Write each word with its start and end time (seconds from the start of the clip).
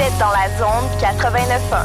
Vous 0.00 0.06
êtes 0.06 0.18
dans 0.18 0.30
la 0.30 0.48
zone 0.56 0.88
89.1. 0.98 1.84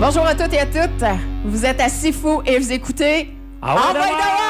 Bonjour 0.00 0.26
à 0.26 0.34
toutes 0.34 0.52
et 0.52 0.58
à 0.58 0.66
toutes. 0.66 1.04
Vous 1.44 1.64
êtes 1.64 1.80
à 1.80 1.88
Sifu 1.88 2.38
et 2.44 2.58
vous 2.58 2.72
écoutez 2.72 3.32
Ah 3.62 3.76
ouais, 3.76 4.45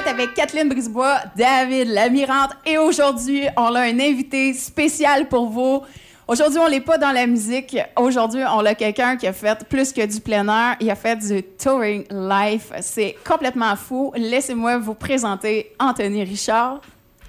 êtes 0.00 0.06
avec 0.06 0.32
Kathleen 0.34 0.68
Brisebois, 0.68 1.18
David 1.36 1.88
Lamirante 1.88 2.52
et 2.64 2.78
aujourd'hui, 2.78 3.42
on 3.56 3.74
a 3.74 3.80
un 3.80 4.00
invité 4.00 4.54
spécial 4.54 5.28
pour 5.28 5.50
vous. 5.50 5.82
Aujourd'hui, 6.26 6.58
on 6.58 6.70
n'est 6.70 6.80
pas 6.80 6.96
dans 6.96 7.12
la 7.12 7.26
musique. 7.26 7.76
Aujourd'hui, 7.96 8.40
on 8.50 8.64
a 8.64 8.74
quelqu'un 8.74 9.18
qui 9.18 9.26
a 9.26 9.34
fait 9.34 9.62
plus 9.68 9.92
que 9.92 10.06
du 10.06 10.20
plein 10.20 10.48
air. 10.48 10.76
Il 10.80 10.90
a 10.90 10.94
fait 10.94 11.16
du 11.16 11.42
touring 11.42 12.04
life. 12.10 12.72
C'est 12.80 13.16
complètement 13.26 13.76
fou. 13.76 14.12
Laissez-moi 14.16 14.78
vous 14.78 14.94
présenter 14.94 15.72
Anthony 15.78 16.24
Richard. 16.24 16.80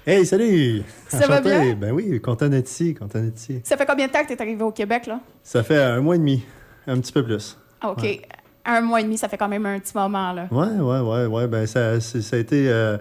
Hey, 0.06 0.24
salut! 0.24 0.82
Ça 1.08 1.26
va 1.26 1.42
bien? 1.42 1.74
Ben 1.74 1.92
oui, 1.92 2.20
content 2.22 2.48
d'être 2.48 2.70
ici, 2.70 2.94
content 2.94 3.20
d'être 3.20 3.38
ici. 3.38 3.60
Ça 3.64 3.76
fait 3.76 3.86
combien 3.86 4.06
de 4.06 4.12
temps 4.12 4.22
que 4.22 4.28
tu 4.28 4.32
es 4.32 4.40
arrivé 4.40 4.62
au 4.62 4.72
Québec, 4.72 5.06
là? 5.06 5.20
Ça 5.42 5.62
fait 5.62 5.82
un 5.82 6.00
mois 6.00 6.14
et 6.14 6.18
demi, 6.18 6.42
un 6.86 6.98
petit 7.00 7.12
peu 7.12 7.22
plus. 7.22 7.58
Ah, 7.82 7.90
OK. 7.90 8.20
Un 8.64 8.80
mois 8.80 9.00
et 9.00 9.04
demi, 9.04 9.18
ça 9.18 9.28
fait 9.28 9.36
quand 9.38 9.48
même 9.48 9.66
un 9.66 9.78
petit 9.78 9.92
moment, 9.96 10.32
là. 10.32 10.46
Ouais, 10.50 10.66
ouais, 10.66 11.00
ouais, 11.00 11.26
ouais. 11.26 11.46
Ben 11.46 11.66
ça, 11.66 12.00
c'est- 12.00 12.20
ça 12.22 12.36
a 12.36 12.38
été, 12.38 12.68
euh, 12.68 12.96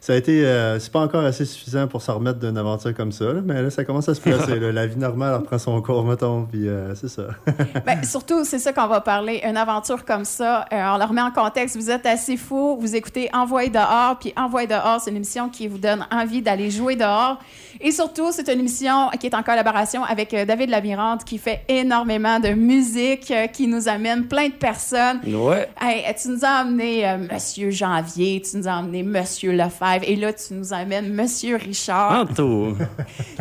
ça 0.00 0.12
a 0.12 0.16
été, 0.16 0.44
euh, 0.46 0.78
c'est 0.78 0.92
pas 0.92 1.00
encore 1.00 1.24
assez 1.24 1.44
suffisant 1.44 1.86
pour 1.88 2.00
s'en 2.02 2.14
remettre 2.16 2.38
d'une 2.38 2.56
aventure 2.58 2.94
comme 2.94 3.10
ça, 3.12 3.24
là, 3.26 3.40
mais 3.44 3.60
là, 3.62 3.70
ça 3.70 3.84
commence 3.84 4.08
à 4.08 4.14
se 4.14 4.20
placer. 4.20 4.58
là. 4.58 4.70
La 4.72 4.86
vie 4.86 4.96
normale 4.98 5.34
reprend 5.34 5.58
son 5.58 5.80
cours, 5.82 6.04
mettons, 6.04 6.44
puis 6.44 6.68
euh, 6.68 6.94
c'est 6.94 7.08
ça. 7.08 7.24
Ben, 7.86 8.02
surtout, 8.04 8.44
c'est 8.44 8.58
ça 8.58 8.72
qu'on 8.72 8.86
va 8.88 9.00
parler. 9.00 9.40
Une 9.44 9.56
aventure 9.56 10.04
comme 10.04 10.24
ça, 10.24 10.64
euh, 10.72 10.82
on 10.94 10.96
la 10.96 11.06
remet 11.06 11.22
en 11.22 11.30
contexte. 11.30 11.76
Vous 11.76 11.90
êtes 11.90 12.06
assez 12.06 12.36
fou, 12.36 12.76
vous 12.80 12.94
écoutez 12.96 13.28
Envoyer 13.32 13.70
dehors, 13.70 14.16
puis 14.20 14.32
Envoyer 14.36 14.66
dehors, 14.68 15.00
c'est 15.00 15.10
une 15.10 15.16
émission 15.16 15.48
qui 15.48 15.66
vous 15.68 15.78
donne 15.78 16.06
envie 16.12 16.42
d'aller 16.42 16.70
jouer 16.70 16.94
dehors. 16.96 17.38
Et 17.80 17.90
surtout, 17.90 18.32
c'est 18.32 18.48
une 18.52 18.60
émission 18.60 19.10
qui 19.18 19.26
est 19.26 19.34
en 19.34 19.42
collaboration 19.42 20.04
avec 20.04 20.32
euh, 20.34 20.44
David 20.44 20.70
Lamirante, 20.70 21.24
qui 21.24 21.38
fait 21.38 21.62
énormément 21.68 22.40
de 22.40 22.50
musique, 22.50 23.30
euh, 23.30 23.46
qui 23.46 23.66
nous 23.66 23.88
amène 23.88 24.26
plein 24.26 24.48
de 24.48 24.54
personnes. 24.54 25.20
Ouais. 25.26 25.68
Hey, 25.80 26.04
tu 26.20 26.28
nous 26.28 26.44
as 26.44 26.60
amené 26.60 27.08
euh, 27.08 27.18
Monsieur 27.30 27.70
Janvier, 27.70 28.42
tu 28.42 28.56
nous 28.56 28.68
as 28.68 28.74
amené 28.74 29.02
Monsieur 29.02 29.52
Lefebvre, 29.52 30.04
et 30.04 30.16
là, 30.16 30.32
tu 30.32 30.54
nous 30.54 30.72
amènes 30.72 31.12
Monsieur 31.12 31.56
Richard. 31.56 32.28
Anto. 32.30 32.76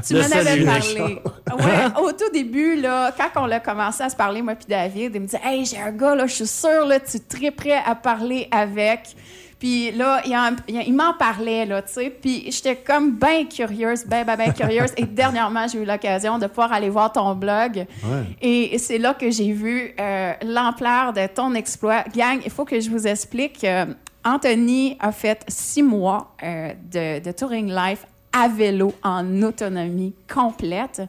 Tu 0.05 0.13
m'en 0.13 0.21
avais 0.21 0.63
parlé. 0.63 1.19
Ouais, 1.57 2.01
au 2.01 2.11
tout 2.11 2.29
début, 2.31 2.75
là, 2.75 3.11
quand 3.17 3.41
on 3.41 3.49
a 3.49 3.59
commencé 3.59 4.03
à 4.03 4.09
se 4.09 4.15
parler, 4.15 4.41
moi 4.41 4.55
puis 4.55 4.67
David, 4.67 5.11
il 5.15 5.21
me 5.21 5.25
dit 5.25 5.37
Hey, 5.43 5.65
j'ai 5.65 5.77
un 5.77 5.91
gars, 5.91 6.15
là, 6.15 6.27
je 6.27 6.33
suis 6.33 6.47
sûr, 6.47 6.85
là, 6.85 6.99
tu 6.99 7.17
es 7.17 7.19
très 7.19 7.51
prêt 7.51 7.81
à 7.85 7.95
parler 7.95 8.47
avec. 8.51 9.15
Puis 9.59 9.91
là, 9.91 10.21
il, 10.25 10.35
en- 10.35 10.55
il- 10.67 10.83
il 10.87 10.93
m'en 10.93 11.13
parlait, 11.13 11.65
là, 11.65 11.81
tu 11.81 11.93
sais. 11.93 12.09
Puis 12.09 12.51
j'étais 12.51 12.75
comme 12.75 13.15
bien 13.15 13.45
curieuse, 13.45 14.05
bien, 14.05 14.23
bien, 14.23 14.35
bien 14.35 14.51
curieuse. 14.51 14.91
Et 14.97 15.05
dernièrement, 15.05 15.65
j'ai 15.67 15.79
eu 15.81 15.85
l'occasion 15.85 16.37
de 16.37 16.47
pouvoir 16.47 16.73
aller 16.73 16.89
voir 16.89 17.11
ton 17.11 17.33
blog. 17.35 17.85
Ouais. 18.03 18.23
Et 18.41 18.77
c'est 18.77 18.97
là 18.97 19.13
que 19.13 19.29
j'ai 19.31 19.51
vu 19.53 19.93
euh, 19.99 20.33
l'ampleur 20.45 21.13
de 21.13 21.25
ton 21.27 21.53
exploit. 21.55 22.03
Gang, 22.15 22.39
il 22.43 22.51
faut 22.51 22.65
que 22.65 22.79
je 22.79 22.89
vous 22.89 23.07
explique. 23.07 23.63
euh, 23.63 23.85
Anthony 24.25 24.97
a 24.99 25.11
fait 25.11 25.43
six 25.47 25.83
mois 25.83 26.35
euh, 26.43 26.73
de, 26.91 27.23
de 27.23 27.31
touring 27.31 27.71
life 27.73 28.05
à 28.33 28.47
vélo 28.49 28.91
en 29.03 29.41
autonomie 29.43 30.13
complète. 30.33 31.01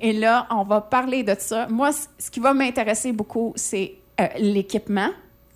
Et 0.00 0.12
là, 0.14 0.46
on 0.50 0.62
va 0.62 0.80
parler 0.80 1.22
de 1.22 1.34
ça. 1.38 1.66
Moi, 1.68 1.92
c- 1.92 2.06
ce 2.18 2.30
qui 2.30 2.40
va 2.40 2.54
m'intéresser 2.54 3.12
beaucoup, 3.12 3.52
c'est 3.56 3.94
euh, 4.20 4.26
l'équipement 4.38 5.10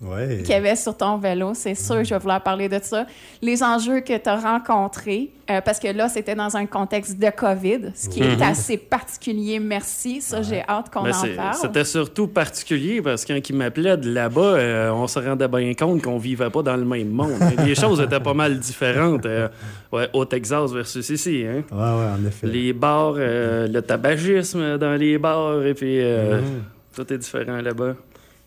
Ouais. 0.05 0.37
qu'il 0.39 0.49
y 0.49 0.53
avait 0.53 0.75
sur 0.75 0.95
ton 0.95 1.17
vélo. 1.17 1.53
C'est 1.53 1.75
sûr, 1.75 2.03
je 2.03 2.11
vais 2.13 2.19
vouloir 2.19 2.41
parler 2.41 2.69
de 2.69 2.79
ça. 2.81 3.05
Les 3.41 3.63
enjeux 3.63 4.01
que 4.01 4.17
tu 4.17 4.29
as 4.29 4.35
rencontrés, 4.37 5.31
euh, 5.49 5.61
parce 5.61 5.79
que 5.79 5.87
là, 5.87 6.09
c'était 6.09 6.35
dans 6.35 6.55
un 6.57 6.65
contexte 6.65 7.19
de 7.19 7.29
COVID, 7.29 7.91
ce 7.95 8.09
qui 8.09 8.21
est 8.21 8.41
assez 8.41 8.77
particulier. 8.77 9.59
Merci. 9.59 10.21
Ça, 10.21 10.41
j'ai 10.41 10.61
hâte 10.67 10.91
qu'on 10.91 11.03
Ben, 11.03 11.11
en 11.15 11.35
parle. 11.35 11.55
C'était 11.55 11.83
surtout 11.85 12.27
particulier 12.27 13.01
parce 13.01 13.25
que 13.25 13.33
quand 13.33 13.49
il 13.49 13.55
m'appelait 13.55 13.97
de 13.97 14.11
là-bas, 14.11 14.41
euh, 14.41 14.91
on 14.91 15.07
se 15.07 15.19
rendait 15.19 15.47
bien 15.47 15.73
compte 15.73 16.01
qu'on 16.01 16.17
vivait 16.17 16.49
pas 16.49 16.61
dans 16.63 16.75
le 16.77 16.85
même 16.85 17.09
monde. 17.09 17.31
Les 17.65 17.75
choses 17.75 17.99
étaient 18.01 18.19
pas 18.19 18.33
mal 18.33 18.59
différentes 18.59 19.25
euh, 19.25 19.47
ouais, 19.91 20.09
au 20.13 20.25
Texas 20.25 20.71
versus 20.71 21.09
ici. 21.09 21.45
Hein? 21.47 21.63
Ouais, 21.71 21.77
ouais, 21.77 22.11
en 22.23 22.25
effet. 22.27 22.47
Les 22.47 22.73
bars, 22.73 23.15
euh, 23.17 23.67
le 23.67 23.81
tabagisme 23.81 24.77
dans 24.77 24.93
les 24.95 25.17
bars, 25.17 25.63
et 25.65 25.73
puis 25.73 25.99
euh, 26.01 26.41
Mhm. 26.41 26.63
tout 26.95 27.13
est 27.13 27.17
différent 27.17 27.61
là-bas, 27.61 27.93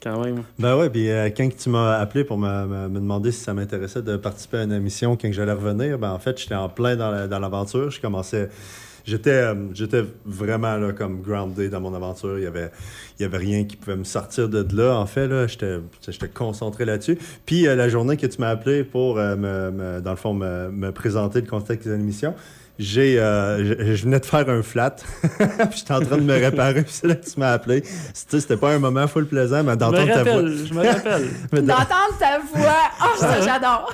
quand 0.02 0.24
même. 0.24 0.42
Ben 0.58 0.76
ouais, 0.76 0.90
puis 0.90 1.10
euh, 1.10 1.28
quand 1.36 1.48
tu 1.56 1.68
m'as 1.70 1.98
appelé 1.98 2.24
pour 2.24 2.38
me, 2.38 2.66
me- 2.88 2.88
demander 3.00 3.32
si 3.32 3.40
ça 3.40 3.54
m'intéressait 3.54 4.02
de 4.02 4.16
participer 4.16 4.58
à 4.58 4.62
une 4.64 4.72
émission 4.72 5.16
quand 5.16 5.32
j'allais 5.32 5.52
revenir, 5.52 5.98
ben 5.98 6.10
en 6.12 6.18
fait, 6.18 6.38
j'étais 6.38 6.54
en 6.54 6.68
plein 6.68 6.96
dans 6.96 7.10
la- 7.10 7.26
l'aventure. 7.38 7.90
je 7.90 8.00
commençais. 8.00 8.48
J'étais, 9.06 9.42
vraiment 10.26 10.76
là, 10.76 10.92
comme 10.92 11.22
grounded 11.22 11.70
dans 11.70 11.80
mon 11.80 11.94
aventure. 11.94 12.36
Il 12.38 12.44
y 12.44 12.46
avait, 12.46 12.70
y 13.18 13.24
avait 13.24 13.38
rien 13.38 13.64
qui 13.64 13.76
pouvait 13.76 13.96
me 13.96 14.04
sortir 14.04 14.50
de 14.50 14.66
là. 14.76 14.96
En 14.98 15.06
fait, 15.06 15.26
là, 15.26 15.46
j'étais, 15.46 15.78
j'étais 16.06 16.28
concentré 16.28 16.84
là-dessus. 16.84 17.18
Puis 17.46 17.66
euh, 17.66 17.74
la 17.74 17.88
journée 17.88 18.18
que 18.18 18.26
tu 18.26 18.38
m'as 18.38 18.50
appelé 18.50 18.84
pour, 18.84 19.18
euh, 19.18 19.34
me, 19.34 19.70
me- 19.70 20.00
dans 20.02 20.10
le 20.10 20.16
fond, 20.18 20.34
me, 20.34 20.68
me 20.70 20.92
présenter 20.92 21.40
le 21.40 21.46
contexte 21.46 21.88
de 21.88 21.94
l'émission, 21.94 22.34
j'ai, 22.78 23.18
euh, 23.18 23.94
je, 23.94 24.04
venais 24.04 24.20
de 24.20 24.24
faire 24.26 24.48
un 24.48 24.62
flat. 24.62 24.94
puis 25.22 25.78
j'étais 25.78 25.94
en 25.94 26.00
train 26.00 26.16
de 26.16 26.22
me 26.22 26.34
réparer. 26.34 26.82
Puis 26.82 26.92
c'est 26.92 27.06
là 27.08 27.14
que 27.16 27.24
tu 27.24 27.38
m'as 27.40 27.52
appelé. 27.52 27.82
C'était, 28.14 28.40
c'était 28.40 28.56
pas 28.56 28.70
un 28.70 28.78
moment 28.78 29.06
full 29.08 29.26
plaisant, 29.26 29.64
mais 29.64 29.76
d'entendre 29.76 30.06
ta 30.06 30.22
voix. 30.22 30.32
rappelle, 30.34 30.56
je 30.66 30.74
me 30.74 30.86
rappelle. 30.86 31.28
D'entendre 31.66 32.18
ta 32.20 32.38
voix, 32.54 32.76
oh, 33.02 33.18
ça, 33.18 33.40
j'adore. 33.40 33.92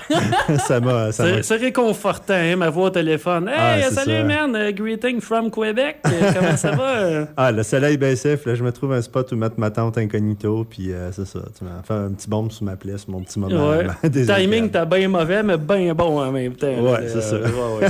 ça 0.66 0.80
m'a. 0.80 1.12
Ça 1.12 1.24
m'a- 1.24 1.42
C'est 1.42 1.56
réconfortant, 1.56 2.34
hein, 2.34 2.56
ma 2.56 2.68
voix 2.70 2.86
au 2.86 2.90
téléphone. 2.90 3.48
Hey, 3.48 3.84
Ah, 3.86 3.90
salut, 3.90 4.12
ça. 4.18 4.24
man. 4.24 4.54
euh, 4.54 4.70
greeting 4.72 5.20
from 5.20 5.50
Québec. 5.50 5.96
Euh, 6.06 6.32
Comment 6.34 6.56
ça 6.56 6.72
va? 6.72 7.26
Ah, 7.36 7.52
le 7.52 7.62
soleil 7.62 7.96
baissait, 7.96 8.36
puis 8.36 8.50
là, 8.50 8.54
je 8.54 8.62
me 8.64 8.70
trouve 8.72 8.92
un 8.92 9.00
spot 9.02 9.32
où 9.32 9.36
mettre 9.36 9.58
ma 9.58 9.70
tente 9.70 9.96
incognito, 9.98 10.66
puis 10.68 10.92
euh, 10.92 11.10
c'est 11.12 11.26
ça. 11.26 11.40
Tu 11.58 11.64
m'as 11.64 11.82
fait 11.82 11.94
un 11.94 12.10
petit 12.12 12.28
bombe 12.28 12.52
sous 12.52 12.64
ma 12.64 12.76
plaie, 12.76 12.98
sur 12.98 13.10
mon 13.10 13.22
petit 13.22 13.38
moment. 13.38 13.70
Ouais. 13.70 13.86
Timing, 14.10 14.70
t'as 14.70 14.84
bien 14.84 15.08
mauvais, 15.08 15.42
mais 15.42 15.56
bien 15.56 15.94
bon 15.94 16.20
en 16.20 16.30
même 16.30 16.54
temps. 16.54 16.66
Ouais, 16.66 16.98
Euh, 17.00 17.10
c'est 17.12 17.22
ça. 17.22 17.36
ouais, 17.36 17.46
ouais. 17.80 17.88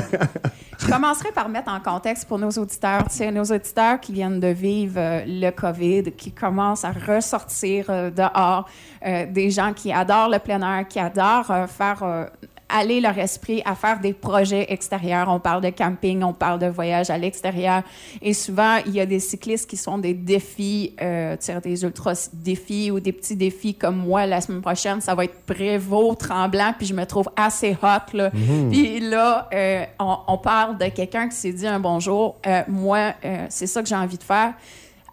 Je 0.84 0.91
commencerai 0.91 1.33
par 1.33 1.49
mettre 1.49 1.72
en 1.72 1.81
contexte 1.81 2.28
pour 2.28 2.39
nos 2.39 2.50
auditeurs, 2.50 3.09
tu 3.09 3.17
sais, 3.17 3.31
nos 3.31 3.45
auditeurs 3.45 3.99
qui 3.99 4.12
viennent 4.12 4.39
de 4.39 4.49
vivre 4.49 4.99
euh, 4.99 5.25
le 5.27 5.50
COVID, 5.50 6.12
qui 6.12 6.31
commencent 6.31 6.84
à 6.84 6.93
ressortir 6.93 7.87
euh, 7.89 8.11
dehors, 8.11 8.69
euh, 9.06 9.25
des 9.25 9.50
gens 9.50 9.72
qui 9.72 9.91
adorent 9.95 10.28
le 10.28 10.39
plein 10.39 10.61
air, 10.61 10.87
qui 10.87 11.00
adorent 11.00 11.67
faire 11.71 12.28
aller 12.74 13.00
leur 13.00 13.16
esprit 13.18 13.62
à 13.64 13.76
faire 13.76 14.00
des 14.00 14.12
projets 14.12 14.66
extérieurs. 14.72 15.28
On 15.28 15.38
parle 15.38 15.62
de 15.62 15.70
camping, 15.70 16.24
on 16.24 16.32
parle 16.32 16.58
de 16.58 16.66
voyage 16.66 17.08
à 17.08 17.16
l'extérieur. 17.16 17.82
Et 18.20 18.34
souvent, 18.34 18.78
il 18.84 18.92
y 18.92 19.00
a 19.00 19.06
des 19.06 19.20
cyclistes 19.20 19.70
qui 19.70 19.76
sont 19.76 19.96
des 19.96 20.12
défis, 20.12 20.94
euh, 21.00 21.36
des 21.62 21.84
ultra-défis 21.84 22.90
ou 22.90 22.98
des 22.98 23.12
petits 23.12 23.36
défis 23.36 23.74
comme 23.74 23.96
moi 23.96 24.26
la 24.26 24.40
semaine 24.40 24.60
prochaine. 24.60 25.00
Ça 25.00 25.14
va 25.14 25.24
être 25.24 25.42
Prévost, 25.46 26.18
Tremblant, 26.18 26.74
puis 26.76 26.86
je 26.86 26.94
me 26.94 27.06
trouve 27.06 27.28
assez 27.36 27.76
hot, 27.80 28.16
là. 28.16 28.30
Puis 28.70 28.98
là, 28.98 29.48
euh, 29.54 29.84
on, 30.00 30.16
on 30.26 30.38
parle 30.38 30.76
de 30.76 30.86
quelqu'un 30.86 31.28
qui 31.28 31.36
s'est 31.36 31.52
dit 31.52 31.66
un 31.66 31.78
bonjour. 31.78 32.36
Euh, 32.46 32.62
moi, 32.66 33.15
euh, 33.24 33.47
c'est 33.50 33.68
ça 33.68 33.82
que 33.82 33.88
j'ai 33.88 33.94
envie 33.94 34.18
de 34.18 34.22
faire. 34.24 34.54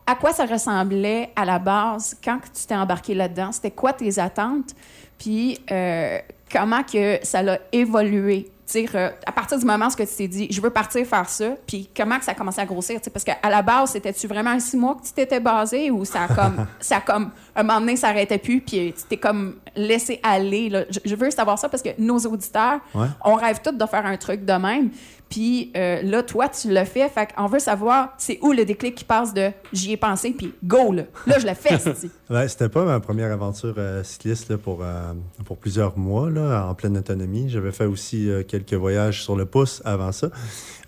À 0.07 0.15
quoi 0.15 0.33
ça 0.33 0.45
ressemblait 0.45 1.29
à 1.35 1.45
la 1.45 1.59
base 1.59 2.17
quand 2.23 2.39
tu 2.41 2.65
t'es 2.65 2.75
embarqué 2.75 3.13
là-dedans? 3.13 3.51
C'était 3.51 3.71
quoi 3.71 3.93
tes 3.93 4.17
attentes? 4.19 4.75
Puis 5.17 5.59
euh, 5.69 6.17
comment 6.51 6.83
que 6.83 7.19
ça 7.23 7.41
l'a 7.41 7.59
évolué? 7.71 8.49
Euh, 8.73 9.09
à 9.25 9.33
partir 9.33 9.59
du 9.59 9.65
moment 9.65 9.87
où 9.87 9.95
tu 10.01 10.05
t'es 10.05 10.27
dit, 10.29 10.47
je 10.49 10.61
veux 10.61 10.69
partir 10.69 11.05
faire 11.05 11.27
ça, 11.27 11.49
puis 11.67 11.89
comment 11.93 12.17
que 12.17 12.23
ça 12.23 12.31
a 12.31 12.35
commencé 12.35 12.61
à 12.61 12.65
grossir? 12.65 13.01
Parce 13.11 13.25
qu'à 13.25 13.49
la 13.49 13.61
base, 13.61 13.91
c'était-tu 13.91 14.27
vraiment 14.27 14.57
six 14.61 14.77
mois 14.77 14.95
que 14.95 15.05
tu 15.05 15.11
t'étais 15.11 15.41
basé 15.41 15.91
ou 15.91 16.05
ça 16.05 16.23
a 16.23 16.27
comme, 16.33 16.65
ça 16.79 16.95
a 16.97 17.01
comme, 17.01 17.31
un 17.53 17.63
moment 17.63 17.81
donné, 17.81 17.97
ça 17.97 18.07
n'arrêtait 18.07 18.37
plus, 18.37 18.61
puis 18.61 18.93
tu 18.95 19.03
t'es 19.09 19.17
comme 19.17 19.55
laissé 19.75 20.21
aller? 20.23 20.69
là? 20.69 20.83
Je, 20.89 20.99
je 21.03 21.15
veux 21.15 21.29
savoir 21.31 21.59
ça 21.59 21.67
parce 21.67 21.83
que 21.83 21.89
nos 21.97 22.19
auditeurs, 22.19 22.79
Ouais. 22.95 23.07
on 23.25 23.33
rêve 23.35 23.59
tous 23.61 23.71
de 23.73 23.85
faire 23.85 24.05
un 24.05 24.15
truc 24.15 24.45
de 24.45 24.53
même. 24.53 24.89
Puis 25.31 25.71
euh, 25.77 26.01
là, 26.03 26.23
toi, 26.23 26.49
tu 26.49 26.69
l'as 26.69 26.83
fait. 26.83 27.07
Fait 27.07 27.29
qu'on 27.33 27.47
veut 27.47 27.59
savoir, 27.59 28.13
c'est 28.17 28.37
où 28.41 28.51
le 28.51 28.65
déclic 28.65 28.95
qui 28.95 29.05
passe 29.05 29.33
de 29.33 29.49
j'y 29.71 29.93
ai 29.93 29.97
pensé, 29.97 30.31
puis 30.31 30.53
go, 30.61 30.91
là. 30.91 31.03
Là, 31.25 31.39
je 31.39 31.47
le 31.47 31.53
fais, 31.53 31.77
Ouais, 32.29 32.47
c'était 32.49 32.67
pas 32.67 32.83
ma 32.83 32.99
première 32.99 33.31
aventure 33.31 33.75
euh, 33.77 34.03
cycliste 34.03 34.49
là, 34.49 34.57
pour, 34.57 34.83
euh, 34.83 35.13
pour 35.45 35.57
plusieurs 35.57 35.97
mois, 35.97 36.29
là, 36.29 36.67
en 36.67 36.75
pleine 36.75 36.97
autonomie. 36.97 37.49
J'avais 37.49 37.71
fait 37.71 37.85
aussi 37.85 38.29
quelques 38.47 38.73
voyages 38.73 39.23
sur 39.23 39.37
le 39.37 39.45
pouce 39.45 39.81
avant 39.85 40.11
ça. 40.11 40.29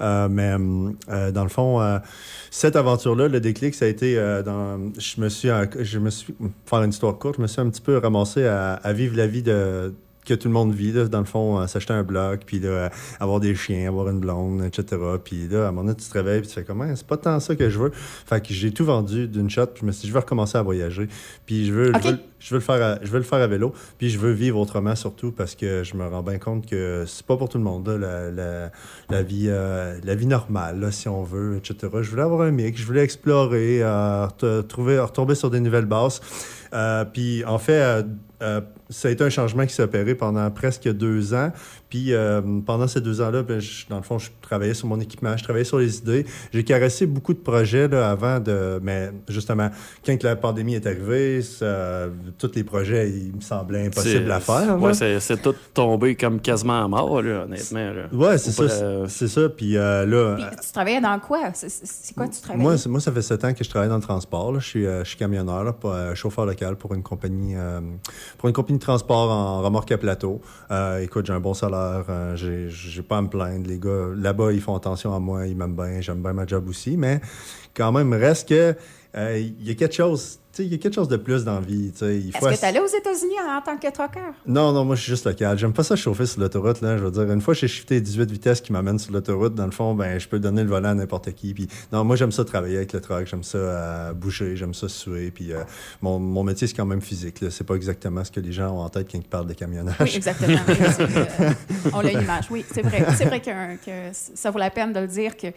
Mais 0.01 0.51
dans 0.51 1.43
le 1.43 1.49
fond, 1.49 1.99
cette 2.51 2.75
aventure-là, 2.75 3.29
le 3.29 3.39
déclic, 3.39 3.73
ça 3.73 3.85
a 3.85 3.87
été 3.87 4.15
dans. 4.45 4.91
Je 4.97 5.21
me 5.21 5.29
suis, 5.29 5.49
je 5.79 5.99
me 5.99 6.09
suis, 6.09 6.33
pour 6.33 6.49
faire 6.65 6.83
une 6.83 6.89
histoire 6.89 7.17
courte, 7.17 7.35
je 7.37 7.41
me 7.41 7.47
suis 7.47 7.61
un 7.61 7.69
petit 7.69 7.81
peu 7.81 7.97
ramassé 7.97 8.45
à, 8.45 8.73
à 8.73 8.91
vivre 8.91 9.15
la 9.15 9.27
vie 9.27 9.41
de 9.41 9.93
que 10.25 10.33
tout 10.33 10.47
le 10.47 10.53
monde 10.53 10.73
vit, 10.73 10.91
là, 10.91 11.07
dans 11.07 11.19
le 11.19 11.25
fond, 11.25 11.59
euh, 11.59 11.67
s'acheter 11.67 11.93
un 11.93 12.03
bloc, 12.03 12.41
puis 12.45 12.59
là, 12.59 12.89
avoir 13.19 13.39
des 13.39 13.55
chiens, 13.55 13.87
avoir 13.87 14.09
une 14.09 14.19
blonde, 14.19 14.63
etc. 14.63 15.01
Puis 15.23 15.47
là, 15.47 15.65
à 15.65 15.67
un 15.69 15.71
moment 15.71 15.83
donné, 15.83 15.95
tu 15.95 16.07
te 16.07 16.13
réveilles, 16.13 16.41
puis 16.41 16.49
tu 16.49 16.55
fais 16.55 16.63
comment, 16.63 16.85
c'est 16.95 17.07
pas 17.07 17.17
tant 17.17 17.39
ça 17.39 17.55
que 17.55 17.69
je 17.69 17.79
veux. 17.79 17.91
Fait 17.93 18.41
que 18.41 18.53
j'ai 18.53 18.71
tout 18.71 18.85
vendu 18.85 19.27
d'une 19.27 19.49
shot, 19.49 19.67
puis 19.67 19.81
je 19.81 19.85
me 19.85 19.91
suis 19.91 20.01
dit, 20.01 20.07
je 20.07 20.13
vais 20.13 20.19
recommencer 20.19 20.57
à 20.57 20.61
voyager. 20.61 21.07
Puis 21.45 21.65
je 21.65 21.73
veux, 21.73 21.91
je 21.93 22.09
veux, 22.09 22.19
je 22.43 22.49
veux 22.49 22.57
le 22.57 22.63
faire 22.63 22.81
à, 22.83 22.99
je 23.01 23.09
veux 23.09 23.19
le 23.19 23.23
faire 23.23 23.39
à 23.39 23.47
vélo, 23.47 23.73
puis 23.97 24.09
je 24.09 24.19
veux 24.19 24.31
vivre 24.31 24.59
autrement 24.59 24.95
surtout 24.95 25.31
parce 25.31 25.55
que 25.55 25.83
je 25.83 25.95
me 25.95 26.05
rends 26.05 26.23
bien 26.23 26.39
compte 26.39 26.67
que 26.69 27.05
c'est 27.07 27.25
pas 27.25 27.37
pour 27.37 27.47
tout 27.47 27.57
le 27.57 27.63
monde, 27.63 27.87
la, 27.87 28.29
la, 28.31 28.69
la 29.09 29.23
vie, 29.23 29.45
euh, 29.47 29.97
la 30.03 30.15
vie 30.15 30.27
normale, 30.27 30.91
si 30.91 31.07
on 31.07 31.23
veut, 31.23 31.55
etc. 31.57 31.89
Je 32.01 32.09
voulais 32.09 32.23
avoir 32.23 32.41
un 32.41 32.51
mix, 32.51 32.81
je 32.81 32.85
voulais 32.85 33.03
explorer, 33.03 33.79
euh, 33.81 34.27
trouver, 34.67 34.99
retomber 34.99 35.35
sur 35.35 35.49
des 35.49 35.61
nouvelles 35.61 35.85
bases. 35.85 36.19
Euh, 36.73 37.05
puis 37.05 37.45
en 37.45 37.59
fait, 37.59 38.05
ça 38.89 39.07
a 39.07 39.11
été 39.11 39.23
un 39.23 39.29
changement 39.29 39.65
qui 39.65 39.73
s'est 39.73 39.83
opéré 39.83 40.13
pendant 40.13 40.51
presque 40.51 40.91
deux 40.91 41.33
ans. 41.33 41.51
Puis 41.93 42.11
euh, 42.11 42.41
pendant 42.65 42.87
ces 42.87 43.01
deux 43.01 43.21
ans-là, 43.21 43.43
ben, 43.43 43.59
je- 43.59 43.85
dans 43.87 43.97
le 43.97 44.01
fond, 44.01 44.17
je 44.17 44.31
travaillais 44.41 44.73
sur 44.73 44.87
mon 44.87 44.99
équipement, 44.99 45.37
je 45.37 45.43
travaillais 45.43 45.63
sur 45.63 45.77
les 45.77 45.97
idées. 45.99 46.25
J'ai 46.51 46.63
caressé 46.63 47.05
beaucoup 47.05 47.35
de 47.35 47.37
projets 47.37 47.87
là, 47.87 48.09
avant 48.09 48.39
de. 48.39 48.79
Mais 48.81 49.11
justement, 49.27 49.69
quand 50.03 50.23
la 50.23 50.35
pandémie 50.35 50.73
est 50.73 50.87
arrivée, 50.87 51.43
ça- 51.43 52.07
tous 52.39 52.49
les 52.55 52.63
projets, 52.63 53.11
ils 53.11 53.35
me 53.35 53.41
semblaient 53.41 53.85
impossibles 53.85 54.25
C'est- 54.25 54.31
à 54.31 54.39
faire. 54.39 54.81
Ouais, 54.81 54.93
là. 54.99 55.19
c'est 55.19 55.39
tout 55.39 55.53
tombé 55.71 56.15
comme 56.15 56.39
quasiment 56.41 56.83
à 56.83 56.87
mort, 56.87 57.21
là, 57.21 57.43
honnêtement. 57.43 57.91
Là. 57.91 58.03
Ouais, 58.11 58.39
c'est 58.39 58.51
ça. 58.51 58.63
euh, 58.63 59.05
C'est 59.07 59.27
ça. 59.27 59.47
Puis 59.49 59.77
euh, 59.77 60.07
là. 60.07 60.35
Puis 60.49 60.65
tu 60.65 60.71
travaillais 60.73 60.99
dans 61.01 61.19
quoi? 61.19 61.51
C'est- 61.53 62.15
quoi 62.15 62.27
tu 62.27 62.41
travaillais? 62.41 62.63
Moi, 62.63 62.75
moi, 62.87 63.01
ça 63.01 63.11
fait 63.11 63.21
sept 63.21 63.45
ans 63.45 63.53
que 63.53 63.63
je 63.63 63.69
travaille 63.69 63.89
dans 63.89 63.97
le 63.97 64.01
transport. 64.01 64.51
là. 64.51 64.57
Je, 64.57 64.65
suis, 64.67 64.87
euh, 64.87 65.03
je 65.03 65.09
suis 65.09 65.17
camionneur, 65.19 65.63
là, 65.63 65.75
euh, 65.85 66.15
chauffeur 66.15 66.47
local 66.47 66.75
pour 66.75 66.95
une 66.95 67.03
compagnie 67.03 67.53
euh, 67.55 67.81
pour 68.39 68.49
une 68.49 68.55
compagnie 68.55 68.79
de 68.79 68.83
transport 68.83 69.29
en 69.29 69.61
remorque 69.61 69.91
à 69.91 69.99
plateau. 69.99 70.41
Euh, 70.71 70.97
écoute, 71.03 71.27
j'ai 71.27 71.33
un 71.33 71.39
bon 71.39 71.53
salaire, 71.53 71.82
euh, 72.09 72.35
j'ai 72.35 72.69
j'ai 72.69 73.01
pas 73.01 73.17
à 73.17 73.21
me 73.21 73.27
plaindre. 73.27 73.67
Les 73.67 73.79
gars, 73.79 74.09
là-bas, 74.15 74.51
ils 74.51 74.61
font 74.61 74.75
attention 74.75 75.13
à 75.13 75.19
moi, 75.19 75.47
ils 75.47 75.55
m'aiment 75.55 75.75
bien, 75.75 76.01
j'aime 76.01 76.21
bien 76.21 76.33
ma 76.33 76.45
job 76.45 76.67
aussi, 76.69 76.97
mais 76.97 77.21
quand 77.75 77.91
même, 77.91 78.13
reste 78.13 78.49
que 78.49 78.75
euh, 79.15 79.39
il 79.39 79.67
y 79.67 79.71
a 79.71 79.75
quelque 79.75 79.95
chose, 79.95 80.39
il 80.59 80.67
y 80.67 80.75
a 80.75 80.77
quelque 80.77 80.93
chose 80.93 81.07
de 81.07 81.17
plus 81.17 81.43
dans 81.43 81.55
la 81.55 81.61
vie. 81.61 81.89
Est-ce 81.89 82.39
que 82.39 82.59
tu 82.59 82.65
allais 82.65 82.79
aux 82.79 82.87
États-Unis 82.87 83.35
en, 83.47 83.57
en 83.57 83.61
tant 83.61 83.77
que 83.77 83.91
trucker? 83.91 84.31
non, 84.45 84.71
non, 84.71 84.85
moi, 84.85 84.95
je 84.95 85.01
suis 85.01 85.11
juste 85.11 85.25
local. 85.25 85.57
J'aime 85.57 85.73
pas 85.73 85.83
ça 85.83 85.95
chauffer 85.95 86.25
sur 86.25 86.41
l'autoroute, 86.41 86.81
là. 86.81 86.97
Je 86.97 87.03
veux 87.03 87.11
dire, 87.11 87.31
une 87.31 87.41
fois 87.41 87.53
que 87.53 87.59
j'ai 87.61 87.67
shifté 87.67 87.99
18 87.99 88.31
vitesses 88.31 88.61
qui 88.61 88.71
m'amènent 88.71 88.99
sur 88.99 89.11
l'autoroute, 89.11 89.55
dans 89.55 89.65
le 89.65 89.71
fond, 89.71 89.95
ben, 89.95 90.19
je 90.19 90.27
peux 90.27 90.39
donner 90.39 90.63
le 90.63 90.69
volant 90.69 90.89
à 90.89 90.93
n'importe 90.93 91.31
qui. 91.33 91.53
Puis, 91.53 91.67
non, 91.91 92.03
moi, 92.03 92.15
j'aime 92.15 92.31
ça 92.31 92.45
travailler 92.45 92.77
avec 92.77 92.93
le 92.93 93.01
truck. 93.01 93.25
J'aime 93.25 93.43
ça 93.43 93.57
euh, 93.57 94.13
bouger, 94.13 94.55
j'aime 94.55 94.73
ça 94.73 94.87
suer. 94.87 95.31
Puis, 95.31 95.53
euh, 95.53 95.63
mon, 96.01 96.19
mon 96.19 96.43
métier, 96.43 96.67
c'est 96.67 96.75
quand 96.75 96.85
même 96.85 97.01
physique. 97.01 97.43
C'est 97.49 97.63
pas 97.63 97.75
exactement 97.75 98.23
ce 98.23 98.31
que 98.31 98.39
les 98.39 98.51
gens 98.51 98.71
ont 98.71 98.81
en 98.81 98.89
tête 98.89 99.07
quand 99.11 99.17
ils 99.17 99.23
parlent 99.23 99.47
de 99.47 99.53
camionnage. 99.53 99.95
Oui, 99.99 100.11
exactement. 100.15 100.59
Oui, 100.67 100.75
euh, 101.39 101.89
on 101.93 101.99
a 101.99 102.03
l'image. 102.03 102.45
Oui, 102.49 102.65
c'est 102.71 102.81
vrai. 102.81 103.05
C'est 103.17 103.25
vrai 103.25 103.39
que, 103.39 103.91
ça 104.13 104.51
vaut 104.51 104.59
la 104.59 104.69
peine 104.69 104.93
de 104.93 104.99
le 104.99 105.07
dire. 105.07 105.35
Que, 105.35 105.47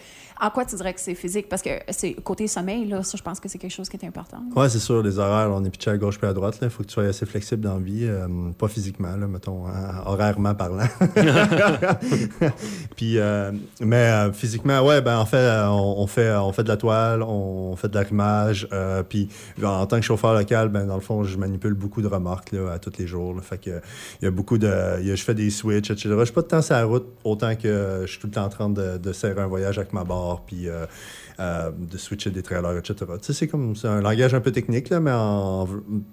en 0.40 0.50
quoi 0.50 0.64
tu 0.64 0.76
dirais 0.76 0.94
que 0.94 1.00
c'est 1.00 1.14
physique? 1.14 1.48
Parce 1.48 1.62
que 1.62 1.70
c'est 1.90 2.14
côté 2.14 2.46
sommeil, 2.46 2.87
là, 2.87 3.02
ça, 3.02 3.16
je 3.16 3.22
pense 3.22 3.40
que 3.40 3.48
c'est 3.48 3.58
quelque 3.58 3.72
chose 3.72 3.88
qui 3.88 3.96
est 3.96 4.06
important. 4.06 4.43
Ouais, 4.54 4.69
c'est 4.69 4.78
les 4.90 5.18
horaires, 5.18 5.50
on 5.52 5.64
est 5.64 5.70
pitché 5.70 5.90
à 5.90 5.96
gauche 5.96 6.18
puis 6.18 6.26
à 6.28 6.32
droite. 6.32 6.58
Il 6.62 6.70
faut 6.70 6.82
que 6.82 6.88
tu 6.88 6.94
sois 6.94 7.04
assez 7.04 7.26
flexible 7.26 7.62
dans 7.62 7.74
la 7.74 7.80
vie, 7.80 8.04
euh, 8.04 8.26
pas 8.58 8.68
physiquement, 8.68 9.16
là, 9.16 9.26
mettons, 9.26 9.66
hein, 9.66 10.02
horairement 10.06 10.54
parlant. 10.54 10.86
puis, 12.96 13.18
euh, 13.18 13.52
mais 13.80 13.96
euh, 14.10 14.32
physiquement, 14.32 14.80
ouais, 14.86 15.00
ben 15.00 15.18
en 15.18 15.26
fait, 15.26 15.50
on, 15.68 15.94
on 15.98 16.06
fait, 16.06 16.34
on 16.36 16.52
fait 16.52 16.62
de 16.64 16.68
la 16.68 16.76
toile, 16.76 17.22
on 17.22 17.74
fait 17.76 17.88
de 17.88 17.94
l'arrimage. 17.94 18.68
puis, 19.08 19.28
en 19.62 19.86
tant 19.86 19.96
que 19.96 20.04
chauffeur 20.04 20.34
local, 20.34 20.68
ben 20.68 20.86
dans 20.86 20.94
le 20.94 21.00
fond, 21.00 21.24
je 21.24 21.36
manipule 21.36 21.74
beaucoup 21.74 22.02
de 22.02 22.08
remorques 22.08 22.52
là, 22.52 22.72
à 22.72 22.78
tous 22.78 22.92
les 22.98 23.06
jours. 23.06 23.34
fait 23.42 23.58
que 23.58 23.80
il 24.20 24.24
y 24.24 24.28
a 24.28 24.30
beaucoup 24.30 24.58
de, 24.58 24.66
y 25.02 25.10
a- 25.10 25.14
je 25.14 25.22
fais 25.22 25.34
des 25.34 25.50
switches, 25.50 25.90
etc. 25.90 26.10
Je 26.18 26.24
suis 26.24 26.34
pas 26.34 26.42
de 26.42 26.46
temps 26.46 26.62
sur 26.62 26.74
la 26.74 26.84
route 26.84 27.06
autant 27.24 27.54
que 27.56 28.02
je 28.02 28.10
suis 28.10 28.18
tout 28.20 28.26
le 28.26 28.32
temps 28.32 28.44
en 28.44 28.48
train 28.48 28.68
de, 28.68 28.98
de 28.98 29.12
serrer 29.12 29.40
un 29.40 29.46
voyage 29.46 29.78
avec 29.78 29.92
ma 29.92 30.04
barre, 30.04 30.42
puis 30.46 30.68
euh, 31.40 31.70
de 31.76 31.98
switcher 31.98 32.30
des 32.30 32.42
trailers, 32.42 32.76
etc. 32.78 32.94
Tu 32.98 33.26
sais, 33.26 33.32
c'est 33.32 33.46
comme 33.48 33.76
c'est 33.76 33.88
un 33.88 34.00
langage 34.00 34.32
un 34.34 34.40
peu 34.40 34.52
technique, 34.52 34.88
là, 34.88 35.00
mais 35.00 35.12
en- 35.12 35.68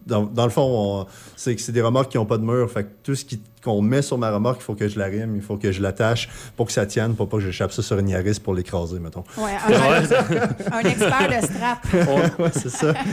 dans, 0.06 0.24
dans 0.24 0.44
le 0.44 0.50
fond, 0.52 0.64
on- 1.02 1.06
c'est 1.36 1.56
que 1.56 1.62
c'est 1.62 1.72
des 1.72 1.82
remorques 1.82 2.12
qui 2.12 2.18
n'ont 2.18 2.26
pas 2.26 2.38
de 2.38 2.44
mur. 2.44 2.70
Fait 2.70 2.84
que 2.84 2.90
tout 3.04 3.16
ce 3.16 3.24
qui- 3.26 3.42
qu'on 3.64 3.82
met 3.82 4.02
sur 4.02 4.18
ma 4.18 4.30
remorque, 4.32 4.58
il 4.60 4.64
faut 4.64 4.76
que 4.76 4.88
je 4.90 5.00
la 5.00 5.06
rime, 5.06 5.36
il 5.38 5.42
faut 5.42 5.56
que 5.56 5.72
je 5.72 5.82
l'attache 5.82 6.28
pour 6.58 6.66
que 6.66 6.74
ça 6.74 6.86
tienne, 6.86 7.16
pour 7.16 7.30
pas 7.30 7.38
que 7.38 7.44
j'échappe 7.44 7.72
ça 7.72 7.82
sur 7.82 7.98
une 7.98 8.10
Yaris 8.10 8.40
pour 8.44 8.54
l'écraser, 8.54 9.00
mettons. 9.00 9.24
Ouais, 9.38 9.56
un, 9.68 10.74
un 10.76 10.80
expert 10.82 11.30
de 11.30 11.46
strap. 11.46 11.94
ouais, 12.40 12.52
c'est 12.54 12.70
ça. 12.70 12.94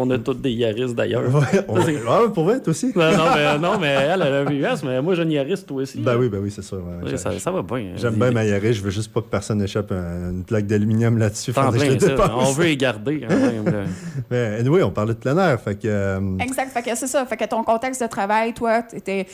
On 0.00 0.10
a 0.10 0.18
tous 0.18 0.34
des 0.34 0.50
Yaris 0.52 0.94
d'ailleurs. 0.94 1.22
Ouais, 1.34 1.64
on- 1.68 1.76
Ah, 2.08 2.20
pour 2.32 2.44
vrai, 2.44 2.60
toi 2.60 2.70
aussi? 2.70 2.92
Non, 2.94 3.10
non, 3.16 3.24
mais, 3.34 3.58
non, 3.58 3.78
mais 3.78 3.86
elle, 3.88 4.22
elle 4.26 4.32
a 4.34 4.40
un 4.40 4.44
VUS, 4.44 4.82
mais 4.84 5.02
moi, 5.02 5.14
j'ai 5.14 5.22
une 5.24 5.32
Yaris, 5.32 5.62
toi 5.66 5.82
aussi. 5.82 5.98
Ben 5.98 6.16
oui, 6.16 6.28
ben 6.28 6.40
oui, 6.42 6.50
c'est 6.50 6.62
sûr. 6.62 6.78
ouais, 7.04 7.16
ça, 7.16 7.38
ça 7.38 7.50
va 7.50 7.62
bien. 7.62 7.92
J'aime 7.96 8.14
Les- 8.14 8.18
bien 8.18 8.30
ma 8.30 8.44
Yaris, 8.44 8.74
je 8.74 8.82
veux 8.82 8.90
juste 8.90 9.12
pas 9.12 9.20
que 9.20 9.26
personne 9.28 9.60
échappe 9.62 9.92
un- 9.92 10.30
une 10.30 10.44
plaque 10.44 10.66
d'aluminium 10.66 11.18
là-dessus. 11.18 11.52
On 11.56 11.70
veut 12.52 12.64
les 12.64 12.76
garder. 12.76 13.26
hein, 13.28 13.36
même, 13.36 13.64
là. 13.64 13.84
Mais 14.30 14.56
anyway, 14.60 14.82
on 14.82 14.90
parlait 14.90 15.14
de 15.14 15.18
plein 15.18 15.36
air, 15.38 15.60
fait 15.60 15.74
que... 15.74 15.88
euh, 15.88 16.38
Exact. 16.40 16.70
Fait 16.72 16.82
que 16.82 16.94
c'est 16.96 17.06
ça. 17.06 17.24
Fait 17.26 17.36
que 17.36 17.44
ton 17.44 17.62
contexte 17.64 18.02
de 18.02 18.06
travail, 18.08 18.52
toi, 18.54 18.82
tu 18.82 18.96
étais 18.96 19.26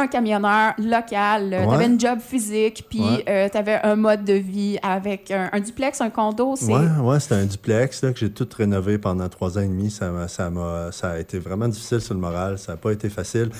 un 0.00 0.06
camionneur 0.06 0.72
local, 0.78 1.56
tu 1.60 1.66
Ouais. 1.68 1.74
avais 1.74 1.86
une 1.86 1.98
job 2.00 2.18
physique, 2.20 2.86
puis 2.88 3.00
Ouais. 3.00 3.50
tu 3.50 3.56
avais 3.56 3.80
un 3.82 3.96
mode 3.96 4.24
de 4.24 4.32
vie 4.34 4.78
avec 4.82 5.30
un, 5.30 5.48
un 5.52 5.60
duplex, 5.60 6.00
un 6.00 6.10
condo. 6.10 6.54
C'est... 6.56 6.72
Ouais, 6.72 6.86
ouais, 7.02 7.20
c'était 7.20 7.34
un 7.36 7.44
duplex 7.46 8.02
là, 8.02 8.12
que 8.12 8.18
j'ai 8.18 8.30
tout 8.30 8.48
rénové 8.56 8.98
pendant 8.98 9.28
trois 9.28 9.58
ans 9.58 9.62
et 9.62 9.68
demi. 9.68 9.90
Ça, 9.90 10.28
ça, 10.28 10.50
m'a, 10.50 10.90
ça 10.92 11.10
a 11.12 11.18
été 11.18 11.38
vraiment 11.38 11.68
difficile 11.68 12.00
sur 12.00 12.14
le 12.14 12.20
moral. 12.20 12.58
Ça 12.58 12.72
n'a 12.72 12.76
pas 12.78 12.92
été 12.92 13.08
facile. 13.08 13.50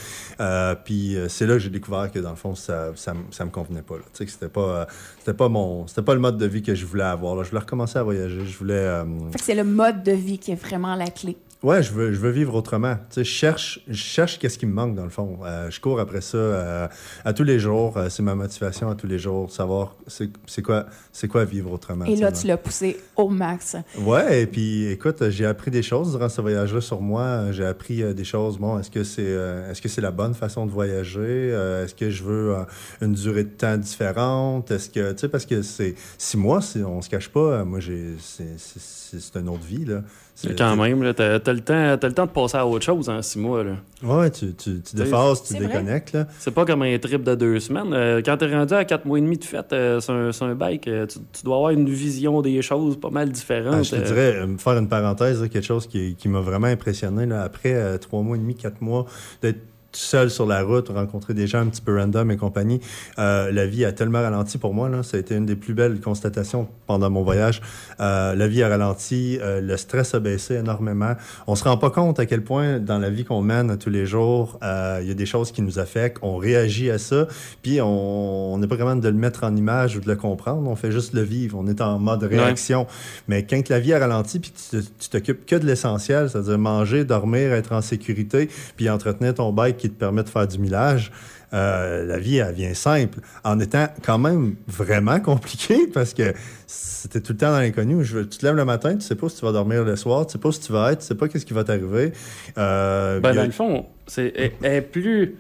Euh, 0.41 0.75
puis 0.85 1.17
euh, 1.17 1.29
c'est 1.29 1.47
là 1.47 1.55
que 1.55 1.61
j'ai 1.61 1.71
découvert 1.71 2.11
que 2.11 2.19
dans 2.19 2.31
le 2.31 2.37
fond, 2.37 2.55
ça, 2.55 2.89
ça, 2.95 3.15
me- 3.15 3.31
ça 3.31 3.45
me 3.45 3.51
convenait 3.51 3.83
pas. 3.83 3.95
Tu 3.97 4.03
sais, 4.13 4.27
que 4.27 4.31
c'était 4.33 4.49
pas, 4.49 4.61
euh, 4.61 4.85
c'était 5.19 5.35
pas 5.35 5.49
mon, 5.49 5.87
c'était 5.87 6.03
pas 6.03 6.15
le 6.15 6.21
mode 6.21 6.39
de 6.39 6.47
vie 6.47 6.63
que 6.63 6.75
je 6.75 6.85
voulais 6.87 7.05
avoir. 7.05 7.37
Là. 7.37 7.43
Je 7.43 7.51
voulais 7.51 7.61
recommencer 7.61 7.99
à 7.99 8.03
voyager. 8.03 8.45
Je 8.45 8.59
voulais. 8.59 8.75
euh, 8.75 9.05
Fait 9.33 9.39
que 9.39 9.45
c'est 9.45 9.55
le 9.55 9.65
mode 9.65 10.03
de 10.03 10.13
vie 10.13 10.39
qui 10.39 10.53
est 10.53 10.61
vraiment 10.63 10.95
la 10.95 11.07
clé. 11.07 11.37
Ouais, 11.63 11.83
je 11.83 11.91
veux, 11.91 12.13
je 12.13 12.19
veux 12.21 12.31
vivre 12.31 12.55
autrement. 12.55 12.95
Tu 13.09 13.15
sais, 13.15 13.25
je 13.25 13.31
cherche, 13.31 13.81
je 13.89 13.95
cherche 13.95 14.39
qu'est-ce 14.39 14.59
qui 14.59 14.67
me 14.67 14.73
manque 14.75 14.95
dans 14.95 15.05
le 15.05 15.11
fond. 15.11 15.39
Euh, 15.43 15.71
je 15.71 15.81
cours 15.81 15.99
après 15.99 16.21
ça 16.21 16.37
euh, 16.37 16.87
à 17.25 17.33
tous 17.33 17.45
les 17.45 17.59
jours. 17.59 17.97
Euh, 17.97 18.09
c'est 18.11 18.23
ma 18.23 18.35
motivation 18.35 18.91
à 18.91 18.95
tous 18.95 19.07
les 19.07 19.19
jours, 19.19 19.51
savoir 19.51 19.97
c'est, 20.07 20.29
c'est 20.47 20.61
quoi, 20.63 20.85
c'est 21.13 21.29
quoi 21.29 21.45
vivre 21.47 21.73
autrement. 21.73 22.05
Et 22.05 22.15
là, 22.17 22.31
tu 22.31 22.47
l'as 22.47 22.59
poussé 22.59 22.99
au 23.17 23.31
max. 23.31 23.75
Ouais, 23.99 24.43
et 24.43 24.47
puis 24.47 24.87
écoute, 24.89 25.31
j'ai 25.31 25.47
appris 25.47 25.71
des 25.71 25.83
choses 25.83 26.13
durant 26.13 26.29
ce 26.29 26.41
voyage-là 26.43 26.81
sur 26.83 27.01
moi. 27.01 27.51
J'ai 27.53 27.65
appris 27.65 28.15
des 28.15 28.25
choses. 28.25 28.59
Bon, 28.59 28.79
est-ce 28.79 28.91
que 28.91 29.03
c'est 29.03 29.23
est-ce 29.71 29.81
que 29.81 29.89
c'est 29.89 30.03
la 30.03 30.11
bonne 30.13 30.35
façon 30.35 30.67
de 30.67 30.71
voyager? 30.71 31.49
Est-ce 31.83 31.95
que 31.95 32.11
je 32.11 32.23
veux 32.23 32.55
une 33.01 33.15
durée 33.15 33.45
de 33.45 33.49
temps 33.51 33.79
différente? 33.79 34.71
Est-ce 34.71 34.91
que 34.91 35.13
tu 35.13 35.19
sais 35.21 35.29
parce 35.29 35.47
que 35.47 35.63
c'est 35.63 35.95
six 36.19 36.37
mois, 36.37 36.61
on 36.87 37.01
se 37.01 37.09
cache 37.09 37.31
pas. 37.31 37.65
Moi, 37.65 37.81
j'ai 37.81 38.15
c'est, 38.21 38.59
c'est, 38.59 38.79
c'est- 38.81 39.21
c'est 39.21 39.39
une 39.41 39.49
autre 39.49 39.65
vie 39.65 39.85
là. 39.87 40.03
C'est- 40.39 40.57
Quand 40.57 40.77
même, 40.77 41.03
là, 41.03 41.15
t'as, 41.15 41.41
t'as 41.41 41.53
le 41.55 41.61
temps, 41.61 41.97
t'as 41.99 42.09
le 42.09 42.13
temps 42.13 42.27
de 42.27 42.31
passer 42.31 42.59
à 42.59 42.67
autre 42.67 42.85
chose 42.85 43.09
en 43.09 43.23
six 43.23 43.39
mois. 43.39 43.65
Là. 43.65 43.73
Ouais, 44.03 44.31
tu, 44.31 44.55
tu, 44.55 44.83
tu 44.83 44.95
tu 44.95 45.59
déconnectes 45.59 46.13
là. 46.13 46.27
C'est 46.39 46.51
pas 46.51 46.67
comme 46.67 46.83
un 46.83 46.99
trip 46.99 47.23
de 47.25 47.35
deux 47.35 47.59
semaines. 47.59 47.95
Euh, 47.95 48.21
quand 48.23 48.37
t'es 48.37 48.55
rendu 48.55 48.75
à 48.75 48.85
quatre 48.85 49.07
mois 49.07 49.17
et 49.17 49.23
demi 49.23 49.39
de 49.39 49.45
fête 49.45 49.73
euh, 49.73 49.99
sur, 49.99 50.13
un, 50.13 50.33
sur 50.33 50.45
un 50.45 50.55
bike, 50.55 50.89
euh, 50.89 51.07
tu, 51.07 51.21
tu 51.33 51.43
dois 51.43 51.57
avoir 51.57 51.71
une 51.71 51.89
vision 51.89 52.43
des 52.43 52.61
choses 52.61 53.01
pas 53.01 53.09
mal 53.09 53.31
différente. 53.31 53.77
Ah, 53.79 53.83
je 53.83 53.91
te 53.93 53.97
euh. 53.97 54.03
dirais, 54.03 54.37
euh, 54.37 54.59
faire 54.59 54.77
une 54.77 54.89
parenthèse, 54.89 55.41
là, 55.41 55.49
quelque 55.49 55.65
chose 55.65 55.87
qui, 55.87 56.15
qui 56.17 56.29
m'a 56.29 56.41
vraiment 56.41 56.67
impressionné 56.67 57.25
là, 57.25 57.41
après 57.43 57.73
euh, 57.73 57.97
trois 57.97 58.21
mois 58.21 58.37
et 58.37 58.41
demi, 58.41 58.55
quatre 58.55 58.83
mois, 58.83 59.07
d'être 59.41 59.61
seul 59.97 60.31
sur 60.31 60.47
la 60.47 60.63
route, 60.63 60.89
rencontrer 60.89 61.35
des 61.35 61.47
gens 61.47 61.61
un 61.61 61.67
petit 61.67 61.81
peu 61.81 61.99
random 61.99 62.31
et 62.31 62.37
compagnie. 62.37 62.81
Euh, 63.19 63.51
la 63.51 63.67
vie 63.67 63.85
a 63.85 63.93
tellement 63.93 64.21
ralenti 64.21 64.59
pour 64.59 64.75
moi. 64.75 64.89
Là. 64.89 65.03
Ça 65.03 65.17
a 65.17 65.21
été 65.21 65.35
une 65.35 65.47
des 65.47 65.57
plus 65.57 65.75
belles 65.75 66.01
constatations 66.01 66.69
pendant 66.87 67.11
mon 67.11 67.23
voyage. 67.23 67.61
Euh, 68.01 68.35
la 68.35 68.49
vie 68.49 68.63
a 68.63 68.69
ralenti, 68.69 69.39
euh, 69.41 69.61
le 69.61 69.77
stress 69.77 70.15
a 70.15 70.21
baissé 70.21 70.55
énormément. 70.55 71.15
On 71.47 71.55
se 71.55 71.65
rend 71.65 71.77
pas 71.77 71.91
compte 71.91 72.21
à 72.21 72.27
quel 72.27 72.43
point 72.43 72.79
dans 72.79 72.99
la 72.99 73.11
vie 73.11 73.25
qu'on 73.25 73.43
mène 73.43 73.77
tous 73.79 73.91
les 73.91 74.07
jours, 74.07 74.59
il 74.63 75.09
y 75.09 75.11
a 75.11 75.15
des 75.15 75.27
choses 75.27 75.53
qui 75.53 75.63
nous 75.63 75.79
affectent. 75.79 76.19
On 76.23 76.37
réagit 76.37 76.91
à 76.91 76.99
ça, 76.99 77.27
puis 77.63 77.81
on 77.81 78.59
n'est 78.59 78.67
pas 78.67 78.77
capable 78.77 79.01
de 79.01 79.09
le 79.09 79.15
mettre 79.15 79.45
en 79.45 79.55
image 79.55 79.97
ou 79.97 80.01
de 80.01 80.09
le 80.09 80.17
comprendre. 80.17 80.69
On 80.69 80.77
fait 80.77 80.93
juste 80.93 81.13
le 81.15 81.23
vivre. 81.23 81.59
On 81.59 81.67
est 81.67 81.81
en 81.81 81.99
mode 81.99 82.23
réaction. 82.23 82.87
Mais 83.29 83.45
quand 83.45 83.69
la 83.69 83.81
vie 83.81 83.93
a 83.93 83.99
ralenti, 83.99 84.39
puis 84.39 84.53
tu 84.53 85.09
t'occupes 85.09 85.47
que 85.47 85.57
de 85.57 85.67
l'essentiel, 85.67 86.31
c'est-à-dire 86.31 86.59
manger, 86.59 87.05
dormir, 87.05 87.53
être 87.53 87.73
en 87.73 87.81
sécurité, 87.81 88.49
puis 88.77 88.89
entretenir 88.91 89.35
ton 89.35 89.53
bike 89.53 89.86
qui 89.89 89.95
te 89.95 89.99
permet 90.01 90.23
de 90.23 90.29
faire 90.29 90.47
du 90.47 90.59
millage, 90.59 91.11
euh, 91.55 92.05
la 92.05 92.19
vie, 92.19 92.39
elle 92.39 92.55
vient 92.55 92.75
simple, 92.75 93.21
en 93.45 93.61
étant 93.61 93.87
quand 94.05 94.19
même 94.19 94.57
vraiment 94.67 95.21
compliquée 95.21 95.87
parce 95.95 96.13
que 96.13 96.35
c'était 96.67 97.21
tout 97.21 97.33
le 97.33 97.39
temps 97.39 97.53
dans 97.53 97.61
l'inconnu. 97.61 98.05
Tu 98.05 98.27
te 98.39 98.45
lèves 98.45 98.57
le 98.57 98.65
matin, 98.65 98.95
tu 98.97 99.03
sais 99.03 99.15
pas 99.15 99.29
si 99.29 99.37
tu 99.39 99.45
vas 99.45 99.53
dormir 99.53 99.85
le 99.85 99.95
soir, 99.97 100.27
tu 100.27 100.33
sais 100.33 100.39
pas 100.39 100.51
si 100.53 100.61
tu 100.61 100.73
vas 100.73 100.93
être, 100.93 101.01
tu 101.01 101.07
sais 101.07 101.15
pas 101.15 101.29
qu'est-ce 101.29 101.47
qui 101.47 101.55
va 101.55 101.63
t'arriver. 101.65 102.13
Euh, 102.59 103.21
Ben, 103.21 103.31
a- 103.31 103.35
dans 103.35 103.45
le 103.45 103.51
fond, 103.53 103.87
c'est, 104.07 104.33
est 104.63 104.81
plus. 104.81 105.37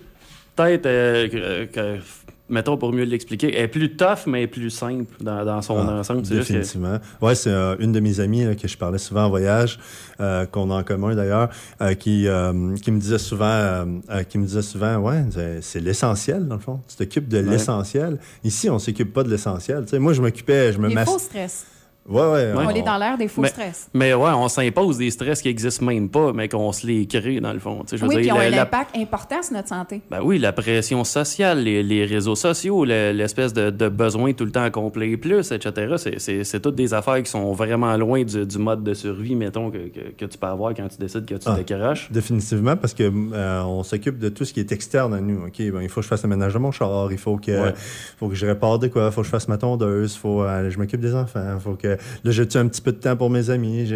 Peut-être 0.55 0.87
euh, 0.87 1.29
que, 1.29 1.65
que- 1.67 2.01
Mettons 2.49 2.77
pour 2.77 2.93
mieux 2.93 3.03
l'expliquer, 3.05 3.53
elle 3.57 3.65
est 3.65 3.69
plus 3.69 3.97
tough, 3.97 4.27
mais 4.29 4.47
plus 4.47 4.71
simple 4.71 5.13
dans, 5.21 5.45
dans 5.45 5.63
son 5.63 5.79
Ah, 5.79 5.95
ensemble. 5.99 6.25
C'est 6.25 6.37
juste 6.37 6.49
que- 6.49 6.53
Définitivement. 6.55 6.99
Ouais, 7.21 7.35
c'est 7.35 7.51
euh, 7.51 7.75
une 7.81 7.91
de 7.91 7.99
mes 7.99 8.21
amies 8.21 8.45
là, 8.45 8.55
que 8.55 8.69
je 8.69 8.79
parlais 8.79 8.99
souvent 8.99 9.25
en 9.25 9.31
voyage, 9.31 9.81
euh, 10.21 10.47
qu'on 10.47 10.71
a 10.71 10.75
en 10.75 10.83
commun 10.85 11.17
d'ailleurs, 11.17 11.49
euh, 11.81 11.95
qui, 11.95 12.29
euh, 12.29 12.77
qui 12.77 12.93
me 12.93 13.01
disait 13.01 13.19
souvent, 13.19 13.47
euh, 13.47 13.85
euh, 14.11 14.23
qui 14.23 14.39
me 14.39 14.45
disait 14.47 14.63
souvent, 14.63 14.97
ouais, 14.99 15.25
c'est- 15.61 15.81
l'essentiel 15.81 16.47
dans 16.47 16.55
le 16.55 16.61
fond. 16.61 16.81
Tu 16.89 16.95
t'occupes 16.97 17.29
de 17.29 17.39
Ouais. 17.39 17.43
l'essentiel. 17.51 18.19
Ici, 18.45 18.71
on 18.71 18.79
s'occupe 18.79 19.13
pas 19.13 19.25
de 19.25 19.29
l'essentiel. 19.31 19.83
Tu 19.85 19.91
sais, 19.91 19.99
moi, 19.99 20.13
je 20.13 20.23
m'occupais, 20.23 20.73
je 20.73 20.79
me 20.79 20.89
faux 21.05 21.19
stress. 21.19 21.67
Ouais, 22.09 22.21
ouais. 22.21 22.53
Ouais. 22.53 22.65
On 22.67 22.71
est 22.71 22.83
dans 22.83 22.99
l'ère 22.99 23.19
des 23.19 23.27
faux 23.29 23.41
Mais- 23.43 23.49
stress. 23.49 23.89
Mais 23.93 24.15
ouais, 24.15 24.31
on 24.35 24.49
s'impose 24.49 24.99
des 24.99 25.11
stress 25.11 25.43
qui 25.43 25.49
existent 25.49 25.85
même 25.85 26.09
pas, 26.09 26.33
mais 26.33 26.49
qu'on 26.49 26.71
se 26.73 26.87
les 26.87 27.07
crée 27.07 27.41
dans 27.41 27.53
le 27.53 27.59
fond. 27.59 27.83
Je 27.91 27.97
veux 27.97 28.07
Oui, 28.09 28.15
puis 28.17 28.25
dire, 28.25 28.35
ils 28.35 28.37
ont 28.37 28.41
la- 28.41 28.47
un 28.47 28.51
la- 28.51 28.63
impact 28.63 28.97
important 28.97 29.43
sur 29.43 29.55
notre 29.55 29.69
santé. 29.69 30.03
Ben 30.11 30.21
oui, 30.23 30.39
la 30.39 30.53
pression 30.53 31.03
sociale, 31.05 31.65
les, 31.65 31.83
les 31.83 32.05
réseaux 32.05 32.37
sociaux, 32.37 32.85
le- 32.85 33.11
l'espèce 33.13 33.53
de, 33.53 33.71
de 33.71 33.89
besoin 33.89 34.33
tout 34.35 34.45
le 34.45 34.53
temps 34.53 34.61
à 34.63 34.67
accomplir 34.67 35.19
plus, 35.19 35.51
etc. 35.53 35.95
C'est- 36.19 36.61
toutes 36.61 36.77
des 36.77 36.95
affaires 36.95 37.23
qui 37.23 37.31
sont 37.31 37.53
vraiment 37.53 37.97
loin 37.97 38.23
du, 38.23 38.47
du 38.47 38.59
mode 38.59 38.85
de 38.85 38.95
survie, 38.95 39.35
mettons, 39.35 39.71
que, 39.71 39.79
que, 39.89 40.01
que 40.17 40.25
tu 40.27 40.39
peux 40.39 40.47
avoir 40.47 40.75
quand 40.75 40.89
tu 40.89 40.99
décides 40.99 41.27
que 41.27 41.35
tu 41.35 41.47
Ah. 41.47 41.57
décroches. 41.57 42.11
Définitivement, 42.13 42.77
parce 42.77 42.95
que 42.95 43.03
euh, 43.33 43.63
on 43.65 43.83
s'occupe 43.83 44.19
de 44.19 44.29
tout 44.29 44.45
ce 44.45 44.53
qui 44.53 44.61
est 44.61 44.71
externe 44.73 45.13
à 45.15 45.21
nous. 45.21 45.47
Ok, 45.47 45.59
ben, 45.59 45.81
il 45.83 45.89
faut 45.89 46.01
que 46.01 46.05
je 46.05 46.09
fasse 46.09 46.23
le 46.23 46.29
ménage 46.29 46.55
de 46.55 46.59
mon 46.59 46.71
char, 46.71 47.11
il 47.11 47.19
faut 47.19 47.37
que, 47.37 47.51
Ouais. 47.51 47.75
faut 48.19 48.29
que 48.29 48.35
je 48.35 48.47
répare 48.47 48.79
de 48.79 48.87
quoi, 48.89 49.07
il 49.07 49.13
faut 49.13 49.23
que 49.23 49.27
je 49.27 49.31
fasse 49.33 49.49
ma 49.49 49.59
tondeuse, 49.59 50.17
faut, 50.17 50.43
euh, 50.45 50.71
je 50.71 50.79
m'occupe 50.79 51.01
des 51.01 51.15
enfants, 51.15 51.59
faut 51.59 51.75
que 51.75 51.96
là 52.25 52.31
j'ai 52.31 52.43
un 52.57 52.69
petit 52.69 52.81
peu 52.81 52.93
de 52.93 52.99
temps 52.99 53.17
pour 53.17 53.31
mes 53.31 53.51
amis? 53.51 53.91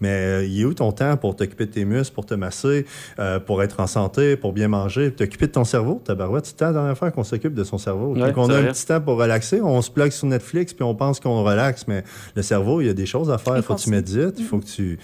Mais 0.00 0.08
euh, 0.08 0.44
il 0.44 0.60
est 0.60 0.64
où 0.64 0.74
ton 0.74 0.92
temps 0.92 1.16
pour 1.16 1.36
t'occuper 1.36 1.66
de 1.66 1.70
tes 1.72 1.84
muscles, 1.84 2.14
pour 2.14 2.26
te 2.26 2.34
masser, 2.34 2.86
euh, 3.18 3.38
pour 3.40 3.62
être 3.62 3.80
en 3.80 3.86
santé, 3.86 4.36
pour 4.36 4.52
bien 4.52 4.68
manger, 4.68 5.10
t'occuper 5.12 5.46
de 5.46 5.52
ton 5.52 5.64
cerveau, 5.64 6.00
ta 6.04 6.14
barouette, 6.14 6.46
c'est 6.46 6.60
la 6.60 6.72
dernière 6.72 6.96
fois 6.98 7.10
qu'on 7.10 7.24
s'occupe 7.24 7.54
de 7.54 7.64
son 7.64 7.78
cerveau. 7.78 8.14
Ouais, 8.14 8.32
qu'on 8.32 8.46
c'est 8.46 8.52
a 8.54 8.56
un 8.56 8.60
petit 8.72 8.86
temps 8.86 9.00
pour 9.00 9.16
relaxer, 9.18 9.60
on 9.60 9.80
se 9.82 9.90
plug 9.90 10.10
sur 10.10 10.26
Netflix 10.26 10.72
puis 10.74 10.82
on 10.84 10.94
pense 10.94 11.20
qu'on 11.20 11.42
relaxe, 11.42 11.86
mais 11.88 12.04
le 12.34 12.42
cerveau, 12.42 12.80
il 12.80 12.86
y 12.86 12.90
a 12.90 12.94
des 12.94 13.06
choses 13.06 13.30
à 13.30 13.38
faire. 13.38 13.56
Il 13.56 13.62
faut 13.62 13.74
que 13.74 13.80
tu 13.80 13.90
médites, 13.90 14.38
il 14.38 14.44
faut 14.44 14.58
que 14.58 14.66
tu 14.66 14.98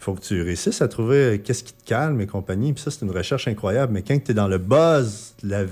faut 0.00 0.14
que 0.14 0.20
tu 0.20 0.40
réussisses 0.42 0.80
à 0.80 0.86
trouver 0.86 1.16
euh, 1.16 1.38
qu'est-ce 1.38 1.64
qui 1.64 1.72
te 1.72 1.84
calme 1.84 2.20
et 2.20 2.26
compagnie. 2.28 2.72
Puis 2.72 2.82
ça, 2.84 2.90
c'est 2.92 3.04
une 3.04 3.10
recherche 3.10 3.48
incroyable. 3.48 3.92
Mais 3.92 4.02
quand 4.02 4.16
tu 4.24 4.30
es 4.30 4.34
dans 4.34 4.46
le 4.46 4.58
buzz, 4.58 5.34
la- 5.42 5.64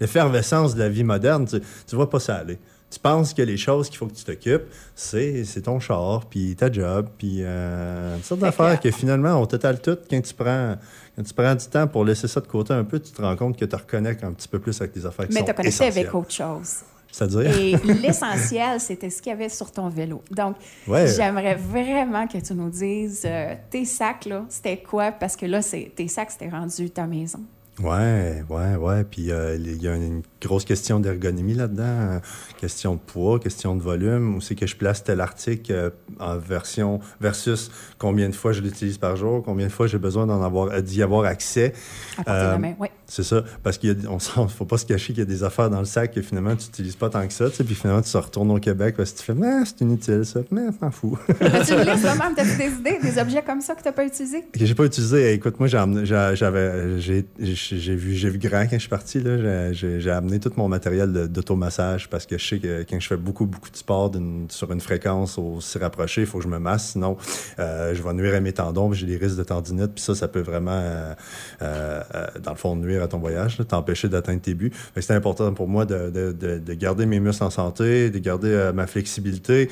l'effervescence 0.00 0.74
de 0.74 0.80
la 0.80 0.88
vie 0.88 1.04
moderne, 1.04 1.46
tu 1.46 1.56
ne 1.56 1.96
vois 1.96 2.08
pas 2.08 2.20
ça 2.20 2.36
aller. 2.36 2.58
Tu 2.90 2.98
penses 2.98 3.32
que 3.34 3.42
les 3.42 3.56
choses 3.56 3.88
qu'il 3.88 3.98
faut 3.98 4.06
que 4.06 4.14
tu 4.14 4.24
t'occupes, 4.24 4.64
c'est 4.96 5.44
c'est 5.44 5.62
ton 5.62 5.78
char, 5.78 6.26
puis 6.26 6.56
ta 6.56 6.72
job, 6.72 7.06
puis 7.18 7.36
euh, 7.40 8.16
une 8.16 8.22
sorte 8.24 8.40
d'affaires 8.40 8.80
que- 8.80 8.90
finalement, 8.90 9.36
on 9.40 9.46
t'étale 9.46 9.80
tout. 9.80 9.96
Quand 10.10 10.20
tu, 10.20 10.34
prends, 10.34 10.76
quand 11.16 11.22
tu 11.22 11.32
prends 11.34 11.54
du 11.54 11.66
temps 11.66 11.86
pour 11.86 12.04
laisser 12.04 12.26
ça 12.26 12.40
de 12.40 12.48
côté 12.48 12.72
un 12.74 12.82
peu, 12.82 12.98
tu 12.98 13.12
te 13.12 13.22
rends 13.22 13.36
compte 13.36 13.56
que 13.56 13.64
tu 13.64 13.76
reconnectes 13.76 14.24
un 14.24 14.32
petit 14.32 14.48
peu 14.48 14.58
plus 14.58 14.80
avec 14.80 14.92
tes 14.92 15.06
affaires 15.06 15.28
qui 15.28 15.34
Mais 15.34 15.44
tu 15.44 15.54
connecté 15.54 15.84
avec 15.86 16.12
autre 16.14 16.32
chose. 16.32 16.78
C'est-à-dire? 17.12 17.56
Et 17.58 17.76
l'essentiel, 18.02 18.80
c'était 18.80 19.10
ce 19.10 19.22
qu'il 19.22 19.30
y 19.30 19.34
avait 19.34 19.48
sur 19.48 19.70
ton 19.70 19.88
vélo. 19.88 20.22
Donc, 20.30 20.56
Ouais. 20.88 21.06
j'aimerais 21.08 21.54
vraiment 21.56 22.26
que 22.26 22.38
tu 22.38 22.54
nous 22.54 22.70
dises 22.70 23.22
euh, 23.24 23.54
tes 23.70 23.84
sacs, 23.84 24.26
là, 24.26 24.44
c'était 24.48 24.78
quoi? 24.78 25.12
Parce 25.12 25.36
que 25.36 25.46
là, 25.46 25.62
c'est- 25.62 25.92
tes 25.94 26.08
sacs, 26.08 26.32
c'était 26.32 26.48
rendu 26.48 26.90
ta 26.90 27.06
maison. 27.06 27.40
Ouais, 27.80 28.42
ouais, 28.50 28.76
ouais. 28.76 29.04
Puis 29.04 29.30
euh, 29.30 29.56
il 29.56 29.80
y 29.82 29.88
a 29.88 29.94
une 29.94 30.22
grosse 30.40 30.64
question 30.64 31.00
d'ergonomie 31.00 31.54
là-dedans, 31.54 31.82
euh, 31.84 32.18
question 32.58 32.94
de 32.94 33.00
poids, 33.00 33.38
question 33.38 33.76
de 33.76 33.82
volume. 33.82 34.36
Où 34.36 34.40
c'est 34.40 34.54
que 34.54 34.66
je 34.66 34.76
place 34.76 35.04
tel 35.04 35.20
article 35.20 35.72
euh, 35.72 35.90
en 36.18 36.36
version 36.38 37.00
versus 37.20 37.70
combien 37.98 38.28
de 38.28 38.34
fois 38.34 38.52
je 38.52 38.60
l'utilise 38.60 38.98
par 38.98 39.16
jour, 39.16 39.42
combien 39.44 39.66
de 39.66 39.72
fois 39.72 39.86
j'ai 39.86 39.98
besoin 39.98 40.26
d'en 40.26 40.42
avoir, 40.42 40.68
euh, 40.72 40.80
d'y 40.80 41.02
avoir 41.02 41.24
accès. 41.24 41.72
À 42.18 42.22
de 42.22 42.28
Euh, 42.30 42.52
la 42.52 42.58
main. 42.58 42.74
Oui. 42.78 42.88
C'est 43.06 43.24
ça, 43.24 43.42
parce 43.64 43.76
qu'il 43.76 43.96
ne 43.96 44.18
faut 44.48 44.64
pas 44.66 44.78
se 44.78 44.86
cacher 44.86 45.12
qu'il 45.12 45.18
y 45.18 45.22
a 45.22 45.24
des 45.24 45.42
affaires 45.42 45.68
dans 45.68 45.80
le 45.80 45.84
sac 45.84 46.12
que 46.14 46.22
finalement 46.22 46.54
tu 46.54 46.66
n'utilises 46.66 46.94
pas 46.96 47.10
tant 47.10 47.26
que 47.26 47.32
ça, 47.32 47.50
tu 47.50 47.64
puis 47.64 47.74
finalement 47.74 48.02
tu 48.02 48.12
te 48.12 48.16
retournes 48.18 48.50
au 48.52 48.58
Québec 48.60 48.94
parce 48.96 49.10
que 49.12 49.18
tu 49.18 49.24
fais, 49.24 49.34
mais 49.34 49.64
c'est 49.64 49.80
inutile 49.80 50.24
ça, 50.24 50.40
mais 50.52 50.62
m'en 50.80 50.90
fous. 50.92 51.18
As-tu 51.40 51.72
une 51.72 51.80
liste 51.80 52.02
toi-même? 52.02 52.34
T'as-tu 52.36 52.56
des 52.56 52.68
idées, 52.78 52.98
des 53.02 53.20
objets 53.20 53.42
comme 53.42 53.60
ça 53.60 53.74
que 53.74 53.82
tu 53.82 53.88
n'as 53.88 53.92
pas 53.92 54.04
utilisés? 54.04 54.44
que 54.52 54.64
j'ai 54.64 54.74
pas 54.74 54.84
utilisé. 54.84 55.32
Écoute, 55.32 55.58
moi, 55.58 55.66
j'ai 55.68 55.76
amené- 55.78 56.04
j'avais, 56.04 56.96
vu, 56.98 58.14
j'ai 58.14 58.30
vu 58.30 58.38
grand 58.38 58.62
quand 58.62 58.74
je 58.76 58.78
suis 58.78 58.88
parti. 58.88 59.20
Là, 59.20 59.72
J'ai- 59.72 60.00
j'ai, 60.00 60.10
tout 60.38 60.52
mon 60.56 60.68
matériel 60.68 61.28
d'automassage 61.28 62.08
parce 62.08 62.26
que 62.26 62.38
je 62.38 62.46
sais 62.46 62.58
que 62.58 62.84
quand 62.88 63.00
je 63.00 63.06
fais 63.06 63.16
beaucoup, 63.16 63.46
beaucoup 63.46 63.70
de 63.70 63.76
sport 63.76 64.12
sur 64.48 64.72
une 64.72 64.80
fréquence 64.80 65.38
aussi 65.38 65.78
rapprochée, 65.78 66.22
il 66.22 66.26
faut 66.26 66.38
que 66.38 66.44
je 66.44 66.48
me 66.48 66.58
masse. 66.58 66.92
Sinon, 66.92 67.16
euh, 67.58 67.94
je 67.94 68.02
vais 68.02 68.12
nuire 68.12 68.34
à 68.34 68.40
mes 68.40 68.52
tendons. 68.52 68.92
J'ai 68.92 69.06
des 69.06 69.16
risques 69.16 69.36
de 69.36 69.44
tendinite. 69.44 69.92
Puis 69.94 70.02
ça, 70.02 70.14
ça 70.14 70.28
peut 70.28 70.40
vraiment, 70.40 70.70
euh, 70.72 71.14
euh, 71.62 72.02
dans 72.42 72.52
le 72.52 72.56
fond, 72.56 72.76
nuire 72.76 73.02
à 73.02 73.08
ton 73.08 73.18
voyage, 73.18 73.58
t'empêcher 73.68 74.08
d'atteindre 74.08 74.40
tes 74.40 74.54
buts. 74.54 74.72
C'est 74.96 75.14
important 75.14 75.52
pour 75.54 75.68
moi 75.68 75.84
de, 75.84 76.10
de, 76.10 76.32
de, 76.32 76.58
de 76.58 76.74
garder 76.74 77.06
mes 77.06 77.20
muscles 77.20 77.44
en 77.44 77.50
santé, 77.50 78.10
de 78.10 78.18
garder 78.18 78.70
ma 78.74 78.86
flexibilité, 78.86 79.68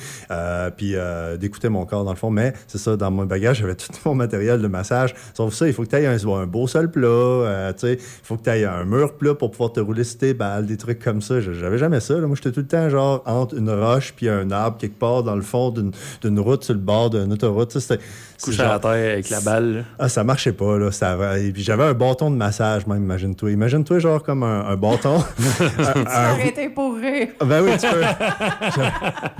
puis 0.76 0.94
d'écouter 1.38 1.68
mon 1.68 1.84
corps 1.84 2.04
dans 2.04 2.12
le 2.12 2.16
fond. 2.16 2.30
Mais 2.30 2.52
c'est 2.66 2.78
ça, 2.78 2.96
dans 2.96 3.10
mon 3.10 3.24
bagage, 3.24 3.58
j'avais 3.58 3.74
tout 3.74 3.92
mon 4.04 4.14
matériel 4.14 4.60
de 4.60 4.68
massage. 4.68 5.14
Sauf 5.34 5.54
ça, 5.54 5.66
il 5.66 5.72
faut 5.72 5.84
que 5.84 5.90
tu 5.90 5.96
aies 5.96 6.06
un, 6.06 6.46
beau 6.46 6.66
sol 6.66 6.90
plat, 6.90 7.72
tu 7.74 7.80
sais, 7.80 7.94
il 7.94 8.24
faut 8.24 8.36
que 8.36 8.42
tu 8.42 8.50
aies 8.50 8.64
un 8.64 8.84
mur 8.84 9.16
plat 9.16 9.34
pour 9.34 9.50
pouvoir 9.50 9.72
te 9.72 9.80
rouler 9.80 10.04
sur 10.04 10.18
tes 10.18 10.34
des 10.62 10.76
trucs 10.76 10.98
comme 11.02 11.20
ça. 11.22 11.40
Je- 11.40 11.52
J'avais 11.52 11.78
jamais 11.78 12.00
ça. 12.00 12.14
Là. 12.14 12.26
Moi, 12.26 12.36
j'étais 12.36 12.52
tout 12.52 12.60
le 12.60 12.66
temps 12.66 12.88
genre 12.88 13.22
entre 13.26 13.56
une 13.56 13.70
roche 13.70 14.12
puis 14.16 14.28
un 14.28 14.50
arbre 14.50 14.76
quelque 14.78 14.98
part 14.98 15.22
dans 15.22 15.36
le 15.36 15.42
fond 15.42 15.70
d'une 15.70 15.92
d'une 16.22 16.38
route 16.40 16.64
sur 16.64 16.74
le 16.74 16.80
bord 16.80 17.10
d'une 17.10 17.32
autoroute. 17.32 17.70
Tu 17.70 17.80
sais, 17.80 17.86
c'était- 17.94 18.04
Couché 18.42 18.62
à 18.62 18.66
genre- 18.68 18.80
terre 18.80 19.12
avec 19.14 19.30
la 19.30 19.40
balle. 19.40 19.84
ah, 19.98 20.08
ça 20.08 20.22
marchait 20.22 20.52
pas, 20.52 20.78
là. 20.78 20.92
Ça, 20.92 21.16
va- 21.16 21.38
et 21.40 21.50
puis 21.50 21.62
j'avais 21.62 21.82
un 21.84 21.94
bâton 21.94 22.30
de 22.30 22.36
massage, 22.36 22.86
même, 22.86 23.02
imagine-toi. 23.02 23.50
Imagine-toi, 23.50 23.98
genre, 23.98 24.22
comme 24.22 24.44
un, 24.44 24.64
un 24.66 24.76
bâton. 24.76 25.16
Un- 25.78 25.92
Tu 25.92 25.98
un- 26.00 26.04
arrêté 26.06 26.68
pour 26.68 26.94
rire. 26.96 27.28
ben 27.44 27.62
oui, 27.64 27.70
tu 27.80 27.86
peux. 27.88 28.02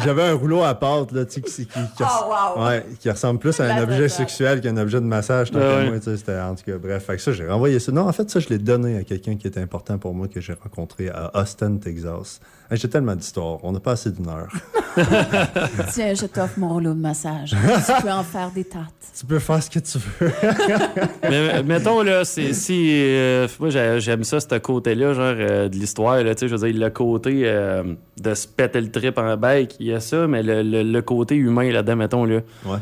J'avais- 0.05 0.23
un 0.23 0.35
rouleau 0.35 0.63
à 0.65 0.75
pâte, 0.75 1.13
là, 1.13 1.25
tu 1.25 1.35
sais, 1.35 1.41
qui, 1.41 1.53
qui, 1.53 1.67
qui- 1.67 2.03
Oh, 2.03 2.57
wow. 2.59 2.65
ouais, 2.67 2.85
qui 3.01 3.09
ressemble 3.11 3.39
plus 3.39 3.59
à 3.61 3.65
un 3.65 3.69
La 3.69 3.83
objet 3.85 3.95
totale. 4.09 4.11
sexuel 4.11 4.61
qu'un 4.61 4.77
objet 4.77 5.01
de 5.01 5.07
massage. 5.07 5.51
tant 5.51 5.59
qu'à 5.61 5.77
ouais. 5.77 5.87
moi, 5.91 5.99
tu 5.99 6.05
sais, 6.05 6.17
c'était, 6.17 6.39
en 6.41 6.55
tout 6.55 6.65
cas, 6.65 6.79
bref. 6.79 7.05
Fait 7.07 7.17
que 7.17 7.23
ça, 7.23 7.33
j'ai 7.33 7.47
renvoyé 7.49 7.79
ça. 7.79 7.93
Non, 7.93 8.09
en 8.09 8.13
fait, 8.13 8.29
ça, 8.31 8.41
je 8.41 8.49
l'ai 8.49 8.59
donné 8.59 8.99
à 8.99 9.05
quelqu'un 9.05 9.37
qui 9.37 9.47
était 9.47 9.61
important 9.61 9.97
pour 9.99 10.13
moi, 10.15 10.27
que 10.29 10.41
j'ai 10.41 10.55
rencontré 10.55 10.98
à 11.09 11.31
Austin, 11.41 11.77
Texas. 11.77 12.41
Hey, 12.71 12.77
J'ai 12.77 12.89
tellement 12.89 13.15
d'histoires. 13.17 13.59
On 13.63 13.73
n'a 13.73 13.81
pas 13.81 13.93
assez 13.93 14.11
d'une 14.11 14.29
heure. 14.29 14.49
Tiens, 15.93 16.15
je 16.15 16.27
t'offre 16.27 16.59
mon 16.59 16.69
rouleau 16.69 16.93
de 16.93 17.01
massage. 17.01 17.51
tu 17.51 18.03
peux 18.03 18.11
en 18.11 18.23
faire 18.25 18.51
des 18.51 18.65
tartes. 18.65 18.93
tu 19.19 19.25
peux 19.25 19.39
faire 19.39 19.63
ce 19.63 19.71
que 19.71 19.79
tu 19.79 19.99
veux. 19.99 20.31
Mais 21.31 21.63
mettons, 21.63 22.03
là, 22.03 22.25
c'est, 22.25 22.53
si. 22.53 22.89
euh, 22.93 23.47
moi, 23.61 23.71
j'ai- 23.71 24.01
j'aime 24.01 24.25
ça, 24.25 24.41
ce 24.41 24.59
côté-là, 24.59 25.15
genre, 25.15 25.35
euh, 25.39 25.69
de 25.69 25.75
l'histoire, 25.77 26.23
là, 26.23 26.35
tu 26.35 26.41
sais, 26.41 26.49
je 26.49 26.57
veux 26.57 26.71
dire, 26.73 26.81
le 26.81 26.91
côté 26.91 27.43
euh, 27.45 27.95
de 28.21 28.35
se 28.35 28.47
péter 28.49 28.81
le 28.81 28.91
trip 28.91 29.17
en 29.19 29.37
bike, 29.37 29.77
il 29.81 29.87
y 29.87 29.95
a 29.95 30.01
ça, 30.01 30.27
mais 30.27 30.43
le, 30.43 30.63
le- 30.63 30.83
le 30.83 31.03
côté 31.03 31.37
humain 31.37 31.71
là-dedans, 31.71 31.97
mettons, 31.97 32.25
là. 32.25 32.41
Ouais. 32.67 32.79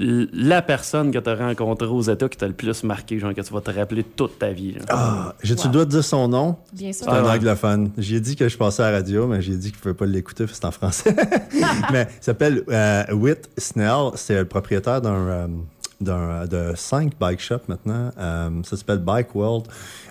La 0.00 0.62
personne 0.62 1.10
que 1.10 1.18
tu 1.18 1.28
as 1.28 1.34
rencontrée 1.34 1.88
aux 1.88 2.02
États 2.02 2.28
qui 2.28 2.36
t'a 2.38 2.46
le 2.46 2.52
plus 2.52 2.84
marqué, 2.84 3.18
genre, 3.18 3.34
que 3.34 3.40
tu 3.40 3.52
vas 3.52 3.60
te 3.60 3.70
rappeler 3.70 4.04
toute 4.04 4.38
ta 4.38 4.50
vie. 4.50 4.74
là. 4.74 4.80
Ah, 4.90 5.34
j'ai-tu 5.42 5.62
Wow. 5.62 5.66
le 5.66 5.72
droit 5.72 5.84
de 5.86 5.90
dire 5.90 6.04
son 6.04 6.28
nom? 6.28 6.56
Bien 6.72 6.92
sûr. 6.92 7.06
C'est 7.06 7.10
un 7.10 7.24
Ah 7.26 7.34
anglophone. 7.34 7.90
J'ai 7.98 8.20
dit 8.20 8.36
que 8.36 8.48
je 8.48 8.56
passais 8.56 8.82
à 8.84 8.90
la 8.92 8.98
radio, 8.98 9.26
mais 9.26 9.42
j'ai 9.42 9.56
dit 9.56 9.68
qu'il 9.70 9.78
ne 9.78 9.82
pouvait 9.82 9.94
pas 9.94 10.06
l'écouter 10.06 10.44
parce 10.44 10.52
que 10.52 10.62
c'est 10.62 10.66
en 10.66 10.70
français. 10.70 11.14
mais 11.92 12.06
il 12.20 12.24
s'appelle 12.24 12.62
euh, 12.68 13.02
Whit 13.12 13.48
Snell. 13.58 14.10
C'est 14.14 14.34
le 14.36 14.44
propriétaire 14.44 15.00
d'un. 15.00 15.14
euh, 15.14 15.46
d'un- 15.48 15.54
de 16.00 16.72
cinq 16.76 17.18
bike 17.18 17.40
shops 17.40 17.68
maintenant. 17.68 18.10
Euh, 18.18 18.62
ça 18.62 18.76
s'appelle 18.76 18.98
Bike 18.98 19.34
World. 19.34 19.66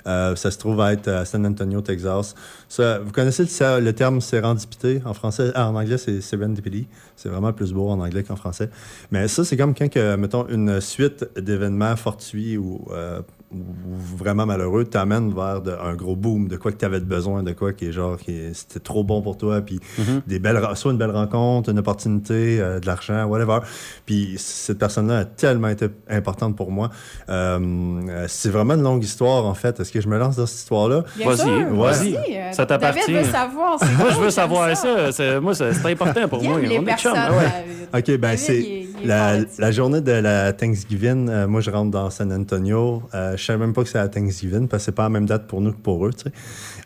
Euh, 0.05 0.35
ça 0.35 0.51
se 0.51 0.57
trouve 0.57 0.79
à 0.81 0.93
être 0.93 1.07
à 1.07 1.25
San 1.25 1.45
Antonio, 1.45 1.81
Texas. 1.81 2.35
Ça, 2.67 2.99
vous 2.99 3.11
connaissez 3.11 3.43
le, 3.43 3.91
terme 3.91 4.21
sérendipité? 4.21 5.01
En 5.05 5.13
français? 5.13 5.51
Ah, 5.55 5.69
en 5.69 5.75
anglais, 5.75 5.97
c'est 5.97 6.21
serendipity. 6.21 6.87
C'est 7.15 7.29
vraiment 7.29 7.53
plus 7.53 7.73
beau 7.73 7.89
en 7.89 7.99
anglais 7.99 8.23
qu'en 8.23 8.35
français. 8.35 8.69
Mais 9.11 9.27
ça, 9.27 9.43
c'est 9.43 9.57
comme 9.57 9.73
quand, 9.73 9.89
que, 9.89 10.15
mettons, 10.15 10.47
une 10.47 10.81
suite 10.81 11.25
d'événements 11.37 11.95
fortuits 11.95 12.57
ou, 12.57 12.85
euh, 12.91 13.21
ou 13.51 13.57
vraiment 14.17 14.45
malheureux 14.45 14.83
t'amène 14.83 15.33
vers 15.33 15.61
de- 15.61 15.71
un 15.81 15.95
gros 15.95 16.15
boom, 16.17 16.47
de 16.49 16.57
quoi 16.57 16.71
que 16.73 16.77
tu 16.77 16.83
avais 16.85 16.99
besoin, 16.99 17.43
de 17.43 17.53
quoi 17.53 17.71
qui 17.71 17.85
est 17.87 17.91
genre, 17.93 18.17
qui 18.17 18.37
c'était 18.53 18.79
trop 18.81 19.03
bon 19.05 19.21
pour 19.21 19.37
toi, 19.37 19.61
puis 19.61 19.79
des 20.27 20.39
belles, 20.39 20.59
soit 20.75 20.91
une 20.91 20.97
belle 20.97 21.11
rencontre, 21.11 21.69
une 21.69 21.79
opportunité, 21.79 22.59
euh, 22.59 22.79
de 22.81 22.85
l'argent, 22.85 23.23
whatever. 23.25 23.59
Puis 24.05 24.35
cette 24.37 24.77
personne-là 24.79 25.19
a 25.19 25.25
tellement 25.25 25.69
été 25.69 25.87
importante 26.09 26.55
pour 26.57 26.71
moi. 26.71 26.89
Euh, 27.29 27.59
euh, 28.09 28.25
c'est 28.27 28.49
vraiment 28.49 28.73
une 28.73 28.83
longue 28.83 29.03
histoire, 29.03 29.45
en 29.45 29.53
fait. 29.53 29.79
Est-ce 29.79 29.91
que 29.91 30.01
je 30.01 30.07
me 30.09 30.17
lance 30.17 30.35
dans 30.35 30.45
cette 30.45 30.59
histoire-là? 30.59 31.03
Bien 31.15 31.27
Vas-y, 31.27 31.37
sûr, 31.37 31.75
vas-y. 31.75 32.53
Ça 32.53 32.65
t'appartient. 32.65 32.99
David 33.13 33.25
veut 33.25 33.31
savoir. 33.31 33.77
c'est 33.79 33.97
Moi, 33.97 34.09
je 34.11 34.19
veux 34.19 34.29
savoir 34.29 34.75
ça. 34.75 35.11
C'est- 35.11 35.39
moi, 35.39 35.55
c'est 35.55 35.73
c'est 35.73 35.91
important 35.91 36.27
pour 36.27 36.43
moi. 36.43 36.59
les 36.59 36.77
On 36.77 36.81
est 36.81 36.85
personnes. 36.85 37.13
chum, 37.13 37.37
ouais. 37.37 37.99
OK, 37.99 38.05
ben 38.07 38.19
David, 38.19 38.39
c'est 38.39 38.57
il 38.59 38.65
est- 38.65 38.87
il 39.03 39.11
est 39.11 39.59
la, 39.59 39.71
journée 39.71 40.01
de 40.01 40.11
la 40.11 40.51
Thanksgiving. 40.53 41.29
euh, 41.29 41.47
moi, 41.47 41.61
je 41.61 41.69
rentre 41.71 41.91
dans 41.91 42.09
San 42.09 42.31
Antonio. 42.33 43.03
Je 43.37 43.45
savais 43.45 43.59
même 43.59 43.73
pas 43.73 43.83
que 43.83 43.89
c'est 43.89 43.97
la 43.97 44.09
Thanksgiving 44.09 44.67
parce 44.67 44.83
que 44.83 44.85
c'est 44.85 44.95
pas 44.95 45.03
la 45.03 45.09
même 45.09 45.25
date 45.25 45.47
pour 45.47 45.61
nous 45.61 45.71
que 45.71 45.79
pour 45.79 46.05
eux, 46.05 46.13
tu 46.13 46.23
sais. 46.23 46.31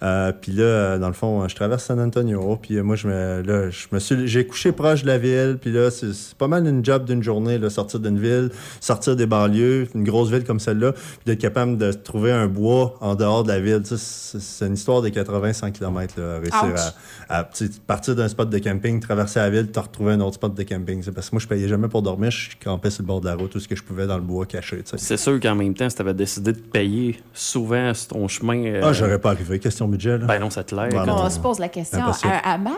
Euh, 0.04 0.32
puis 0.32 0.52
là, 0.52 0.98
dans 0.98 1.08
le 1.08 1.14
fond, 1.14 1.48
je 1.48 1.56
traverse 1.56 1.86
San 1.86 2.00
Antonio. 2.00 2.58
Puis 2.62 2.82
moi, 2.82 2.96
je 2.96 3.08
me, 3.08 3.42
là, 3.42 3.70
je 3.70 3.88
me 3.92 4.00
suis, 4.00 4.28
j'ai 4.28 4.48
couché 4.48 4.72
proche 4.72 5.04
de 5.04 5.08
la 5.08 5.18
ville. 5.18 5.58
Puis 5.62 5.72
là, 5.72 5.92
c'est, 5.92 6.12
pas 6.38 6.48
mal 6.48 6.66
une 6.68 6.84
job 6.84 7.06
d'une 7.06 7.22
journée, 7.22 7.58
là, 7.58 7.70
sortir 7.70 8.00
d'une 8.00 8.20
ville, 8.20 8.50
sortir 8.80 9.16
des 9.16 9.26
banlieues, 9.26 9.88
une 9.94 10.04
grosse 10.04 10.30
ville 10.30 10.44
comme 10.44 10.60
celle-là, 10.60 10.94
puis 10.94 11.26
d'être 11.26 11.40
capable 11.40 11.78
de 11.78 11.92
trouver 11.92 12.32
un 12.32 12.48
bois 12.48 12.98
en 13.02 13.16
dehors 13.16 13.44
de 13.44 13.50
la 13.50 13.60
ville. 13.60 13.82
C'est, 13.86 14.66
une 14.66 14.74
histoire 14.74 15.02
de 15.02 15.10
80-100 15.10 15.72
km, 15.72 16.20
là, 16.20 16.40
réussir 16.40 16.94
à, 17.30 17.40
à 17.40 17.50
partir 17.86 18.16
d'un 18.16 18.28
spot 18.28 18.50
de 18.50 18.58
camping, 18.58 19.00
traverser 19.00 19.40
la 19.40 19.50
ville, 19.50 19.68
te 19.72 19.80
retrouver 19.80 20.14
un 20.14 20.22
autre 20.22 20.36
spot 20.36 20.56
de 20.56 20.64
camping. 20.64 21.02
C'est 21.04 21.12
parce 21.12 21.30
que 21.30 21.36
moi, 21.36 21.42
je 21.42 21.48
payais 21.48 21.68
jamais 21.68 21.88
pour 21.88 22.02
dormir. 22.02 22.32
Je 22.32 22.50
campais 22.64 22.90
sur 22.90 23.04
le 23.04 23.08
bord 23.08 23.22
de 23.22 23.28
la 23.28 23.36
route, 23.36 23.52
tout 23.52 23.60
ce 23.60 23.68
que 23.68 23.76
je 23.76 23.84
pouvais 23.84 24.08
dans 24.08 24.18
le 24.18 24.24
bois 24.24 24.46
caché. 24.46 24.82
C'est 24.84 25.18
sûr 25.18 25.40
qu'en 25.40 25.56
même 25.56 25.74
temps, 25.74 25.90
si 25.90 25.96
tu 25.96 26.02
avais 26.02 26.14
décidé 26.14 26.54
de 26.54 26.60
payer 26.60 27.20
souvent 27.34 27.94
sur 27.94 28.10
ton 28.10 28.28
chemin. 28.28 28.66
Euh... 28.66 28.82
Ah, 28.84 28.94
j'aurais 28.94 29.20
pas 29.20 29.32
arrivé. 29.32 29.60
Question 29.60 29.88
Là. 29.98 30.26
Ben 30.26 30.40
non, 30.40 30.50
ça 30.50 30.64
te 30.64 30.76
l'air. 30.76 30.90
on 31.08 31.30
se 31.30 31.40
pose 31.40 31.60
la 31.60 31.70
question, 31.70 32.02
à 32.44 32.58
Mac 32.58 32.74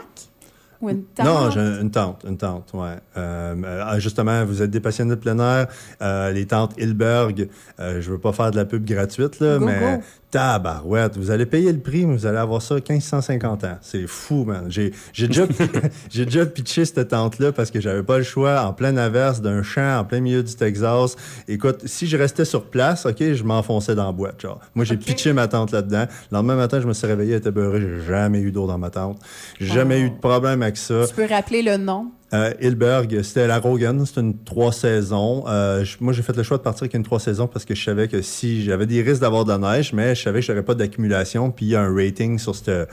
ou 0.84 0.90
une 0.90 1.04
tente? 1.04 1.26
Non, 1.26 1.50
j'ai 1.50 1.60
une 1.60 1.90
tente, 1.90 2.26
une 2.28 2.38
tente, 2.38 2.72
ouais. 2.74 2.98
Euh, 3.18 3.56
euh, 3.64 4.00
justement, 4.00 4.44
vous 4.46 4.62
êtes 4.62 4.70
des 4.70 4.82
passionnés 4.82 5.12
de 5.12 5.16
plein 5.16 5.40
air. 5.40 5.68
Euh, 6.02 6.32
les 6.32 6.46
tentes 6.46 6.74
Hilberg, 6.78 7.48
euh, 7.80 8.02
je 8.02 8.12
veux 8.12 8.20
pas 8.20 8.34
faire 8.34 8.52
de 8.52 8.58
la 8.58 8.66
pub 8.66 8.84
gratuite, 8.86 9.40
là, 9.40 9.60
mais 9.60 10.02
Tabarouette, 10.34 11.16
vous 11.16 11.30
allez 11.30 11.46
payer 11.46 11.72
le 11.72 11.78
prix, 11.78 12.08
mais 12.08 12.16
vous 12.16 12.26
allez 12.26 12.40
avoir 12.40 12.60
ça 12.60 12.74
1550 12.74 13.64
ans. 13.66 13.78
C'est 13.82 14.08
fou, 14.08 14.46
man. 14.46 14.66
J'ai, 14.68 14.92
déjà, 15.16 15.46
j'ai 16.10 16.26
déjà 16.26 16.48
pitché 16.48 16.86
cette 16.86 17.10
tente-là 17.10 17.52
parce 17.52 17.70
que 17.70 17.80
j'avais 17.80 18.02
pas 18.02 18.18
le 18.18 18.24
choix 18.24 18.62
en 18.62 18.74
pleine 18.74 18.98
averse 18.98 19.42
d'un 19.42 19.62
champ 19.62 20.00
en 20.00 20.06
plein 20.06 20.22
milieu 20.22 20.42
du 20.42 20.56
Texas. 20.56 21.18
Écoute, 21.48 21.84
si 21.86 22.08
je 22.08 22.18
restais 22.18 22.46
sur 22.46 22.64
place, 22.66 23.06
OK, 23.06 23.20
je 23.20 23.44
m'enfonçais 23.44 23.94
dans 23.94 24.08
la 24.08 24.12
boîte, 24.12 24.42
genre. 24.42 24.60
Moi, 24.74 24.86
j'ai 24.86 24.98
pitché 24.98 25.34
ma 25.34 25.48
tente 25.48 25.72
là-dedans. 25.72 26.08
Le 26.32 26.36
lendemain 26.36 26.56
matin, 26.56 26.82
je 26.82 26.88
me 26.88 26.94
suis 26.94 27.06
réveillé, 27.06 27.34
elle 27.34 27.38
était 27.38 27.52
beurrée. 27.52 27.82
J'ai 27.82 28.08
jamais 28.08 28.40
eu 28.40 28.52
d'eau 28.52 28.66
dans 28.66 28.80
ma 28.80 28.90
tente. 28.90 29.20
J'ai 29.60 29.68
jamais 29.68 30.00
eu 30.00 30.10
de 30.10 30.18
problème 30.18 30.64
avec 30.64 30.78
ça. 30.78 31.06
Tu 31.08 31.14
peux 31.14 31.28
rappeler 31.28 31.62
le 31.62 31.78
nom? 31.78 32.08
Euh, 32.34 32.54
Hilberg, 32.60 33.22
c'était 33.22 33.48
la 33.48 33.60
Rogan, 33.60 34.06
c'était 34.06 34.22
une 34.22 34.44
trois 34.44 34.72
saisons. 34.72 35.44
Euh, 35.48 35.86
moi, 36.00 36.14
j'ai 36.14 36.24
fait 36.24 36.36
le 36.36 36.44
choix 36.44 36.58
de 36.58 36.64
partir 36.64 36.84
avec 36.84 36.96
une 36.96 37.04
trois 37.04 37.20
saisons 37.20 37.48
parce 37.48 37.64
que 37.64 37.76
je 37.76 37.84
savais 37.84 38.08
que 38.08 38.22
si 38.22 38.64
j'avais 38.64 38.88
des 38.88 39.02
risques 39.04 39.22
d'avoir 39.22 39.46
de 39.46 39.52
la 39.52 39.58
neige, 39.58 39.94
mais 39.94 40.16
je 40.16 40.24
savais 40.24 40.40
que 40.40 40.46
j'aurais 40.46 40.64
pas 40.64 40.74
d'accumulation, 40.74 41.52
puis 41.52 41.68
il 41.68 41.70
y 41.70 41.76
a 41.76 41.82
un 41.82 41.94
rating 41.94 42.40
sur 42.40 42.56
cette 42.56 42.90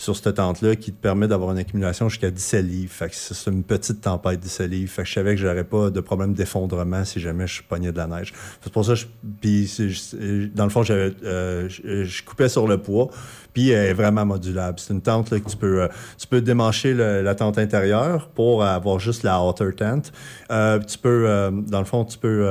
sur 0.00 0.16
cette 0.16 0.36
tente-là 0.36 0.76
qui 0.76 0.92
te 0.92 1.00
permet 1.00 1.28
d'avoir 1.28 1.52
une 1.52 1.58
accumulation 1.58 2.08
jusqu'à 2.08 2.30
17 2.30 2.64
livres. 2.64 2.90
Fait 2.90 3.10
que 3.10 3.14
c'est 3.14 3.50
une 3.50 3.62
petite 3.62 4.00
tempête 4.00 4.40
17 4.40 4.70
livres. 4.70 4.90
Fait 4.90 5.02
que 5.02 5.08
je 5.08 5.12
savais 5.12 5.34
que 5.34 5.40
j'aurais 5.40 5.64
pas 5.64 5.90
de 5.90 6.00
problème 6.00 6.32
d'effondrement 6.32 7.04
si 7.04 7.20
jamais 7.20 7.46
je 7.46 7.62
pognais 7.62 7.92
de 7.92 7.98
la 7.98 8.06
neige. 8.06 8.32
C'est 8.62 8.72
pour 8.72 8.84
ça 8.84 8.94
que 8.94 9.00
je, 9.00 9.06
puis 9.40 10.50
dans 10.54 10.64
le 10.64 10.70
fond, 10.70 10.82
j'avais, 10.82 11.12
euh, 11.22 11.68
je, 11.68 12.24
coupais 12.24 12.48
sur 12.48 12.66
le 12.66 12.78
poids. 12.78 13.10
Puis 13.52 13.70
elle 13.70 13.90
est 13.90 13.92
vraiment 13.92 14.24
modulable. 14.24 14.78
C'est 14.78 14.92
une 14.92 15.00
tente 15.00 15.30
là, 15.30 15.40
que 15.40 15.48
tu 15.48 15.56
peux, 15.56 15.82
euh, 15.82 15.88
tu 16.18 16.26
peux 16.26 16.40
démancher 16.40 16.94
la 16.94 17.34
tente 17.34 17.58
intérieure 17.58 18.28
pour 18.34 18.64
avoir 18.64 18.98
juste 18.98 19.22
la 19.22 19.42
outer 19.42 19.72
tent. 19.76 20.12
Euh, 20.50 20.78
tu 20.80 20.98
peux, 20.98 21.24
euh, 21.26 21.50
dans 21.50 21.78
le 21.78 21.84
fond, 21.84 22.04
tu 22.04 22.18
peux, 22.18 22.46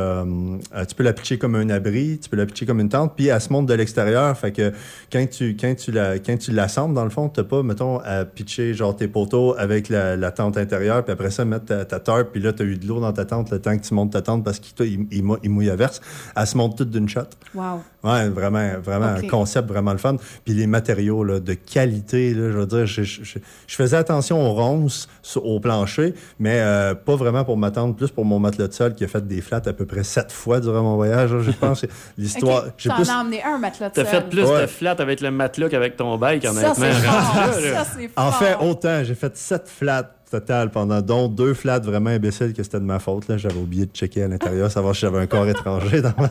tu 0.87 0.95
peux 0.95 1.03
la 1.03 1.13
pitcher 1.13 1.37
comme 1.37 1.55
un 1.55 1.69
abri, 1.69 2.19
tu 2.21 2.29
peux 2.29 2.37
la 2.37 2.45
pitcher 2.45 2.65
comme 2.65 2.79
une 2.79 2.89
tente, 2.89 3.13
puis 3.15 3.27
elle 3.27 3.41
se 3.41 3.51
monte 3.51 3.65
de 3.65 3.73
l'extérieur. 3.73 4.37
Fait 4.37 4.51
que 4.51 4.71
quand 5.11 5.25
tu, 5.29 5.55
quand 5.59 5.75
tu 5.75 5.91
la, 5.91 6.19
quand 6.19 6.37
tu 6.37 6.51
l'assembles, 6.51 6.95
dans 6.95 7.03
le 7.03 7.09
fond, 7.09 7.29
t'as 7.29 7.43
pas, 7.43 7.63
mettons, 7.63 7.99
à 7.99 8.25
pitcher 8.25 8.73
genre 8.73 8.95
tes 8.95 9.07
poteaux 9.07 9.55
avec 9.57 9.89
la, 9.89 10.31
tente 10.31 10.57
intérieure, 10.57 11.03
puis 11.03 11.11
après 11.11 11.31
ça, 11.31 11.43
mettre 11.45 11.65
ta, 11.65 11.85
ta 11.85 11.99
tarp, 11.99 12.29
puis 12.31 12.41
là, 12.41 12.53
tu 12.53 12.63
as 12.63 12.65
eu 12.65 12.77
de 12.77 12.87
l'eau 12.87 12.99
dans 12.99 13.11
ta 13.13 13.25
tente 13.25 13.51
le 13.51 13.59
temps 13.59 13.75
que 13.75 13.83
tu 13.83 13.93
montes 13.93 14.11
ta 14.11 14.21
tente 14.21 14.43
parce 14.43 14.59
qu'il 14.59 15.07
il, 15.11 15.23
il, 15.43 15.49
mouille 15.49 15.69
à 15.69 15.75
verse. 15.75 16.01
Elle 16.35 16.47
se 16.47 16.57
monte 16.57 16.77
toute 16.77 16.91
d'une 16.91 17.09
shot. 17.09 17.21
Wow. 17.53 17.81
Ouais, 18.03 18.29
vraiment, 18.29 18.79
vraiment 18.83 19.07
un 19.07 19.21
concept 19.27 19.67
vraiment 19.67 19.91
le 19.91 19.97
fun. 19.97 20.15
Puis 20.45 20.53
les 20.53 20.67
matériaux 20.67 20.88
là, 20.95 21.39
de 21.39 21.53
qualité, 21.53 22.33
là, 22.33 22.51
je 22.51 22.57
veux 22.57 22.65
dire, 22.65 22.85
je, 22.85 23.03
je, 23.03 23.21
je, 23.23 23.75
faisais 23.75 23.97
attention 23.97 24.41
aux 24.41 24.53
ronces 24.53 25.07
au 25.35 25.59
plancher, 25.59 26.13
mais 26.39 26.59
euh, 26.59 26.95
pas 26.95 27.15
vraiment 27.15 27.43
pour 27.43 27.57
m'attendre, 27.57 27.95
plus 27.95 28.09
pour 28.09 28.25
mon 28.25 28.39
matelas 28.39 28.67
de 28.67 28.73
sol 28.73 28.95
qui 28.95 29.03
a 29.03 29.07
fait 29.07 29.25
des 29.25 29.41
flats 29.41 29.61
à 29.65 29.73
peu 29.73 29.85
près 29.85 30.03
sept 30.03 30.31
fois 30.31 30.59
durant 30.59 30.81
mon 30.81 30.95
voyage. 30.95 31.31
je 31.39 31.51
pense 31.51 31.85
l'histoire. 32.17 32.65
Okay. 32.67 32.89
T'en 32.89 32.95
plus... 32.95 33.09
as 33.09 33.21
emmené 33.21 33.43
un 33.43 33.57
matelas 33.57 33.89
de 33.89 33.95
sol. 33.95 34.03
T'as 34.03 34.09
fait 34.09 34.29
plus 34.29 34.43
de 34.43 34.67
flats 34.67 34.95
avec 34.99 35.21
le 35.21 35.31
matelas 35.31 35.69
qu'avec 35.69 35.95
ton 35.95 36.17
bike, 36.17 36.45
honnêtement. 36.45 36.73
Ça, 36.75 37.85
c'est 37.95 38.07
fort. 38.07 38.13
Fort. 38.13 38.25
En 38.25 38.31
fait, 38.31 38.55
autant, 38.59 39.03
j'ai 39.03 39.15
fait 39.15 39.35
sept 39.37 39.67
flats 39.67 40.11
total 40.29 40.71
pendant 40.71 41.01
dont 41.01 41.27
deux 41.27 41.53
flats 41.53 41.79
vraiment 41.79 42.09
imbéciles 42.09 42.53
que 42.53 42.63
c'était 42.63 42.79
de 42.79 42.85
ma 42.85 42.99
faute. 42.99 43.25
J'avais 43.37 43.59
oublié 43.59 43.85
de 43.85 43.91
checker 43.91 44.23
à 44.23 44.27
l'intérieur, 44.27 44.71
savoir 44.71 44.95
si 44.95 45.01
j'avais 45.01 45.19
un 45.19 45.27
corps 45.27 45.47
étranger 45.47 46.01
dans 46.01 46.13
ma... 46.17 46.29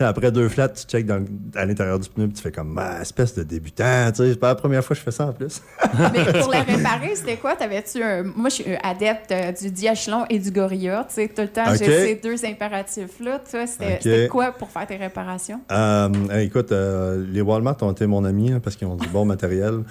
Après 0.06 0.30
deux 0.30 0.48
flats, 0.48 0.68
tu 0.68 0.84
checkes 0.84 1.06
dans, 1.06 1.24
à 1.54 1.64
l'intérieur 1.64 1.98
du 1.98 2.08
pneu 2.08 2.28
tu 2.28 2.42
fais 2.42 2.52
comme 2.52 2.78
ah, 2.78 3.00
espèce 3.00 3.34
de 3.34 3.42
débutant. 3.42 4.10
C'est 4.14 4.38
pas 4.38 4.48
la 4.48 4.54
première 4.54 4.84
fois 4.84 4.94
que 4.94 5.00
je 5.00 5.04
fais 5.04 5.10
ça 5.10 5.26
en 5.26 5.32
plus. 5.32 5.62
Mais 6.12 6.24
pour 6.40 6.50
la 6.50 6.62
réparer, 6.62 7.14
c'était 7.14 7.36
quoi? 7.36 7.56
T'avais-tu 7.56 8.02
un. 8.02 8.22
Moi, 8.22 8.48
je 8.48 8.54
suis 8.54 8.64
adepte 8.82 9.32
euh, 9.32 9.52
du 9.52 9.70
diachelon 9.70 10.24
et 10.28 10.38
du 10.38 10.50
gorilla. 10.50 11.06
Tu 11.08 11.14
sais, 11.14 11.28
tout 11.28 11.42
le 11.42 11.48
temps, 11.48 11.74
j'ai 11.78 11.84
ces 11.84 12.14
deux 12.16 12.44
impératifs-là. 12.44 13.40
C'était 13.44 14.28
quoi 14.28 14.52
pour 14.52 14.70
faire 14.70 14.86
tes 14.86 14.96
réparations? 14.96 15.60
Euh, 15.70 16.08
écoute, 16.40 16.72
euh, 16.72 17.24
les 17.30 17.40
Walmart 17.40 17.76
ont 17.82 17.92
été 17.92 18.06
mon 18.06 18.24
ami 18.24 18.52
parce 18.62 18.76
qu'ils 18.76 18.88
ont 18.88 18.96
du 18.96 19.08
bon 19.08 19.24
matériel 19.24 19.82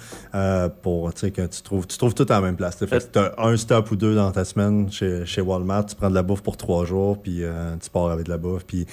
pour 0.82 1.12
que 1.12 1.46
tu 1.46 1.62
trouves, 1.62 1.86
tu 1.86 1.98
trouves 1.98 2.14
tout 2.14 2.26
à 2.28 2.34
la 2.34 2.40
même 2.40 2.56
place. 2.56 2.76
Fait, 2.86 3.18
un 3.42 3.56
stop 3.56 3.90
ou 3.90 3.96
deux 3.96 4.14
dans 4.14 4.30
ta 4.30 4.44
semaine 4.44 4.90
chez, 4.90 5.24
chez 5.26 5.40
Walmart, 5.40 5.86
tu 5.86 5.96
prends 5.96 6.10
de 6.10 6.14
la 6.14 6.22
bouffe 6.22 6.42
pour 6.42 6.56
trois 6.56 6.84
jours, 6.84 7.20
puis 7.20 7.42
euh, 7.42 7.74
tu 7.82 7.90
pars 7.90 8.10
avec 8.10 8.26
de 8.26 8.30
la 8.30 8.38
bouffe. 8.38 8.64
Puis, 8.64 8.86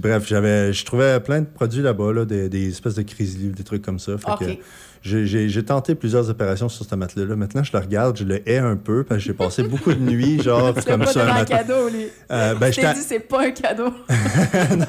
bref, 0.00 0.26
j'avais, 0.26 0.72
je 0.72 0.84
trouvais 0.84 1.20
plein 1.20 1.40
de 1.40 1.46
produits 1.46 1.82
là-bas, 1.82 2.12
là, 2.12 2.24
des, 2.24 2.48
des 2.48 2.68
espèces 2.68 2.94
de 2.94 3.02
crises 3.02 3.38
livres, 3.38 3.54
des 3.54 3.64
trucs 3.64 3.82
comme 3.82 3.98
ça. 3.98 4.12
Fait 4.18 4.44
que, 4.44 4.60
j'ai 5.04 5.64
tenté 5.64 5.94
plusieurs 5.94 6.30
opérations 6.30 6.68
sur 6.68 6.86
ce 6.86 6.94
matelas-là. 6.94 7.36
Maintenant, 7.36 7.62
je 7.62 7.72
le 7.72 7.78
regarde, 7.78 8.16
je 8.16 8.24
le 8.24 8.48
hais 8.48 8.58
un 8.58 8.76
peu 8.76 9.04
parce 9.04 9.20
que 9.20 9.26
j'ai 9.26 9.34
passé 9.34 9.62
beaucoup 9.68 9.92
de 9.92 10.00
nuits, 10.00 10.42
genre, 10.42 10.74
comme 10.86 11.04
ça. 11.04 11.12
C'est 11.12 11.20
un 11.20 11.44
cadeau, 11.44 11.88
lui. 11.90 12.06
Euh, 12.30 12.54
ben, 12.54 12.72
je 12.72 12.80
t'ai 12.80 12.94
dit, 12.94 13.00
c'est 13.00 13.20
pas 13.20 13.46
un 13.46 13.50
cadeau. 13.50 13.88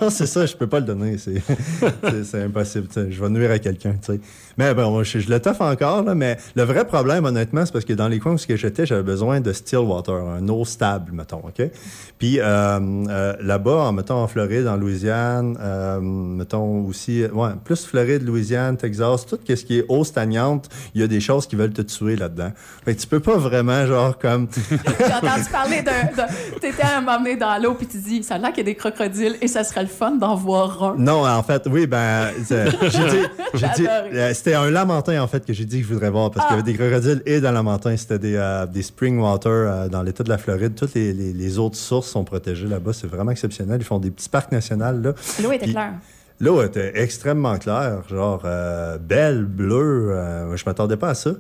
non, 0.02 0.10
c'est 0.10 0.26
ça, 0.26 0.46
je 0.46 0.56
peux 0.56 0.68
pas 0.68 0.80
le 0.80 0.86
donner. 0.86 1.18
C'est 1.18 2.42
impossible. 2.44 2.88
Je 2.96 3.22
vais 3.22 3.30
nuire 3.30 3.52
à 3.52 3.60
quelqu'un, 3.60 3.94
tu 3.94 4.14
sais. 4.14 4.20
Mais 4.58 4.74
bon, 4.74 5.04
je, 5.04 5.20
je 5.20 5.30
le 5.30 5.40
toffe 5.40 5.62
encore, 5.62 6.04
là, 6.04 6.16
mais 6.16 6.38
le 6.56 6.64
vrai 6.64 6.86
problème, 6.86 7.26
honnêtement, 7.26 7.66
c'est 7.66 7.74
parce 7.74 7.86
que 7.86 7.94
dans 7.94 8.08
les 8.08 8.20
coins 8.20 8.34
où 8.34 8.38
j'étais, 8.38 8.86
j'avais 8.86 9.04
besoin 9.04 9.42
de 9.42 9.52
still 9.52 9.80
water, 9.80 10.16
un 10.16 10.48
eau 10.48 10.64
stable, 10.66 11.12
mettons, 11.12 11.42
OK? 11.46 11.70
Puis 12.18 12.40
euh, 12.40 12.80
euh, 13.10 13.34
là-bas, 13.42 13.92
mettons, 13.92 14.16
en 14.16 14.28
Floride, 14.28 14.68
en 14.68 14.78
Louisiane, 14.78 15.58
euh, 15.60 16.00
mettons 16.00 16.86
aussi, 16.86 17.26
ouais, 17.26 17.50
plus 17.64 17.86
Floride, 17.86 18.24
Louisiane, 18.24 18.78
Texas, 18.78 19.26
tout 19.26 19.38
ce 19.46 19.54
qui 19.54 19.80
est 19.80 19.86
eau 19.90 20.04
stagnante, 20.04 20.70
il 20.94 21.02
y 21.02 21.04
a 21.04 21.08
des 21.08 21.20
choses 21.20 21.48
qui 21.48 21.56
veulent 21.56 21.74
te 21.74 21.82
tuer 21.82 22.16
là-dedans. 22.16 22.52
Fait 22.86 22.96
que 22.96 23.02
tu 23.02 23.08
peux 23.08 23.20
pas 23.20 23.38
vraiment, 23.38 23.86
genre, 23.86 24.18
comme... 24.18 24.48
J'ai 24.70 25.14
entendu 25.14 25.50
parler 25.52 25.82
de... 25.82 26.60
T'étais 26.60 26.84
à 26.84 27.02
m'emmener 27.02 27.36
dans 27.36 27.62
l'eau, 27.62 27.74
puis 27.74 27.88
tu 27.88 27.98
dis, 27.98 28.24
ça 28.24 28.36
a 28.36 28.38
l'air 28.38 28.50
qu'il 28.50 28.60
y 28.60 28.62
a 28.62 28.72
des 28.72 28.76
crocodiles, 28.76 29.36
et 29.42 29.48
ça 29.48 29.64
serait 29.64 29.84
le 29.84 29.88
fun 29.88 30.12
d'en 30.12 30.36
voir 30.36 30.82
un. 30.84 30.96
Non, 30.98 31.28
en 31.28 31.44
fait, 31.44 31.64
oui, 31.70 31.88
ben, 31.88 32.30
j'ai 32.50 33.68
dit 33.76 33.88
c'était 34.46 34.58
un 34.58 34.70
lamentin, 34.70 35.20
en 35.24 35.28
fait, 35.28 35.44
que 35.44 35.54
j'ai 35.54 35.66
dit 35.66 35.82
que 35.82 35.88
je 35.88 35.94
voudrais 35.94 36.12
voir, 36.12 36.30
parce 36.30 36.46
qu'il 36.46 36.56
y 36.56 36.60
avait 36.60 36.72
des 36.72 36.78
crocodiles 36.78 37.24
et 37.26 37.42
dans 37.42 37.52
lamentin, 37.52 37.98
c'était 37.98 38.20
des, 38.20 38.36
euh, 38.36 38.68
des 38.68 38.84
spring 38.84 39.18
water 39.18 39.52
euh, 39.52 39.90
dans 39.90 40.04
l'État 40.04 40.24
de 40.24 40.30
la 40.30 40.38
Floride. 40.38 40.76
Toutes 40.76 40.94
les, 40.94 41.14
les, 41.14 41.58
autres 41.58 41.78
sources 41.78 42.10
sont 42.10 42.24
protégées 42.24 42.68
là-bas. 42.68 42.94
C'est 42.94 43.08
vraiment 43.08 43.32
exceptionnel. 43.32 43.78
Ils 43.82 43.84
font 43.84 43.98
des 43.98 44.12
petits 44.12 44.30
parcs 44.30 44.52
nationaux, 44.52 45.02
là. 45.02 45.14
L'eau 45.42 45.52
était 45.52 45.66
claire. 45.66 45.94
L'eau 46.40 46.62
était 46.62 46.92
extrêmement 47.02 47.58
claire, 47.58 48.04
genre 48.10 48.42
euh, 48.44 48.98
belle, 48.98 49.46
bleue. 49.46 50.14
je 50.56 50.64
m'attendais 50.66 50.98
pas 50.98 51.10
à 51.10 51.14
ça. 51.14 51.32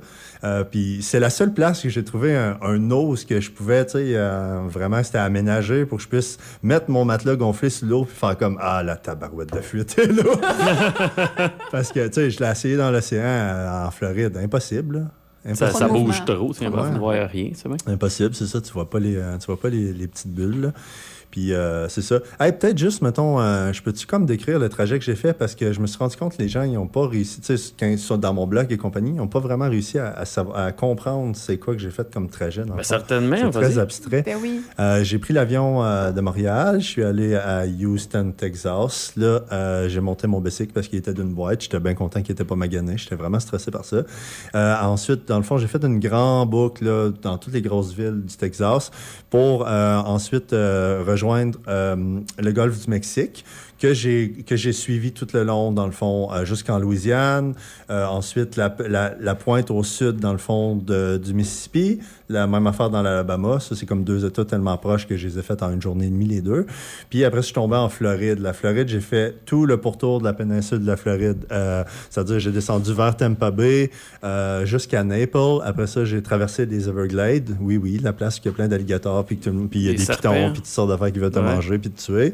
puis 0.71 0.99
c'est 1.01 1.19
la 1.19 1.29
seule 1.29 1.53
place 1.53 1.81
que 1.81 1.89
j'ai 1.89 2.03
trouvé 2.03 2.35
un, 2.35 2.57
un 2.61 2.91
eau 2.91 3.15
que 3.27 3.41
je 3.41 3.51
pouvais, 3.51 3.85
tu 3.85 3.91
sais, 3.93 4.15
vraiment, 4.67 5.03
c'était 5.03 5.17
aménagé 5.17 5.85
pour 5.85 5.97
que 5.97 6.03
je 6.03 6.07
puisse 6.07 6.37
mettre 6.63 6.89
mon 6.89 7.03
matelas 7.03 7.35
gonflé 7.35 7.69
sur 7.69 7.87
l'eau 7.87 8.05
puis 8.05 8.15
faire 8.15 8.37
comme 8.37 8.57
ah 8.61 8.83
la 8.83 8.95
tabarouette 8.95 9.53
de 9.53 9.61
fuite 9.61 9.97
là. 9.97 11.47
Parce 11.71 11.91
que 11.91 12.07
tu 12.07 12.13
sais, 12.13 12.29
je 12.29 12.39
l'ai 12.39 12.49
essayé 12.49 12.77
dans 12.77 12.91
l'océan 12.91 13.85
en 13.85 13.91
Floride, 13.91 14.37
impossible. 14.37 15.07
Ça, 15.53 15.71
ça 15.71 15.87
bouge 15.87 16.25
trop, 16.25 16.53
tu 16.53 16.63
ne 16.63 16.69
vois 16.97 17.25
rien, 17.25 17.51
c'est 17.53 17.67
vrai. 17.67 17.77
Impossible, 17.85 18.33
c'est 18.33 18.47
ça, 18.47 18.61
tu 18.61 18.71
vois 18.73 18.89
pas 18.89 18.99
les, 18.99 19.13
tu 19.39 19.45
vois 19.45 19.59
pas 19.59 19.69
les, 19.69 19.93
les 19.93 20.07
petites 20.07 20.33
bulles. 20.33 20.61
Là. 20.61 20.71
Puis 21.31 21.53
euh, 21.53 21.89
c'est 21.89 22.01
ça. 22.01 22.19
peut-être 22.39 22.77
juste, 22.77 23.01
mettons, 23.01 23.39
euh, 23.39 23.73
je 23.73 23.81
peux-tu 23.81 24.05
comme 24.05 24.25
décrire 24.25 24.59
le 24.59 24.69
trajet 24.69 24.99
que 24.99 25.05
j'ai 25.05 25.15
fait? 25.15 25.33
Parce 25.33 25.55
que 25.55 25.73
je 25.73 25.79
me 25.79 25.87
suis 25.87 25.97
rendu 25.97 26.15
compte 26.15 26.37
que 26.37 26.41
les 26.41 26.47
gens, 26.47 26.63
ils 26.63 26.73
n'ont 26.73 26.87
pas 26.87 27.07
réussi, 27.07 27.41
tu 27.41 27.57
sais, 27.57 27.73
quand 27.79 27.87
ils 27.87 27.99
sont 27.99 28.17
dans 28.17 28.33
mon 28.33 28.47
blog 28.47 28.71
et 28.71 28.77
compagnie, 28.77 29.11
ils 29.11 29.15
n'ont 29.15 29.27
pas 29.27 29.39
vraiment 29.39 29.69
réussi 29.69 29.99
à, 29.99 30.23
à, 30.55 30.71
comprendre 30.71 31.35
c'est 31.35 31.57
quoi 31.57 31.73
que 31.75 31.81
j'ai 31.81 31.89
fait 31.89 32.11
comme 32.13 32.29
trajet. 32.29 32.63
Ben, 32.63 32.81
certainement. 32.83 33.35
C'est 33.37 33.49
très 33.51 33.77
abstrait. 33.77 34.23
Ben 34.25 34.37
oui. 34.41 34.61
euh, 34.79 35.03
j'ai 35.03 35.19
pris 35.19 35.33
l'avion 35.33 35.83
euh, 35.83 36.11
de 36.11 36.21
Montréal, 36.21 36.79
je 36.79 36.85
suis 36.85 37.03
allé 37.03 37.35
à 37.35 37.65
Houston, 37.65 38.33
Texas. 38.35 39.13
Là, 39.15 39.41
euh, 39.51 39.89
j'ai 39.89 39.99
monté 39.99 40.27
mon 40.27 40.41
bicycle 40.41 40.73
parce 40.73 40.87
qu'il 40.87 40.99
était 40.99 41.13
d'une 41.13 41.33
boîte. 41.33 41.61
J'étais 41.61 41.79
bien 41.79 41.93
content 41.93 42.21
qu'il 42.21 42.33
n'était 42.33 42.43
pas 42.43 42.55
magané. 42.55 42.97
J'étais 42.97 43.15
vraiment 43.15 43.39
stressé 43.39 43.71
par 43.71 43.85
ça. 43.85 44.03
ensuite, 44.53 45.27
dans 45.27 45.37
le 45.37 45.43
fond, 45.43 45.57
j'ai 45.57 45.67
fait 45.67 45.83
une 45.83 45.99
grande 45.99 46.49
boucle 46.49 46.85
là, 46.85 47.09
dans 47.21 47.37
toutes 47.37 47.53
les 47.53 47.61
grosses 47.61 47.93
villes 47.93 48.21
du 48.25 48.35
Texas 48.35 48.91
pour 49.29 49.67
euh, 49.67 49.97
ensuite 49.97 50.53
euh, 50.53 51.03
rejoindre 51.15 51.57
euh, 51.67 52.19
le 52.37 52.51
golfe 52.51 52.83
du 52.83 52.89
Mexique 52.89 53.45
que 53.85 53.93
j'ai 53.93 54.29
que 54.47 54.55
j'ai 54.55 54.73
suivi 54.73 55.11
tout 55.11 55.27
le 55.33 55.43
long 55.43 55.71
dans 55.71 55.85
le 55.85 55.91
fond 55.91 56.29
euh, 56.31 56.43
jusqu'en 56.45 56.79
Louisiane 56.79 57.53
euh, 57.89 58.05
ensuite 58.07 58.55
la, 58.55 58.75
la, 58.87 59.13
la 59.19 59.35
pointe 59.35 59.69
au 59.69 59.83
sud 59.83 60.17
dans 60.17 60.31
le 60.31 60.37
fond 60.39 60.75
de, 60.75 61.17
du 61.23 61.33
Mississippi 61.33 61.99
la 62.27 62.47
même 62.47 62.65
affaire 62.65 62.89
dans 62.89 63.03
l'Alabama. 63.03 63.59
Ça 63.59 63.75
c'est 63.75 63.85
comme 63.85 64.03
deux 64.03 64.25
états 64.25 64.45
tellement 64.45 64.75
proches 64.77 65.05
que 65.07 65.15
je 65.15 65.27
les 65.27 65.37
ai 65.37 65.43
fait 65.43 65.61
en 65.61 65.71
une 65.71 65.81
journée 65.81 66.07
et 66.07 66.09
demie 66.09 66.25
les 66.25 66.41
deux. 66.41 66.65
Puis 67.11 67.23
après 67.23 67.41
je 67.41 67.45
suis 67.45 67.53
tombé 67.53 67.75
en 67.75 67.87
Floride. 67.89 68.39
La 68.39 68.53
Floride 68.53 68.87
j'ai 68.87 68.99
fait 69.01 69.35
tout 69.45 69.67
le 69.67 69.77
pourtour 69.77 70.19
de 70.19 70.23
la 70.23 70.33
péninsule 70.33 70.79
de 70.79 70.87
la 70.87 70.97
Floride. 70.97 71.45
Euh, 71.51 71.83
c'est-à-dire 72.09 72.39
j'ai 72.39 72.51
descendu 72.51 72.93
vers 72.93 73.15
Tampa 73.15 73.51
Bay 73.51 73.91
euh, 74.23 74.65
jusqu'à 74.65 75.03
Naples. 75.03 75.61
Après 75.63 75.85
ça 75.85 76.03
j'ai 76.05 76.23
traversé 76.23 76.65
des 76.65 76.89
Everglades. 76.89 77.55
Oui 77.61 77.77
oui 77.77 77.99
la 78.01 78.13
place 78.13 78.41
y 78.43 78.47
a 78.47 78.51
plein 78.51 78.67
d'alligators 78.67 79.23
puis 79.25 79.39
il 79.75 79.81
y 79.83 79.89
a 79.89 79.91
Des 79.91 79.97
serpents. 79.99 80.31
pitons 80.31 80.45
puis 80.45 80.53
toutes 80.55 80.65
sortes 80.65 80.89
d'affaires 80.89 81.11
qui 81.11 81.19
veulent 81.19 81.29
te 81.31 81.39
Ouais. 81.39 81.55
manger 81.55 81.77
puis 81.77 81.91
te 81.91 82.01
tuer. 82.01 82.33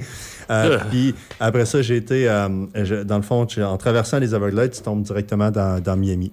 Puis 0.89 1.15
après 1.41 1.65
ça, 1.65 1.81
j'ai 1.81 1.97
été, 1.97 2.29
euh, 2.29 3.03
dans 3.03 3.17
le 3.17 3.23
fond, 3.23 3.47
en 3.57 3.77
traversant 3.77 4.19
les 4.19 4.35
Everglades, 4.35 4.71
tu 4.71 4.81
tombes 4.81 5.01
directement 5.01 5.49
dans 5.51 5.97
Miami. 5.97 6.31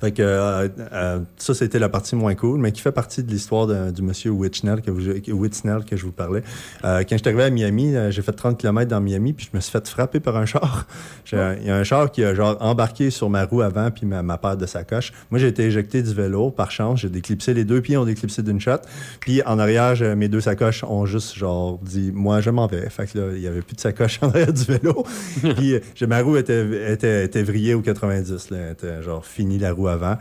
Fait 0.00 0.18
euh, 0.20 0.68
euh, 0.92 1.20
ça, 1.36 1.54
c'était 1.54 1.78
la 1.78 1.88
partie 1.88 2.16
moins 2.16 2.34
cool, 2.34 2.60
mais 2.60 2.72
qui 2.72 2.80
fait 2.80 2.92
partie 2.92 3.22
de 3.22 3.30
l'histoire 3.30 3.66
du 3.92 4.02
monsieur 4.02 4.30
Whitnell 4.30 4.80
que, 4.80 4.90
que 4.90 5.96
je 5.96 6.04
vous 6.04 6.12
parlais. 6.12 6.42
Euh, 6.84 7.00
quand 7.00 7.16
je 7.16 7.22
suis 7.22 7.28
arrivé 7.28 7.44
à 7.44 7.50
Miami, 7.50 7.94
j'ai 8.10 8.22
fait 8.22 8.32
30 8.32 8.58
km 8.58 8.88
dans 8.88 9.00
Miami, 9.00 9.32
puis 9.32 9.48
je 9.50 9.56
me 9.56 9.60
suis 9.60 9.72
fait 9.72 9.86
frapper 9.88 10.20
par 10.20 10.36
un 10.36 10.46
char. 10.46 10.86
Il 11.32 11.66
y 11.66 11.70
a 11.70 11.76
un 11.76 11.84
char 11.84 12.10
qui 12.10 12.24
a 12.24 12.34
genre 12.34 12.56
embarqué 12.60 13.10
sur 13.10 13.30
ma 13.30 13.44
roue 13.44 13.62
avant, 13.62 13.90
puis 13.90 14.06
ma, 14.06 14.38
paire 14.38 14.56
de 14.56 14.66
sacoches. 14.66 15.12
Moi, 15.30 15.40
j'ai 15.40 15.48
été 15.48 15.64
éjecté 15.64 16.02
du 16.02 16.14
vélo, 16.14 16.50
par 16.50 16.70
chance. 16.70 17.00
J'ai 17.00 17.08
déclipsé, 17.08 17.54
les 17.54 17.64
deux 17.64 17.80
pieds 17.80 17.96
ont 17.96 18.04
déclipsé 18.04 18.42
d'une 18.42 18.60
shot. 18.60 18.78
Puis 19.20 19.42
en 19.44 19.58
arrière, 19.58 19.94
mes 20.16 20.28
deux 20.28 20.40
sacoches 20.40 20.84
ont 20.84 21.06
juste 21.06 21.34
genre 21.34 21.78
dit, 21.82 22.12
moi, 22.14 22.40
je 22.40 22.50
m'en 22.50 22.66
vais. 22.66 22.88
Fait 22.90 23.12
là, 23.14 23.30
il 23.34 23.40
y 23.40 23.46
avait 23.46 23.62
plus 23.62 23.76
de 23.76 23.80
sacoches 23.80 24.18
en 24.22 24.28
arrière 24.28 24.52
du 24.52 24.64
vélo. 24.64 25.04
puis 25.40 25.80
ma 26.06 26.20
roue 26.20 26.36
était, 26.36 26.92
était, 26.92 27.24
était 27.24 27.42
vrillée 27.42 27.74
au 27.74 27.80
90. 27.80 28.50
Là. 28.50 28.70
Était 28.70 29.02
genre 29.02 29.24
la 29.58 29.72
roue 29.72 29.88
avant. 29.88 30.16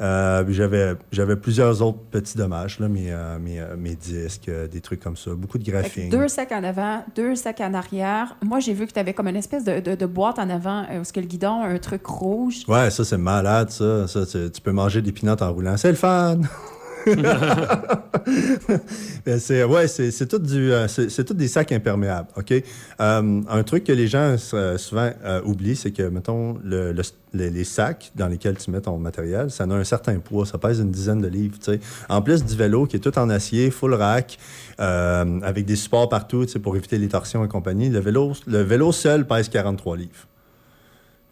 Euh, 0.00 0.44
j'avais, 0.48 0.94
j'avais 1.12 1.36
plusieurs 1.36 1.82
autres 1.82 1.98
petits 2.10 2.38
dommages, 2.38 2.80
là, 2.80 2.88
mes, 2.88 3.12
euh, 3.12 3.38
mes, 3.38 3.60
euh, 3.60 3.76
mes 3.76 3.94
disques, 3.94 4.50
des 4.72 4.80
trucs 4.80 5.00
comme 5.00 5.16
ça, 5.16 5.32
beaucoup 5.34 5.58
de 5.58 5.64
graphing. 5.70 6.08
deux 6.10 6.26
sacs 6.26 6.52
en 6.52 6.64
avant, 6.64 7.04
deux 7.14 7.34
sacs 7.34 7.60
en 7.60 7.74
arrière. 7.74 8.34
Moi, 8.42 8.60
j'ai 8.60 8.72
vu 8.72 8.86
que 8.86 8.92
tu 8.92 8.98
avais 8.98 9.12
comme 9.12 9.28
une 9.28 9.36
espèce 9.36 9.62
de, 9.62 9.80
de- 9.80 9.94
de 9.96 10.06
boîte 10.06 10.38
en 10.38 10.48
avant, 10.48 10.88
est-ce 10.88 11.12
que 11.12 11.20
le 11.20 11.26
guidon, 11.26 11.62
un 11.62 11.76
truc 11.76 12.06
rouge. 12.06 12.62
Ouais, 12.66 12.90
ça 12.90 13.04
c'est 13.04 13.18
malade, 13.18 13.68
ça. 13.70 14.08
ça 14.08 14.24
tu, 14.24 14.50
tu 14.50 14.60
peux 14.62 14.72
manger 14.72 15.02
des 15.02 15.12
pinottes 15.12 15.42
en 15.42 15.52
roulant. 15.52 15.76
C'est 15.76 15.90
le 15.90 15.96
fun! 15.96 16.38
Mais 19.26 19.38
c'est 19.38 19.64
ouais, 19.64 19.88
c'est 19.88 20.26
tout 20.26 20.38
du 20.38 20.72
euh, 20.72 20.88
c'est 20.88 21.24
tout 21.24 21.34
des 21.34 21.48
sacs 21.48 21.72
imperméables, 21.72 22.28
ok? 22.36 22.52
Euh, 22.52 23.42
un 23.48 23.62
truc 23.62 23.84
que 23.84 23.92
les 23.92 24.06
gens 24.06 24.36
euh, 24.54 24.78
souvent 24.78 25.10
oublient, 25.44 25.76
c'est 25.76 25.90
que 25.90 26.02
mettons 26.02 26.58
le, 26.64 26.92
le- 26.92 27.02
les, 27.32 27.64
sacs 27.64 28.10
dans 28.16 28.26
lesquels 28.26 28.56
tu 28.58 28.70
mets 28.70 28.80
ton 28.80 28.98
matériel, 28.98 29.50
ça 29.50 29.64
a 29.64 29.66
un 29.68 29.84
certain 29.84 30.18
poids, 30.18 30.44
ça 30.46 30.58
pèse 30.58 30.80
une 30.80 30.90
dizaine 30.90 31.20
de 31.20 31.28
livres, 31.28 31.58
tu 31.58 31.72
sais. 31.72 31.80
En 32.08 32.22
plus 32.22 32.44
du 32.44 32.56
vélo 32.56 32.86
qui 32.86 32.96
est 32.96 33.00
tout 33.00 33.16
en 33.18 33.30
acier, 33.30 33.70
full 33.70 33.94
rack, 33.94 34.38
avec 34.78 35.64
des 35.64 35.76
supports 35.76 36.08
partout, 36.08 36.44
pour 36.62 36.76
éviter 36.76 36.98
les 36.98 37.08
torsions 37.08 37.44
et 37.44 37.48
compagnie. 37.48 37.88
Le 37.88 38.00
vélo 38.00 38.32
le 38.46 38.62
vélo 38.62 38.90
seul 38.92 39.26
pèse 39.26 39.48
43 39.48 39.96
livres. 39.96 40.26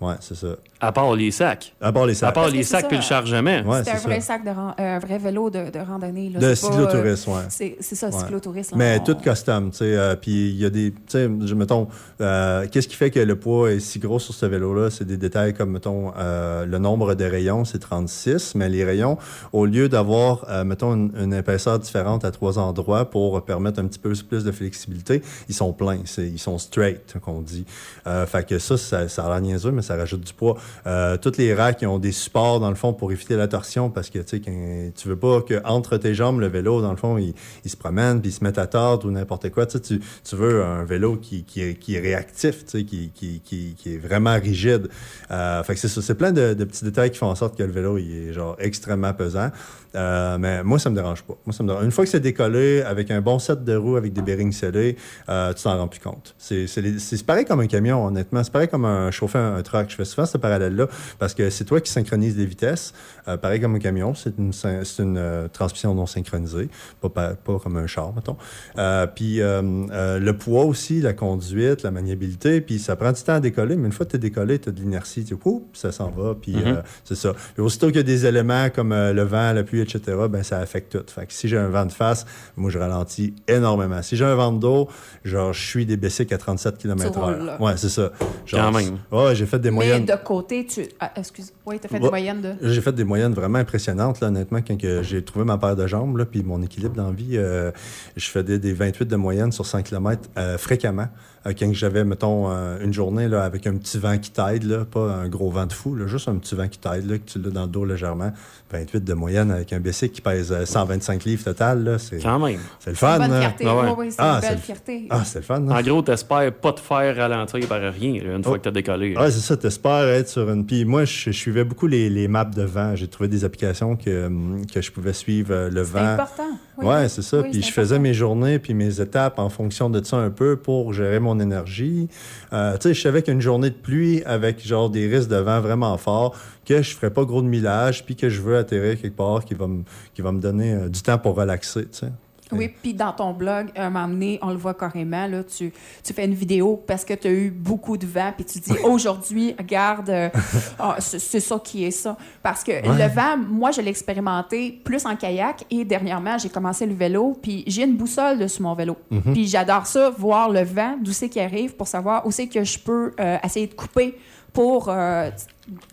Ouais, 0.01 0.15
c'est 0.21 0.37
ça. 0.37 0.47
À 0.81 0.93
part 0.93 1.13
les 1.17 1.33
sacs. 1.33 1.75
À 1.81 1.91
part 1.91 2.07
les 2.07 2.13
À 2.13 2.15
sacs. 2.15 2.35
part 2.35 2.45
Parce 2.45 2.55
les 2.55 2.63
sacs 2.63 2.87
puis 2.87 2.99
le 2.99 3.03
chargement. 3.03 3.63
Ouais, 3.67 3.83
c'est 3.83 3.91
un 3.91 3.97
vrai 3.97 4.21
ça. 4.21 4.27
sac 4.35 4.45
de 4.45 4.51
ran- 4.51 4.73
euh, 4.79 4.97
un 4.97 4.99
vrai 5.01 5.19
vélo 5.19 5.51
de, 5.51 5.71
de 5.71 5.79
randonnée. 5.81 6.31
Là. 6.31 6.39
De 6.39 6.47
euh, 6.47 6.55
cyclotourisme, 6.55 7.33
ouais. 7.33 7.43
C'est 7.49 7.77
ça, 7.97 8.07
Ouais. 8.07 8.13
cyclotourisme. 8.13 8.77
Mais 8.79 8.99
On- 9.01 9.05
tout 9.05 9.17
custom, 9.17 9.73
tu 9.73 9.79
sais. 9.79 9.97
euh, 9.97 10.15
Puis 10.15 10.51
il 10.51 10.57
y 10.57 10.65
a 10.65 10.71
des, 10.71 10.93
tu 10.93 10.99
sais, 11.09 11.29
je- 11.45 11.55
mettons, 11.55 11.89
euh, 12.21 12.67
qu'est-ce 12.71 12.87
qui 12.87 12.95
fait 12.95 13.11
que 13.11 13.19
le 13.19 13.35
poids 13.35 13.73
est 13.73 13.81
si 13.81 13.99
gros 13.99 14.21
sur 14.21 14.35
ce 14.35 14.47
vélo-là? 14.47 14.91
C'est 14.91 15.05
des 15.05 15.17
détails 15.17 15.53
comme, 15.53 15.73
mettons, 15.73 16.13
euh, 16.17 16.65
le 16.65 16.79
nombre 16.79 17.15
de 17.17 17.25
rayons, 17.25 17.65
c'est 17.65 17.81
36, 17.81 18.55
mais 18.55 18.69
les 18.69 18.85
rayons, 18.85 19.19
au 19.53 19.67
lieu 19.67 19.89
d'avoir, 19.89 20.47
euh, 20.49 20.63
mettons, 20.63 20.95
une, 20.95 21.11
une 21.21 21.35
épaisseur 21.35 21.77
différente 21.81 22.25
à 22.25 22.31
trois 22.31 22.57
endroits 22.61 23.11
pour 23.11 23.45
permettre 23.45 23.81
un 23.81 23.87
petit 23.89 23.99
peu 23.99 24.13
plus 24.29 24.45
de 24.45 24.53
flexibilité, 24.53 25.23
ils 25.49 25.55
sont 25.57 25.73
pleins, 25.73 25.99
c'est- 26.05 26.29
ils 26.29 26.39
sont 26.39 26.57
straight, 26.59 27.17
qu'on 27.21 27.41
dit. 27.41 27.65
Euh, 28.07 28.27
fait 28.27 28.47
que 28.47 28.61
ça, 28.61 28.77
ça, 28.77 29.09
ça 29.09 29.25
a 29.27 29.31
l'air 29.31 29.41
niaiseux, 29.41 29.73
mais 29.73 29.83
ça 29.89 29.97
rajoute 29.97 30.21
du 30.21 30.33
poids. 30.33 30.57
Euh, 30.87 31.17
toutes 31.17 31.37
les 31.37 31.55
racks, 31.55 31.85
ont 31.87 31.99
des 31.99 32.13
supports, 32.13 32.61
dans 32.61 32.69
le 32.69 32.75
fond, 32.75 32.93
pour 32.93 33.11
éviter 33.13 33.37
la 33.37 33.49
torsion, 33.49 33.91
parce 33.91 34.11
que, 34.11 34.19
tu 34.19 34.43
sais, 34.43 34.93
tu 34.95 35.09
veux 35.09 35.17
pas 35.17 35.41
que 35.41 35.61
entre 35.65 35.97
tes 35.97 36.15
jambes, 36.15 36.41
le 36.41 36.49
vélo, 36.49 36.83
dans 36.83 36.91
le 36.91 36.97
fond, 36.97 37.19
il, 37.19 37.35
se 37.69 37.77
promène, 37.77 38.21
puis 38.21 38.31
il 38.31 38.33
se 38.33 38.45
met 38.45 38.59
à 38.59 38.67
tordre 38.67 39.07
ou 39.07 39.11
n'importe 39.11 39.51
quoi. 39.51 39.67
Tu, 39.67 40.01
veux 40.33 40.65
un 40.65 40.85
vélo 40.85 41.17
qui, 41.17 41.45
est, 41.57 42.01
réactif, 42.01 42.65
qui, 42.65 43.43
est 43.87 43.97
vraiment 43.97 44.39
rigide. 44.39 44.89
Euh, 45.31 45.63
fait 45.63 45.75
que 45.75 45.81
c'est 45.81 45.89
ça, 45.89 46.03
c'est 46.03 46.15
plein 46.15 46.33
de, 46.33 46.55
petits 46.55 46.85
détails 46.85 47.11
qui 47.11 47.19
font 47.19 47.31
en 47.31 47.35
sorte 47.35 47.57
que 47.57 47.63
le 47.63 47.73
vélo, 47.73 47.99
est 47.99 48.33
genre 48.33 48.57
extrêmement 48.59 49.13
pesant. 49.15 49.51
Euh, 49.99 50.39
mais 50.39 50.63
moi, 50.63 50.79
ça 50.79 50.91
me 50.91 50.95
dérange 50.95 51.23
pas. 51.25 51.35
Moi, 51.45 51.53
ça 51.53 51.63
me 51.65 51.69
dérange. 51.69 51.85
Une 51.85 51.91
fois 51.91 52.05
que 52.05 52.11
c'est 52.11 52.21
décollé, 52.21 52.83
avec 52.83 53.11
un 53.11 53.21
bon 53.21 53.39
set 53.41 53.65
de 53.65 53.75
roues, 53.75 53.97
avec 53.97 54.13
des 54.13 54.23
bearings 54.23 54.53
scellés, 54.53 54.97
euh, 55.29 55.53
tu 55.53 55.65
t'en 55.65 55.77
rends 55.77 55.89
plus 55.89 55.99
compte. 56.01 56.35
C'est 56.39 56.67
c'est 56.69 56.81
les- 56.83 56.99
c'est 57.01 57.25
pareil 57.27 57.45
comme 57.45 57.61
un 57.61 57.67
camion, 57.67 58.07
honnêtement. 58.07 58.45
C'est 58.45 58.53
pareil 58.53 58.69
comme 58.69 58.85
un 58.85 59.11
chauffer 59.11 59.39
un, 59.39 59.57
un 59.57 59.63
truck. 59.63 59.87
Je 59.91 59.97
fais 59.97 60.05
souvent 60.05 60.27
ce 60.27 60.39
parallèle-là 60.39 60.87
parce 61.19 61.35
que 61.35 61.51
c'est 61.51 61.65
toi 61.65 61.81
qui 61.81 61.91
synchronise 61.91 62.37
les 62.39 62.47
vitesses. 62.47 62.93
Euh, 63.27 63.37
pareil 63.37 63.61
comme 63.61 63.75
un 63.75 63.79
camion, 63.81 64.15
c'est 64.15 64.39
une, 64.39 64.53
c'est 64.53 65.03
une 65.03 65.19
euh, 65.19 65.49
transmission 65.49 65.95
non 65.95 66.07
synchronisée, 66.07 66.69
pas, 67.01 67.09
pa- 67.09 67.35
pas 67.35 67.59
comme 67.59 67.77
un 67.77 67.87
char, 67.89 68.13
mettons. 68.15 68.37
Euh, 68.79 69.07
puis 69.07 69.39
le 69.41 70.33
poids 70.33 70.65
aussi, 70.65 71.01
la 71.01 71.13
conduite, 71.13 71.83
la 71.83 71.91
maniabilité, 71.91 72.61
puis 72.61 72.79
ça 72.79 72.95
prend 72.97 73.13
du 73.13 73.23
temps 73.23 73.35
à 73.35 73.41
décoller, 73.41 73.77
mais 73.77 73.87
une 73.87 73.93
fois 73.93 74.07
que 74.07 74.13
tu 74.13 74.17
es 74.17 74.21
décollé, 74.21 74.59
tu 74.59 74.69
as 74.69 74.73
de 74.73 74.81
l'inertie, 74.81 75.25
tu 75.25 75.37
ça 75.73 75.93
s'en 75.93 76.11
va, 76.11 76.35
puis 76.41 76.57
Mhm. 76.57 76.63
euh, 76.67 76.83
c'est 77.05 77.15
ça. 77.15 77.33
Puis 77.55 77.63
aussitôt 77.63 77.87
qu'il 77.89 77.97
y 77.97 78.01
a 78.01 78.03
des 78.05 78.27
éléments 78.27 78.69
comme 78.71 78.91
le 78.93 79.23
vent, 79.23 79.53
la 79.53 79.63
pluie, 79.63 79.81
etc., 79.95 80.17
ben 80.31 80.43
ça 80.43 80.59
affecte 80.59 80.93
tout. 80.93 81.05
Fait 81.13 81.27
que 81.27 81.33
si 81.33 81.49
j'ai 81.49 81.59
un 81.59 81.69
vent 81.69 81.87
de 81.87 81.93
face, 81.93 82.27
moi 82.57 82.71
je 82.71 82.79
ralentis 82.79 83.35
énormément. 83.49 84.01
Si 84.03 84.17
j'ai 84.17 84.25
un 84.25 84.35
vent 84.35 84.53
de 84.53 84.59
dos, 84.61 84.89
genre 85.25 85.53
je 85.53 85.67
suis 85.67 85.87
des 85.87 85.97
bicycles 85.97 86.35
à 86.35 86.39
37 86.39 86.79
km 86.79 87.11
Tu 87.13 87.19
roules, 87.19 87.45
là. 87.45 87.57
h 87.59 87.63
Ouais, 87.63 87.73
c'est 87.77 87.89
ça. 87.89 88.11
Genre, 88.47 88.61
Quand 88.61 88.73
même. 88.79 88.99
Ouais, 89.13 89.35
j'ai 89.35 89.47
fait 89.47 89.59
des 89.59 89.71
Mais 89.71 89.77
moyennes. 89.77 90.05
de 90.05 90.15
côté, 90.25 90.67
tu. 90.67 90.83
Ah, 91.01 91.13
excuse. 91.17 91.53
Oui, 91.67 91.79
tu 91.81 91.87
as 91.87 91.89
fait 91.89 91.95
Ouais. 91.97 92.01
des 92.03 92.09
moyennes 92.09 92.41
de. 92.41 92.55
J'ai 92.63 92.81
fait 92.81 92.93
des 92.93 93.05
moyennes 93.05 93.35
vraiment 93.35 93.59
impressionnantes, 93.59 94.21
là, 94.21 94.29
honnêtement, 94.29 94.61
quand 94.67 94.77
j'ai 95.03 95.23
trouvé 95.25 95.45
ma 95.45 95.59
paire 95.59 95.77
de 95.77 95.87
jambes, 95.87 96.17
là, 96.17 96.25
puis 96.25 96.43
mon 96.43 96.63
équilibre 96.63 96.95
dans 96.95 97.07
la 97.09 97.13
vie. 97.13 97.37
euh, 97.37 97.71
je 98.17 98.29
faisais 98.29 98.59
des 98.59 98.73
28 98.73 99.07
de 99.07 99.17
moyenne 99.17 99.53
sur 99.53 99.67
100 99.67 99.83
km 99.83 100.23
fréquemment. 100.59 101.09
Euh, 101.47 101.53
quand 101.59 101.73
j'avais, 101.73 102.05
mettons, 102.05 102.51
euh, 102.51 102.79
une 102.83 102.93
journée 102.93 103.29
là, 103.29 103.45
avec 103.45 103.67
un 103.67 103.77
petit 103.77 103.99
vent 103.99 104.19
qui 104.19 104.31
t'aide, 104.31 104.65
là, 104.65 104.85
pas 104.85 105.13
un 105.13 105.29
gros 105.29 105.51
vent 105.51 105.67
de 105.67 105.73
fou, 105.73 105.95
là, 105.95 106.07
juste 106.07 106.29
un 106.29 106.37
petit 106.37 106.55
vent 106.55 106.67
qui 106.69 106.79
t'aide, 106.79 107.09
là, 107.09 107.19
que 107.19 107.31
tu 107.31 107.39
l'as 107.39 107.51
dans 107.51 107.63
le 107.63 107.69
dos 107.69 107.85
légèrement. 107.85 108.33
28 108.71 109.03
de 109.05 109.15
moyenne 109.15 109.51
avec 109.51 109.73
un 109.73 109.81
bicycle 109.81 110.15
qui 110.15 110.21
pèse 110.21 110.53
euh, 110.53 110.67
125 110.67 111.25
livres 111.25 111.45
total, 111.45 111.85
là, 111.85 111.99
c'est 111.99 112.19
Quand 112.19 112.39
même. 112.39 112.59
c'est 112.81 112.91
le 112.91 112.97
C'est 112.97 113.07
une 113.07 113.13
fun. 113.13 113.19
bonne 113.19 113.33
hein? 113.33 113.41
fierté. 113.41 113.65
Ah 113.67 113.77
ouais. 113.77 113.83
Oui, 113.89 113.95
oui, 113.99 114.07
c'est 114.11 114.17
Ah, 114.19 114.35
une 114.35 114.41
c'est 114.43 114.47
belle 114.49 114.57
le- 114.57 114.63
fierté. 114.63 115.07
Ah, 115.11 115.25
c'est 115.25 115.39
le 115.39 115.45
fun. 115.45 115.69
hein? 115.69 115.77
En 115.79 115.83
gros, 115.83 116.03
t'espères 116.03 116.53
pas 116.53 116.73
te 116.73 116.81
faire 116.81 117.17
ralentir 117.17 117.67
par 117.69 117.81
rien 117.81 118.23
là, 118.25 118.37
une 118.37 118.43
fois 118.45 118.55
Oh. 118.55 118.59
que 118.59 118.63
t'as 118.65 118.71
décollé. 118.71 119.17
Ouais, 119.17 119.31
c'est 119.31 119.41
ça, 119.41 119.57
t'espères 119.57 120.09
être 120.09 120.29
sur 120.29 120.51
une. 120.51 120.67
Puis 120.67 120.85
moi, 120.85 121.05
je, 121.05 121.13
je 121.27 121.31
suivais 121.31 121.65
beaucoup 121.65 121.87
les, 121.87 122.11
les 122.11 122.29
maps 122.29 122.45
de 122.45 122.63
vent. 122.63 122.95
J'ai 122.97 123.09
trouvé 123.09 123.29
des 123.29 123.45
applications 123.45 123.97
que, 123.97 124.27
hum, 124.27 124.67
que 124.67 124.83
je 124.83 124.91
pouvais 124.93 125.13
suivre 125.15 125.53
euh, 125.53 125.71
le 125.71 125.85
C'est 125.85 125.91
vent. 125.93 126.01
important. 126.07 126.59
Oui, 126.79 126.87
ouais, 126.87 127.09
c'est 127.09 127.23
ça. 127.23 127.41
Oui, 127.41 127.51
puis 127.51 127.63
je 127.63 127.73
faisais 127.73 127.95
important. 127.95 128.03
mes 128.03 128.15
journées 128.15 128.59
puis 128.59 128.75
mes 128.75 129.01
étapes 129.01 129.39
en 129.39 129.49
fonction 129.49 129.91
de 129.91 130.03
ça 130.05 130.17
un 130.17 130.31
peu 130.31 130.57
pour 130.57 130.93
gérer 130.93 131.19
mon 131.19 131.41
énergie. 131.41 132.09
Euh, 132.53 132.75
tu 132.75 132.89
sais, 132.89 132.95
je 132.95 133.01
savais 133.01 133.23
qu'une 133.23 133.41
journée 133.41 133.71
de 133.71 133.75
pluie 133.75 134.23
avec 134.25 134.65
genre 134.65 134.89
des 134.89 135.09
risques 135.09 135.29
de 135.29 135.37
vent 135.37 135.61
vraiment 135.61 135.97
forts, 135.99 136.37
que 136.65 136.83
je 136.83 136.95
ferais 136.95 137.11
pas 137.11 137.25
gros 137.25 137.43
de 137.43 137.49
millage, 137.49 138.05
puis 138.05 138.15
que 138.15 138.29
je 138.29 138.41
veux 138.41 138.57
atterrir 138.57 139.01
quelque 139.01 139.17
part 139.17 139.45
qui 139.45 139.55
va 139.55 139.67
me, 139.67 139.83
qui 140.15 140.23
va 140.23 140.33
me 140.33 140.41
donner 140.41 140.75
euh, 140.75 140.89
du 140.89 141.03
temps 141.03 141.19
pour 141.19 141.35
relaxer, 141.35 141.85
tu 141.87 141.99
sais. 141.99 142.13
Oui, 142.53 142.69
puis 142.69 142.95
dans 142.95 143.13
ton 143.13 143.33
blog, 143.33 143.69
un 143.77 143.91
moment 143.91 144.09
donné, 144.09 144.39
on 144.43 144.51
le 144.51 144.57
voit 144.57 144.75
carrément, 144.75 145.27
là, 145.27 145.43
tu, 145.45 145.73
tu 146.03 146.13
fais 146.13 146.25
une 146.25 146.35
vidéo 146.35 146.83
parce 146.87 147.05
que 147.05 147.15
tu 147.15 147.29
as 147.29 147.31
eu 147.31 147.51
beaucoup 147.51 147.97
de 147.97 148.07
vent, 148.07 148.33
puis 148.35 148.45
tu 148.45 148.59
dis 148.59 148.79
aujourd'hui, 148.85 149.55
regarde, 149.59 150.11
euh, 150.11 150.29
ah, 150.79 150.97
c'est 150.99 151.41
ça 151.41 151.61
qui 151.63 151.85
est 151.85 151.91
ça. 151.91 152.17
Parce 152.43 152.65
que 152.65 152.73
le 152.73 153.09
vent, 153.09 153.37
moi, 153.37 153.71
je 153.71 153.81
l'ai 153.81 153.91
expérimenté 153.91 154.81
plus 154.85 155.05
en 155.07 155.17
kayak 155.17 155.65
et 155.71 155.85
dernièrement, 155.85 156.39
j'ai 156.39 156.49
commencé 156.49 156.87
le 156.87 156.95
vélo, 156.95 157.37
puis 157.41 157.65
j'ai 157.67 157.85
une 157.85 157.97
boussole 157.97 158.49
sur 158.49 158.63
mon 158.63 158.75
vélo. 158.75 158.97
Puis 159.33 159.47
j'adore 159.47 159.87
ça, 159.87 160.11
voir 160.11 160.51
le 160.51 160.63
vent, 160.63 160.97
d'où 161.03 161.13
c'est 161.13 161.29
qui 161.29 161.41
arrive 161.41 161.75
pour 161.75 161.89
savoir 161.89 162.27
où 162.27 162.31
c'est 162.31 162.47
que 162.47 162.65
je 162.65 162.79
peux 162.79 163.13
euh, 163.21 163.37
essayer 163.45 163.67
de 163.67 163.75
couper 163.75 164.17
pour 164.53 164.89
euh, 164.89 165.31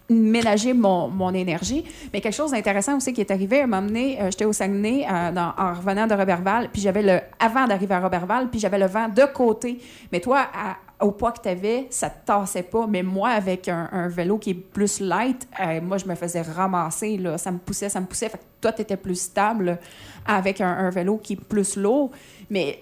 ménager 0.09 0.73
mon, 0.73 1.07
mon 1.09 1.33
énergie. 1.33 1.83
Mais 2.13 2.21
quelque 2.21 2.33
chose 2.33 2.51
d'intéressant 2.51 2.97
aussi 2.97 3.13
qui 3.13 3.21
est 3.21 3.31
arrivé, 3.31 3.61
à 3.61 3.67
m'amener, 3.67 4.21
euh, 4.21 4.25
j'étais 4.31 4.45
au 4.45 4.53
Saguenay 4.53 5.05
euh, 5.09 5.31
dans- 5.31 5.53
en 5.57 5.73
revenant 5.73 6.07
de 6.07 6.13
Robertval, 6.13 6.69
puis 6.71 6.81
j'avais 6.81 7.01
le, 7.03 7.19
avant 7.39 7.67
d'arriver 7.67 7.93
à 7.95 7.99
Robertval, 7.99 8.49
puis 8.49 8.59
j'avais 8.59 8.79
le 8.79 8.87
vent 8.87 9.09
de 9.09 9.23
côté. 9.33 9.79
Mais 10.11 10.19
toi, 10.19 10.47
à- 10.53 10.77
au 11.05 11.11
poids 11.11 11.33
que 11.33 11.41
tu 11.41 11.49
avais, 11.49 11.87
ça 11.89 12.09
te 12.09 12.25
tassait 12.25 12.63
pas. 12.63 12.87
Mais 12.87 13.03
moi, 13.03 13.29
avec 13.29 13.67
un, 13.67 13.89
un 13.91 14.07
vélo 14.07 14.37
qui 14.37 14.51
est 14.51 14.53
plus 14.53 15.01
light, 15.01 15.45
euh, 15.59 15.81
moi, 15.81 15.97
je 15.97 16.05
me 16.05 16.15
faisais 16.15 16.41
ramasser. 16.41 17.17
Là. 17.17 17.37
Ça 17.37 17.51
me 17.51 17.57
poussait, 17.57 17.89
ça 17.89 17.99
me 17.99 18.05
poussait. 18.05 18.29
Fait 18.29 18.37
que 18.37 18.43
toi, 18.61 18.71
tu 18.71 18.81
étais 18.81 18.95
plus 18.95 19.19
stable 19.19 19.77
avec 20.25 20.61
un, 20.61 20.69
un 20.71 20.89
vélo 20.91 21.17
qui 21.17 21.33
est 21.33 21.43
plus 21.43 21.75
lourd. 21.75 22.11
Mais 22.49 22.79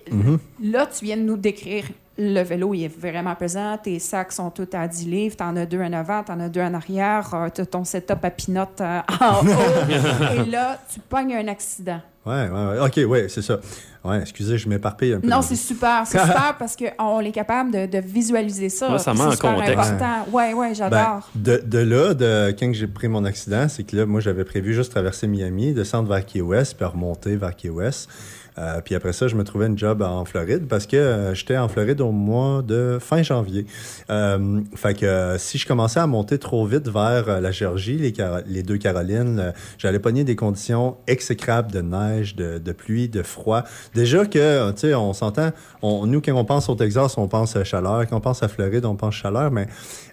là, 0.62 0.86
tu 0.86 1.06
viens 1.06 1.18
de 1.18 1.24
nous 1.24 1.38
décrire 1.38 1.86
le 2.18 2.42
vélo, 2.42 2.74
il 2.74 2.84
est 2.84 2.96
vraiment 3.00 3.34
pesant. 3.36 3.78
Tes 3.82 3.98
sacs 4.00 4.32
sont 4.34 4.50
tous 4.52 4.68
à 4.74 4.88
10 4.88 5.06
livres. 5.08 5.36
T'en 5.36 5.56
as 5.56 5.66
deux 5.66 5.82
en 5.82 5.92
avant, 5.94 6.24
t'en 6.24 6.40
as 6.40 6.50
deux 6.50 6.62
en 6.62 6.74
arrière. 6.74 7.34
Euh, 7.34 7.50
t'as 7.54 7.66
ton 7.66 7.84
setup 7.84 8.24
à 8.24 8.30
pinote 8.30 8.82
euh, 8.82 9.00
en 9.20 9.46
haut. 9.46 10.38
Et 10.46 10.50
là, 10.50 10.80
tu 10.94 11.00
pognes 11.00 11.34
un 11.34 11.48
accident. 11.48 12.00
Ouais, 12.26 12.48
ouais, 12.50 12.66
ouais. 12.80 12.80
OK, 12.86 13.10
ouais, 13.10 13.28
c'est 13.30 13.42
ça. 13.42 13.60
Ouais, 14.04 14.20
excusez, 14.22 14.58
je 14.58 14.70
m'éparpille 14.70 15.14
un 15.14 15.20
peu. 15.22 15.28
Non, 15.28 15.42
c'est 15.42 15.56
super. 15.56 16.04
C'est 16.06 16.20
super 16.24 16.56
parce 16.60 16.76
qu'on 16.78 17.20
est 17.22 17.32
capable 17.32 17.72
de, 17.72 17.86
de 17.86 17.98
visualiser 18.00 18.70
ça. 18.70 18.92
Ouais, 18.92 19.00
ça 19.00 19.14
met 19.14 19.22
en 19.22 19.30
c'est 19.32 19.36
super 19.38 19.56
contexte. 19.56 19.92
important. 19.92 20.32
Ouais, 20.32 20.54
ouais, 20.54 20.68
Ben, 20.70 20.74
j'adore. 20.76 21.30
de, 21.36 21.58
de 21.66 21.78
là, 21.80 22.14
de, 22.14 22.56
quand 22.58 22.72
j'ai 22.74 22.88
pris 22.88 23.08
mon 23.08 23.26
accident, 23.26 23.68
c'est 23.68 23.84
que 23.84 23.96
là, 23.96 24.06
moi, 24.06 24.22
j'avais 24.22 24.44
prévu 24.46 24.74
juste 24.74 24.92
traverser 24.92 25.26
Miami, 25.28 25.74
descendre 25.74 26.10
vers 26.10 26.26
Key 26.26 26.42
West, 26.42 26.76
puis 26.78 26.86
remonter 26.86 27.36
vers 27.38 27.56
Key 27.56 27.70
West. 27.70 28.10
Euh, 28.58 28.82
puis 28.84 28.96
après 28.96 29.14
ça, 29.14 29.28
je 29.28 29.36
me 29.36 29.44
trouvais 29.44 29.68
une 29.68 29.78
job 29.78 30.02
en 30.02 30.26
Floride 30.26 30.68
parce 30.68 30.86
que 30.86 30.98
euh, 30.98 31.34
j'étais 31.34 31.58
en 31.58 31.68
Floride 31.68 32.02
au 32.02 32.12
mois 32.12 32.62
de 32.62 32.98
fin 33.00 33.24
janvier. 33.24 33.66
Euh, 34.10 34.62
fait 34.76 34.94
que 34.94 35.06
euh, 35.06 35.38
si 35.38 35.58
je 35.58 35.66
commençais 35.66 36.00
à 36.00 36.08
monter 36.08 36.38
trop 36.38 36.66
vite 36.66 36.88
vers 36.88 37.28
euh, 37.28 37.40
la 37.40 37.52
Géorgie, 37.52 37.98
les, 37.98 38.64
deux 38.64 38.78
Carolines, 38.78 39.54
j'allais 39.78 40.00
pogner 40.00 40.24
des 40.24 40.36
conditions 40.36 40.98
exécrables 41.08 41.72
de 41.72 41.82
neige, 41.82 42.36
de, 42.36 42.72
pluie, 42.72 43.10
de 43.10 43.24
froid. 43.24 43.64
Déjà 43.94 44.26
que, 44.26 44.72
tu 44.72 44.80
sais, 44.80 44.96
on 44.96 45.14
s'entend, 45.14 45.52
nous, 45.82 46.22
quand 46.22 46.34
on 46.34 46.46
pense 46.46 46.70
au 46.70 46.76
Texas, 46.76 47.18
on 47.18 47.28
pense 47.28 47.56
à 47.56 47.64
chaleur. 47.64 48.08
Quand 48.08 48.18
on 48.18 48.22
pense 48.22 48.44
à 48.44 48.48
Floride, 48.48 48.86
on 48.86 48.96
pense 48.96 49.16
chaleur, 49.16 49.52
mais 49.52 49.68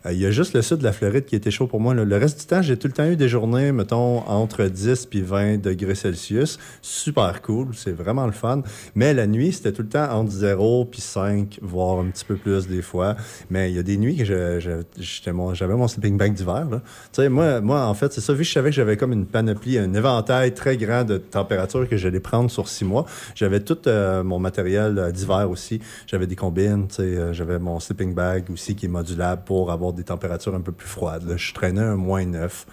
il 0.07 0.19
y 0.19 0.27
a 0.27 0.31
juste 0.31 0.55
le 0.55 0.63
sud 0.63 0.79
de 0.79 0.85
la 0.85 0.93
Floride 0.93 1.25
qui 1.25 1.37
était 1.37 1.51
chaud 1.51 1.67
pour 1.67 1.81
moi. 1.81 1.95
Le 1.95 2.17
reste 2.17 2.41
du 2.41 2.47
temps, 2.47 2.63
j'ai 2.63 2.77
tout 2.77 2.89
le 2.89 2.93
temps 2.93 3.07
eu 3.07 3.17
des 3.17 3.29
journées, 3.29 3.73
mettons, 3.73 4.19
entre 4.29 4.65
10 4.65 5.07
puis 5.07 5.21
20 5.21 5.59
degrés 5.59 5.95
Celsius. 5.95 6.59
Super 6.83 7.43
cool, 7.43 7.69
c'est 7.75 7.93
vraiment 7.93 8.30
le 8.31 8.35
fun. 8.37 8.63
Mais 8.95 9.15
la 9.15 9.27
nuit, 9.27 9.53
c'était 9.53 9.73
tout 9.73 9.83
le 9.83 9.89
temps 9.89 10.09
entre 10.11 10.31
0 10.31 10.87
puis 10.87 11.01
5, 11.01 11.59
voire 11.63 11.99
un 12.01 12.07
petit 12.07 12.25
peu 12.25 12.37
plus 12.37 12.67
des 12.67 12.83
fois. 12.83 13.17
Mais 13.51 13.71
il 13.71 13.77
y 13.77 13.79
a 13.79 13.83
des 13.83 13.97
nuits 13.97 14.17
que 14.17 15.31
mon- 15.33 15.55
j'avais 15.55 15.75
mon 15.75 15.89
sleeping 15.89 16.17
bag 16.17 16.35
d'hiver. 16.35 16.67
Tu 16.71 16.79
sais, 17.13 17.29
moi, 17.29 17.61
moi, 17.61 17.85
en 17.87 17.95
fait, 17.95 18.13
c'est 18.13 18.21
ça. 18.21 18.33
Vu 18.33 18.41
que 18.41 18.45
je 18.45 18.53
savais 18.53 18.71
que 18.71 18.77
j'avais 18.77 18.97
comme 18.97 19.13
une 19.13 19.27
panoplie, 19.27 19.79
un 19.79 19.93
éventail 19.95 20.55
très 20.55 20.77
grand 20.77 21.05
de 21.05 21.19
températures 21.19 21.89
que 21.89 21.97
j'allais 21.97 22.21
prendre 22.21 22.51
sur 22.51 22.69
six 22.69 22.85
mois, 22.85 23.07
j'avais 23.35 23.61
tout 23.61 23.79
euh, 23.87 24.23
mon 24.23 24.39
matériel 24.39 24.99
euh, 24.99 25.11
d'hiver 25.11 25.49
aussi. 25.51 25.81
J'avais 26.07 26.27
des 26.27 26.37
combines, 26.37 26.87
tu 26.89 26.97
sais, 26.97 27.03
euh, 27.03 27.33
j'avais 27.33 27.59
mon 27.59 27.79
sleeping 27.81 28.15
bag 28.15 28.45
aussi 28.53 28.75
qui 28.75 28.87
est 28.87 28.89
modulable 28.89 29.43
pour 29.45 29.71
avoir 29.71 29.93
des 29.93 30.05
températures 30.05 30.55
un 30.55 30.61
peu 30.61 30.73
plus 30.73 30.89
froides. 30.89 31.29
là. 31.29 31.37
Je 31.37 31.53
traînais 31.53 31.81
un 31.81 31.97
moins 31.97 32.25
9. 32.25 32.67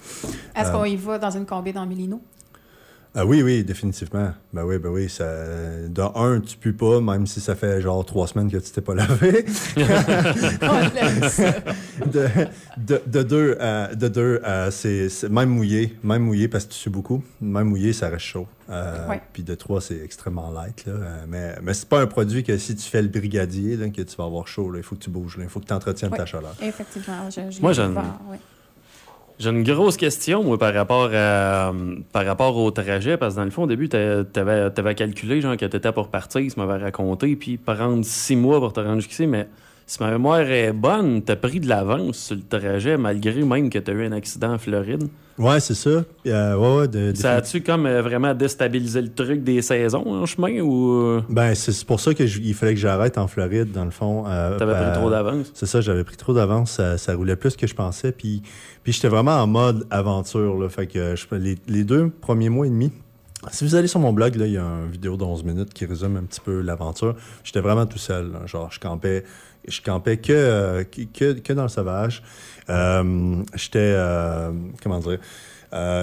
Est-ce 0.56 0.72
qu'on 0.72 0.86
y 0.86 0.96
va 0.96 1.18
dans 1.20 1.32
une 1.32 1.46
combine 1.46 1.78
en 1.78 1.86
Milino? 1.86 2.22
Ah 3.16 3.26
oui, 3.26 3.42
oui, 3.42 3.64
définitivement. 3.64 4.32
Ben 4.54 4.64
oui, 4.64 4.78
ben 4.78 4.90
oui. 4.90 5.10
Ça, 5.10 5.26
de 5.88 6.02
un, 6.18 6.40
tu 6.40 6.56
pues 6.58 6.74
pas, 6.74 7.02
même 7.02 7.26
si 7.26 7.40
ça 7.42 7.56
fait 7.56 7.82
genre 7.82 8.06
trois 8.06 8.28
semaines 8.28 8.52
que 8.52 8.58
tu 8.58 8.72
t'es 8.72 8.82
pas 8.82 8.94
lavé. 8.96 9.44
De, 12.06 12.28
de, 12.78 13.02
de 13.08 13.24
deux, 13.24 13.58
euh, 13.60 13.94
de 13.96 14.08
deux 14.08 14.40
euh, 14.46 14.70
c'est, 14.72 15.10
même 15.30 15.50
mouillé, 15.50 15.98
même 16.04 16.24
mouillé 16.24 16.48
parce 16.48 16.66
que 16.66 16.74
tu 16.74 16.78
sues 16.78 16.90
beaucoup. 16.90 17.24
Même 17.42 17.68
mouillé, 17.70 17.92
ça 17.94 18.10
reste 18.10 18.26
chaud. 18.26 18.48
Euh, 18.70 19.08
Ouais. 19.08 19.22
Puis 19.34 19.44
de 19.44 19.56
trois, 19.56 19.82
c'est 19.82 20.00
extrêmement 20.04 20.52
light. 20.52 20.86
Là. 20.86 20.94
Mais 21.28 21.56
mais 21.64 21.74
c'est 21.74 21.88
pas 21.90 22.02
un 22.02 22.08
produit 22.08 22.44
que 22.44 22.58
si 22.58 22.76
tu 22.76 22.88
fais 22.90 23.02
le 23.02 23.08
brigadier, 23.08 23.78
là, 23.78 23.90
que 23.90 24.02
tu 24.02 24.16
vas 24.16 24.26
avoir 24.26 24.48
chaud. 24.48 24.70
là. 24.72 24.80
Il 24.80 24.84
faut 24.84 24.96
que 24.96 25.02
tu 25.04 25.10
bouges. 25.10 25.38
là. 25.38 25.44
Il 25.44 25.50
faut 25.50 25.60
que 25.60 25.66
tu 25.66 25.74
entretiennes 25.74 26.12
Ouais. 26.12 26.18
ta 26.18 26.26
chaleur. 26.26 26.56
Effectivement. 26.62 27.30
Je, 27.30 27.50
je 27.50 27.62
Moi, 27.62 27.74
j'en- 27.74 27.92
ouais. 27.94 28.40
J'ai 29.40 29.52
une 29.52 29.64
grosse 29.64 29.98
question, 29.98 30.44
moi, 30.44 30.58
par 30.58 30.74
rapport, 30.74 31.12
à, 31.14 31.72
par 32.12 32.26
rapport 32.26 32.58
au 32.58 32.72
trajet, 32.72 33.18
parce 33.18 33.36
que 33.36 33.40
dans 33.40 33.46
le 33.46 33.52
fond, 33.52 33.64
au 33.64 33.68
début, 33.68 33.88
t'avais 33.88 34.72
avais 34.76 34.96
calculé 34.96 35.42
genre, 35.42 35.56
que 35.56 35.66
t'étais 35.66 35.92
pour 35.92 36.10
partir, 36.10 36.42
tu 36.42 36.60
m'avais 36.60 36.84
raconté, 36.84 37.36
puis 37.36 37.58
prendre 37.58 38.04
six 38.04 38.36
mois 38.36 38.60
pour 38.60 38.74
te 38.74 38.80
rendre 38.80 38.96
jusqu'ici, 38.96 39.28
mais 39.28 39.48
si 39.90 40.04
ma 40.04 40.12
mémoire 40.12 40.42
est 40.42 40.74
bonne, 40.74 41.22
t'as 41.22 41.38
pris 41.38 41.62
de 41.62 41.68
l'avance 41.70 42.18
sur 42.18 42.36
le 42.36 42.42
trajet, 42.42 42.98
malgré 42.98 43.42
même 43.44 43.70
que 43.70 43.80
t'as 43.80 43.94
eu 43.94 44.06
un 44.06 44.12
accident 44.12 44.54
en 44.54 44.58
Floride. 44.58 45.08
Ouais, 45.40 45.60
c'est 45.62 45.76
ça. 45.76 46.04
Euh, 46.26 46.56
ouais, 46.56 46.78
ouais, 46.82 46.88
de- 46.88 47.16
Ça 47.16 47.36
a-tu 47.36 47.62
comme 47.62 47.86
euh, 47.86 48.02
vraiment 48.02 48.34
déstabilisé 48.34 49.02
le 49.02 49.14
truc 49.14 49.44
des 49.44 49.62
saisons 49.62 50.04
en 50.06 50.26
chemin, 50.26 50.60
ou 50.62 50.92
euh, 50.92 51.22
Ben, 51.30 51.56
c'est 51.56 51.86
pour 51.86 52.00
ça 52.02 52.14
qu'il 52.14 52.54
fallait 52.54 52.74
que 52.74 52.80
j'arrête 52.80 53.18
en 53.18 53.28
Floride, 53.28 53.72
dans 53.72 53.86
le 53.86 53.92
fond. 53.92 54.26
Euh, 54.28 54.58
t'avais 54.58 54.74
ben, 54.74 54.90
pris 54.90 55.00
trop 55.00 55.10
d'avance? 55.10 55.52
C'est 55.54 55.68
ça, 55.68 55.80
j'avais 55.80 56.04
pris 56.04 56.18
trop 56.18 56.34
d'avance, 56.34 56.72
ça, 56.72 56.98
ça 56.98 57.16
roulait 57.16 57.36
plus 57.38 57.56
que 57.56 57.66
je 57.66 57.76
pensais, 57.76 58.12
puis, 58.12 58.42
puis 58.84 58.92
j'étais 58.92 59.08
vraiment 59.10 59.36
en 59.40 59.48
mode 59.48 59.86
aventure, 59.90 60.58
là, 60.60 60.68
fait 60.70 60.88
que 60.88 61.16
je, 61.16 61.26
les, 61.36 61.56
les 61.68 61.84
deux 61.86 62.10
premiers 62.10 62.50
mois 62.50 62.66
et 62.68 62.72
demi, 62.72 62.92
si 63.52 63.64
vous 63.64 63.76
allez 63.76 63.88
sur 63.88 64.00
mon 64.00 64.12
blog, 64.14 64.36
là, 64.36 64.48
il 64.48 64.54
y 64.54 64.58
a 64.58 64.64
une 64.64 64.90
vidéo 64.92 65.16
d'11 65.16 65.46
minutes 65.46 65.72
qui 65.74 65.86
résume 65.86 66.18
un 66.18 66.24
petit 66.24 66.42
peu 66.42 66.62
l'aventure. 66.62 67.16
J'étais 67.44 67.62
vraiment 67.62 67.86
tout 67.86 68.00
seul, 68.00 68.32
là, 68.32 68.40
genre 68.48 68.70
je 68.72 68.80
campais, 68.80 69.24
je 69.68 69.82
campais 69.82 70.18
que, 70.18 70.34
euh, 70.34 70.84
que, 70.84 71.34
que 71.34 71.54
dans 71.54 71.64
le 71.64 71.70
sauvage. 71.70 72.24
Euh, 72.70 73.44
j'étais, 73.56 73.80
euh, 73.80 74.52
comment 74.82 75.00
dire, 75.00 75.20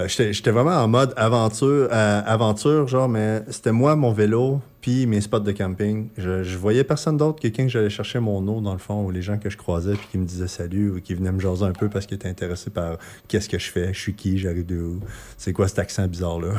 j'étais 0.07 0.51
vraiment 0.51 0.77
en 0.77 0.87
mode 0.87 1.13
aventure, 1.17 1.87
aventure, 1.91 2.87
genre, 2.87 3.09
mais 3.09 3.41
c'était 3.49 3.71
moi, 3.71 3.95
mon 3.95 4.11
vélo, 4.11 4.61
puis 4.85 5.07
mes 5.07 5.19
spots 5.19 5.39
de 5.39 5.51
camping. 5.51 6.09
Je, 6.15 6.55
voyais 6.57 6.83
personne 6.83 7.17
d'autre 7.17 7.41
que 7.41 7.47
quand 7.47 7.67
j'allais 7.67 7.89
chercher 7.89 8.19
mon 8.19 8.47
eau, 8.47 8.61
dans 8.61 8.73
le 8.73 8.77
fond, 8.77 9.03
ou 9.03 9.09
les 9.09 9.23
gens 9.23 9.39
que 9.39 9.49
je 9.49 9.57
croisais, 9.57 9.93
puis 9.93 10.07
qui 10.11 10.17
me 10.19 10.25
disaient 10.25 10.47
salut, 10.47 10.91
ou 10.91 11.01
qui 11.01 11.15
venaient 11.15 11.31
me 11.31 11.39
jaser 11.39 11.65
un 11.65 11.71
peu 11.71 11.89
parce 11.89 12.05
qu'ils 12.05 12.17
étaient 12.17 12.29
intéressés 12.29 12.69
par 12.69 12.99
qu'est-ce 13.27 13.49
que 13.49 13.57
je 13.57 13.71
fais, 13.71 13.95
je 13.95 13.99
suis 13.99 14.13
qui, 14.13 14.37
j'arrive 14.37 14.67
de 14.67 14.79
où, 14.79 14.99
c'est 15.39 15.53
quoi 15.53 15.67
cet 15.67 15.79
accent 15.79 16.07
bizarre-là. 16.07 16.53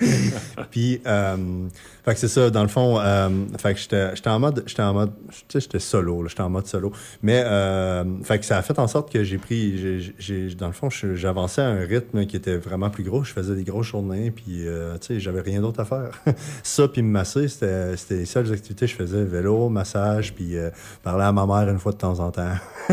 puis, 0.70 1.00
euh, 1.06 1.66
fait 2.04 2.12
que 2.12 2.20
c'est 2.20 2.28
ça, 2.28 2.50
dans 2.50 2.60
le 2.60 2.68
fond, 2.68 3.00
euh, 3.00 3.30
fait 3.58 3.72
que 3.72 3.80
j'étais 3.80 4.28
en 4.28 4.38
mode, 4.38 4.62
j'étais 4.66 4.82
en 4.82 4.92
mode, 4.92 5.12
tu 5.30 5.36
sais, 5.48 5.60
j'étais 5.60 5.78
solo, 5.78 6.28
j'étais 6.28 6.42
en 6.42 6.50
mode 6.50 6.66
solo. 6.66 6.92
Mais, 7.22 7.42
euh, 7.42 8.04
fait 8.22 8.38
que 8.38 8.44
ça 8.44 8.58
a 8.58 8.62
fait 8.62 8.78
en 8.78 8.86
sorte 8.86 9.10
que 9.10 9.24
j'ai 9.24 9.38
pris, 9.38 10.12
j'ai- 10.18 10.54
dans 10.56 10.66
le 10.66 10.74
fond, 10.74 10.90
j'avançais 10.90 11.62
à 11.62 11.68
un 11.68 11.86
rythme 11.86 12.26
qui 12.26 12.36
était 12.36 12.58
vraiment 12.58 12.90
plus 12.90 13.04
gros. 13.04 13.24
Je 13.24 13.32
faisais 13.32 13.54
des 13.54 13.64
grosses 13.64 13.86
journées, 13.86 14.30
puis, 14.30 14.66
euh, 14.66 14.98
tu 14.98 15.06
sais, 15.06 15.20
j'avais 15.20 15.40
rien 15.40 15.62
d'autre 15.62 15.80
à 15.80 15.86
faire. 15.86 16.10
ça, 16.62 16.86
puis 16.86 17.00
me 17.00 17.08
c'était, 17.30 17.96
c'était 17.96 18.14
les 18.16 18.26
seules 18.26 18.52
activités 18.52 18.86
que 18.86 18.92
je 18.92 18.96
faisais. 18.96 19.24
Vélo, 19.24 19.68
massage, 19.68 20.34
puis 20.34 20.56
euh, 20.56 20.70
parler 21.02 21.24
à 21.24 21.32
ma 21.32 21.46
mère 21.46 21.68
une 21.68 21.78
fois 21.78 21.92
de 21.92 21.98
temps 21.98 22.18
en 22.20 22.30
temps. 22.30 22.54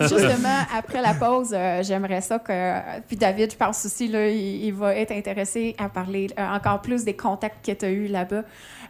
Justement, 0.00 0.60
après 0.76 1.02
la 1.02 1.14
pause, 1.14 1.50
euh, 1.52 1.82
j'aimerais 1.82 2.20
ça 2.20 2.38
que. 2.38 3.00
Puis 3.06 3.16
David, 3.16 3.52
je 3.52 3.56
pense 3.56 3.84
aussi, 3.86 4.08
là, 4.08 4.28
il, 4.28 4.64
il 4.64 4.74
va 4.74 4.94
être 4.94 5.12
intéressé 5.12 5.74
à 5.78 5.88
parler 5.88 6.28
euh, 6.38 6.46
encore 6.46 6.80
plus 6.80 7.04
des 7.04 7.14
contacts 7.14 7.64
que 7.64 7.72
tu 7.72 7.84
as 7.84 7.90
eus 7.90 8.08
là-bas. 8.08 8.42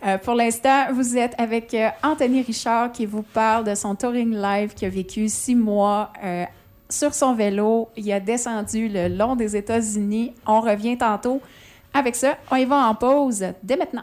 Euh, 0.07 0.19
pour 0.19 0.35
l'instant, 0.35 0.93
vous 0.93 1.17
êtes 1.17 1.35
avec 1.39 1.73
euh, 1.75 1.89
Anthony 2.03 2.43
Richard 2.43 2.93
qui 2.93 3.07
vous 3.07 3.23
parle 3.23 3.65
de 3.65 3.75
son 3.75 3.95
touring 3.95 4.35
live 4.35 4.75
qui 4.75 4.85
a 4.87 4.89
vécu 4.89 5.29
six 5.29 5.55
mois. 5.55 6.13
euh, 6.25 6.45
sur 6.89 7.15
son 7.15 7.35
vélo, 7.35 7.89
il 7.97 8.13
a 8.13 8.21
descendu 8.21 8.89
le 8.89 9.09
long 9.09 9.35
des 9.35 9.57
États-Unis. 9.57 10.33
On 10.47 10.61
revient 10.61 10.97
tantôt. 10.97 11.41
Avec 11.97 12.15
ça, 12.15 12.37
on 12.51 12.57
y 12.57 12.67
va 12.67 12.89
en 12.89 12.95
pause 12.95 13.43
dès 13.63 13.75
maintenant. 13.75 14.03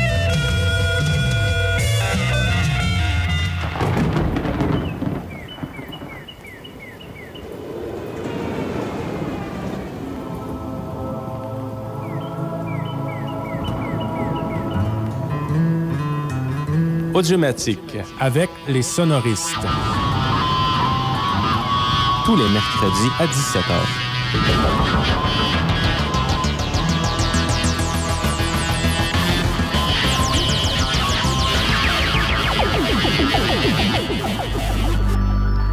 Audiomatique 17.13 17.97
avec 18.19 18.49
les 18.67 18.81
sonoristes. 18.81 19.67
tous 22.25 22.35
les 22.35 22.49
mercredis 22.49 23.09
à 23.19 23.25
17h. 23.25 23.73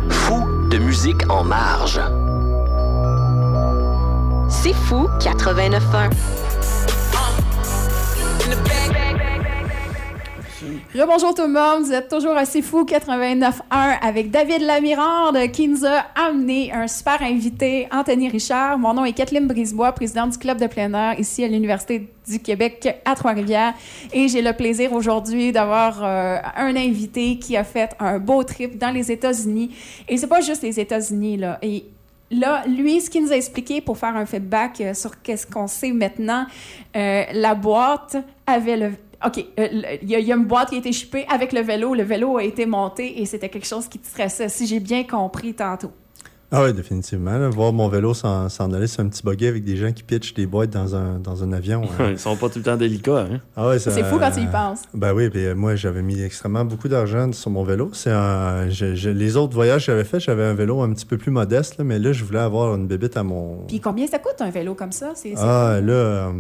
Fou 0.08 0.48
de 0.70 0.78
musique 0.78 1.30
en 1.30 1.44
marge. 1.44 2.00
C'est 4.48 4.74
fou 4.74 5.08
89.1. 5.20 6.37
Rebonjour 10.94 11.34
tout 11.34 11.42
le 11.42 11.48
monde, 11.48 11.84
vous 11.84 11.92
êtes 11.92 12.08
toujours 12.08 12.36
assez 12.36 12.62
fou 12.62 12.84
89.1 12.84 13.52
avec 14.02 14.30
David 14.30 14.62
Lamirande 14.62 15.50
qui 15.52 15.68
nous 15.68 15.84
a 15.84 16.04
amené 16.14 16.72
un 16.72 16.88
super 16.88 17.22
invité, 17.22 17.88
Anthony 17.92 18.28
Richard. 18.28 18.78
Mon 18.78 18.94
nom 18.94 19.04
est 19.04 19.12
Kathleen 19.12 19.46
Brisebois, 19.46 19.92
présidente 19.92 20.30
du 20.30 20.38
club 20.38 20.60
de 20.60 20.66
plein 20.66 20.92
air 20.94 21.18
ici 21.18 21.44
à 21.44 21.48
l'Université 21.48 22.08
du 22.28 22.38
Québec 22.40 23.00
à 23.04 23.14
Trois-Rivières. 23.14 23.74
Et 24.12 24.28
j'ai 24.28 24.42
le 24.42 24.52
plaisir 24.52 24.92
aujourd'hui 24.92 25.52
d'avoir 25.52 26.02
euh, 26.02 26.38
un 26.56 26.76
invité 26.76 27.38
qui 27.38 27.56
a 27.56 27.64
fait 27.64 27.90
un 27.98 28.18
beau 28.18 28.42
trip 28.44 28.78
dans 28.78 28.90
les 28.90 29.10
États-Unis. 29.10 29.70
Et 30.08 30.16
c'est 30.16 30.26
pas 30.26 30.40
juste 30.40 30.62
les 30.62 30.78
États-Unis, 30.80 31.36
là. 31.36 31.58
Et 31.62 31.84
Là, 32.30 32.64
lui, 32.66 33.00
ce 33.00 33.08
qu'il 33.08 33.24
nous 33.24 33.32
a 33.32 33.36
expliqué 33.36 33.80
pour 33.80 33.96
faire 33.96 34.14
un 34.14 34.26
feedback 34.26 34.80
euh, 34.80 34.92
sur 34.92 35.22
qu'est-ce 35.22 35.46
qu'on 35.46 35.66
sait 35.66 35.92
maintenant, 35.92 36.44
euh, 36.94 37.24
la 37.32 37.54
boîte 37.54 38.16
avait 38.46 38.76
le. 38.76 38.92
OK, 39.26 39.44
euh, 39.58 39.68
il 40.02 40.08
y, 40.10 40.14
a- 40.14 40.18
il 40.20 40.26
y 40.26 40.32
a 40.32 40.36
une 40.36 40.46
boîte 40.46 40.68
qui 40.70 40.76
a 40.76 40.78
été 40.78 40.92
chippée 40.92 41.26
avec 41.32 41.52
le 41.52 41.60
vélo. 41.60 41.94
Le 41.94 42.04
vélo 42.04 42.36
a 42.38 42.44
été 42.44 42.66
monté 42.66 43.20
et 43.20 43.26
c'était 43.26 43.48
quelque 43.48 43.66
chose 43.66 43.88
qui 43.88 43.98
te 43.98 44.06
stressait, 44.06 44.48
si 44.48 44.66
j'ai 44.66 44.78
bien 44.80 45.02
compris 45.04 45.54
tantôt. 45.54 45.90
Ah 46.50 46.64
oui, 46.64 46.72
définitivement. 46.72 47.36
là. 47.36 47.50
voir 47.50 47.74
mon 47.74 47.88
vélo 47.88 48.14
s'en 48.14 48.48
s'en 48.48 48.72
aller 48.72 48.86
sur 48.86 49.00
un 49.02 49.08
petit 49.08 49.22
buggy 49.22 49.46
avec 49.48 49.64
des 49.64 49.76
gens 49.76 49.92
qui 49.92 50.02
pitchent 50.02 50.32
des 50.32 50.46
boîtes 50.46 50.70
dans 50.70 50.96
un, 50.96 51.18
dans 51.18 51.44
un 51.44 51.52
avion. 51.52 51.82
hein. 51.98 52.06
Ils 52.12 52.18
sont 52.18 52.36
pas 52.36 52.48
tout 52.48 52.58
le 52.60 52.64
temps 52.64 52.76
délicats. 52.78 53.26
Hein? 53.30 53.40
Ah 53.54 53.68
ouais, 53.68 53.78
ça- 53.78 53.90
C'est 53.90 54.02
fou 54.04 54.18
quand 54.18 54.30
tu 54.30 54.40
y 54.40 54.46
penses. 54.46 54.80
Ben 54.94 55.12
oui, 55.12 55.28
puis 55.28 55.44
euh, 55.44 55.54
moi, 55.54 55.74
j'avais 55.76 56.00
mis 56.00 56.22
extrêmement 56.22 56.64
beaucoup 56.64 56.88
d'argent 56.88 57.30
sur 57.32 57.50
mon 57.50 57.64
vélo. 57.64 57.90
C'est 57.92 58.12
un, 58.12 58.70
je- 58.70 58.94
je- 58.94 59.10
les 59.10 59.36
autres 59.36 59.52
voyages 59.52 59.82
que 59.84 59.92
j'avais 59.92 60.04
fait, 60.04 60.20
j'avais 60.20 60.44
un 60.44 60.54
vélo 60.54 60.80
un 60.80 60.90
petit 60.94 61.04
peu 61.04 61.18
plus 61.18 61.30
modeste, 61.32 61.76
là, 61.76 61.84
mais 61.84 61.98
là, 61.98 62.12
je 62.12 62.24
voulais 62.24 62.38
avoir 62.38 62.74
une 62.76 62.86
bébite 62.86 63.18
à 63.18 63.22
mon... 63.24 63.64
Puis 63.66 63.80
combien 63.80 64.06
ça 64.06 64.18
coûte 64.18 64.40
un 64.40 64.48
vélo 64.50 64.74
comme 64.74 64.92
ça? 64.92 65.10
C'est, 65.16 65.30
c'est- 65.30 65.36
Ah, 65.36 65.80
là, 65.82 65.92
euh, 65.92 66.30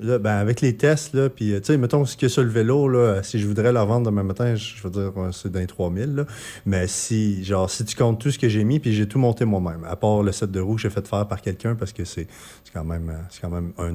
là, 0.00 0.18
ben, 0.18 0.32
avec 0.36 0.60
les 0.60 0.76
tests, 0.76 1.14
là, 1.14 1.28
puis, 1.28 1.52
euh, 1.52 1.60
tu 1.60 1.66
sais, 1.66 1.76
mettons, 1.76 2.04
ce 2.04 2.16
qu'il 2.16 2.28
y 2.28 2.30
a 2.30 2.32
sur 2.32 2.42
le 2.42 2.48
vélo, 2.48 2.88
là, 2.88 3.22
si 3.22 3.38
je 3.38 3.46
voudrais 3.46 3.72
la 3.72 3.84
vendre 3.84 4.06
demain 4.06 4.22
matin, 4.24 4.54
je 4.54 4.74
je 4.76 4.82
veux 4.82 4.90
dire, 4.90 5.12
euh, 5.16 5.30
c'est 5.32 5.50
dans 5.52 5.60
les 5.60 5.66
3000, 5.66 6.14
là. 6.16 6.24
Mais 6.66 6.86
si, 6.88 7.44
genre, 7.44 7.70
si 7.70 7.84
tu 7.84 7.94
comptes 7.96 8.20
tout 8.20 8.30
ce 8.30 8.38
que 8.38 8.48
j'ai 8.48 8.64
mis, 8.64 8.80
puis 8.80 8.92
j'ai 8.92 9.06
tout 9.06 9.18
monté 9.18 9.44
moi-même, 9.44 9.84
à 9.88 9.96
part 9.96 10.22
le 10.22 10.32
set 10.32 10.50
de 10.50 10.60
roues 10.60 10.74
que 10.76 10.80
j'ai 10.82 10.90
fait 10.90 11.06
faire 11.06 11.26
par 11.28 11.40
quelqu'un, 11.40 11.74
parce 11.74 11.92
que 11.92 12.04
c'est 12.04 12.26
quand 12.72 12.84
même, 12.84 13.08
euh, 13.10 13.18
c'est 13.30 13.40
quand 13.40 13.50
même 13.50 13.72
un. 13.78 13.94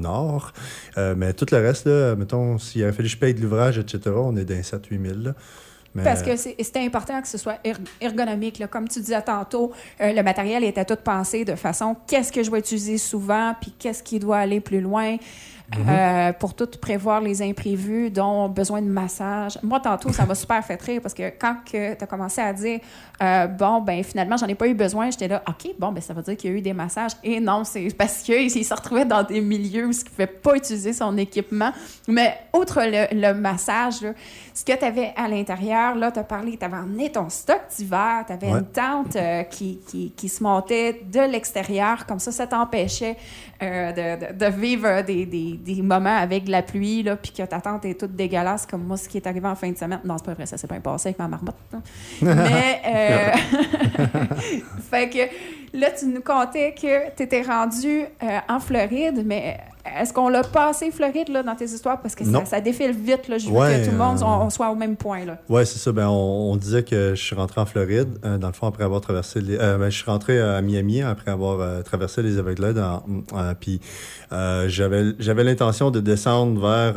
Euh, 0.98 1.16
mais 1.18 1.34
tout 1.34 1.46
le 1.52 1.58
reste, 1.58 1.86
là, 1.86 2.16
mettons, 2.16 2.58
s'il 2.58 2.84
avait 2.84 2.92
fallu 2.94 3.08
que 3.10 3.14
je 3.14 3.18
paye 3.18 3.34
de 3.34 3.42
l'ouvrage, 3.42 3.78
etc., 3.78 4.00
on 4.16 4.36
est 4.38 4.46
dans 4.46 4.56
les 4.56 4.64
7-8 4.64 5.00
000, 5.02 5.20
là. 5.22 5.34
Mais- 5.96 6.04
Parce 6.04 6.22
que 6.22 6.36
c'est- 6.36 6.56
c'était 6.62 6.86
important 6.86 7.20
que 7.20 7.28
ce 7.28 7.40
soit 7.40 7.58
er- 7.66 7.74
ergonomique. 8.00 8.60
là. 8.60 8.68
Comme 8.68 8.88
tu 8.88 9.00
disais 9.00 9.20
tantôt, 9.24 9.72
euh, 10.02 10.14
le 10.14 10.22
matériel 10.22 10.64
était 10.64 10.86
tout 10.86 10.96
pensé 11.04 11.46
de 11.46 11.56
façon 11.56 11.96
qu'est-ce 12.08 12.32
que 12.32 12.44
je 12.44 12.52
vais 12.52 12.60
utiliser 12.60 13.00
souvent, 13.00 13.56
puis 13.60 13.74
qu'est-ce 13.78 14.04
qui 14.04 14.20
doit 14.20 14.38
aller 14.38 14.60
plus 14.60 14.82
loin. 14.82 15.18
Euh, 15.88 16.34
pour 16.34 16.54
tout 16.56 16.68
prévoir 16.82 17.22
les 17.22 17.42
imprévus, 17.42 18.10
dont 18.10 18.50
besoin 18.50 18.82
de 18.82 18.88
massage. 18.88 19.58
Moi, 19.64 19.80
tantôt, 19.80 20.12
ça 20.12 20.26
m'a 20.26 20.36
super 20.36 20.64
fait 20.66 20.82
rire 20.82 21.00
parce 21.02 21.14
que 21.14 21.30
quand 21.40 21.58
tu 21.66 21.78
as 21.78 21.96
commencé 22.08 22.42
à 22.42 22.52
dire 22.54 22.80
euh, 23.22 23.48
bon, 23.48 23.82
ben 23.82 24.04
finalement, 24.04 24.38
j'en 24.38 24.48
ai 24.48 24.56
pas 24.56 24.68
eu 24.68 24.74
besoin, 24.74 25.12
j'étais 25.12 25.28
là, 25.28 25.44
OK, 25.48 25.72
bon, 25.78 25.92
ben 25.92 26.02
ça 26.02 26.14
veut 26.14 26.22
dire 26.24 26.38
qu'il 26.38 26.52
y 26.52 26.54
a 26.54 26.58
eu 26.58 26.62
des 26.62 26.74
massages. 26.74 27.12
Et 27.24 27.40
non, 27.40 27.64
c'est 27.66 27.88
parce 27.98 28.20
qu'il 28.22 28.50
se 28.66 28.74
retrouvait 28.74 29.06
dans 29.06 29.24
des 29.24 29.42
milieux 29.42 29.86
où 29.88 29.92
il 29.92 29.98
ne 29.98 30.04
pouvait 30.10 30.28
pas 30.28 30.56
utiliser 30.56 30.94
son 30.94 31.16
équipement. 31.18 31.72
Mais 32.08 32.36
outre 32.54 32.80
le, 32.84 33.08
le 33.16 33.34
massage, 33.34 34.02
là, 34.02 34.14
ce 34.54 34.64
que 34.66 34.78
tu 34.78 34.84
avais 34.86 35.14
à 35.16 35.28
l'intérieur, 35.28 35.96
là, 35.96 36.12
tu 36.12 36.20
as 36.20 36.24
parlé, 36.24 36.58
tu 36.58 36.66
avais 36.66 36.78
emmené 36.78 37.12
ton 37.12 37.30
stock 37.30 37.62
d'hiver, 37.78 38.24
tu 38.26 38.34
avais 38.34 38.48
Ouais. 38.50 38.60
une 38.60 38.66
tente 38.66 39.16
euh, 39.18 39.44
qui, 39.44 39.80
qui, 39.88 40.12
qui 40.16 40.30
se 40.30 40.42
montait 40.42 41.02
de 41.06 41.20
l'extérieur, 41.20 42.06
comme 42.08 42.20
ça, 42.20 42.32
ça 42.32 42.48
t'empêchait 42.48 43.16
de, 43.62 44.32
de- 44.32 44.34
de 44.38 44.46
vivre 44.46 45.02
des, 45.02 45.26
des, 45.26 45.59
des 45.60 45.82
moments 45.82 46.18
avec 46.18 46.46
de 46.46 46.52
la 46.52 46.62
pluie, 46.62 47.04
là, 47.04 47.16
puis 47.16 47.32
que 47.32 47.44
ta 47.44 47.60
tente 47.60 47.86
est 47.86 48.00
toute 48.00 48.16
dégueulasse, 48.16 48.66
comme 48.66 48.84
moi, 48.84 48.98
ce 48.98 49.08
qui 49.08 49.18
est 49.18 49.28
arrivé 49.28 49.48
en 49.48 49.56
fin 49.56 49.70
de 49.70 49.78
semaine. 49.78 50.00
Non, 50.04 50.18
c'est 50.18 50.26
pas 50.26 50.34
vrai, 50.34 50.46
ça 50.46 50.58
s'est 50.58 50.68
pas 50.68 50.80
passé 50.80 51.10
avec 51.10 51.20
ma 51.20 51.28
marmotte. 51.28 51.56
Mais, 52.22 52.82
euh, 52.88 53.32
fait 54.90 55.10
que 55.10 55.78
là, 55.78 55.92
tu 55.92 56.06
nous 56.08 56.22
contais 56.22 56.74
que 56.74 57.16
tu 57.16 57.24
étais 57.24 57.42
rendu 57.42 58.04
euh, 58.24 58.40
en 58.48 58.60
Floride, 58.60 59.24
mais 59.26 59.58
est-ce 59.86 60.14
qu'on 60.14 60.30
l'a 60.30 60.44
passé, 60.44 60.92
Floride, 60.92 61.30
là, 61.30 61.42
dans 61.42 61.56
tes 61.56 61.66
histoires? 61.66 62.02
Parce 62.02 62.14
que 62.16 62.24
ça, 62.26 62.46
ça 62.46 62.62
défile 62.62 62.92
vite, 62.92 63.28
là. 63.28 63.38
Je 63.38 63.48
veux 63.50 63.54
que 63.54 63.86
tout 63.86 63.92
le 63.92 63.98
monde 63.98 64.18
euh, 64.22 64.26
on, 64.26 64.46
on 64.46 64.50
soit 64.50 64.70
au 64.70 64.76
même 64.76 64.96
point. 64.96 65.22
Ouais, 65.48 65.66
c'est 65.66 65.80
ça. 65.80 65.92
Ben, 65.92 66.08
on, 66.08 66.52
on 66.52 66.56
disait 66.58 66.84
que 66.84 67.16
je 67.16 67.22
suis 67.24 67.36
rentré 67.36 67.62
en 67.62 67.66
Floride, 67.66 68.10
euh, 68.26 68.38
dans 68.38 68.48
le 68.48 68.54
fond, 68.54 68.68
après 68.68 68.84
avoir 68.84 69.02
traversé 69.02 69.42
les. 69.42 69.58
euh, 69.58 69.78
ben, 69.78 69.90
je 69.90 69.96
suis 69.98 70.06
rentré 70.10 70.40
à 70.40 70.62
Miami 70.62 71.02
après 71.02 71.32
avoir 71.32 71.84
traversé 71.84 72.22
les 72.22 72.38
Everglades. 72.38 72.82
puis 73.60 73.80
j'avais 74.68 75.44
l'intention 75.44 75.92
de 75.92 76.00
descendre 76.00 76.60
vers 76.60 76.94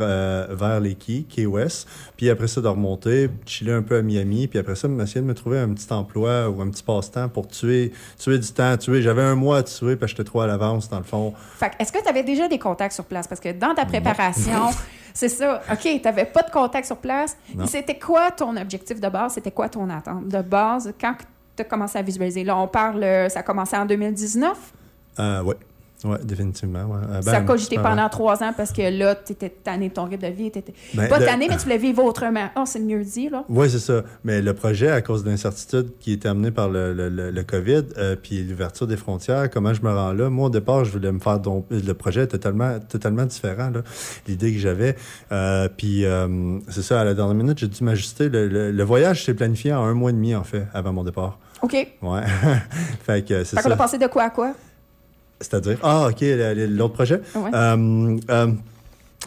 vers 0.55 0.79
les 0.79 0.95
Keys, 0.95 1.23
Key 1.23 1.45
West. 1.45 1.87
Puis 2.17 2.29
après 2.29 2.47
ça, 2.47 2.61
de 2.61 2.67
remonter, 2.67 3.29
chiller 3.45 3.73
un 3.73 3.81
peu 3.81 3.97
à 3.97 4.01
Miami. 4.01 4.47
Puis 4.47 4.59
après 4.59 4.75
ça, 4.75 4.87
essayer 5.01 5.21
de 5.21 5.25
me 5.25 5.33
trouver 5.33 5.59
un 5.59 5.69
petit 5.73 5.91
emploi 5.91 6.49
ou 6.49 6.61
un 6.61 6.69
petit 6.69 6.83
passe-temps 6.83 7.29
pour 7.29 7.47
tuer 7.47 7.91
tuer 8.19 8.37
du 8.39 8.47
temps. 8.51 8.75
Tuer. 8.77 9.01
J'avais 9.01 9.23
un 9.23 9.35
mois 9.35 9.57
à 9.57 9.63
tuer 9.63 9.95
parce 9.95 10.11
que 10.11 10.17
j'étais 10.17 10.29
trop 10.29 10.41
à 10.41 10.47
l'avance, 10.47 10.89
dans 10.89 10.97
le 10.97 11.03
fond. 11.03 11.33
Est-ce 11.79 11.91
que 11.91 12.01
tu 12.01 12.09
avais 12.09 12.23
déjà 12.23 12.47
des 12.47 12.59
contacts 12.59 12.82
sur 12.91 13.05
place? 13.05 13.27
Parce 13.27 13.39
que 13.39 13.51
dans 13.51 13.73
ta 13.73 13.85
préparation, 13.85 14.69
c'est 15.13 15.29
ça. 15.29 15.61
OK, 15.71 15.79
tu 15.81 16.01
n'avais 16.03 16.25
pas 16.25 16.41
de 16.41 16.51
contact 16.51 16.85
sur 16.85 16.97
place. 16.97 17.37
C'était 17.65 17.97
quoi 17.97 18.31
ton 18.31 18.55
objectif 18.57 18.99
de 18.99 19.09
base? 19.09 19.33
C'était 19.33 19.51
quoi 19.51 19.69
ton 19.69 19.89
attente 19.89 20.27
de 20.27 20.41
base 20.41 20.93
quand 20.99 21.15
tu 21.55 21.61
as 21.61 21.65
commencé 21.65 21.97
à 21.97 22.01
visualiser? 22.01 22.43
Là, 22.43 22.57
on 22.57 22.67
parle, 22.67 23.03
euh, 23.03 23.29
ça 23.29 23.39
a 23.39 23.43
commencé 23.43 23.77
en 23.77 23.85
2019. 23.85 24.73
Euh, 25.19 25.43
ouais. 25.43 25.55
Ouais, 26.03 26.17
définitivement. 26.23 26.83
Ouais. 26.83 26.99
Euh, 27.09 27.21
ça 27.21 27.37
a 27.37 27.39
ben, 27.39 27.45
cogité 27.45 27.77
euh, 27.77 27.81
pendant 27.81 28.09
trois 28.09 28.43
ans 28.43 28.53
parce 28.55 28.71
que 28.73 28.81
là, 28.97 29.15
tu 29.15 29.31
étais 29.31 29.49
tanné 29.49 29.89
de 29.89 29.93
ton 29.93 30.03
rythme 30.05 30.27
de 30.27 30.33
vie. 30.33 30.51
t'étais- 30.51 30.73
Ben, 30.93 31.07
pas 31.07 31.19
le- 31.19 31.25
tanné, 31.25 31.47
mais 31.49 31.55
tu 31.55 31.63
voulais 31.63 31.77
vivre 31.77 32.03
autrement. 32.03 32.49
Oh, 32.57 32.63
c'est 32.65 32.79
mieux 32.79 33.03
dit, 33.03 33.29
là. 33.29 33.45
Oui, 33.47 33.69
c'est 33.69 33.79
ça. 33.79 34.03
Mais 34.23 34.41
le 34.41 34.53
projet, 34.53 34.89
à 34.89 35.01
cause 35.01 35.23
de 35.23 35.29
l'incertitude 35.29 35.91
qui 35.99 36.11
était 36.13 36.27
amené 36.27 36.51
par 36.51 36.67
le, 36.69 36.93
le, 36.93 37.09
le, 37.31 37.43
COVID, 37.43 37.83
euh, 37.97 38.15
puis 38.21 38.43
l'ouverture 38.43 38.85
des 38.87 38.97
frontières, 38.97 39.49
comment 39.49 39.73
je 39.73 39.81
me 39.81 39.91
rends 39.93 40.13
là? 40.13 40.29
Moi, 40.29 40.47
au 40.47 40.49
départ, 40.49 40.83
je 40.85 40.91
voulais 40.91 41.11
me 41.11 41.19
faire... 41.19 41.39
Le 41.69 41.93
projet 41.93 42.23
était 42.23 42.37
totalement, 42.37 42.79
totalement 42.79 43.25
différent, 43.25 43.69
là, 43.69 43.81
l'idée 44.27 44.51
que 44.53 44.59
j'avais. 44.59 44.95
Euh, 45.31 45.69
puis, 45.75 46.05
euh, 46.05 46.59
c'est 46.69 46.81
ça, 46.83 46.99
à 47.01 47.03
la 47.03 47.13
dernière 47.13 47.35
minute, 47.35 47.57
j'ai 47.59 47.67
dû 47.67 47.83
m'ajuster. 47.83 48.29
Le, 48.29 48.83
voyage 48.83 49.23
s'est 49.25 49.33
planifié 49.33 49.73
en 49.73 49.83
un 49.85 49.93
mois 49.93 50.09
et 50.09 50.13
demi, 50.13 50.35
en 50.35 50.43
fait, 50.43 50.67
avant 50.73 50.91
mon 50.91 51.03
départ. 51.03 51.39
OK. 51.61 51.71
Fait 51.71 51.89
Ouais. 52.01 52.21
fait 53.05 53.25
que 53.25 53.43
c'est 53.45 53.55
qu'on 53.55 53.69
a 53.69 53.71
ça. 53.71 53.75
passé 53.77 53.97
de 53.97 54.07
quoi 54.07 54.23
à 54.23 54.29
quoi? 54.29 54.53
C'est-à-dire... 55.43 55.77
Ah, 55.83 56.07
OK, 56.09 56.21
l'autre 56.69 56.93
projet? 56.93 57.21
Ouais. 57.35 57.51
Euh, 57.53 58.17
euh, 58.29 58.47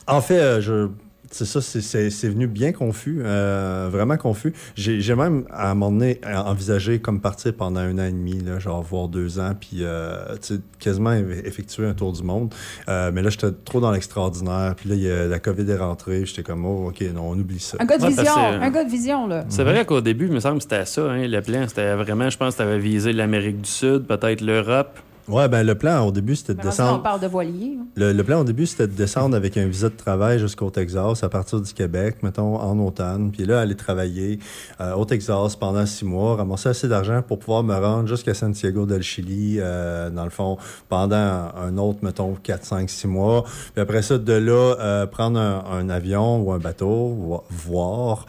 en 0.07 0.21
fait, 0.21 0.39
euh, 0.39 0.61
je. 0.61 0.89
C'est 1.33 1.45
ça, 1.45 1.61
c'est- 1.61 1.81
c'est 1.81 2.09
c'est 2.11 2.29
venu 2.29 2.47
bien 2.47 2.71
confus, 2.71 3.19
euh, 3.21 3.89
vraiment 3.91 4.17
confus. 4.17 4.53
J'ai 4.77 5.01
j'ai 5.01 5.17
même, 5.17 5.45
à 5.53 5.73
un 5.73 5.75
moment 5.75 5.91
donné, 5.91 6.21
envisagé 6.25 7.01
comme 7.01 7.21
partir 7.21 7.53
pendant 7.53 7.81
un 7.81 7.99
an 7.99 8.05
et 8.05 8.13
demi, 8.13 8.39
là, 8.45 8.61
genre 8.61 8.81
voire 8.81 9.09
deux 9.09 9.41
ans, 9.41 9.51
puis 9.61 9.79
euh, 9.81 10.37
quasiment 10.79 11.11
eff- 11.13 11.45
effectuer 11.45 11.85
un 11.85 11.95
tour 11.95 12.13
du 12.13 12.23
monde. 12.23 12.55
Euh, 12.89 13.11
mais 13.13 13.23
là, 13.23 13.31
j'étais 13.31 13.51
trop 13.65 13.81
dans 13.81 13.91
l'extraordinaire. 13.91 14.75
Puis 14.77 14.89
là, 14.89 14.95
il 14.95 15.03
y 15.03 15.11
a- 15.11 15.27
la 15.27 15.41
COVID 15.41 15.69
est 15.69 15.77
rentrée. 15.77 16.25
J'étais 16.25 16.45
comme, 16.45 16.65
oh, 16.65 16.89
OK, 16.91 17.01
non, 17.13 17.31
on 17.31 17.39
oublie 17.39 17.59
ça. 17.59 17.77
Un 17.81 17.87
gars 17.87 17.99
de 17.99 18.03
Ouais, 18.05 18.09
vision. 18.11 18.33
Un 18.37 18.71
gars 18.71 18.85
de 18.85 18.91
vision, 18.91 19.27
là. 19.27 19.45
C'est 19.49 19.65
vrai 19.65 19.85
qu'au 19.85 20.01
début, 20.01 20.27
il 20.27 20.33
me 20.33 20.41
semble 20.41 20.59
que 20.59 20.63
c'était 20.63 20.85
ça. 20.87 21.11
Hein, 21.11 21.27
le 21.27 21.41
plan, 21.43 21.65
c'était 21.67 21.97
vraiment, 21.97 22.31
je 22.31 22.37
pense 22.39 22.55
que 22.55 22.63
tu 22.63 22.69
avais 22.69 22.79
visé 22.79 23.13
l'Amérique 23.13 23.61
du 23.63 23.69
Sud, 23.71 24.05
peut-être 24.07 24.41
l'Europe. 24.43 24.97
Ouais, 25.29 25.49
ben 25.49 25.65
le 25.67 25.75
plan 25.75 26.07
au 26.07 26.13
début, 26.13 26.37
c'était 26.37 26.55
de 26.55 26.61
on 26.61 26.63
descendre. 26.63 27.03
parle 27.03 27.21
de 27.21 27.27
voilier. 27.27 27.77
Le, 27.97 28.13
le 28.13 28.23
plan 28.25 28.41
au 28.41 28.45
début, 28.45 28.65
c'était 28.67 28.87
de 28.87 28.93
descendre 28.93 29.35
avec 29.37 29.57
un 29.57 29.67
visa 29.67 29.89
de 29.89 29.97
travail 29.97 30.39
jusqu'au 30.39 30.71
Texas, 30.71 31.25
à 31.25 31.29
partir 31.29 31.61
du 31.61 31.73
Québec, 31.75 32.19
mettons, 32.23 32.57
en 32.61 32.79
automne. 32.79 33.33
Puis 33.33 33.45
là, 33.45 33.61
aller 33.61 33.75
travailler 33.75 34.39
euh, 34.81 34.93
au 34.95 35.05
Texas 35.05 35.57
pendant 35.57 35.85
six 35.85 36.05
mois, 36.05 36.37
ramasser 36.37 36.69
assez 36.69 36.87
d'argent 36.87 37.23
pour 37.27 37.41
pouvoir 37.41 37.65
me 37.65 37.75
rendre 37.75 38.07
jusqu'à 38.09 38.35
Santiago 38.35 38.87
del 38.87 39.03
Chili, 39.03 39.57
euh, 39.59 40.11
dans 40.11 40.23
le 40.25 40.31
fond, 40.31 40.59
pendant 40.89 41.17
un 41.17 41.77
autre, 41.79 41.99
mettons, 42.03 42.35
4, 42.41 42.65
5, 42.65 42.89
6 42.89 43.09
mois. 43.09 43.43
Puis 43.75 43.83
après 43.83 44.03
ça, 44.03 44.19
de 44.19 44.33
là, 44.33 44.77
euh, 44.79 45.07
prendre 45.07 45.41
un, 45.41 45.65
un 45.73 45.89
avion 45.91 46.41
ou 46.41 46.53
un 46.53 46.59
bateau, 46.59 47.09
vo- 47.19 47.45
voir, 47.51 48.27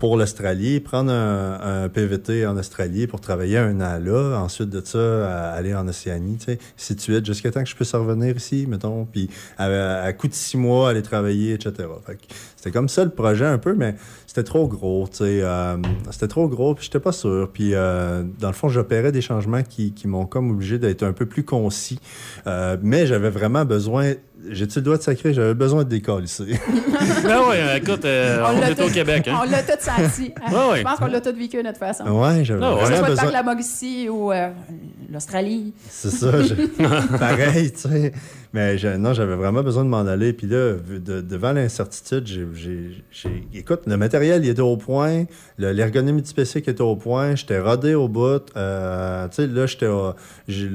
pour 0.00 0.16
l'Australie, 0.16 0.80
prendre 0.80 1.10
un, 1.12 1.84
un 1.84 1.88
PVT 1.88 2.46
en 2.46 2.56
Australie 2.56 3.06
pour 3.06 3.20
travailler 3.20 3.58
un 3.58 3.80
an 3.80 3.98
là. 4.00 4.38
Ensuite 4.40 4.70
de 4.70 4.80
ça, 4.84 5.52
aller 5.52 5.74
en 5.74 5.86
océan 5.88 6.11
Océanie, 6.12 6.38
tu 6.38 6.58
suite, 6.76 7.24
jusqu'à 7.26 7.50
temps 7.50 7.62
que 7.62 7.68
je 7.68 7.74
puisse 7.74 7.94
revenir 7.94 8.36
ici, 8.36 8.66
mettons, 8.68 9.04
puis 9.04 9.28
à, 9.58 10.02
à 10.02 10.12
coup 10.12 10.28
de 10.28 10.34
six 10.34 10.56
mois, 10.56 10.90
aller 10.90 11.02
travailler, 11.02 11.54
etc. 11.54 11.88
c'était 12.62 12.70
comme 12.78 12.88
ça 12.88 13.02
le 13.02 13.10
projet 13.10 13.44
un 13.44 13.58
peu, 13.58 13.74
mais 13.74 13.96
c'était 14.28 14.44
trop 14.44 14.68
gros, 14.68 15.08
tu 15.10 15.16
sais. 15.18 15.40
euh, 15.42 15.76
c'était 16.12 16.28
trop 16.28 16.46
gros, 16.46 16.76
puis 16.76 16.84
j'étais 16.84 17.00
pas 17.00 17.10
sûr. 17.10 17.50
Puis, 17.52 17.74
euh, 17.74 18.22
dans 18.38 18.46
le 18.46 18.54
fond, 18.54 18.68
j'opérais 18.68 19.10
des 19.10 19.20
changements 19.20 19.64
qui, 19.64 19.92
qui 19.92 20.06
m'ont 20.06 20.26
comme 20.26 20.52
obligé 20.52 20.78
d'être 20.78 21.02
un 21.02 21.12
peu 21.12 21.26
plus 21.26 21.42
concis. 21.42 21.98
Euh, 22.46 22.76
mais 22.80 23.04
j'avais 23.08 23.30
vraiment 23.30 23.64
besoin... 23.64 24.12
J'ai-tu 24.48 24.78
le 24.78 24.84
doigt 24.84 24.96
de 24.96 25.02
sacré? 25.02 25.34
J'avais 25.34 25.54
besoin 25.54 25.82
de 25.82 25.88
décoller 25.88 26.26
ici. 26.26 26.44
Ben 27.24 27.40
ouais, 27.48 27.78
écoute, 27.78 28.04
euh, 28.04 28.44
on, 28.48 28.60
l'a 28.60 28.70
est 28.70 28.80
au 28.80 28.88
Québec. 28.88 29.26
Hein? 29.28 29.40
On 29.44 29.50
l'a 29.50 29.62
tout 29.62 29.72
senti. 29.80 30.32
Ouais, 30.52 30.70
ouais. 30.72 30.78
Je 30.78 30.82
pense 30.84 30.98
qu'on 30.98 31.06
l'a 31.06 31.20
tout 31.20 31.34
vécu 31.36 31.56
de 31.56 31.62
notre 31.62 31.78
façon. 31.78 32.04
ouais, 32.04 32.44
j'avais 32.44 32.64
Ah. 32.64 32.76
Que 32.80 32.86
ce 32.86 32.90
vraiment 32.92 32.96
soit 32.96 32.96
le 32.96 33.00
parc 33.00 33.10
besoin... 33.10 33.26
de 33.26 33.32
la 33.32 33.42
Mauricie 33.42 34.08
ou 34.08 34.32
euh, 34.32 34.48
l'Australie. 35.12 35.72
C'est 35.88 36.10
ça, 36.10 36.42
je- 36.42 36.54
pareil, 37.18 37.72
tu 37.72 37.80
sais. 37.88 38.12
Mais 38.54 38.76
je- 38.76 38.88
non, 38.88 39.14
j'avais 39.14 39.34
vraiment 39.34 39.62
besoin 39.62 39.82
de 39.84 39.88
m'en 39.88 40.00
aller. 40.06 40.32
Puis 40.34 40.46
là, 40.46 40.74
devant 41.22 41.52
l'incertitude, 41.52 42.26
j'ai, 42.26 43.04
écoute, 43.54 43.80
le 43.86 43.96
matériel 43.96 44.44
il 44.44 44.50
était 44.50 44.60
au 44.60 44.76
point, 44.76 45.24
le- 45.56 45.72
l'ergonomie 45.72 46.20
du 46.22 46.32
PC 46.34 46.60
qui 46.60 46.68
était 46.70 46.82
au 46.82 46.96
point, 46.96 47.34
j'étais 47.34 47.58
rodé 47.60 47.94
au 47.94 48.08
bout. 48.08 48.42
Euh, 48.56 49.26
tu 49.28 49.36
sais, 49.36 49.46
là, 49.46 49.66
j'étais. 49.66 49.88
j'ai- 50.48 50.68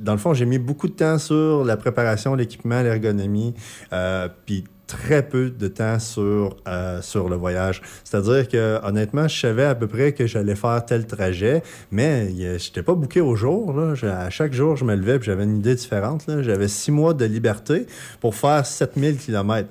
dans 0.00 0.12
le 0.12 0.18
fond, 0.18 0.34
j'ai 0.34 0.46
mis 0.46 0.58
beaucoup 0.58 0.88
de 0.88 0.94
temps 0.94 1.18
sur 1.18 1.64
la 1.64 1.76
préparation, 1.76 2.34
l'équipement, 2.34 2.82
l'ergonomie. 2.82 3.54
Euh, 3.92 4.28
puis 4.46 4.64
très 4.92 5.22
peu 5.22 5.50
de 5.50 5.68
temps 5.68 5.98
sur, 5.98 6.56
euh, 6.68 7.00
sur 7.00 7.28
le 7.28 7.36
voyage. 7.36 7.80
C'est-à-dire 8.04 8.46
que, 8.48 8.78
honnêtement, 8.84 9.26
je 9.26 9.40
savais 9.40 9.64
à 9.64 9.74
peu 9.74 9.86
près 9.86 10.12
que 10.12 10.26
j'allais 10.26 10.54
faire 10.54 10.84
tel 10.84 11.06
trajet, 11.06 11.62
mais 11.90 12.28
je 12.30 12.52
n'étais 12.52 12.82
pas 12.82 12.94
booké 12.94 13.20
au 13.20 13.34
jour. 13.34 13.74
À 14.02 14.30
chaque 14.30 14.52
jour, 14.52 14.76
je 14.76 14.84
me 14.84 14.94
levais 14.94 15.16
et 15.16 15.22
j'avais 15.22 15.44
une 15.44 15.56
idée 15.58 15.74
différente. 15.74 16.26
J'avais 16.40 16.68
six 16.68 16.90
mois 16.90 17.14
de 17.14 17.24
liberté 17.24 17.86
pour 18.20 18.34
faire 18.34 18.66
7000 18.66 19.16
km. 19.16 19.68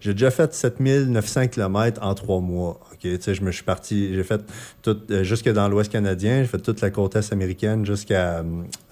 J'ai 0.00 0.12
déjà 0.12 0.30
fait 0.30 0.52
7900 0.52 1.48
km 1.48 2.00
en 2.02 2.14
trois 2.14 2.40
mois. 2.40 2.80
Je 3.02 3.42
me 3.42 3.52
suis 3.52 3.62
parti, 3.62 4.14
j'ai 4.14 4.24
fait 4.24 4.40
euh, 4.88 5.22
jusque 5.22 5.48
dans 5.48 5.68
l'Ouest 5.68 5.92
canadien, 5.92 6.42
j'ai 6.42 6.48
fait 6.48 6.58
toute 6.58 6.80
la 6.80 6.90
côte 6.90 7.16
est 7.16 7.32
américaine 7.32 7.86
jusqu'à 7.86 8.44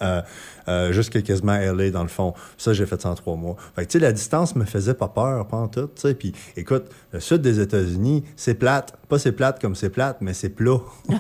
euh, 0.03 0.23
euh, 0.69 0.93
jusqu'à 0.93 1.23
quasiment 1.23 1.57
LA 1.57 1.91
dans 1.91 2.03
le 2.03 2.09
fond. 2.09 2.35
Ça, 2.59 2.73
j'ai 2.73 2.87
fait 2.87 3.01
ça 3.01 3.11
en 3.11 3.15
trois 3.15 3.37
mois. 3.37 3.57
Fait 3.77 3.85
que, 3.85 3.91
tu 3.91 3.99
sais, 3.99 4.05
la 4.05 4.13
distance 4.13 4.57
me 4.57 4.65
faisait 4.65 4.95
pas 4.95 5.09
peur, 5.09 5.47
pas 5.47 5.57
en 5.59 5.69
tout. 5.69 5.83
tu 5.95 6.01
sais. 6.03 6.15
Puis, 6.15 6.33
écoute, 6.57 6.85
le 7.13 7.21
sud 7.21 7.43
des 7.43 7.61
États-Unis, 7.61 8.25
c'est 8.37 8.55
plate. 8.55 8.95
Pas 9.09 9.19
c'est 9.19 9.33
plate 9.33 9.61
comme 9.61 9.75
c'est 9.75 9.91
plate, 9.91 10.19
mais 10.21 10.33
c'est 10.35 10.49
plat. 10.49 10.81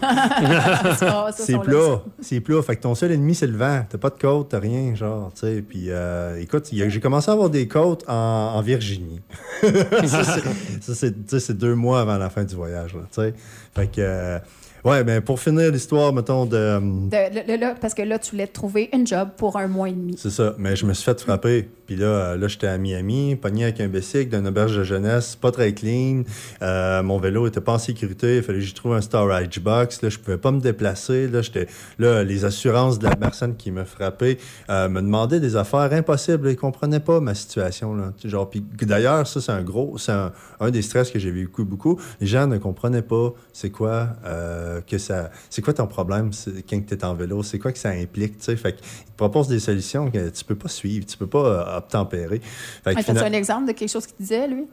C'est 1.36 1.58
plat. 1.58 2.02
C'est 2.20 2.40
plat. 2.40 2.62
Fait 2.62 2.76
que 2.76 2.82
ton 2.82 2.94
seul 2.94 3.12
ennemi, 3.12 3.34
c'est 3.34 3.46
le 3.46 3.56
vent. 3.56 3.84
T'as 3.88 3.98
pas 3.98 4.10
de 4.10 4.18
côte, 4.18 4.48
t'as 4.50 4.58
rien, 4.58 4.94
genre, 4.94 5.32
tu 5.34 5.40
sais. 5.40 5.62
Puis, 5.62 5.86
euh, 5.90 6.40
écoute, 6.40 6.68
j'ai 6.72 7.00
commencé 7.00 7.30
à 7.30 7.34
avoir 7.34 7.50
des 7.50 7.68
côtes 7.68 8.04
en, 8.08 8.14
en 8.54 8.60
Virginie. 8.62 9.20
ça, 10.06 10.94
c'est- 11.38 11.52
deux 11.54 11.74
mois 11.74 12.00
avant 12.00 12.16
la 12.18 12.30
fin 12.30 12.44
du 12.44 12.54
voyage, 12.54 12.94
là, 12.94 13.02
tu 13.12 13.20
sais. 13.22 13.34
Fait 13.74 13.86
que, 13.86 14.00
euh, 14.00 14.38
ouais, 14.84 15.04
ben, 15.04 15.20
pour 15.20 15.40
finir 15.40 15.70
l'histoire, 15.70 16.12
mettons, 16.12 16.46
de. 16.46 16.78
De- 17.08 17.48
là- 17.48 17.56
là, 17.56 17.74
parce 17.80 17.94
que 17.94 18.02
là, 18.02 18.18
tu 18.18 18.32
voulais 18.32 18.46
trouver 18.46 18.90
une 18.92 19.06
job 19.06 19.30
pour 19.36 19.56
un 19.56 19.66
mois 19.66 19.88
et 19.88 19.92
demi. 19.92 20.14
C'est 20.18 20.30
ça. 20.30 20.54
Mais 20.58 20.76
je 20.76 20.86
me 20.86 20.92
suis 20.94 21.04
fait 21.04 21.20
frapper. 21.20 21.68
Puis 21.86 21.96
là, 21.96 22.06
euh, 22.06 22.36
là 22.38 22.48
j'étais 22.48 22.66
à 22.66 22.78
Miami, 22.78 23.36
pogné 23.36 23.64
avec 23.64 23.78
un 23.80 23.88
bicycle 23.88 24.34
d'une 24.34 24.46
auberge 24.48 24.74
de 24.74 24.84
jeunesse, 24.84 25.36
pas 25.36 25.50
très 25.50 25.74
clean. 25.74 26.22
Euh, 26.62 27.02
mon 27.02 27.18
vélo 27.18 27.46
était 27.46 27.60
pas 27.60 27.72
en 27.74 27.78
sécurité. 27.78 28.38
Il 28.38 28.42
fallait 28.42 28.60
que 28.60 28.64
j'y 28.64 28.72
trouve 28.72 28.94
un 28.94 29.02
storage 29.02 29.60
box. 29.60 30.00
Là, 30.00 30.08
je 30.08 30.18
pouvais 30.18 30.38
pas 30.38 30.50
me 30.50 30.60
déplacer. 30.60 31.28
Là, 31.28 31.42
j'étais, 31.42 31.66
là, 31.98 32.24
les 32.24 32.46
assurances 32.46 32.98
de 32.98 33.06
la 33.06 33.16
personne 33.16 33.54
qui 33.56 33.70
me 33.70 33.84
frappait 33.84 34.38
euh, 34.70 34.88
me 34.88 35.02
demandaient 35.02 35.40
des 35.40 35.56
affaires 35.56 35.92
impossibles. 35.92 36.48
Ils 36.48 36.56
comprenaient 36.56 37.00
pas 37.00 37.20
ma 37.20 37.34
situation. 37.34 37.94
Là. 37.94 38.12
Genre, 38.24 38.48
puis 38.48 38.64
d'ailleurs, 38.82 39.26
ça, 39.26 39.42
c'est 39.42 39.52
un 39.52 39.62
gros, 39.62 39.98
c'est 39.98 40.12
un, 40.12 40.32
un 40.60 40.70
des 40.70 40.80
stress 40.80 41.10
que 41.10 41.18
j'ai 41.18 41.30
vécu 41.32 41.64
beaucoup. 41.64 42.00
Les 42.20 42.26
gens 42.26 42.46
ne 42.46 42.56
comprenaient 42.56 43.02
pas 43.02 43.34
c'est 43.52 43.70
quoi 43.70 44.08
euh, 44.24 44.73
que 44.80 44.98
ça, 44.98 45.30
c'est 45.50 45.62
quoi 45.62 45.72
ton 45.74 45.86
problème 45.86 46.30
quand 46.68 46.80
tu 46.86 46.94
es 46.94 47.04
en 47.04 47.14
vélo, 47.14 47.42
c'est 47.42 47.58
quoi 47.58 47.72
que 47.72 47.78
ça 47.78 47.90
implique. 47.90 48.38
tu 48.38 48.44
sais? 48.44 48.56
Fait 48.56 48.72
qu'ils 48.74 48.82
te 48.86 49.16
proposent 49.16 49.48
des 49.48 49.60
solutions 49.60 50.10
que 50.10 50.28
tu 50.30 50.44
peux 50.44 50.54
pas 50.56 50.68
suivre, 50.68 51.06
tu 51.06 51.16
peux 51.16 51.26
pas 51.26 51.38
euh, 51.46 51.78
obtempérer. 51.78 52.40
Fait 52.84 52.94
que 52.94 53.02
fina- 53.02 53.24
un 53.24 53.32
exemple 53.32 53.68
de 53.68 53.72
quelque 53.72 53.90
chose 53.90 54.06
qu'il 54.06 54.16
disait, 54.18 54.48
lui? 54.48 54.64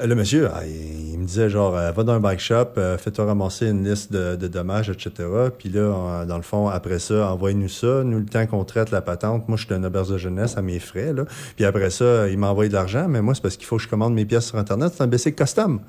euh, 0.00 0.06
Le 0.06 0.14
monsieur, 0.14 0.48
ah, 0.52 0.62
il, 0.66 1.12
il 1.12 1.18
me 1.18 1.24
disait 1.24 1.48
genre, 1.50 1.76
euh, 1.76 1.90
va 1.92 2.02
dans 2.04 2.12
un 2.12 2.20
bike 2.20 2.38
shop, 2.40 2.68
euh, 2.78 2.96
fais-toi 2.98 3.24
ramasser 3.24 3.66
une 3.68 3.88
liste 3.88 4.12
de, 4.12 4.36
de 4.36 4.46
dommages, 4.48 4.90
etc. 4.90 5.10
Puis 5.58 5.68
là, 5.70 6.24
dans 6.26 6.36
le 6.36 6.42
fond, 6.42 6.68
après 6.68 6.98
ça, 6.98 7.32
envoie-nous 7.32 7.68
ça. 7.68 8.04
Nous, 8.04 8.18
le 8.18 8.26
temps 8.26 8.46
qu'on 8.46 8.64
traite 8.64 8.90
la 8.90 9.00
patente, 9.02 9.48
moi, 9.48 9.56
je 9.56 9.64
suis 9.64 9.74
un 9.74 9.82
auberge 9.84 10.10
de 10.10 10.18
jeunesse 10.18 10.56
à 10.56 10.62
mes 10.62 10.78
frais. 10.78 11.12
Là. 11.12 11.24
Puis 11.56 11.64
après 11.64 11.90
ça, 11.90 12.28
il 12.28 12.38
m'envoie 12.38 12.68
de 12.68 12.72
l'argent, 12.74 13.06
mais 13.08 13.20
moi, 13.22 13.34
c'est 13.34 13.42
parce 13.42 13.56
qu'il 13.56 13.66
faut 13.66 13.76
que 13.78 13.82
je 13.82 13.88
commande 13.88 14.14
mes 14.14 14.24
pièces 14.24 14.46
sur 14.46 14.58
Internet. 14.58 14.92
C'est 14.96 15.02
un 15.02 15.06
bicycle 15.08 15.42
custom. 15.42 15.80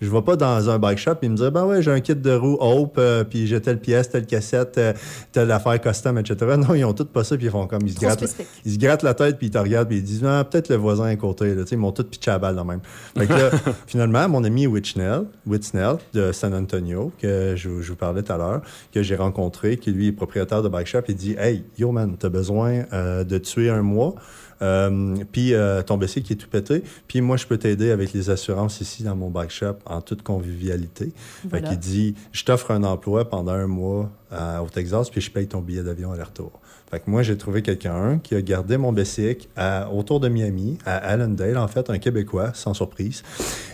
Je 0.00 0.10
vais 0.10 0.22
pas 0.22 0.36
dans 0.36 0.68
un 0.68 0.78
bike 0.78 0.98
shop 0.98 1.16
et 1.22 1.28
me 1.28 1.36
dire, 1.36 1.50
ben 1.50 1.64
ouais, 1.64 1.80
j'ai 1.80 1.90
un 1.90 2.00
kit 2.00 2.14
de 2.14 2.32
roue 2.32 2.58
Hope, 2.60 2.96
euh, 2.98 3.24
puis 3.24 3.46
j'ai 3.46 3.60
telle 3.60 3.80
pièce, 3.80 4.10
telle 4.10 4.26
cassette, 4.26 4.76
euh, 4.76 4.92
telle 5.32 5.50
affaire 5.50 5.80
custom, 5.80 6.18
etc. 6.18 6.36
Non, 6.56 6.74
ils 6.74 6.84
ont 6.84 6.92
tout 6.92 7.04
pas 7.04 7.24
ça, 7.24 7.36
puis 7.36 7.46
ils 7.46 7.50
font 7.50 7.66
comme, 7.66 7.82
ils 7.82 7.90
se 7.90 7.96
Trop 7.96 8.06
grattent, 8.06 8.36
ils 8.64 8.72
se 8.72 8.78
grattent 8.78 9.02
la 9.02 9.14
tête, 9.14 9.38
puis 9.38 9.48
ils 9.48 9.50
te 9.50 9.58
regardent, 9.58 9.88
puis 9.88 9.98
ils 9.98 10.02
disent, 10.02 10.24
ah, 10.24 10.44
peut-être 10.44 10.68
le 10.68 10.76
voisin 10.76 11.04
à 11.04 11.16
côté, 11.16 11.54
là. 11.54 11.62
Ils 11.70 11.78
m'ont 11.78 11.92
tout 11.92 12.04
pitché 12.04 12.30
à 12.30 12.38
balle, 12.38 12.56
là, 12.56 12.64
même. 12.64 12.80
Fait 13.16 13.26
que 13.26 13.32
là, 13.32 13.50
finalement, 13.86 14.28
mon 14.28 14.44
ami 14.44 14.66
Whitnell, 14.66 15.24
Whitnell 15.46 15.96
de 16.12 16.32
San 16.32 16.54
Antonio, 16.54 17.12
que 17.20 17.54
je, 17.56 17.80
je 17.80 17.88
vous 17.90 17.96
parlais 17.96 18.22
tout 18.22 18.32
à 18.32 18.36
l'heure, 18.36 18.62
que 18.92 19.02
j'ai 19.02 19.16
rencontré, 19.16 19.76
qui 19.76 19.92
lui 19.92 20.08
est 20.08 20.12
propriétaire 20.12 20.62
de 20.62 20.68
bike 20.68 20.86
shop, 20.86 21.02
il 21.08 21.16
dit, 21.16 21.36
hey, 21.38 21.64
yo 21.78 21.92
man, 21.92 22.16
t'as 22.18 22.28
besoin 22.28 22.84
euh, 22.92 23.24
de 23.24 23.38
tuer 23.38 23.70
un 23.70 23.82
mois? 23.82 24.14
Euh, 24.62 25.16
puis 25.32 25.54
euh, 25.54 25.82
ton 25.82 25.98
bicycle 25.98 26.26
qui 26.26 26.32
est 26.32 26.36
tout 26.36 26.48
pété. 26.48 26.82
Puis 27.08 27.20
moi, 27.20 27.36
je 27.36 27.46
peux 27.46 27.58
t'aider 27.58 27.90
avec 27.90 28.12
les 28.12 28.30
assurances 28.30 28.80
ici 28.80 29.02
dans 29.02 29.14
mon 29.16 29.28
bike 29.30 29.50
shop 29.50 29.76
en 29.84 30.00
toute 30.00 30.22
convivialité. 30.22 31.12
Voilà. 31.44 31.66
Fait 31.68 31.70
qu'il 31.72 31.78
dit, 31.80 32.14
je 32.32 32.44
t'offre 32.44 32.70
un 32.70 32.82
emploi 32.84 33.28
pendant 33.28 33.52
un 33.52 33.66
mois 33.66 34.10
euh, 34.32 34.58
au 34.60 34.68
Texas, 34.68 35.10
puis 35.10 35.20
je 35.20 35.30
paye 35.30 35.46
ton 35.46 35.60
billet 35.60 35.82
d'avion 35.82 36.12
aller-retour. 36.12 36.52
Fait 36.90 37.00
que 37.00 37.10
moi, 37.10 37.22
j'ai 37.22 37.36
trouvé 37.36 37.62
quelqu'un 37.62 38.18
qui 38.22 38.34
a 38.36 38.40
gardé 38.42 38.76
mon 38.76 38.92
bicycle 38.92 39.48
à- 39.56 39.90
autour 39.90 40.20
de 40.20 40.28
Miami, 40.28 40.78
à 40.86 40.96
Allendale, 40.96 41.58
en 41.58 41.66
fait, 41.68 41.90
un 41.90 41.98
Québécois, 41.98 42.52
sans 42.54 42.74
surprise. 42.74 43.22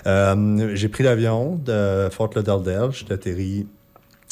J'ai 0.06 0.88
pris 0.88 1.04
l'avion 1.04 1.56
de 1.64 2.08
Fort 2.10 2.30
Lauderdale, 2.34 2.90
j'ai 2.92 3.12
atterri 3.12 3.66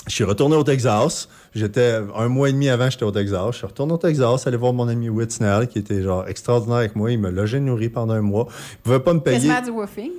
je 0.06 0.14
suis 0.14 0.24
retourné 0.24 0.56
au 0.56 0.64
Texas. 0.64 1.28
J'étais 1.54 2.00
un 2.14 2.28
mois 2.28 2.48
et 2.48 2.52
demi 2.52 2.68
avant, 2.68 2.88
j'étais 2.88 3.04
au 3.04 3.10
Texas. 3.10 3.46
Je 3.52 3.56
suis 3.58 3.66
retourné 3.66 3.92
au 3.92 3.98
Texas, 3.98 4.46
allé 4.46 4.56
voir 4.56 4.72
mon 4.72 4.88
ami 4.88 5.08
Whitnell, 5.08 5.68
qui 5.68 5.78
était 5.78 6.02
genre 6.02 6.26
extraordinaire 6.28 6.78
avec 6.78 6.96
moi. 6.96 7.10
Il 7.10 7.18
me 7.18 7.30
logeait 7.30 7.60
nourri 7.60 7.88
pendant 7.88 8.14
un 8.14 8.22
mois. 8.22 8.46
Il 8.72 8.78
pouvait 8.78 9.00
pas 9.00 9.14
me 9.14 9.20
payer. 9.20 9.48
Quasiment 9.48 9.62
du 9.62 9.70
woofing. 9.70 10.10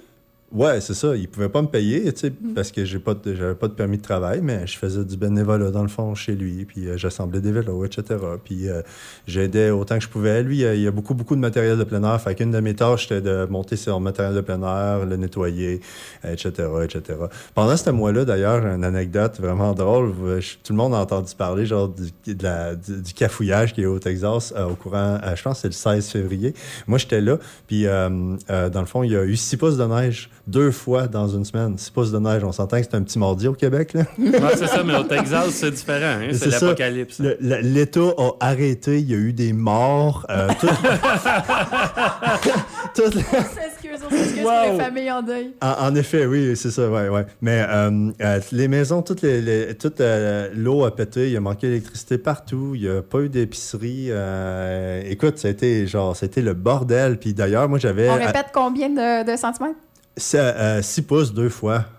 Ouais, 0.54 0.82
c'est 0.82 0.94
ça. 0.96 1.16
Il 1.16 1.30
pouvait 1.30 1.48
pas 1.48 1.62
me 1.62 1.68
payer, 1.68 2.12
tu 2.12 2.20
sais, 2.20 2.34
parce 2.54 2.74
que 2.74 2.84
j'ai 2.84 3.00
pas, 3.00 3.14
de- 3.14 3.36
j'avais 3.36 3.56
pas 3.56 3.70
de 3.70 3.74
permis 3.74 3.98
de 3.98 4.02
travail, 4.02 4.42
mais 4.44 4.68
je 4.68 4.78
faisais 4.78 5.06
du 5.06 5.16
bénévolat 5.16 5.72
dans 5.72 5.82
le 5.82 5.88
fond 5.88 6.14
chez 6.14 6.34
lui, 6.34 6.66
puis 6.66 6.90
euh, 6.90 6.98
j'assemblais 6.98 7.40
des 7.40 7.54
vélos, 7.54 7.86
etc. 7.86 8.20
Puis 8.44 8.68
euh, 8.68 8.82
j'aidais 9.28 9.70
autant 9.70 9.98
que 9.98 10.04
je 10.04 10.10
pouvais. 10.10 10.44
Lui, 10.44 10.66
euh, 10.66 10.76
il 10.76 10.82
y 10.82 10.88
a 10.88 10.92
beaucoup, 10.92 11.14
beaucoup 11.14 11.36
de 11.38 11.40
matériel 11.40 11.78
de 11.78 11.86
plein 11.86 12.04
air. 12.04 12.20
Fait 12.20 12.36
qu'une 12.36 12.52
de 12.52 12.60
mes 12.60 12.74
tâches, 12.74 13.04
c'était 13.08 13.22
de 13.22 13.46
monter 13.50 13.78
sur 13.78 13.98
le 13.98 14.04
matériel 14.04 14.36
de 14.36 14.42
plein 14.42 14.62
air, 14.62 15.06
le 15.06 15.16
nettoyer, 15.16 15.80
etc., 16.26 16.52
etc. 16.84 17.18
Pendant 17.56 17.78
ce 17.78 17.90
mois-là, 17.90 18.26
d'ailleurs, 18.26 18.66
une 18.66 18.84
anecdote 18.84 19.40
vraiment 19.40 19.72
drôle. 19.72 20.14
euh, 20.26 20.42
je- 20.42 20.56
Tout 20.62 20.74
le 20.74 20.78
monde 20.78 20.94
a 20.94 20.98
entendu 20.98 21.34
parler, 21.34 21.66
genre, 21.66 21.88
du, 21.88 22.36
de 22.36 22.44
la- 22.44 22.76
du, 22.76 23.02
du 23.02 23.14
cafouillage 23.14 23.74
qui 23.74 23.84
est 23.84 23.86
au 23.86 24.00
Texas 24.00 24.54
euh, 24.58 24.66
au 24.66 24.76
courant, 24.76 25.18
je 25.34 25.42
pense 25.42 25.60
c'est 25.62 25.70
le 25.70 25.74
16 25.74 26.10
février. 26.10 26.54
Moi, 26.88 26.98
j'étais 26.98 27.22
là, 27.22 27.38
puis 27.68 27.86
dans 27.86 28.80
le 28.82 28.86
fond, 28.86 29.04
il 29.04 29.12
y 29.14 29.16
a 29.16 29.24
eu 29.24 29.38
6 29.38 29.56
pouces 29.56 29.78
de 29.78 29.86
neige 29.86 30.30
deux 30.52 30.72
fois 30.72 31.08
dans 31.08 31.28
une 31.28 31.46
semaine. 31.46 31.78
6 31.78 31.90
pouces 31.92 32.12
de 32.12 32.20
neige, 32.20 32.44
on 32.44 32.52
s'entend 32.52 32.78
que 32.78 32.84
c'est 32.84 32.96
un 32.96 33.02
petit 33.04 33.18
mardi 33.18 33.48
au 33.48 33.54
Québec, 33.54 33.94
là. 33.94 34.02
Ouais, 34.20 34.32
c'est 34.56 34.68
ça, 34.68 34.84
mais 34.84 34.96
au 34.96 35.04
Texas, 35.04 35.50
c'est 35.52 35.72
différent. 35.72 36.20
hein, 36.22 36.30
C'est 36.34 36.52
ça. 36.52 36.66
l'apocalypse. 36.68 37.20
Le- 37.20 37.38
le- 37.40 37.62
L'État 37.62 38.00
a 38.18 38.32
arrêté, 38.40 39.00
il 39.00 39.10
y 39.10 39.14
a 39.14 39.18
eu 39.18 39.34
des 39.34 39.54
morts. 39.54 40.26
euh, 40.30 40.50
tout- 40.60 40.68
on 43.00 43.12
s'excuse 43.12 44.42
Wow. 44.44 44.44
pour 44.44 44.72
les 44.78 44.84
familles 44.84 45.12
en 45.12 45.22
deuil. 45.22 45.52
En, 45.62 45.88
en 45.88 45.96
effet, 45.96 46.26
oui, 46.26 46.56
c'est 46.56 46.72
ça, 46.72 46.90
ouais, 46.90 47.10
ouais. 47.10 47.26
Mais 47.42 47.64
euh, 47.68 48.10
euh, 48.22 48.40
les 48.52 48.68
maisons, 48.68 49.02
toutes 49.02 49.22
les, 49.22 49.42
les- 49.42 49.76
toute 49.76 50.02
euh, 50.02 50.50
l'eau 50.56 50.84
a 50.86 50.96
pété, 50.96 51.30
il 51.30 51.38
a 51.38 51.40
manqué 51.40 51.68
d'électricité 51.68 52.18
partout, 52.18 52.72
il 52.76 52.82
n'y 52.82 52.88
a 52.90 53.02
pas 53.02 53.20
eu 53.20 53.30
d'épicerie. 53.30 54.08
euh, 54.10 55.02
écoute, 55.08 55.38
ça 55.38 55.48
a 55.48 55.52
été 55.52 55.88
genre, 55.88 56.16
c'était 56.16 56.42
le 56.42 56.54
bordel. 56.54 57.18
Puis 57.20 57.34
d'ailleurs, 57.34 57.70
moi, 57.70 57.80
j'avais 57.80 58.10
On 58.10 58.16
répète 58.16 58.48
combien 58.54 58.90
de, 58.90 59.32
de 59.32 59.38
centimètres? 59.38 59.76
6 60.18 61.02
pouces 61.04 61.34
deux 61.34 61.50
fois. 61.50 61.86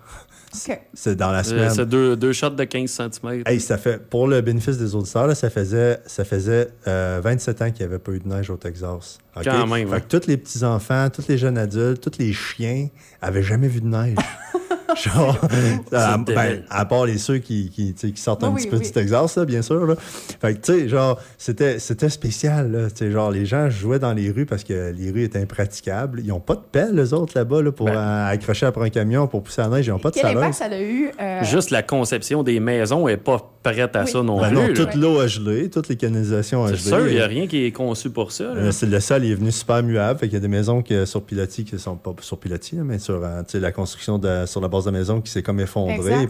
OK. 0.68 0.78
C'est 0.92 1.16
dans 1.16 1.30
la 1.32 1.38
Euh, 1.40 1.42
semaine. 1.44 1.70
C'est 1.70 1.86
deux, 1.86 2.14
deux 2.14 2.32
shots 2.34 2.50
de 2.50 2.64
15 2.64 2.90
cm. 2.90 3.42
Hey, 3.46 3.58
ça 3.58 3.78
fait, 3.78 3.98
pour 4.10 4.28
le 4.28 4.40
bénéfice 4.42 4.76
des 4.76 4.94
auditeurs, 4.94 5.26
là, 5.26 5.34
ça 5.34 5.48
faisait, 5.48 5.98
ça 6.04 6.24
faisait 6.24 6.68
euh, 6.86 7.20
27 7.24 7.62
ans 7.62 7.70
qu'il 7.70 7.86
n'y 7.86 7.92
avait 7.92 7.98
pas 7.98 8.12
eu 8.12 8.18
de 8.20 8.28
neige 8.28 8.50
au 8.50 8.56
Texas. 8.58 9.18
OK? 9.34 9.44
Quand 9.44 9.66
même, 9.66 9.88
Fait 9.88 10.02
que 10.06 10.18
tous 10.18 10.26
les 10.28 10.36
petits-enfants, 10.36 11.08
tous 11.10 11.26
les 11.28 11.38
jeunes 11.38 11.56
adultes, 11.56 12.02
tous 12.02 12.18
les 12.18 12.32
chiens 12.34 12.88
avaient 13.22 13.42
jamais 13.42 13.68
vu 13.68 13.80
de 13.80 13.86
neige. 13.86 14.16
Genre, 14.96 15.36
à, 15.92 16.18
ben, 16.18 16.62
à 16.70 16.84
part 16.84 17.06
les 17.06 17.18
ceux 17.18 17.38
qui, 17.38 17.70
qui, 17.70 17.94
tu 17.94 18.08
sais, 18.08 18.12
qui 18.12 18.20
sortent 18.20 18.44
un 18.44 18.52
petit 18.52 18.64
oui, 18.64 18.70
peu 18.70 18.76
oui. 18.78 18.82
du 18.84 18.90
Texas, 18.92 19.36
là, 19.36 19.44
bien 19.44 19.62
sûr. 19.62 19.86
Là. 19.86 19.94
Fait 19.98 20.54
que, 20.54 20.60
tu 20.60 20.72
sais, 20.80 20.88
genre, 20.88 21.18
c'était, 21.38 21.78
c'était 21.78 22.08
spécial. 22.08 22.70
Là. 22.72 23.10
Genre, 23.10 23.30
les 23.30 23.46
gens 23.46 23.70
jouaient 23.70 23.98
dans 23.98 24.12
les 24.12 24.30
rues 24.30 24.46
parce 24.46 24.64
que 24.64 24.92
les 24.96 25.10
rues 25.10 25.24
étaient 25.24 25.40
impraticables. 25.40 26.20
Ils 26.20 26.28
n'ont 26.28 26.40
pas 26.40 26.54
de 26.54 26.60
pelle, 26.70 26.94
les 26.94 27.12
autres, 27.14 27.32
là-bas, 27.36 27.62
là, 27.62 27.72
pour 27.72 27.86
Ben. 27.86 27.96
euh, 27.96 28.28
accrocher 28.30 28.66
après 28.66 28.86
un 28.86 28.90
camion, 28.90 29.26
pour 29.26 29.42
pousser 29.42 29.62
la 29.62 29.68
neige. 29.68 29.86
Ils 29.86 29.90
n'ont 29.90 29.98
pas 29.98 30.10
de 30.10 30.14
Quel 30.14 30.22
salaire. 30.24 30.38
impact 30.42 30.54
ça 30.54 30.64
a 30.66 30.80
eu? 30.80 31.10
euh, 31.20 31.44
Juste 31.44 31.70
la 31.70 31.82
conception 31.82 32.42
des 32.42 32.60
maisons 32.60 33.08
est 33.08 33.16
pas 33.16 33.51
prête 33.62 33.94
à 33.96 34.02
Oui. 34.04 34.10
ça 34.10 34.22
non 34.22 34.40
Ben 34.40 34.48
plus. 34.48 34.56
non, 34.56 34.74
toute 34.74 34.94
l'eau 34.94 35.18
a 35.20 35.26
gelé, 35.26 35.70
toutes 35.70 35.88
les 35.88 35.96
canalisations 35.96 36.62
ont 36.62 36.66
C'est 36.68 36.76
gelé. 36.76 36.88
sûr, 36.88 37.08
il 37.08 37.14
n'y 37.14 37.20
a 37.20 37.26
rien 37.26 37.46
qui 37.46 37.64
est 37.64 37.72
conçu 37.72 38.10
pour 38.10 38.32
ça. 38.32 38.44
là. 38.44 38.50
Euh, 38.56 38.72
c'est- 38.72 38.86
le 38.86 39.00
sol 39.00 39.24
il 39.24 39.32
est 39.32 39.34
venu 39.36 39.52
super 39.52 39.82
muable. 39.82 40.18
Fait 40.18 40.26
qu'il 40.26 40.34
y 40.34 40.36
a 40.36 40.40
des 40.40 40.48
maisons 40.48 40.82
qui, 40.82 40.94
sur 41.06 41.22
pilotis 41.22 41.64
qui 41.64 41.78
sont 41.78 41.96
pas 41.96 42.14
sur 42.20 42.38
pilotis, 42.38 42.76
mais 42.76 42.98
sur 42.98 43.20
euh, 43.24 43.42
la 43.54 43.72
construction 43.72 44.18
de, 44.18 44.44
sur 44.46 44.60
la 44.60 44.68
base 44.68 44.84
de 44.84 44.90
la 44.90 44.98
maison 44.98 45.20
qui 45.20 45.30
s'est 45.30 45.42
comme 45.42 45.60
effondrée. 45.60 46.26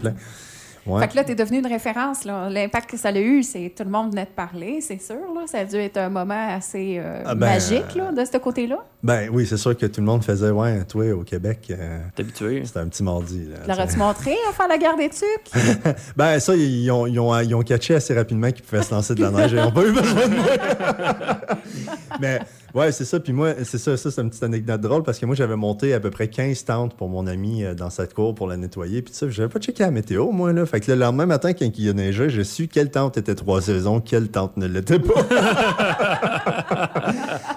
Ouais. 0.85 1.01
Fait 1.01 1.07
que 1.07 1.15
là, 1.15 1.23
tu 1.23 1.31
es 1.31 1.35
devenu 1.35 1.59
une 1.59 1.67
référence. 1.67 2.25
là. 2.25 2.49
L'impact 2.49 2.89
que 2.91 2.97
ça 2.97 3.09
a 3.09 3.17
eu, 3.17 3.41
c'est 3.43 3.73
tout 3.75 3.83
le 3.83 3.89
monde 3.89 4.09
venait 4.11 4.25
de 4.25 4.29
parler, 4.35 4.81
c'est 4.81 5.01
sûr. 5.01 5.15
Là. 5.33 5.41
Ça 5.45 5.59
a 5.59 5.65
dû 5.65 5.77
être 5.77 5.97
un 5.97 6.09
moment 6.09 6.47
assez 6.55 6.97
euh, 6.99 7.23
Ah 7.25 7.35
ben, 7.35 7.47
magique 7.47 7.95
là, 7.95 8.11
de 8.11 8.25
ce 8.25 8.37
côté-là. 8.37 8.79
Ben 9.01 9.29
oui, 9.31 9.45
c'est 9.47 9.57
sûr 9.57 9.77
que 9.77 9.85
tout 9.85 10.01
le 10.01 10.05
monde 10.07 10.23
faisait, 10.23 10.49
ouais, 10.49 10.83
toi, 10.85 11.11
au 11.13 11.23
Québec, 11.23 11.67
euh, 11.71 11.99
T'es 12.15 12.23
habitué. 12.23 12.63
c'était 12.65 12.79
un 12.79 12.87
petit 12.87 13.03
mardi. 13.03 13.47
L'aurais-tu 13.67 13.97
montré 13.97 14.35
à 14.49 14.53
faire 14.53 14.67
la 14.67 14.77
guerre 14.77 14.97
des 14.97 15.09
tucs? 15.09 15.51
Ben 16.17 16.39
ça, 16.39 16.55
ils 16.55 16.91
ont, 16.91 17.07
ils, 17.07 17.19
ont, 17.19 17.39
ils 17.39 17.55
ont 17.55 17.61
catché 17.61 17.95
assez 17.95 18.13
rapidement 18.13 18.51
qu'ils 18.51 18.63
pouvaient 18.63 18.83
se 18.83 18.93
lancer 18.93 19.15
de 19.15 19.21
la 19.21 19.31
neige 19.31 19.53
et 19.53 19.57
ils 19.57 19.61
n'ont 19.63 19.71
pas 19.71 19.85
eu 19.85 19.91
besoin 19.93 20.27
de 20.27 20.35
moi. 20.35 20.45
Mais 22.19 22.39
ouais, 22.73 22.91
c'est 22.91 23.05
ça. 23.05 23.19
Puis 23.19 23.33
moi, 23.33 23.53
c'est 23.63 23.77
ça, 23.77 23.97
ça 23.97 24.11
c'est 24.11 24.21
une 24.21 24.29
petite 24.29 24.43
anecdote 24.43 24.81
drôle 24.81 25.03
parce 25.03 25.19
que 25.19 25.25
moi, 25.25 25.35
j'avais 25.35 25.55
monté 25.55 25.93
à 25.93 25.99
peu 25.99 26.09
près 26.09 26.27
15 26.27 26.65
tentes 26.65 26.95
pour 26.95 27.09
mon 27.09 27.27
ami 27.27 27.63
euh, 27.63 27.73
dans 27.73 27.89
cette 27.89 28.13
cour 28.13 28.35
pour 28.35 28.47
la 28.47 28.57
nettoyer. 28.57 29.01
Puis 29.01 29.13
ça, 29.13 29.29
j'avais 29.29 29.49
pas 29.49 29.59
checké 29.59 29.83
la 29.83 29.91
météo, 29.91 30.31
moi. 30.31 30.53
Là. 30.53 30.65
Fait 30.65 30.79
que 30.79 30.91
le 30.91 30.97
lendemain 30.97 31.25
matin, 31.25 31.53
quand 31.53 31.69
il 31.77 31.89
a 31.89 31.93
neigé, 31.93 32.29
j'ai 32.29 32.43
su 32.43 32.67
quelle 32.67 32.91
tente 32.91 33.17
était 33.17 33.35
trois 33.35 33.61
saisons, 33.61 34.01
quelle 34.01 34.29
tente 34.29 34.57
ne 34.57 34.67
l'était 34.67 34.99
pas. 34.99 35.13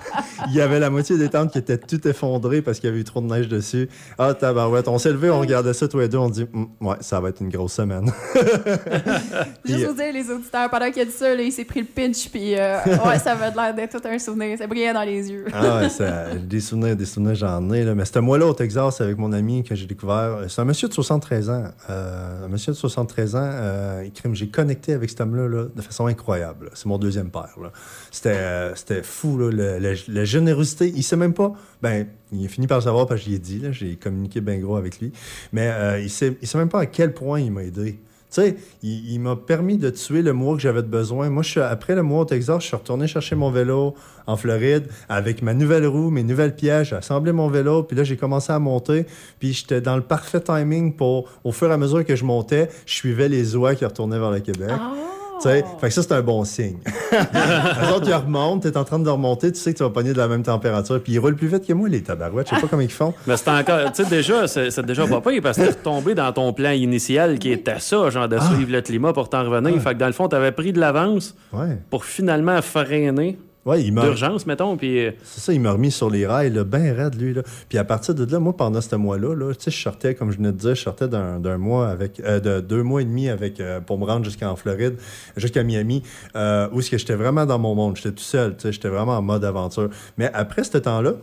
il 0.49 0.55
y 0.57 0.61
avait 0.61 0.79
la 0.81 0.91
moitié 0.91 1.17
des 1.19 1.29
tentes 1.29 1.53
qui 1.53 1.59
étaient 1.59 1.79
toutes 1.79 2.07
effondrées 2.07 2.63
parce 2.63 2.79
qu'il 2.81 2.89
y 2.89 2.93
avait 2.93 3.01
eu 3.01 3.05
trop 3.05 3.21
de 3.21 3.27
neige 3.27 3.49
dessus. 3.49 3.89
Ah, 4.19 4.35
tabarouette. 4.35 4.89
On 4.89 4.99
s'est 4.99 5.13
levé, 5.13 5.31
on 5.31 5.41
regardait 5.41 5.73
ça 5.75 5.89
tous 5.89 5.99
les 5.99 6.09
deux, 6.09 6.19
on 6.19 6.29
dit, 6.31 6.47
Hum, 6.55 6.69
ouais, 6.81 6.97
ça 7.01 7.21
va 7.21 7.29
être 7.31 7.41
une 7.41 7.49
grosse 7.51 7.73
semaine. 7.75 8.11
Juste 9.65 9.87
vous 9.87 9.95
dire, 9.95 10.13
les 10.13 10.31
auditeurs, 10.31 10.71
pendant 10.71 10.91
qu'il 10.91 11.03
a 11.03 11.05
dit 11.05 11.11
ça, 11.11 11.35
là, 11.35 11.43
il 11.43 11.53
s'est 11.53 11.65
pris 11.65 11.81
le 11.81 11.87
pinch, 11.87 12.29
puis 12.31 12.55
euh, 12.57 12.79
ouais, 13.07 13.19
ça 13.19 13.33
avait 13.33 13.51
l'air 13.55 13.75
d'être 13.75 14.01
tout 14.01 14.09
un 14.09 14.19
souvenir. 14.19 14.57
Ça 14.59 14.67
brillait 14.67 14.93
dans 14.93 15.03
les 15.03 15.31
yeux. 15.31 15.45
Ah 15.53 15.79
ouais, 15.79 15.89
ça- 15.89 16.35
des 16.35 16.61
souvenirs, 16.61 16.97
des 16.97 17.05
souvenirs, 17.07 17.35
j'en 17.35 17.71
ai. 17.73 17.85
Là. 17.85 17.95
Mais 17.95 18.05
c'était 18.05 18.21
moi 18.21 18.39
là 18.39 18.47
au 18.47 18.55
Texas 18.55 19.01
avec 19.01 19.19
mon 19.19 19.33
ami 19.33 19.63
que 19.65 19.75
j'ai 19.75 19.87
découvert. 19.87 20.39
C'est 20.49 20.61
un 20.61 20.65
monsieur 20.65 20.89
de 20.89 20.95
73 20.95 21.51
ans. 21.51 21.65
Euh, 21.91 22.45
un 22.47 22.49
monsieur 22.49 22.73
de 22.73 22.77
73 22.77 23.37
ans. 23.37 23.41
Euh, 23.43 24.05
j'ai 24.33 24.49
connecté 24.49 24.93
avec 24.93 25.11
cet 25.11 25.21
homme-là 25.21 25.49
là, 25.49 25.65
de 25.75 25.83
façon 25.83 26.07
incroyable. 26.07 26.71
C'est 26.75 26.87
mon 26.87 26.99
deuxième 26.99 27.31
père. 27.31 27.55
là. 27.63 27.71
C'était, 28.17 28.31
euh, 28.31 28.75
c'était 28.75 29.03
fou, 29.03 29.37
là, 29.37 29.51
le- 29.51 29.95
la 30.09 30.25
générosité. 30.25 30.91
Il 30.97 31.03
sait 31.03 31.19
même 31.19 31.35
pas. 31.35 31.53
Ben, 31.83 32.07
il 32.33 32.47
a 32.47 32.49
fini 32.49 32.67
par 32.67 32.79
le 32.79 32.83
savoir 32.83 33.07
parce 33.07 33.21
que 33.21 33.27
j'y 33.27 33.35
ai 33.35 33.39
dit. 33.39 33.63
J'ai 33.73 33.97
communiqué 33.97 34.41
bien 34.41 34.57
gros 34.57 34.77
avec 34.77 35.01
lui. 35.01 35.13
Mais 35.53 35.69
euh, 35.71 36.01
il 36.01 36.09
sait, 36.09 36.35
il 36.41 36.49
sait 36.49 36.57
même 36.57 36.71
pas 36.71 36.81
à 36.81 36.87
quel 36.87 37.13
point 37.13 37.41
il 37.41 37.53
m'a 37.53 37.63
aidé. 37.63 37.93
Tu 38.33 38.41
sais, 38.41 38.57
il, 38.83 39.19
m'a 39.21 39.37
permis 39.37 39.77
de 39.77 39.91
tuer 39.91 40.23
le 40.23 40.33
mois 40.33 40.57
que 40.57 40.63
j'avais 40.63 40.81
besoin. 40.81 41.29
Moi, 41.29 41.43
je 41.43 41.51
suis, 41.51 41.61
après 41.61 41.95
le 41.95 42.03
mois 42.03 42.23
au 42.23 42.25
Texas, 42.25 42.63
je 42.63 42.69
suis 42.69 42.77
retourné 42.77 43.07
chercher 43.07 43.37
mon 43.37 43.51
vélo 43.51 43.95
en 44.27 44.37
Floride 44.39 44.89
avec 45.11 45.43
ma 45.43 45.53
nouvelle 45.53 45.87
roue, 45.87 46.09
mes 46.11 46.23
nouvelles 46.23 46.57
pièges. 46.57 46.89
J'ai 46.91 46.97
assemblé 46.97 47.33
mon 47.33 47.49
vélo, 47.49 47.83
puis 47.83 47.99
là, 47.99 48.03
j'ai 48.03 48.17
commencé 48.17 48.51
à 48.51 48.59
monter. 48.59 49.05
Puis 49.41 49.53
j'étais 49.53 49.83
dans 49.83 49.97
le 49.97 50.03
parfait 50.03 50.41
timing 50.41 50.95
pour, 50.95 51.29
au 51.45 51.53
fur 51.53 51.69
et 51.69 51.75
à 51.75 51.77
mesure 51.77 52.03
que 52.03 52.17
je 52.17 52.25
montais, 52.25 52.71
je 52.87 52.95
suivais 52.95 53.29
les 53.29 53.57
oies 53.57 53.75
qui 53.75 53.85
retournaient 53.85 54.19
vers 54.19 54.31
le 54.31 54.41
Québec. 54.41 54.71
Ah! 54.71 55.16
Tu 55.41 55.49
sais, 55.49 55.65
fait 55.81 55.89
que 55.89 55.93
ça, 55.95 56.03
c'est 56.03 56.13
un 56.13 56.23
bon 56.23 56.45
signe. 56.45 56.79
les 57.13 57.93
autres, 57.93 58.09
ils 58.09 58.15
remontent, 58.15 58.61
t'es 58.69 58.77
en 58.77 58.85
train 58.85 58.99
de 58.99 59.09
remonter, 59.09 59.53
tu 59.53 59.59
sais 59.59 59.73
que 59.73 59.79
tu 59.79 59.83
vas 59.85 59.91
pogner 59.91 60.13
de 60.13 60.19
la 60.19 60.29
même 60.29 60.43
température. 60.43 61.03
Puis 61.03 61.13
ils 61.15 61.19
roulent 61.19 61.37
plus 61.37 61.49
vite 61.49 61.67
que 61.67 61.73
moi, 61.73 61.89
les 61.89 62.03
tabarouettes. 62.03 62.49
Je 62.51 62.55
sais 62.55 62.61
pas 62.61 62.69
comment 62.69 62.83
ils 62.83 62.91
font. 62.91 63.13
Mais 63.27 63.37
c'est 63.37 63.51
encore. 63.51 63.93
Tu 63.93 64.03
sais, 64.05 64.09
déjà, 64.11 64.47
c'est 64.49 64.85
déjà 64.87 65.07
pas 65.07 65.21
pire 65.21 65.41
parce 65.43 65.57
que 65.59 65.63
t'es 65.63 65.69
retombé 65.71 66.15
dans 66.15 66.33
ton 66.33 66.53
plan 66.53 66.71
initial 66.71 67.39
qui 67.39 67.53
était 67.53 67.79
ça, 67.79 68.09
genre 68.11 68.29
de 68.29 68.39
suivre 68.39 68.73
le 68.73 68.81
climat 68.81 69.13
pour 69.13 69.29
t'en 69.29 69.45
revenir. 69.45 69.81
Fait 69.83 69.95
que 69.95 69.99
dans 69.99 70.07
le 70.07 70.13
fond, 70.13 70.29
t'avais 70.29 70.53
pris 70.53 70.73
de 70.73 70.81
l'avance 70.81 71.35
Ouais. 71.53 71.79
pour 71.91 72.05
finalement 72.05 72.61
freiner 72.63 73.39
Ouais, 73.67 73.83
il 73.83 73.93
d'urgence, 73.93 74.47
mettons. 74.47 74.77
Puis. 74.77 75.05
euh, 75.05 75.11
C'est 75.25 75.41
ça, 75.41 75.53
il 75.53 75.61
m'a 75.61 75.73
remis 75.73 75.91
sur 75.91 76.09
les 76.09 76.25
rails, 76.25 76.51
là, 76.53 76.63
bien 76.63 76.95
raide, 76.95 77.21
lui. 77.21 77.35
Là. 77.35 77.43
Puis 77.69 77.79
à 77.79 77.85
partir 77.85 78.15
de 78.15 78.25
là, 78.25 78.39
moi, 78.39 78.57
pendant 78.57 78.81
ce 78.81 78.95
mois-là, 78.95 79.35
là, 79.35 79.53
tu 79.55 79.65
sais, 79.65 79.71
je 79.73 79.83
sortais, 79.83 80.15
comme 80.15 80.31
je 80.31 80.37
venais 80.37 80.53
de 80.53 80.57
dire, 80.57 80.77
je 80.77 80.83
sortais 80.83 81.09
d'un 81.09 81.41
d'un 81.41 81.59
mois 81.59 81.89
avec, 81.89 82.21
euh, 82.21 82.39
de 82.39 82.61
deux 82.61 82.85
mois 82.85 83.03
et 83.03 83.05
demi 83.05 83.29
avec, 83.29 83.59
euh, 83.59 83.81
pour 83.81 83.99
me 83.99 84.05
rendre 84.05 84.25
jusqu'en 84.25 84.55
Floride, 84.55 84.95
jusqu'à 85.37 85.65
Miami, 85.65 86.03
euh, 86.37 86.69
où 86.73 86.79
est-ce 86.79 86.91
que 86.91 86.99
j'étais 86.99 87.17
vraiment 87.17 87.45
dans 87.45 87.59
mon 87.59 87.75
monde. 87.75 87.97
J'étais 87.97 88.13
tout 88.13 88.23
seul, 88.23 88.57
tu 88.57 88.63
sais, 88.63 88.73
j'étais 88.73 88.89
vraiment 88.89 89.17
en 89.19 89.23
mode 89.23 89.45
aventure. 89.45 89.91
Mais 90.17 90.31
après 90.33 90.63
ce 90.63 90.79
temps-là, 90.79 91.15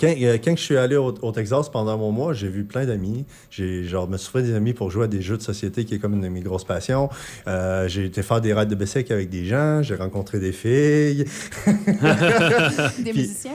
quand, 0.00 0.14
euh, 0.20 0.38
quand 0.42 0.56
je 0.56 0.62
suis 0.62 0.76
allé 0.76 0.96
au, 0.96 1.14
au 1.22 1.32
Texas 1.32 1.68
pendant 1.70 1.96
mon 1.96 2.12
mois, 2.12 2.32
j'ai 2.34 2.48
vu 2.48 2.64
plein 2.64 2.84
d'amis. 2.84 3.24
J'ai 3.50 3.84
genre 3.84 4.08
me 4.08 4.16
fait 4.16 4.42
des 4.42 4.54
amis 4.54 4.72
pour 4.74 4.90
jouer 4.90 5.04
à 5.04 5.08
des 5.08 5.22
jeux 5.22 5.36
de 5.36 5.42
société 5.42 5.84
qui 5.84 5.94
est 5.94 5.98
comme 5.98 6.14
une 6.14 6.20
de 6.20 6.28
mes 6.28 6.40
grosses 6.40 6.64
passions. 6.64 7.08
Euh, 7.46 7.88
j'ai 7.88 8.04
été 8.06 8.22
faire 8.22 8.40
des 8.40 8.52
raids 8.52 8.66
de 8.66 8.74
bicycle 8.74 9.12
avec 9.12 9.30
des 9.30 9.44
gens. 9.44 9.82
J'ai 9.82 9.94
rencontré 9.94 10.38
des 10.40 10.52
filles. 10.52 11.24
Des 12.98 13.10
Puis- 13.12 13.20
musiciens? 13.22 13.52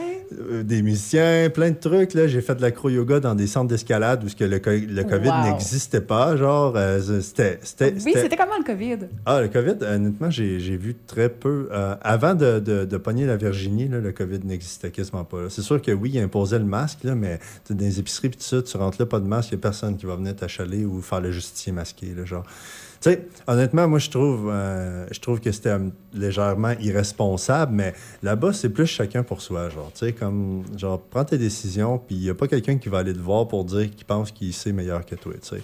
Euh, 0.50 0.62
des 0.62 0.82
musiciens, 0.82 1.50
plein 1.50 1.70
de 1.70 1.76
trucs. 1.76 2.14
Là. 2.14 2.26
J'ai 2.26 2.40
fait 2.40 2.54
de 2.54 2.62
l'acro-yoga 2.62 3.20
dans 3.20 3.34
des 3.34 3.46
centres 3.46 3.68
d'escalade 3.68 4.24
où 4.24 4.28
ce 4.28 4.34
que 4.34 4.44
le, 4.44 4.58
co- 4.58 4.70
le 4.70 5.02
COVID 5.04 5.28
Wow. 5.28 5.44
n'existait 5.52 6.00
pas. 6.00 6.36
Genre, 6.36 6.76
c'était... 7.20 7.58
c'était- 7.62 7.92
Oui, 8.04 8.12
c'était- 8.16 8.36
comment 8.36 8.56
le 8.58 8.64
COVID? 8.64 9.06
Ah, 9.26 9.40
le 9.42 9.48
COVID, 9.48 9.84
honnêtement, 9.84 10.30
j'ai 10.30 10.58
j'ai 10.60 10.76
vu 10.76 10.94
très 11.06 11.28
peu. 11.28 11.68
Avant 12.00 12.34
de, 12.34 12.58
de, 12.58 12.84
de 12.84 12.96
pogner 12.96 13.26
la 13.26 13.36
Virginie, 13.36 13.88
là, 13.88 13.98
le 14.00 14.12
COVID 14.12 14.40
n'existait 14.44 14.90
quasiment 14.90 15.24
pas. 15.24 15.50
C'est 15.50 15.62
sûr 15.62 15.80
que 15.80 15.92
oui, 15.92 16.10
il 16.14 16.23
imposait 16.24 16.58
le 16.58 16.64
masque, 16.64 17.04
là, 17.04 17.14
mais 17.14 17.38
dans 17.68 17.78
les 17.78 17.98
épiceries 18.00 18.30
pis 18.30 18.38
tout 18.38 18.44
ça, 18.44 18.62
tu 18.62 18.76
rentres 18.76 18.96
là, 19.00 19.06
pas 19.06 19.20
de 19.20 19.26
masque, 19.26 19.50
il 19.52 19.54
n'y 19.56 19.60
a 19.60 19.62
personne 19.62 19.96
qui 19.96 20.06
va 20.06 20.16
venir 20.16 20.34
t'achaler 20.34 20.84
ou 20.84 21.00
faire 21.00 21.20
le 21.20 21.30
justicier 21.30 21.72
masqué. 21.72 22.14
Là, 22.14 22.24
genre. 22.24 22.44
Tu 23.00 23.10
honnêtement, 23.46 23.86
moi, 23.86 23.98
je 23.98 24.08
trouve, 24.08 24.48
euh, 24.50 25.06
je 25.10 25.20
trouve 25.20 25.38
que 25.38 25.52
c'était 25.52 25.70
euh, 25.70 25.90
légèrement 26.14 26.72
irresponsable, 26.80 27.72
mais 27.74 27.92
là-bas, 28.22 28.54
c'est 28.54 28.70
plus 28.70 28.86
chacun 28.86 29.22
pour 29.22 29.42
soi. 29.42 29.68
Genre, 29.68 29.92
tu 29.92 30.10
comme, 30.14 30.62
genre, 30.74 30.98
prends 30.98 31.24
tes 31.24 31.36
décisions, 31.36 31.98
puis 31.98 32.16
il 32.16 32.22
n'y 32.22 32.30
a 32.30 32.34
pas 32.34 32.48
quelqu'un 32.48 32.78
qui 32.78 32.88
va 32.88 32.98
aller 32.98 33.12
te 33.12 33.18
voir 33.18 33.46
pour 33.46 33.66
dire 33.66 33.90
qu'il 33.90 34.06
pense 34.06 34.32
qu'il 34.32 34.54
sait 34.54 34.72
meilleur 34.72 35.04
que 35.04 35.16
toi, 35.16 35.34
tu 35.42 35.56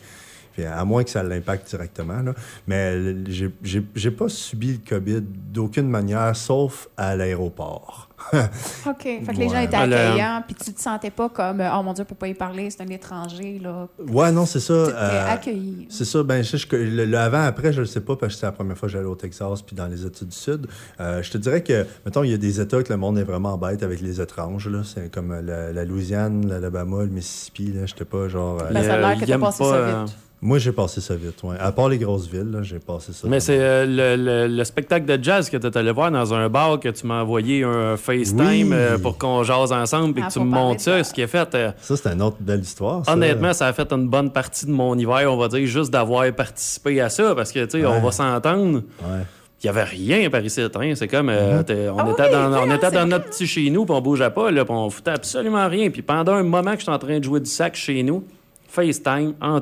à 0.66 0.84
moins 0.84 1.04
que 1.04 1.10
ça 1.10 1.22
l'impacte 1.22 1.68
directement. 1.68 2.20
Là. 2.22 2.34
Mais 2.66 3.14
j'ai 3.62 4.10
pas 4.10 4.28
subi 4.28 4.72
le 4.72 4.88
COVID 4.88 5.22
d'aucune 5.22 5.88
manière, 5.88 6.34
sauf 6.36 6.88
à 6.96 7.16
l'aéroport. 7.16 8.09
OK. 8.86 9.02
Fait 9.02 9.20
que 9.26 9.36
les 9.38 9.48
gens 9.48 9.58
étaient 9.60 9.76
Alors- 9.76 9.98
accueillants, 9.98 10.42
puis 10.46 10.54
tu 10.54 10.72
te 10.72 10.80
sentais 10.80 11.10
pas 11.10 11.28
comme, 11.28 11.60
oh 11.62 11.82
mon 11.82 11.92
Dieu, 11.92 12.02
on 12.04 12.06
peut 12.06 12.14
pas 12.14 12.28
y 12.28 12.34
parler, 12.34 12.70
c'est 12.70 12.82
un 12.82 12.88
étranger, 12.88 13.60
là. 13.62 13.88
ouais, 14.08 14.30
non, 14.32 14.46
c'est 14.46 14.60
ça. 14.60 14.74
Tu 14.84 14.90
étais 14.90 14.98
euh, 14.98 15.28
accueilli. 15.32 15.86
C'est 15.90 16.04
ça, 16.04 16.22
ben, 16.22 16.42
je, 16.42 16.56
je- 16.56 16.66
le, 16.76 17.04
le 17.06 17.18
avant-après, 17.18 17.72
je 17.72 17.80
le 17.80 17.86
sais 17.86 18.00
pas 18.00 18.16
parce 18.16 18.34
que 18.34 18.40
c'est 18.40 18.46
la 18.46 18.52
première 18.52 18.76
fois 18.78 18.88
que 18.88 18.92
j'allais 18.92 19.04
au 19.06 19.14
Texas 19.16 19.62
puis 19.62 19.74
dans 19.74 19.86
les 19.86 20.04
États 20.04 20.24
du 20.24 20.36
Sud. 20.36 20.66
Euh, 21.00 21.22
je 21.22 21.30
te 21.30 21.38
dirais 21.38 21.62
que, 21.62 21.86
mettons, 22.04 22.22
il 22.22 22.30
y 22.30 22.34
a 22.34 22.38
des 22.38 22.60
États 22.60 22.82
que 22.82 22.92
le 22.92 22.98
monde 22.98 23.18
est 23.18 23.24
vraiment 23.24 23.56
bête 23.58 23.82
avec 23.82 24.00
les 24.00 24.20
étranges. 24.20 24.68
là. 24.68 24.82
C'est 24.84 25.12
comme 25.12 25.32
euh, 25.32 25.42
la, 25.42 25.72
la 25.72 25.84
Louisiane, 25.84 26.46
l'Alabama, 26.48 27.02
le 27.02 27.08
Mississippi. 27.08 27.72
Là. 27.72 27.86
J'étais 27.86 28.04
pas 28.04 28.28
genre. 28.28 28.60
euh, 28.62 28.70
Ben, 28.72 28.82
ça 28.84 28.94
a 28.94 28.98
l'air 28.98 29.20
que 29.20 29.24
t'as 29.24 29.38
passé 29.38 29.58
pas, 29.64 29.70
ça 29.70 29.74
euh, 29.76 30.04
vite. 30.04 30.16
Moi, 30.42 30.56
j'ai 30.58 30.72
passé 30.72 31.02
ça 31.02 31.14
vite, 31.16 31.42
ouais. 31.42 31.56
À 31.60 31.70
part 31.70 31.90
les 31.90 31.98
grosses 31.98 32.26
villes, 32.26 32.58
j'ai 32.62 32.78
passé 32.78 33.12
ça. 33.12 33.28
Mais 33.28 33.40
c'est 33.40 33.58
euh, 33.60 33.84
le, 33.84 34.22
le- 34.22 34.56
le 34.56 34.64
spectacle 34.64 35.04
de 35.04 35.22
jazz 35.22 35.50
que 35.50 35.56
tu 35.58 35.78
allé 35.78 35.92
voir 35.92 36.10
dans 36.10 36.32
un 36.32 36.48
bar 36.48 36.80
que 36.80 36.88
tu 36.88 37.06
m'as 37.06 37.20
envoyé 37.20 37.62
un 37.62 37.98
FaceTime 37.98 38.40
Oui. 38.40 38.68
euh, 38.72 38.96
pour 38.96 39.18
qu'on 39.18 39.42
jase 39.42 39.70
ensemble 39.70 40.18
et 40.18 40.22
Ah, 40.22 40.28
que 40.28 40.32
tu 40.32 40.38
faut 40.38 40.44
me 40.46 40.74
de 40.74 40.80
ça. 40.80 41.04
Ce 41.04 41.12
qui 41.12 41.20
est 41.20 41.26
fait, 41.26 41.54
euh, 41.54 41.72
Ça, 41.82 41.94
c'est 41.96 42.08
une 42.10 42.22
autre 42.22 42.38
belle 42.40 42.60
histoire. 42.60 43.04
ça. 43.04 43.12
honnêtement, 43.12 43.52
ça 43.52 43.66
a 43.66 43.72
fait 43.74 43.92
une 43.92 44.08
bonne 44.08 44.30
partie 44.30 44.64
de 44.64 44.70
mon 44.70 44.96
hiver, 44.96 45.30
on 45.30 45.36
va 45.36 45.48
dire, 45.48 45.66
juste 45.66 45.90
d'avoir 45.90 46.32
participé 46.32 47.02
à 47.02 47.10
ça 47.10 47.34
parce 47.34 47.52
que, 47.52 47.62
tu 47.66 47.80
sais, 47.80 47.86
on 47.86 48.00
va 48.00 48.10
s'entendre. 48.10 48.78
Ouais. 49.02 49.20
Il 49.62 49.66
n'y 49.66 49.68
avait 49.68 49.84
rien 49.84 50.30
par 50.30 50.42
ici. 50.42 50.62
hein. 50.62 50.92
C'est 50.94 51.06
comme. 51.06 51.28
Mm-hmm. 51.28 51.70
euh, 51.70 51.90
on 51.92 51.98
Ah 51.98 52.10
était, 52.12 52.24
oui, 52.24 52.30
dans, 52.32 52.62
on 52.62 52.74
était 52.74 52.90
dans 52.90 53.00
vrai. 53.00 53.04
notre 53.04 53.24
petit 53.26 53.46
chez 53.46 53.68
nous, 53.68 53.84
puis 53.84 53.94
on 53.94 54.00
bougeait 54.00 54.30
pas, 54.30 54.50
là, 54.50 54.64
puis 54.64 54.74
on 54.74 54.88
foutait 54.88 55.10
absolument 55.10 55.68
rien. 55.68 55.90
Puis 55.90 56.00
pendant 56.00 56.32
un 56.32 56.42
moment 56.44 56.72
que 56.72 56.78
j'étais 56.78 56.92
en 56.92 56.98
train 56.98 57.18
de 57.18 57.24
jouer 57.24 57.40
du 57.40 57.50
sac 57.50 57.76
chez 57.76 58.02
nous, 58.02 58.24
FaceTime, 58.70 59.34
en 59.42 59.60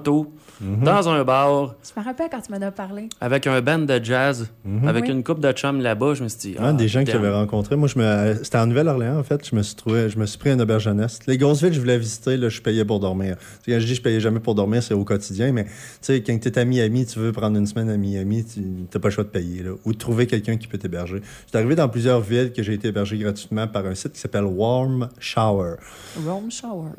Mm-hmm. 0.62 0.82
dans 0.82 1.08
un 1.08 1.22
bar, 1.24 1.74
Je 1.84 2.00
me 2.00 2.04
rappelle 2.04 2.28
quand 2.30 2.40
tu 2.40 2.50
m'en 2.52 2.60
as 2.66 2.70
parlé. 2.72 3.08
avec 3.20 3.46
un 3.46 3.60
band 3.60 3.78
de 3.78 4.00
jazz, 4.02 4.48
avec 4.86 5.04
Oui. 5.04 5.10
une 5.10 5.22
coupe 5.22 5.40
de 5.40 5.52
chum 5.52 5.80
là-bas, 5.80 6.14
je 6.14 6.24
me 6.24 6.28
suis 6.28 6.38
dit. 6.52 6.56
Un 6.58 6.70
ah, 6.70 6.72
des 6.72 6.88
gens 6.88 7.04
que 7.04 7.10
j'avais 7.12 7.30
rencontrés, 7.30 7.76
moi, 7.76 7.86
je 7.88 7.98
me... 7.98 8.34
c'était 8.42 8.58
en 8.58 8.66
Nouvelle-Orléans, 8.66 9.18
en 9.18 9.22
fait. 9.22 9.48
Je 9.48 9.54
me 9.54 9.62
suis 9.62 9.76
trouvé, 9.76 10.08
je 10.10 10.18
me 10.18 10.26
suis 10.26 10.36
pris 10.38 10.50
un 10.50 10.58
auberge 10.58 10.82
jeunesse. 10.84 11.20
Les 11.28 11.38
grosses 11.38 11.62
villes, 11.62 11.74
je 11.74 11.80
voulais 11.80 11.98
visiter, 11.98 12.36
là, 12.36 12.48
je 12.48 12.60
payais 12.60 12.84
pour 12.84 12.98
dormir. 13.00 13.36
Quand 13.66 13.78
je 13.78 13.86
dis 13.86 13.94
je 13.94 14.02
payais 14.02 14.20
jamais 14.20 14.40
pour 14.40 14.54
dormir, 14.56 14.82
c'est 14.82 14.94
au 14.94 15.04
quotidien, 15.04 15.52
mais 15.52 15.64
tu 15.64 15.70
sais, 16.02 16.22
quand 16.22 16.36
tu 16.40 16.48
es 16.48 16.58
à 16.58 16.64
Miami, 16.64 17.06
tu 17.06 17.18
veux 17.20 17.30
prendre 17.32 17.56
une 17.56 17.66
semaine 17.66 17.88
à 17.90 17.96
Miami, 17.96 18.44
tu 18.44 18.60
n'as 18.60 19.00
pas 19.00 19.08
le 19.08 19.14
choix 19.14 19.24
de 19.24 19.28
payer, 19.28 19.62
là, 19.62 19.70
ou 19.84 19.92
de 19.92 19.98
trouver 19.98 20.26
quelqu'un 20.26 20.56
qui 20.56 20.66
peut 20.66 20.78
t'héberger. 20.78 21.20
Je 21.22 21.48
suis 21.50 21.56
arrivé 21.56 21.76
dans 21.76 21.88
plusieurs 21.88 22.20
villes 22.20 22.52
que 22.52 22.62
j'ai 22.62 22.74
été 22.74 22.88
hébergé 22.88 23.16
gratuitement 23.18 23.68
par 23.68 23.86
un 23.86 23.94
site 23.94 24.12
qui 24.12 24.20
s'appelle 24.20 24.44
Warm 24.44 25.08
Shower. 25.20 25.74
Rome 26.26 26.50
Shower. 26.50 26.90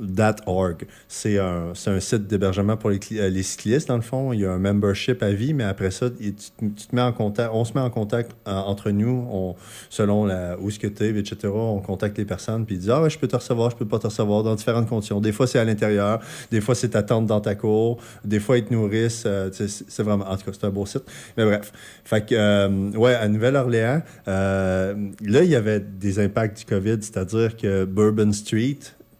.org. 0.45 0.85
C'est 1.07 1.39
un, 1.39 1.71
c'est 1.73 1.89
un 1.91 1.99
site 1.99 2.27
d'hébergement 2.27 2.77
pour 2.77 2.89
les, 2.89 2.97
cli- 2.99 3.19
euh, 3.19 3.29
les 3.29 3.43
cyclistes, 3.49 3.87
dans 3.87 3.95
le 3.95 4.01
fond. 4.01 4.33
Il 4.33 4.41
y 4.41 4.45
a 4.45 4.51
un 4.51 4.59
membership 4.59 5.21
à 5.23 5.31
vie, 5.31 5.53
mais 5.53 5.63
après 5.63 5.91
ça, 5.91 6.09
tu, 6.09 6.33
te 6.33 6.95
mets 6.95 7.01
en 7.01 7.11
contact, 7.11 7.51
on 7.53 7.65
se 7.65 7.73
met 7.73 7.81
en 7.81 7.89
contact 7.89 8.31
euh, 8.47 8.51
entre 8.51 8.91
nous, 8.91 9.27
on, 9.31 9.55
selon 9.89 10.25
la, 10.25 10.57
où 10.59 10.69
ce 10.69 10.79
que 10.79 10.87
tu 10.87 11.03
es, 11.03 11.09
etc. 11.09 11.51
On 11.53 11.79
contacte 11.79 12.17
les 12.17 12.25
personnes, 12.25 12.65
puis 12.65 12.75
ils 12.75 12.79
disent 12.79 12.89
Ah, 12.89 13.01
ouais, 13.01 13.09
je 13.09 13.19
peux 13.19 13.27
te 13.27 13.35
recevoir, 13.35 13.71
je 13.71 13.75
peux 13.75 13.87
pas 13.87 13.99
te 13.99 14.07
recevoir, 14.07 14.43
dans 14.43 14.55
différentes 14.55 14.87
conditions. 14.87 15.19
Des 15.19 15.31
fois, 15.31 15.47
c'est 15.47 15.59
à 15.59 15.65
l'intérieur, 15.65 16.19
des 16.51 16.61
fois, 16.61 16.75
c'est 16.75 16.89
ta 16.89 17.03
tente 17.03 17.25
dans 17.25 17.41
ta 17.41 17.55
cour, 17.55 18.01
des 18.23 18.39
fois, 18.39 18.57
ils 18.57 18.65
te 18.65 18.73
nourrissent. 18.73 19.23
euh, 19.25 19.49
c'est 19.51 20.03
vraiment, 20.03 20.25
en 20.29 20.37
tout 20.37 20.45
cas, 20.45 20.51
c'est 20.53 20.65
un 20.65 20.69
beau 20.69 20.85
site. 20.85 21.03
Mais 21.37 21.45
bref. 21.45 21.71
Fait 22.03 22.25
que, 22.25 22.35
euh, 22.35 22.91
ouais, 22.91 23.15
à 23.15 23.27
Nouvelle-Orléans, 23.27 24.01
là, 24.27 24.93
il 25.21 25.49
y 25.49 25.55
avait 25.55 25.79
des 25.79 26.19
impacts 26.19 26.59
du 26.59 26.65
COVID, 26.65 26.97
c'est-à-dire 27.01 27.57
que 27.57 27.85
Bourbon 27.85 28.31
Street, 28.31 28.79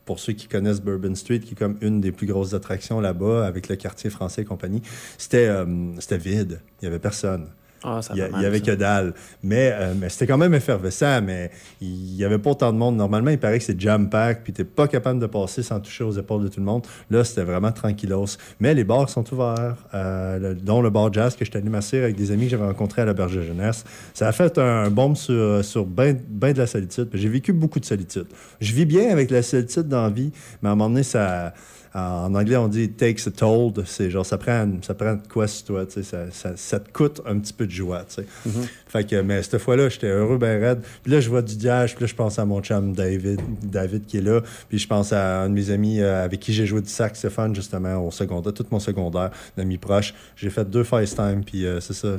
pour 0.10 0.20
ceux 0.20 0.34
qui 0.34 0.48
connaissent 0.48 0.82
Bourbon 0.82 1.14
Street, 1.14 1.40
qui 1.40 1.52
est 1.52 1.56
comme 1.56 1.78
une 1.82 2.02
des 2.02 2.12
plus 2.12 2.26
grosses 2.26 2.56
attractions 2.56 3.00
là-bas, 3.00 3.46
avec 3.46 3.70
le 3.70 3.76
quartier 3.76 4.10
français 4.10 4.42
et 4.42 4.44
compagnie, 4.44 4.82
c'était 5.20 5.46
euh, 5.46 5.66
vide. 6.18 6.62
Il 6.82 6.86
n'y 6.86 6.88
avait 6.88 6.98
personne. 6.98 7.46
Ah, 7.84 8.02
ça 8.02 8.14
Il 8.14 8.20
y, 8.20 8.22
a- 8.22 8.26
fait 8.26 8.30
il 8.30 8.34
mal, 8.34 8.44
y 8.44 8.46
avait 8.46 8.60
ça. 8.60 8.66
que 8.66 8.72
dalle. 8.72 9.14
Mais, 9.44 9.72
euh, 9.74 9.94
mais 10.00 10.10
c'était 10.10 10.28
quand 10.28 10.38
même 10.38 10.54
effervescent, 10.54 11.22
mais 11.22 11.50
il 11.82 12.16
y 12.16 12.26
avait 12.26 12.38
pas 12.38 12.50
autant 12.52 12.74
de 12.74 12.78
monde. 12.78 12.96
Normalement, 12.98 13.30
il 13.32 13.38
paraît 13.38 13.58
que 13.60 13.64
c'est 13.64 13.80
jam-pack, 13.80 14.44
puis 14.44 14.54
t'es 14.54 14.64
pas 14.66 14.88
capable 14.88 15.20
de 15.20 15.26
passer 15.28 15.64
sans 15.64 15.80
toucher 15.80 16.04
aux 16.04 16.12
épaules 16.12 16.44
de 16.44 16.48
tout 16.50 16.60
le 16.60 16.66
monde. 16.66 16.86
Là, 17.10 17.24
c'était 17.24 17.44
vraiment 17.44 17.72
tranquillos. 17.72 18.26
Mais 18.60 18.74
les 18.74 18.84
bars 18.84 19.10
sont 19.10 19.24
ouverts, 19.34 19.78
euh, 19.94 20.40
le- 20.40 20.56
dont 20.56 20.82
le 20.82 20.90
bar 20.90 21.12
jazz 21.14 21.36
que 21.36 21.46
je 21.46 21.52
allé 21.58 21.70
masser 21.70 21.98
avec 22.00 22.16
des 22.16 22.32
amis 22.32 22.44
que 22.46 22.50
j'avais 22.52 22.66
rencontrés 22.66 23.02
à 23.02 23.06
la 23.06 23.14
Berge 23.14 23.36
de 23.38 23.42
Jeunesse. 23.44 23.84
Ça 24.14 24.28
a 24.28 24.32
fait 24.32 24.58
un 24.58 24.90
bombe 24.90 25.16
sur, 25.16 25.64
sur 25.64 25.86
ben, 25.86 26.18
ben 26.28 26.54
de 26.54 26.58
la 26.60 26.68
solitude. 26.68 27.10
J'ai 27.14 27.30
vécu 27.30 27.54
beaucoup 27.54 27.80
de 27.80 27.86
solitude. 27.86 28.28
Je 28.62 28.74
vis 28.74 28.86
bien 28.86 29.10
avec 29.10 29.32
la 29.32 29.42
solitude 29.42 29.88
dans 29.88 30.04
la 30.04 30.10
vie, 30.10 30.32
mais 30.62 30.70
à 30.70 30.72
un 30.74 30.76
moment 30.76 30.90
donné, 30.90 31.04
ça... 31.04 31.54
En 31.94 32.36
anglais, 32.36 32.56
on 32.56 32.68
dit 32.68 32.90
takes 32.90 33.28
a 33.28 33.32
toll. 33.32 33.74
C'est 33.86 34.12
genre, 34.12 34.26
ça 34.26 34.38
prend, 34.38 34.70
ça 34.82 34.94
prend 34.94 35.16
de 35.16 35.28
quoi 35.28 35.48
sur 35.48 35.66
toi, 35.66 35.86
ça, 35.90 36.32
ça, 36.32 36.52
ça 36.56 36.80
te 36.80 36.92
coûte 36.92 37.22
un 37.26 37.40
petit 37.40 37.54
peu 37.54 37.66
de 37.66 37.72
joie, 37.72 38.04
tu 38.08 38.16
sais. 38.16 38.26
Fait 38.88 39.08
que, 39.08 39.22
mais 39.22 39.42
cette 39.44 39.58
fois-là, 39.58 39.90
j'étais 39.90 40.08
heureux, 40.08 40.38
ben 40.38 40.62
raide. 40.62 40.82
Puis 41.04 41.12
là, 41.12 41.20
je 41.20 41.30
vois 41.30 41.42
du 41.42 41.56
diage, 41.56 41.96
puis 41.96 42.04
là, 42.04 42.08
je 42.08 42.16
pense 42.16 42.38
à 42.40 42.46
mon 42.46 42.62
chum 42.62 42.94
David, 42.94 43.42
David 43.64 44.06
qui 44.06 44.18
est 44.18 44.22
là. 44.22 44.42
Puis 44.68 44.78
je 44.80 44.88
pense 44.88 45.14
à 45.14 45.42
un 45.42 45.50
de 45.50 45.54
mes 45.54 45.72
amis 45.72 46.00
euh, 46.00 46.24
avec 46.24 46.40
qui 46.40 46.54
j'ai 46.54 46.66
joué 46.66 46.82
du 46.82 46.90
saxophone, 46.90 47.56
justement, 47.56 48.06
au 48.06 48.12
secondaire, 48.12 48.54
tout 48.54 48.66
mon 48.72 48.80
secondaire, 48.80 49.32
d'amis 49.58 49.78
proches. 49.78 50.14
J'ai 50.36 50.50
fait 50.50 50.70
deux 50.70 50.84
FaceTime, 50.84 51.44
puis 51.44 51.66
euh, 51.66 51.80
c'est 51.80 51.94
ça. 51.94 52.18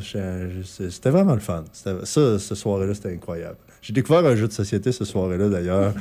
C'était 0.65 1.11
vraiment 1.11 1.35
le 1.35 1.41
fun. 1.41 1.65
Ça, 1.73 2.39
ce 2.39 2.55
soir-là, 2.55 2.93
c'était 2.95 3.13
incroyable. 3.13 3.57
J'ai 3.83 3.93
découvert 3.93 4.25
un 4.27 4.37
jeu 4.37 4.47
de 4.47 4.53
société 4.53 4.93
ce 4.93 5.05
soir-là, 5.05 5.49
d'ailleurs, 5.49 5.95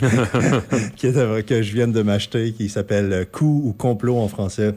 que 1.00 1.62
je 1.62 1.72
viens 1.72 1.88
de 1.88 2.02
m'acheter, 2.02 2.52
qui 2.52 2.68
s'appelle 2.68 3.12
euh, 3.12 3.24
Coup 3.24 3.62
ou 3.64 3.72
Complot 3.72 4.18
en 4.18 4.28
français. 4.28 4.74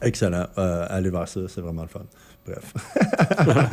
Excellent. 0.00 0.46
Euh, 0.58 0.86
allez 0.88 1.10
voir 1.10 1.28
ça, 1.28 1.40
c'est 1.48 1.60
vraiment 1.60 1.82
le 1.82 1.88
fun. 1.88 2.02
Bref. 2.46 2.72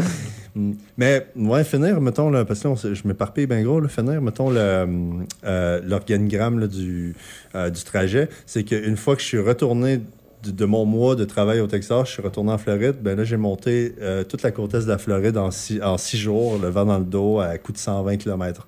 Mm. 0.55 0.73
Mais, 0.97 1.27
ouais, 1.35 1.63
finir, 1.63 2.01
mettons, 2.01 2.31
là, 2.31 2.43
parce 2.43 2.61
que 2.61 2.67
là, 2.67 2.73
on 2.73 2.93
je 2.93 3.07
m'éparpille 3.07 3.45
bien 3.45 3.61
gros, 3.61 3.79
là, 3.79 3.87
finir, 3.87 4.19
mettons, 4.19 4.51
euh, 4.51 5.81
l'organigramme 5.85 6.67
du, 6.67 7.15
euh, 7.53 7.69
du 7.69 7.83
trajet, 7.83 8.29
c'est 8.47 8.63
qu'une 8.63 8.97
fois 8.97 9.15
que 9.15 9.21
je 9.21 9.27
suis 9.27 9.39
retourné 9.39 10.01
de, 10.43 10.65
mon 10.65 10.85
mois 10.85 11.15
de 11.15 11.25
travail 11.25 11.59
au 11.59 11.67
Texas, 11.67 12.07
je 12.07 12.13
suis 12.13 12.21
retourné 12.21 12.51
en 12.51 12.57
Floride, 12.57 12.97
ben 13.01 13.17
là, 13.17 13.23
j'ai 13.23 13.37
monté 13.37 13.95
euh, 14.01 14.23
toute 14.23 14.41
la 14.41 14.51
côte 14.51 14.73
est 14.73 14.83
de 14.83 14.87
la 14.87 14.97
Floride 14.97 15.37
en 15.37 15.51
six, 15.51 16.17
jours, 16.17 16.57
le 16.57 16.69
vent 16.69 16.85
dans 16.85 16.99
le 16.99 17.05
dos, 17.05 17.39
à 17.39 17.57
coup 17.57 17.71
de 17.71 17.77
120 17.77 18.17
km 18.17 18.65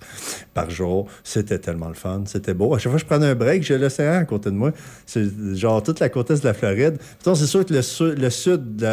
par 0.54 0.70
jour. 0.70 1.08
C'était 1.24 1.60
tellement 1.60 1.88
le 1.88 1.94
fun, 1.94 2.24
c'était 2.26 2.54
beau. 2.54 2.74
À 2.74 2.78
chaque 2.78 2.92
fois 2.92 3.00
que 3.00 3.02
je 3.02 3.06
prenais 3.06 3.28
un 3.28 3.36
break, 3.36 3.64
j'ai 3.64 3.78
l'océan 3.78 4.14
à 4.14 4.26
côté 4.26 4.50
de 4.50 4.56
moi. 4.56 4.72
C'est 5.06 5.56
genre 5.56 5.82
toute 5.82 6.00
la 6.00 6.10
côte 6.10 6.32
est 6.32 6.42
de 6.42 6.48
la 6.48 6.54
Floride. 6.54 6.98
C'est 7.24 7.36
sûr 7.36 7.66
que 7.66 7.74
le 7.74 8.30
sud, 8.30 8.76
de, 8.76 8.86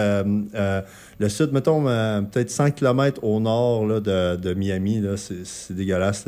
euh, 0.54 0.82
le 1.18 1.28
sud, 1.28 1.52
mettons, 1.52 1.88
euh, 1.88 2.20
peut-être 2.22 2.50
100 2.50 2.72
km 2.72 3.24
au 3.24 3.40
nord 3.40 3.86
là, 3.86 4.00
de, 4.00 4.36
de 4.36 4.54
Miami, 4.54 5.02
c'est, 5.16 5.74
dégueulasse. 5.74 6.26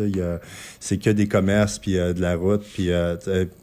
C'est 0.80 0.98
que 0.98 1.10
des 1.10 1.28
commerces, 1.28 1.78
puis 1.78 1.98
euh, 1.98 2.12
de 2.12 2.20
la 2.20 2.36
route, 2.36 2.62
puis, 2.74 2.90
euh, 2.90 3.16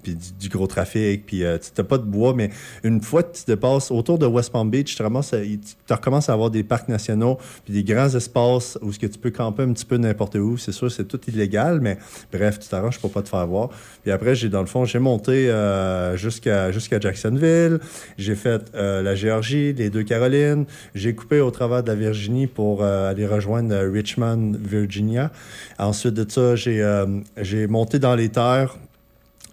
puis 0.03 0.15
du, 0.39 0.49
gros 0.49 0.67
trafic, 0.67 1.25
puis 1.25 1.43
euh, 1.43 1.57
tu 1.57 1.69
n'as 1.77 1.83
pas 1.83 1.97
de 1.97 2.03
bois, 2.03 2.33
mais 2.33 2.51
une 2.83 3.01
fois 3.01 3.23
que 3.23 3.35
tu 3.37 3.43
dépasses 3.45 3.91
autour 3.91 4.17
de 4.17 4.25
West 4.25 4.51
Palm 4.51 4.69
Beach, 4.69 4.95
tu 4.95 5.03
tu 5.03 5.93
recommences 5.93 6.29
à 6.29 6.33
avoir 6.33 6.49
des 6.49 6.63
parcs 6.63 6.89
nationaux, 6.89 7.37
puis 7.65 7.73
des 7.73 7.83
grands 7.83 8.13
espaces 8.13 8.77
où 8.81 8.91
ce 8.91 8.99
que 8.99 9.07
tu 9.07 9.17
peux 9.17 9.31
camper 9.31 9.63
un 9.63 9.73
petit 9.73 9.85
peu 9.85 9.97
n'importe 9.97 10.35
où. 10.35 10.57
C'est 10.57 10.71
sûr, 10.71 10.91
c'est 10.91 11.05
tout 11.05 11.19
illégal, 11.27 11.79
mais 11.81 11.97
bref, 12.31 12.59
tu 12.59 12.67
t'arranges 12.67 12.99
pour 12.99 13.11
pas 13.11 13.21
te 13.21 13.29
faire 13.29 13.45
voir. 13.47 13.69
Puis 14.07 14.13
après, 14.13 14.35
j'ai 14.35 14.47
dans 14.47 14.61
le 14.61 14.67
fond, 14.67 14.85
j'ai 14.85 14.99
monté 14.99 15.49
euh, 15.49 16.15
jusqu'à 16.15 16.71
Jacksonville. 17.01 17.79
J'ai 18.17 18.35
fait 18.35 18.71
euh, 18.73 19.01
la 19.01 19.15
Géorgie, 19.15 19.73
les 19.73 19.89
deux 19.89 20.03
Carolines. 20.03 20.63
J'ai 20.95 21.13
coupé 21.13 21.41
au 21.41 21.51
travers 21.51 21.83
de 21.83 21.89
la 21.89 21.95
Virginie 21.95 22.47
pour 22.47 22.83
euh, 22.83 23.11
aller 23.11 23.27
rejoindre 23.27 23.75
Richmond, 23.75 24.53
Virginia. 24.61 25.29
Ensuite 25.77 26.13
de 26.13 26.25
ça, 26.31 26.55
j'ai 26.55 27.67
monté 27.67 27.99
dans 27.99 28.15
les 28.15 28.29
terres 28.29 28.77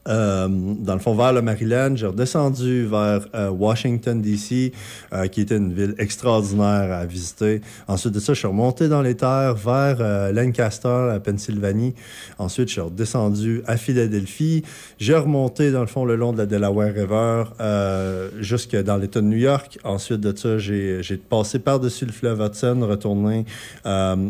euh, 0.09 0.49
dans 0.49 0.95
le 0.95 1.01
fond, 1.01 1.15
vers 1.15 1.33
le 1.33 1.43
Maryland. 1.43 1.97
J'ai 1.97 2.07
redescendu 2.07 2.87
vers 2.87 3.27
euh, 3.35 3.51
Washington, 3.51 4.21
D.C., 4.21 4.73
euh, 5.13 5.27
qui 5.29 5.41
était 5.41 5.57
une 5.57 5.73
ville 5.73 5.95
extraordinaire 5.99 6.93
à 6.93 7.07
visiter. 7.07 7.61
Ensuite 7.89 8.13
de 8.13 8.21
ça, 8.21 8.35
je 8.35 8.39
suis 8.41 8.49
remonté 8.49 8.89
dans 8.89 9.03
les 9.03 9.15
terres 9.15 9.55
vers 9.55 9.97
euh, 10.01 10.33
Lancaster, 10.33 11.11
à 11.13 11.21
Pennsylvanie. 11.21 11.95
Ensuite, 12.39 12.69
je 12.69 12.73
suis 12.75 12.81
redescendu 12.81 13.63
à 13.67 13.77
Philadelphie. 13.77 14.63
J'ai 14.99 15.15
remonté, 15.15 15.71
dans 15.71 15.81
le 15.81 15.87
fond, 15.87 16.05
le 16.05 16.17
long 16.17 16.33
de 16.33 16.39
la 16.39 16.47
Delaware 16.47 16.93
River 16.95 17.45
euh, 17.61 18.31
jusque 18.41 18.77
dans 18.77 18.97
l'État 18.97 19.21
de 19.21 19.27
New 19.27 19.39
York. 19.39 19.79
Ensuite 19.85 20.21
de 20.21 20.37
ça, 20.37 20.59
j'ai 20.59 21.03
j'ai 21.03 21.17
passé 21.17 21.59
par-dessus 21.59 22.07
le 22.07 22.13
fleuve 22.13 22.41
Hudson, 22.41 22.81
retourné 22.83 23.45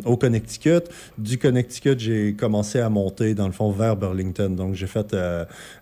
au 0.05 0.17
Connecticut. 0.17 0.85
Du 1.19 1.39
Connecticut, 1.39 1.99
j'ai 1.99 2.35
commencé 2.35 2.81
à 2.81 2.89
monter, 2.89 3.35
dans 3.35 3.47
le 3.47 3.53
fond, 3.53 3.71
vers 3.71 3.97
Burlington. 3.97 4.51
Donc, 4.51 4.75
j'ai 4.75 4.87
fait 4.87 5.15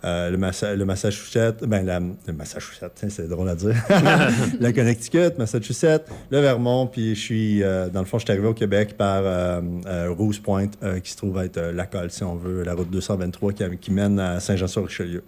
euh, 0.05 0.31
le, 0.31 0.37
Massa- 0.37 0.75
le 0.75 0.85
Massachusetts, 0.85 1.65
ben, 1.67 1.85
la, 1.85 2.01
le 2.01 2.33
Massachusetts, 2.33 3.05
c'est 3.09 3.29
drôle 3.29 3.49
à 3.49 3.55
dire. 3.55 3.75
le 4.61 4.71
Connecticut, 4.73 5.39
Massachusetts, 5.39 6.05
le 6.31 6.41
Vermont, 6.41 6.87
puis 6.87 7.15
je 7.15 7.21
suis, 7.21 7.63
euh, 7.63 7.89
dans 7.89 8.01
le 8.01 8.07
fond, 8.07 8.19
je 8.19 8.25
suis 8.25 8.33
arrivé 8.33 8.47
au 8.49 8.55
Québec 8.55 8.97
par 8.97 9.23
euh, 9.25 9.61
euh, 9.87 10.11
Rouge 10.11 10.41
Point, 10.43 10.69
euh, 10.83 11.01
qui 11.01 11.11
se 11.13 11.17
trouve 11.17 11.39
être 11.43 11.61
la 11.61 11.87
colle, 11.87 12.11
si 12.11 12.25
on 12.25 12.35
veut, 12.37 12.63
la 12.63 12.75
route 12.75 12.91
223 12.91 13.53
qui, 13.53 13.65
qui 13.79 13.91
mène 13.93 14.19
à 14.19 14.41
Saint-Jean-sur-Richelieu. 14.41 15.23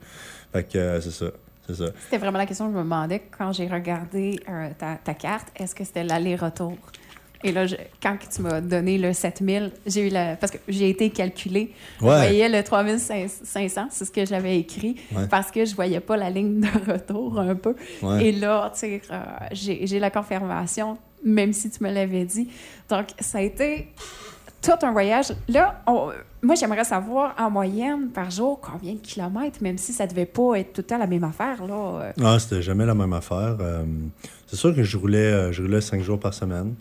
Fait 0.52 0.64
que 0.64 1.00
c'est 1.00 1.10
ça. 1.10 1.26
C'est 1.66 1.76
ça. 1.76 1.86
C'était 2.04 2.18
vraiment 2.18 2.36
la 2.36 2.44
question 2.44 2.66
que 2.66 2.72
je 2.72 2.76
me 2.78 2.82
demandais 2.82 3.22
quand 3.38 3.52
j'ai 3.52 3.66
regardé 3.66 4.38
euh, 4.50 4.68
ta, 4.78 4.96
ta 5.02 5.14
carte. 5.14 5.48
Est-ce 5.56 5.74
que 5.74 5.82
c'était 5.82 6.04
l'aller-retour? 6.04 6.76
Et 7.46 7.52
là, 7.52 7.66
je- 7.66 7.76
quand 8.02 8.16
tu 8.34 8.40
m'as 8.40 8.60
donné 8.62 8.96
le 8.98 9.12
7000, 9.12 9.70
j'ai 9.86 10.08
eu 10.08 10.10
la. 10.10 10.34
Parce 10.36 10.50
que 10.50 10.58
j'ai 10.66 10.88
été 10.88 11.10
calculé. 11.10 11.72
Je 12.00 12.04
Ouais. 12.06 12.16
voyais 12.16 12.48
le 12.48 12.62
3500, 12.64 13.86
c'est 13.90 14.04
ce 14.06 14.10
que 14.10 14.24
j'avais 14.24 14.58
écrit, 14.58 14.96
Ouais. 15.14 15.26
parce 15.30 15.50
que 15.50 15.64
je 15.64 15.74
voyais 15.74 16.00
pas 16.00 16.16
la 16.16 16.30
ligne 16.30 16.60
de 16.60 16.92
retour 16.92 17.38
un 17.38 17.54
peu. 17.54 17.74
Ouais. 18.02 18.26
Et 18.26 18.32
là, 18.32 18.70
tu 18.72 18.80
sais, 18.80 19.02
euh, 19.10 19.18
j'ai 19.52 19.98
la 20.00 20.10
confirmation, 20.10 20.96
même 21.22 21.52
si 21.52 21.70
tu 21.70 21.82
me 21.84 21.90
l'avais 21.92 22.24
dit. 22.24 22.48
Donc, 22.88 23.08
ça 23.20 23.38
a 23.38 23.42
été 23.42 23.88
tout 24.62 24.72
un 24.82 24.92
voyage. 24.92 25.26
Là, 25.48 25.82
on- 25.86 26.08
moi, 26.42 26.54
j'aimerais 26.54 26.84
savoir 26.84 27.34
en 27.38 27.50
moyenne 27.50 28.08
par 28.08 28.30
jour 28.30 28.58
combien 28.60 28.94
de 28.94 28.98
kilomètres, 29.00 29.58
même 29.62 29.76
si 29.76 29.92
ça 29.92 30.06
devait 30.06 30.24
pas 30.24 30.54
être 30.56 30.72
tout 30.72 30.80
le 30.80 30.86
temps 30.86 30.98
la 30.98 31.06
même 31.06 31.24
affaire. 31.24 31.66
Là. 31.66 31.74
Euh, 32.00 32.12
Ah, 32.24 32.38
c'était 32.38 32.62
jamais 32.62 32.86
la 32.86 32.94
même 32.94 33.12
affaire. 33.12 33.56
Euh, 33.60 33.84
c'est 34.46 34.56
sûr 34.56 34.74
que 34.74 34.82
je 34.82 34.96
roulais, 34.96 35.52
je 35.52 35.60
roulais 35.62 35.82
cinq 35.82 36.00
jours 36.02 36.18
par 36.18 36.32
semaine. 36.32 36.74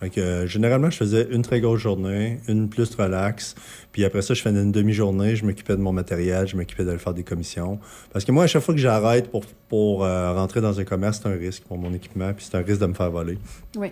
Fait 0.00 0.10
que, 0.10 0.20
euh, 0.20 0.46
généralement, 0.46 0.90
je 0.90 0.96
faisais 0.98 1.26
une 1.30 1.40
très 1.40 1.60
grosse 1.60 1.80
journée, 1.80 2.38
une 2.48 2.68
plus 2.68 2.94
relax. 2.96 3.54
Puis 3.92 4.04
après 4.04 4.20
ça, 4.20 4.34
je 4.34 4.42
faisais 4.42 4.60
une 4.62 4.70
demi-journée, 4.72 5.36
je 5.36 5.44
m'occupais 5.46 5.74
de 5.74 5.80
mon 5.80 5.92
matériel, 5.92 6.46
je 6.46 6.54
m'occupais 6.54 6.84
de 6.84 6.96
faire 6.98 7.14
des 7.14 7.24
commissions. 7.24 7.78
Parce 8.12 8.24
que 8.26 8.30
moi, 8.32 8.44
à 8.44 8.46
chaque 8.46 8.62
fois 8.62 8.74
que 8.74 8.80
j'arrête 8.80 9.30
pour, 9.30 9.44
pour 9.68 10.04
euh, 10.04 10.34
rentrer 10.34 10.60
dans 10.60 10.78
un 10.78 10.84
commerce, 10.84 11.20
c'est 11.22 11.28
un 11.28 11.32
risque 11.36 11.62
pour 11.64 11.78
mon 11.78 11.94
équipement, 11.94 12.32
puis 12.34 12.44
c'est 12.50 12.58
un 12.58 12.62
risque 12.62 12.80
de 12.80 12.86
me 12.86 12.94
faire 12.94 13.10
voler. 13.10 13.38
Oui. 13.76 13.88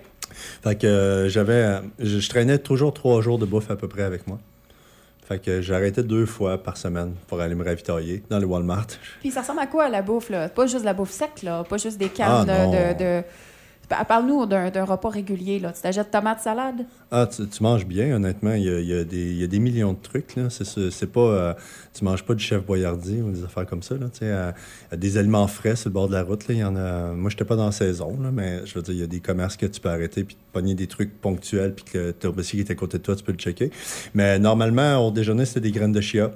Fait 0.63 0.75
que 0.79 0.85
euh, 0.85 1.27
j'avais, 1.29 1.79
je, 1.97 2.19
je 2.19 2.29
traînais 2.29 2.59
toujours 2.59 2.93
trois 2.93 3.21
jours 3.21 3.39
de 3.39 3.45
bouffe 3.45 3.71
à 3.71 3.75
peu 3.75 3.87
près 3.87 4.03
avec 4.03 4.27
moi. 4.27 4.39
Fait 5.27 5.39
que 5.41 5.59
j'arrêtais 5.59 6.03
deux 6.03 6.27
fois 6.27 6.61
par 6.61 6.77
semaine 6.77 7.13
pour 7.27 7.41
aller 7.41 7.55
me 7.55 7.63
ravitailler 7.65 8.21
dans 8.29 8.37
le 8.37 8.45
Walmart. 8.45 8.85
Puis 9.21 9.31
ça 9.31 9.41
ressemble 9.41 9.61
à 9.61 9.65
quoi 9.65 9.89
la 9.89 10.03
bouffe, 10.03 10.29
là? 10.29 10.49
Pas 10.49 10.67
juste 10.67 10.85
la 10.85 10.93
bouffe 10.93 11.09
sec, 11.09 11.41
là. 11.41 11.63
Pas 11.63 11.77
juste 11.77 11.97
des 11.97 12.11
Ah, 12.19 12.45
cannes 12.45 12.47
non. 12.47 12.71
de. 12.93 13.23
Parle-nous 13.87 14.45
d'un 14.45 14.85
repas 14.85 15.09
régulier. 15.09 15.61
Tu 15.61 15.81
t'achètes 15.81 16.11
tomate 16.11 16.39
salade? 16.41 16.85
Ah, 17.11 17.27
tu, 17.27 17.43
manges 17.61 17.85
bien, 17.85 18.15
honnêtement. 18.15 18.53
Il 18.53 18.63
y 18.63 18.69
a, 18.69 18.79
il 18.79 18.87
y 18.87 18.93
a 18.93 19.03
des, 19.03 19.31
il 19.31 19.37
y 19.37 19.43
a 19.43 19.47
des 19.47 19.59
millions 19.59 19.93
de 19.93 19.99
trucs. 20.01 20.35
Là. 20.35 20.49
C'est, 20.49 21.11
pas, 21.11 21.19
euh, 21.19 21.53
tu 21.93 22.03
manges 22.03 22.23
pas 22.23 22.33
du 22.33 22.43
chef 22.43 22.65
boyardier 22.65 23.21
ou 23.21 23.31
des 23.31 23.43
affaires 23.43 23.65
comme 23.65 23.83
ça. 23.83 23.95
Là, 23.95 24.07
euh, 24.21 24.51
des 24.95 25.17
aliments 25.17 25.47
frais 25.47 25.75
sur 25.75 25.89
le 25.89 25.93
bord 25.93 26.07
de 26.07 26.13
la 26.13 26.23
route. 26.23 26.47
Là, 26.47 26.53
il 26.53 26.59
y 26.59 26.63
en 26.63 26.75
a, 26.75 27.13
moi, 27.13 27.29
j'étais 27.29 27.45
pas 27.45 27.55
dans 27.55 27.65
la 27.65 27.71
saison, 27.71 28.17
là, 28.21 28.31
mais 28.31 28.65
je 28.65 28.73
veux 28.75 28.81
dire, 28.81 28.93
il 28.93 28.99
y 28.99 29.03
a 29.03 29.07
des 29.07 29.19
commerces 29.19 29.57
que 29.57 29.65
tu 29.65 29.79
peux 29.79 29.89
arrêter 29.89 30.23
puis 30.23 30.35
te 30.35 30.41
pogner 30.51 30.75
des 30.75 30.87
trucs 30.87 31.19
ponctuels 31.21 31.73
puis 31.73 31.85
que 31.85 32.11
tu 32.11 32.27
as 32.27 32.31
qui 32.31 32.59
est 32.59 32.71
à 32.71 32.75
côté 32.75 32.97
de 32.97 33.03
toi, 33.03 33.15
tu 33.15 33.23
peux 33.23 33.31
le 33.31 33.37
checker. 33.37 33.71
Mais 34.13 34.39
normalement, 34.39 34.97
au 35.05 35.11
déjeuner, 35.11 35.45
c'était 35.45 35.61
des 35.61 35.71
graines 35.71 35.91
de 35.91 36.01
chia. 36.01 36.31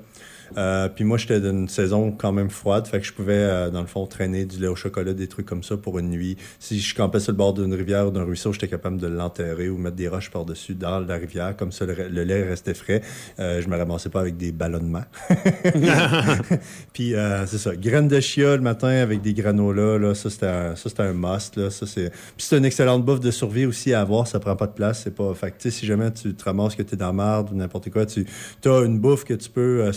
Euh, 0.58 0.90
puis 0.90 1.04
moi, 1.04 1.18
j'étais 1.18 1.40
d'une 1.40 1.68
saison 1.68 2.12
quand 2.12 2.32
même 2.32 2.50
froide, 2.50 2.88
fait 2.88 3.00
que 3.00 3.06
je 3.06 3.14
pouvais, 3.14 3.34
euh, 3.34 3.70
dans 3.70 3.82
le 3.82 3.88
fond, 3.88 4.06
traîner 4.06 4.46
du 4.46 4.60
lait 4.60 4.68
au 4.68 4.76
chocolat, 4.76 5.14
des 5.14 5.28
trucs 5.28 5.46
comme 5.46 5.64
ça 5.64 5.78
pour 5.78 6.00
une 6.00 6.10
nuit. 6.10 6.38
Si 6.60 6.80
je 6.80 6.96
campais 6.96 7.20
sur 7.20 7.32
le 7.32 7.38
bord 7.38 7.54
d'une 7.54 7.74
rivière 7.74 8.08
ou 8.08 8.12
d'un 8.12 8.24
ruisseau, 8.24 8.54
j'étais 8.54 8.68
capable 8.68 8.98
de 8.98 9.08
l'enterrer 9.08 9.70
ou 9.70 9.78
mettre 9.78 9.96
des 9.96 10.08
roches 10.08 10.32
par-dessus 10.32 10.76
dans 10.76 11.00
la 11.00 11.16
rivière, 11.16 11.56
comme 11.56 11.72
ça 11.72 11.86
le, 11.86 11.94
le 12.10 12.24
lait 12.24 12.44
restait 12.44 12.74
frais. 12.74 13.02
Euh, 13.40 13.62
je 13.62 13.68
me 13.68 13.78
ramassais 13.78 14.10
pas 14.10 14.22
avec 14.22 14.38
des 14.38 14.52
ballonnements. 14.52 15.06
puis 16.94 17.16
euh, 17.16 17.46
c'est 17.46 17.58
ça, 17.58 17.76
graines 17.76 18.08
de 18.08 18.20
chia 18.20 18.56
le 18.56 18.62
matin 18.62 18.90
avec 18.90 19.22
des 19.22 19.34
granolas, 19.34 19.98
là, 19.98 20.16
ça 20.16 20.30
c'était 20.30 20.48
un, 20.48 20.76
ça, 20.76 20.90
c'était 20.90 21.04
un 21.04 21.14
must. 21.14 21.56
Là, 21.58 21.70
ça, 21.70 21.86
c'est... 21.86 22.10
Puis 22.10 22.46
c'est 22.48 22.58
une 22.58 22.66
excellente 22.66 23.06
bouffe 23.06 23.20
de 23.20 23.32
survie 23.32 23.66
aussi 23.66 23.94
à 23.94 24.02
avoir, 24.02 24.28
ça 24.28 24.40
prend 24.40 24.56
pas 24.56 24.68
de 24.68 24.74
place. 24.74 25.02
C'est 25.04 25.16
pas... 25.16 25.34
Fait 25.34 25.52
que, 25.52 25.70
si 25.70 25.86
jamais 25.86 26.12
tu 26.12 26.34
te 26.34 26.44
ramasses 26.44 26.76
que 26.76 26.84
tu 26.84 26.96
es 26.96 26.98
dans 26.98 27.08
la 27.08 27.14
marde 27.14 27.52
ou 27.52 27.56
n'importe 27.56 27.90
quoi, 27.90 28.06
tu 28.06 28.26
as 28.66 28.82
une 28.86 29.00
bouffe 29.00 29.24
que 29.24 29.34
tu 29.34 29.50
peux 29.50 29.82
euh, 29.82 29.94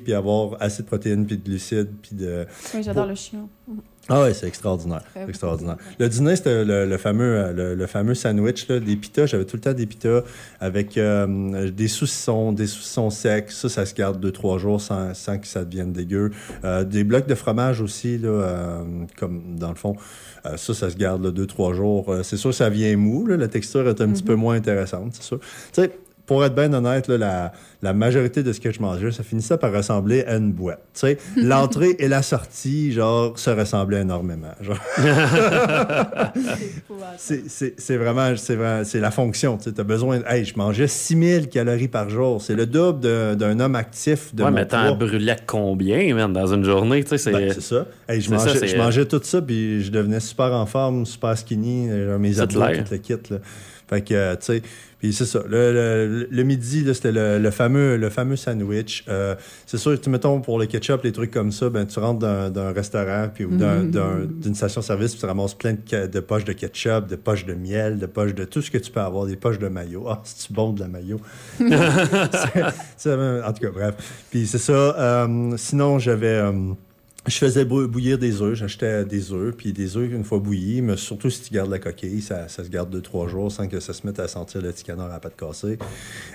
puis 0.00 0.14
avoir 0.14 0.56
assez 0.60 0.82
de 0.82 0.86
protéines 0.86 1.26
puis 1.26 1.36
de 1.36 1.44
glucides 1.44 1.90
puis 2.00 2.16
de... 2.16 2.46
Oui, 2.74 2.82
j'adore 2.82 3.06
le 3.06 3.14
chien. 3.14 3.48
Ah 4.08 4.22
ouais, 4.22 4.34
c'est 4.34 4.48
extraordinaire. 4.48 5.04
Extraordinaire. 5.28 5.76
Le 6.00 6.08
dîner, 6.08 6.34
c'était 6.34 6.64
le, 6.64 6.86
le 6.86 6.98
fameux, 6.98 7.36
euh, 7.36 7.52
le, 7.52 7.74
le 7.76 7.86
fameux 7.86 8.16
sandwich, 8.16 8.66
là, 8.68 8.80
des 8.80 8.96
pitas. 8.96 9.26
J'avais 9.26 9.44
tout 9.44 9.54
le 9.56 9.62
temps 9.62 9.72
des 9.72 9.86
pitas 9.86 10.22
avec 10.58 10.98
euh, 10.98 11.70
des 11.70 11.86
saucissons, 11.86 12.52
des 12.52 12.66
saucissons 12.66 13.10
secs. 13.10 13.52
Ça, 13.52 13.68
ça 13.68 13.86
se 13.86 13.94
garde 13.94 14.18
deux, 14.18 14.32
trois 14.32 14.58
jours 14.58 14.80
sans, 14.80 15.14
sans 15.14 15.38
que 15.38 15.46
ça 15.46 15.64
devienne 15.64 15.92
dégueu. 15.92 16.32
Euh, 16.64 16.82
des 16.82 17.04
blocs 17.04 17.28
de 17.28 17.36
fromage 17.36 17.80
aussi, 17.80 18.18
là, 18.18 18.28
euh, 18.28 18.82
comme 19.16 19.56
dans 19.56 19.70
le 19.70 19.76
fond. 19.76 19.94
Ça, 20.56 20.74
ça 20.74 20.90
se 20.90 20.96
garde 20.96 21.22
là, 21.22 21.30
deux, 21.30 21.46
trois 21.46 21.72
jours. 21.72 22.12
C'est 22.24 22.36
sûr, 22.36 22.52
ça 22.52 22.68
vient 22.68 22.96
mou. 22.96 23.26
Là, 23.28 23.36
la 23.36 23.46
texture 23.46 23.88
est 23.88 24.00
un 24.00 24.08
petit 24.08 24.24
peu 24.24 24.34
moins 24.34 24.56
intéressante, 24.56 25.12
c'est 25.12 25.22
sûr. 25.22 25.38
Tu 25.38 25.82
sais, 25.82 25.92
pour 26.26 26.44
être 26.44 26.54
bien 26.54 26.72
honnête, 26.72 27.06
là, 27.06 27.18
la, 27.18 27.52
la 27.82 27.92
majorité 27.92 28.42
de 28.42 28.52
ce 28.52 28.60
que 28.60 28.72
je 28.72 28.80
mangeais, 28.80 29.10
ça 29.10 29.22
finissait 29.24 29.58
par 29.58 29.72
ressembler 29.72 30.22
à 30.24 30.36
une 30.36 30.52
boîte. 30.52 30.80
L'entrée 31.36 31.96
et 31.98 32.06
la 32.08 32.22
sortie, 32.22 32.92
genre, 32.92 33.36
se 33.38 33.50
ressemblaient 33.50 34.02
énormément. 34.02 34.54
C'est- 37.16 37.96
vraiment, 37.96 38.34
c'est 38.36 39.00
la 39.00 39.10
fonction. 39.10 39.56
Tu 39.58 39.70
as 39.76 39.84
besoin. 39.84 40.18
de- 40.18 40.24
Hey, 40.26 40.44
je 40.44 40.56
mangeais 40.56 40.86
6000 40.86 41.48
calories 41.48 41.88
par 41.88 42.08
jour. 42.08 42.40
C'est 42.40 42.54
le 42.54 42.66
double 42.66 43.00
d'un 43.36 43.60
homme 43.60 43.74
actif 43.76 44.34
de 44.34 44.42
ouais, 44.44 44.50
mon 44.50 44.56
mais 44.56 44.66
t'en 44.66 44.94
brûlais 44.96 45.36
combien, 45.46 46.14
man, 46.14 46.32
dans 46.32 46.46
une 46.54 46.64
journée? 46.64 47.02
Tu 47.02 47.10
sais, 47.10 47.18
c'est. 47.18 47.32
Ben, 47.32 47.52
c'est 47.52 47.60
ça. 47.60 47.86
Hey, 48.08 48.20
je, 48.20 48.28
ça, 48.28 48.36
mangeais, 48.36 48.66
je 48.68 48.76
mangeais 48.76 49.04
tout 49.06 49.20
ça, 49.22 49.42
puis 49.42 49.82
je 49.82 49.90
devenais 49.90 50.20
super 50.20 50.52
en 50.52 50.66
forme, 50.66 51.04
super 51.06 51.36
skinny, 51.36 51.88
euh, 51.90 52.18
mes 52.18 52.40
abdos, 52.40 52.60
tout 52.60 52.84
le 52.92 52.96
kit. 52.98 53.14
Là. 53.30 53.38
Fait 53.88 54.00
que, 54.02 54.14
euh, 54.14 54.34
tu 54.36 54.46
sais, 54.46 54.62
puis 54.98 55.12
c'est 55.12 55.26
ça. 55.26 55.42
Le, 55.46 55.72
le- 55.72 56.28
le 56.30 56.42
midi, 56.44 56.84
c'était 56.94 57.12
le, 57.12 57.38
le 57.38 57.50
fameux, 57.50 57.71
le 57.78 58.10
fameux 58.10 58.36
sandwich. 58.36 59.04
Euh, 59.08 59.34
c'est 59.66 59.76
sûr, 59.78 60.00
tu 60.00 60.10
mettons 60.10 60.40
pour 60.40 60.58
le 60.58 60.66
ketchup, 60.66 61.02
les 61.04 61.12
trucs 61.12 61.30
comme 61.30 61.52
ça, 61.52 61.68
ben, 61.70 61.86
tu 61.86 61.98
rentres 61.98 62.20
d'un, 62.50 62.72
restaurant 62.72 63.28
puis, 63.32 63.44
ou 63.44 63.56
d'un- 63.56 63.84
d'un- 63.84 64.26
d'une 64.26 64.54
station-service, 64.54 65.12
puis 65.12 65.20
tu 65.20 65.26
ramasses 65.26 65.54
plein 65.54 65.74
de, 65.74 66.20
poches 66.20 66.44
de 66.44 66.52
ketchup, 66.52 67.06
de 67.08 67.16
poches 67.16 67.46
de 67.46 67.54
miel, 67.54 67.98
de 67.98 68.06
poches 68.06 68.34
de 68.34 68.44
tout 68.44 68.62
ce 68.62 68.70
que 68.70 68.78
tu 68.78 68.90
peux 68.90 69.00
avoir, 69.00 69.26
des 69.26 69.36
poches 69.36 69.58
de 69.58 69.68
maillot. 69.68 70.04
Ah, 70.08 70.20
c'est-tu 70.24 70.52
bon 70.52 70.72
de 70.72 70.80
la 70.80 70.88
maillot? 70.88 71.20
En 71.60 73.52
tout 73.52 73.60
cas, 73.60 73.70
bref. 73.72 74.24
Puis 74.30 74.46
c'est 74.46 74.58
ça. 74.58 74.72
Euh, 74.72 75.54
sinon, 75.56 75.98
j'avais. 75.98 76.26
euh, 76.28 76.52
je 77.26 77.36
faisais 77.38 77.64
bou- 77.64 77.86
bouillir 77.86 78.18
des 78.18 78.42
œufs, 78.42 78.54
j'achetais 78.54 79.04
des 79.04 79.32
œufs, 79.32 79.54
puis 79.56 79.72
des 79.72 79.96
œufs 79.96 80.10
une 80.12 80.24
fois 80.24 80.38
bouillis, 80.40 80.82
mais 80.82 80.96
surtout 80.96 81.30
si 81.30 81.42
tu 81.42 81.54
gardes 81.54 81.70
la 81.70 81.78
coquille, 81.78 82.20
ça, 82.20 82.48
se 82.64 82.68
garde 82.68 82.90
deux, 82.90 83.00
trois 83.00 83.28
jours 83.28 83.50
sans 83.52 83.68
que 83.68 83.78
ça 83.80 83.92
se 83.92 84.04
mette 84.06 84.18
à 84.18 84.26
sentir 84.28 84.60
le 84.60 84.72
petit 84.72 84.84
à 85.12 85.20
pâte 85.20 85.36
cassée. 85.36 85.78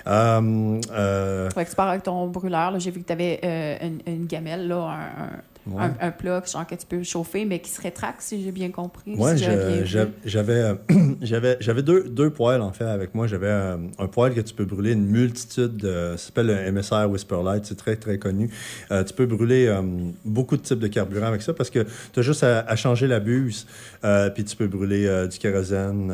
Euh, 0.06 0.80
euh, 0.92 1.50
Fait 1.50 1.64
que 1.64 1.70
tu 1.70 1.76
pars 1.76 1.88
avec 1.88 2.02
ton 2.04 2.26
brûleur. 2.28 2.78
J'ai 2.80 2.90
vu 2.90 3.00
que 3.00 3.06
tu 3.06 3.12
avais 3.12 3.38
une, 3.82 4.00
une 4.06 4.26
gamelle, 4.26 4.70
un- 4.72 5.30
Ouais. 5.70 5.82
un, 5.82 6.08
un 6.08 6.10
plat 6.10 6.42
genre, 6.50 6.66
que 6.66 6.74
tu 6.74 6.86
peux 6.86 7.02
chauffer, 7.02 7.44
mais 7.44 7.60
qui 7.60 7.70
se 7.70 7.80
rétracte, 7.80 8.20
si 8.20 8.42
j'ai 8.42 8.52
bien 8.52 8.70
compris. 8.70 9.16
Si 9.16 9.38
j'avais 9.38 9.84
j'avais 10.24 10.52
euh, 10.52 10.74
j'avais 11.60 11.82
deux, 11.82 12.08
deux 12.08 12.30
poêles 12.30 12.62
en 12.62 12.72
fait 12.72 12.84
avec 12.84 13.14
moi. 13.14 13.26
J'avais 13.26 13.48
euh, 13.48 13.76
un 13.98 14.06
poêle 14.06 14.34
que 14.34 14.40
tu 14.40 14.54
peux 14.54 14.64
brûler 14.64 14.92
une 14.92 15.06
multitude 15.06 15.76
de 15.76 16.14
ça 16.16 16.26
s'appelle 16.26 16.50
un 16.50 16.72
MSR 16.72 17.10
Whisperlight, 17.10 17.64
c'est 17.66 17.76
très 17.76 17.96
très 17.96 18.18
connu. 18.18 18.50
Euh, 18.90 19.04
tu 19.04 19.14
peux 19.14 19.26
brûler 19.26 19.66
euh, 19.66 19.82
beaucoup 20.24 20.56
de 20.56 20.62
types 20.62 20.78
de 20.78 20.86
carburant 20.86 21.26
avec 21.26 21.42
ça 21.42 21.52
parce 21.52 21.70
que 21.70 21.86
tu 22.12 22.20
as 22.20 22.22
juste 22.22 22.42
à, 22.44 22.60
à 22.60 22.76
changer 22.76 23.06
la 23.06 23.20
buse 23.20 23.66
euh, 24.04 24.30
puis 24.30 24.44
tu 24.44 24.56
peux 24.56 24.66
brûler 24.66 25.26
du 25.30 25.38
kérosène, 25.38 26.12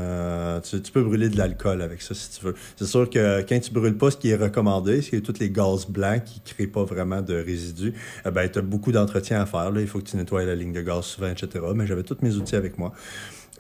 tu, 0.62 0.80
tu 0.80 0.92
peux 0.92 1.02
brûler 1.02 1.28
de 1.28 1.36
l'alcool 1.36 1.82
avec 1.82 2.02
ça 2.02 2.14
si 2.14 2.38
tu 2.38 2.46
veux. 2.46 2.54
C'est 2.76 2.86
sûr 2.86 3.08
que 3.08 3.40
quand 3.48 3.60
tu 3.60 3.70
brûles 3.72 3.96
pas 3.96 4.10
ce 4.10 4.16
qui 4.16 4.30
est 4.30 4.36
recommandé, 4.36 5.02
c'est 5.02 5.20
tous 5.20 5.38
les 5.38 5.50
gaz 5.50 5.86
blancs 5.86 6.22
qui 6.24 6.40
créent 6.40 6.66
pas 6.66 6.84
vraiment 6.84 7.22
de 7.22 7.34
résidus, 7.34 7.94
ben 8.24 8.48
tu 8.48 8.58
as 8.58 8.62
beaucoup 8.62 8.92
d'entretien 8.92 9.43
faire 9.46 9.70
il 9.76 9.86
faut 9.86 9.98
que 9.98 10.04
tu 10.04 10.16
nettoies 10.16 10.44
la 10.44 10.54
ligne 10.54 10.72
de 10.72 10.82
gaz 10.82 11.04
souvent 11.04 11.28
etc. 11.28 11.64
mais 11.74 11.86
j'avais 11.86 12.02
tous 12.02 12.18
mes 12.22 12.34
outils 12.36 12.56
avec 12.56 12.78
moi. 12.78 12.92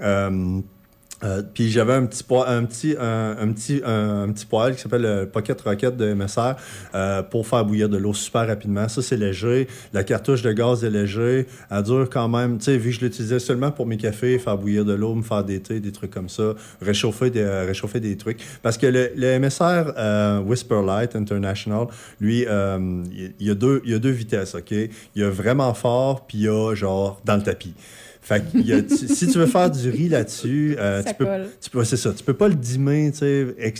Euh, 0.00 0.60
euh, 1.22 1.42
puis 1.42 1.70
j'avais 1.70 1.94
un 1.94 2.06
petit 2.06 2.24
poêle, 2.24 2.48
un 2.48 2.64
petit, 2.64 2.96
un, 2.98 3.36
un 3.38 3.52
petit, 3.52 3.80
un, 3.84 4.22
un 4.22 4.32
petit 4.32 4.46
poêle 4.46 4.74
qui 4.74 4.82
s'appelle 4.82 5.02
le 5.02 5.26
Pocket 5.26 5.60
Rocket 5.60 5.96
de 5.96 6.12
MSR 6.12 6.54
euh, 6.94 7.22
pour 7.22 7.46
faire 7.46 7.64
bouillir 7.64 7.88
de 7.88 7.96
l'eau 7.96 8.14
super 8.14 8.46
rapidement. 8.46 8.88
Ça, 8.88 9.02
c'est 9.02 9.16
léger. 9.16 9.68
La 9.92 10.04
cartouche 10.04 10.42
de 10.42 10.52
gaz 10.52 10.84
est 10.84 10.90
léger. 10.90 11.46
Elle 11.70 11.82
dure 11.82 12.08
quand 12.10 12.28
même, 12.28 12.58
tu 12.58 12.64
sais, 12.64 12.76
vu 12.76 12.90
que 12.90 12.96
je 12.96 13.00
l'utilisais 13.04 13.38
seulement 13.38 13.70
pour 13.70 13.86
mes 13.86 13.96
cafés, 13.96 14.38
faire 14.38 14.58
bouillir 14.58 14.84
de 14.84 14.92
l'eau, 14.92 15.14
me 15.14 15.22
faire 15.22 15.44
des 15.44 15.60
thés, 15.60 15.80
des 15.80 15.92
trucs 15.92 16.10
comme 16.10 16.28
ça, 16.28 16.54
réchauffer 16.80 17.30
des, 17.30 17.40
euh, 17.40 17.64
réchauffer 17.66 18.00
des 18.00 18.16
trucs. 18.16 18.40
Parce 18.62 18.78
que 18.78 18.86
le, 18.86 19.10
le 19.16 19.38
MSR 19.38 19.92
euh, 19.96 20.40
Whisperlight 20.40 21.16
International, 21.16 21.86
lui, 22.20 22.44
euh, 22.46 23.02
il 23.12 23.34
il 23.40 23.48
y, 23.48 23.50
a 23.50 23.54
deux, 23.54 23.82
il 23.84 23.90
y 23.90 23.94
a 23.94 23.98
deux 23.98 24.10
vitesses, 24.10 24.54
OK? 24.54 24.70
Il 24.70 24.90
y 25.16 25.22
a 25.22 25.30
vraiment 25.30 25.74
fort, 25.74 26.26
puis 26.26 26.38
il 26.38 26.44
y 26.44 26.48
a 26.48 26.74
genre 26.74 27.20
dans 27.24 27.36
le 27.36 27.42
tapis. 27.42 27.74
Fait 28.26 28.40
que 28.40 28.56
il 28.58 28.66
y 28.66 28.72
a- 28.72 28.80
tu- 28.80 29.06
si 29.06 29.26
tu 29.28 29.38
veux 29.38 29.44
faire 29.46 29.70
du 29.70 29.90
riz 29.90 30.08
là-dessus, 30.08 30.76
euh, 30.78 31.02
tu 31.02 31.14
peux, 31.14 31.24
tu 31.60 31.68
peux, 31.70 31.84
c'est 31.84 31.98
ça, 31.98 32.10
tu 32.14 32.24
peux 32.24 32.32
pas 32.32 32.48
le 32.48 32.54
dimmer, 32.54 33.12
tu 33.12 33.18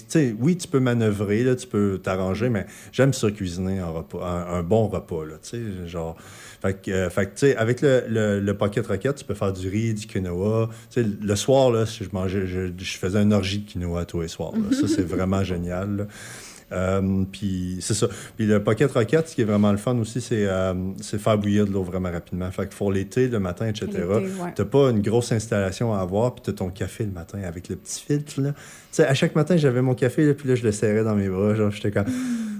sais, 0.08 0.34
oui, 0.38 0.56
tu 0.58 0.68
peux 0.68 0.80
manœuvrer, 0.80 1.42
là, 1.44 1.54
tu 1.56 1.66
peux 1.66 1.98
t'arranger, 2.02 2.50
mais 2.50 2.66
j'aime 2.92 3.14
ça 3.14 3.30
cuisiner 3.30 3.78
un 3.78 3.86
repas, 3.88 4.18
un, 4.22 4.58
un 4.58 4.62
bon 4.62 4.88
repas, 4.88 5.24
là, 5.24 5.36
tu 5.42 5.48
sais, 5.48 5.88
genre, 5.88 6.14
fait 6.60 6.82
que, 6.82 6.90
euh, 6.90 7.08
fait 7.10 7.32
que, 7.34 7.56
avec 7.56 7.80
le, 7.80 8.04
le, 8.06 8.40
le 8.40 8.54
Pocket 8.54 8.86
Rocket, 8.86 9.16
tu 9.16 9.24
peux 9.24 9.34
faire 9.34 9.52
du 9.54 9.66
riz, 9.66 9.94
du 9.94 10.06
quinoa, 10.06 10.68
tu 10.90 11.02
sais, 11.02 11.08
le 11.22 11.36
soir, 11.36 11.70
là, 11.70 11.86
je 11.86 12.04
mangeais, 12.12 12.46
je, 12.46 12.68
je 12.76 12.98
faisais 12.98 13.22
une 13.22 13.32
orgie 13.32 13.60
de 13.60 13.70
quinoa 13.70 14.04
tous 14.04 14.20
les 14.20 14.28
soirs, 14.28 14.52
là. 14.52 14.76
ça, 14.78 14.86
c'est 14.88 15.02
vraiment 15.08 15.42
génial, 15.42 15.96
là. 15.96 16.06
Euh, 16.72 17.24
puis 17.30 17.78
c'est 17.80 17.94
ça. 17.94 18.08
Puis 18.36 18.46
le 18.46 18.62
Pocket 18.62 18.90
Rocket, 18.90 19.28
ce 19.28 19.34
qui 19.34 19.42
est 19.42 19.44
vraiment 19.44 19.70
le 19.70 19.78
fun 19.78 19.96
aussi, 19.98 20.20
c'est 20.20 20.46
euh, 20.46 20.74
faire 21.00 21.38
bouillir 21.38 21.66
de 21.66 21.72
l'eau 21.72 21.82
vraiment 21.82 22.10
rapidement. 22.10 22.50
Fait 22.50 22.66
que 22.66 22.74
pour 22.74 22.92
l'été, 22.92 23.28
le 23.28 23.38
matin, 23.38 23.66
etc., 23.66 23.88
ouais. 23.92 24.52
t'as 24.54 24.64
pas 24.64 24.90
une 24.90 25.02
grosse 25.02 25.32
installation 25.32 25.94
à 25.94 26.00
avoir, 26.00 26.34
puis 26.34 26.42
t'as 26.44 26.52
ton 26.52 26.70
café 26.70 27.04
le 27.04 27.12
matin 27.12 27.40
avec 27.42 27.68
le 27.68 27.76
petit 27.76 28.00
filtre, 28.00 28.40
là. 28.40 28.52
Sais, 28.94 29.04
à 29.04 29.12
chaque 29.12 29.34
matin, 29.34 29.56
j'avais 29.56 29.82
mon 29.82 29.96
café, 29.96 30.24
là, 30.24 30.34
puis 30.34 30.48
là, 30.48 30.54
je 30.54 30.62
le 30.62 30.70
serrais 30.70 31.02
dans 31.02 31.16
mes 31.16 31.28
bras, 31.28 31.52
genre, 31.56 31.72
j'étais 31.72 31.90
comme... 31.90 32.04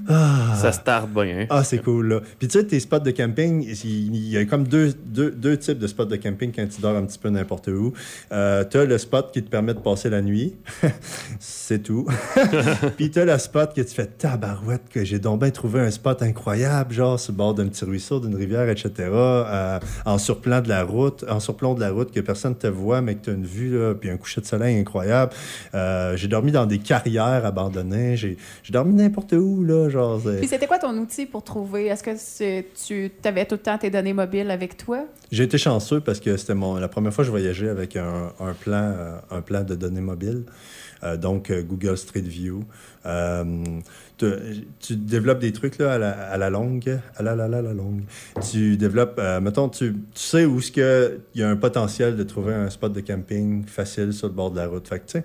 Ah, 0.06 0.52
Ça 0.56 0.70
start 0.70 1.08
bien. 1.08 1.46
ah, 1.48 1.64
c'est 1.64 1.78
cool, 1.78 2.08
là. 2.08 2.20
Puis 2.38 2.46
tu 2.48 2.58
sais, 2.58 2.66
tes 2.66 2.78
spots 2.78 2.98
de 2.98 3.10
camping, 3.10 3.66
il 3.84 4.28
y 4.28 4.36
a 4.36 4.44
comme 4.44 4.68
deux, 4.68 4.92
deux, 4.92 5.30
deux 5.30 5.56
types 5.56 5.78
de 5.78 5.86
spots 5.86 6.04
de 6.04 6.16
camping 6.16 6.52
quand 6.54 6.66
tu 6.68 6.82
dors 6.82 6.94
un 6.94 7.04
petit 7.06 7.18
peu 7.18 7.30
n'importe 7.30 7.68
où. 7.68 7.94
Euh, 8.30 8.64
tu 8.70 8.76
as 8.76 8.84
le 8.84 8.98
spot 8.98 9.30
qui 9.32 9.42
te 9.42 9.48
permet 9.48 9.72
de 9.72 9.78
passer 9.78 10.10
la 10.10 10.20
nuit. 10.20 10.56
c'est 11.40 11.82
tout. 11.82 12.06
Puis 12.98 13.10
tu 13.10 13.18
as 13.18 13.24
le 13.24 13.38
spot 13.38 13.72
que 13.74 13.80
tu 13.80 13.94
fais 13.94 14.04
tabarouette, 14.04 14.90
que 14.90 15.04
j'ai 15.04 15.18
donc 15.18 15.40
bien 15.40 15.50
trouvé 15.50 15.80
un 15.80 15.90
spot 15.90 16.22
incroyable, 16.22 16.92
genre 16.92 17.18
sur 17.18 17.32
le 17.32 17.38
bord 17.38 17.54
d'un 17.54 17.68
petit 17.68 17.86
ruisseau, 17.86 18.20
d'une 18.20 18.36
rivière, 18.36 18.68
etc. 18.68 18.90
euh, 18.98 19.78
en 20.04 20.18
surplomb 20.18 20.60
de 20.60 20.68
la 20.68 20.84
route, 20.84 21.24
en 21.30 21.40
surplomb 21.40 21.74
de 21.74 21.80
la 21.80 21.90
route, 21.90 22.12
que 22.12 22.20
personne 22.20 22.52
ne 22.52 22.58
te 22.58 22.66
voit, 22.66 23.00
mais 23.00 23.14
que 23.14 23.24
tu 23.24 23.30
as 23.30 23.32
une 23.32 23.46
vue, 23.46 23.78
là, 23.78 23.94
puis 23.94 24.10
un 24.10 24.18
coucher 24.18 24.42
de 24.42 24.46
soleil 24.46 24.78
incroyable. 24.78 25.32
Euh, 25.74 26.14
j'ai 26.24 26.28
dormi 26.28 26.52
dans 26.52 26.64
des 26.64 26.78
carrières 26.78 27.44
abandonnées. 27.44 28.16
J'ai 28.16 28.38
j'ai 28.62 28.72
dormi 28.72 28.94
n'importe 28.94 29.34
où, 29.34 29.62
là, 29.62 29.90
genre... 29.90 30.22
Puis 30.38 30.48
c'était 30.48 30.66
quoi 30.66 30.78
ton 30.78 30.96
outil 30.96 31.26
pour 31.26 31.44
trouver? 31.44 31.84
Est-ce 31.88 32.02
que 32.02 32.16
tu 32.86 33.12
avais 33.24 33.44
tout 33.44 33.56
le 33.56 33.60
temps 33.60 33.76
tes 33.76 33.90
données 33.90 34.14
mobiles 34.14 34.50
avec 34.50 34.78
toi? 34.78 35.04
J'ai 35.30 35.44
été 35.44 35.58
chanceux 35.58 36.00
parce 36.00 36.20
que 36.20 36.38
c'était 36.38 36.54
mon 36.54 36.76
la 36.76 36.88
première 36.88 37.12
fois 37.12 37.24
que 37.24 37.26
je 37.26 37.30
voyageais 37.30 37.68
avec 37.68 37.96
un, 37.96 38.32
un 38.40 38.54
plan 38.54 38.94
euh, 38.96 39.18
un 39.30 39.42
plan 39.42 39.64
de 39.64 39.74
données 39.74 40.00
mobiles. 40.00 40.44
Euh, 41.02 41.18
donc 41.18 41.50
euh, 41.50 41.62
Google 41.62 41.98
Street 41.98 42.22
View. 42.22 42.64
Euh, 43.04 43.44
tu, 44.16 44.26
tu 44.80 44.96
développes 44.96 45.40
des 45.40 45.52
trucs 45.52 45.76
là, 45.76 45.94
à, 45.94 45.98
la, 45.98 46.10
à 46.12 46.38
la 46.38 46.48
longue, 46.48 46.98
à 47.16 47.22
la, 47.22 47.36
la, 47.36 47.46
la, 47.46 47.60
la 47.60 47.74
longue. 47.74 48.04
Tu 48.50 48.78
développes, 48.78 49.18
euh, 49.18 49.40
mettons, 49.40 49.68
tu, 49.68 49.92
tu 49.92 49.98
sais 50.14 50.46
où 50.46 50.60
il 50.60 51.20
y 51.34 51.42
a 51.42 51.50
un 51.50 51.56
potentiel 51.56 52.16
de 52.16 52.22
trouver 52.22 52.54
un 52.54 52.70
spot 52.70 52.92
de 52.94 53.00
camping 53.00 53.66
facile 53.66 54.14
sur 54.14 54.28
le 54.28 54.32
bord 54.32 54.50
de 54.52 54.56
la 54.56 54.66
route. 54.66 54.88
Fait 54.88 55.00
que, 55.00 55.18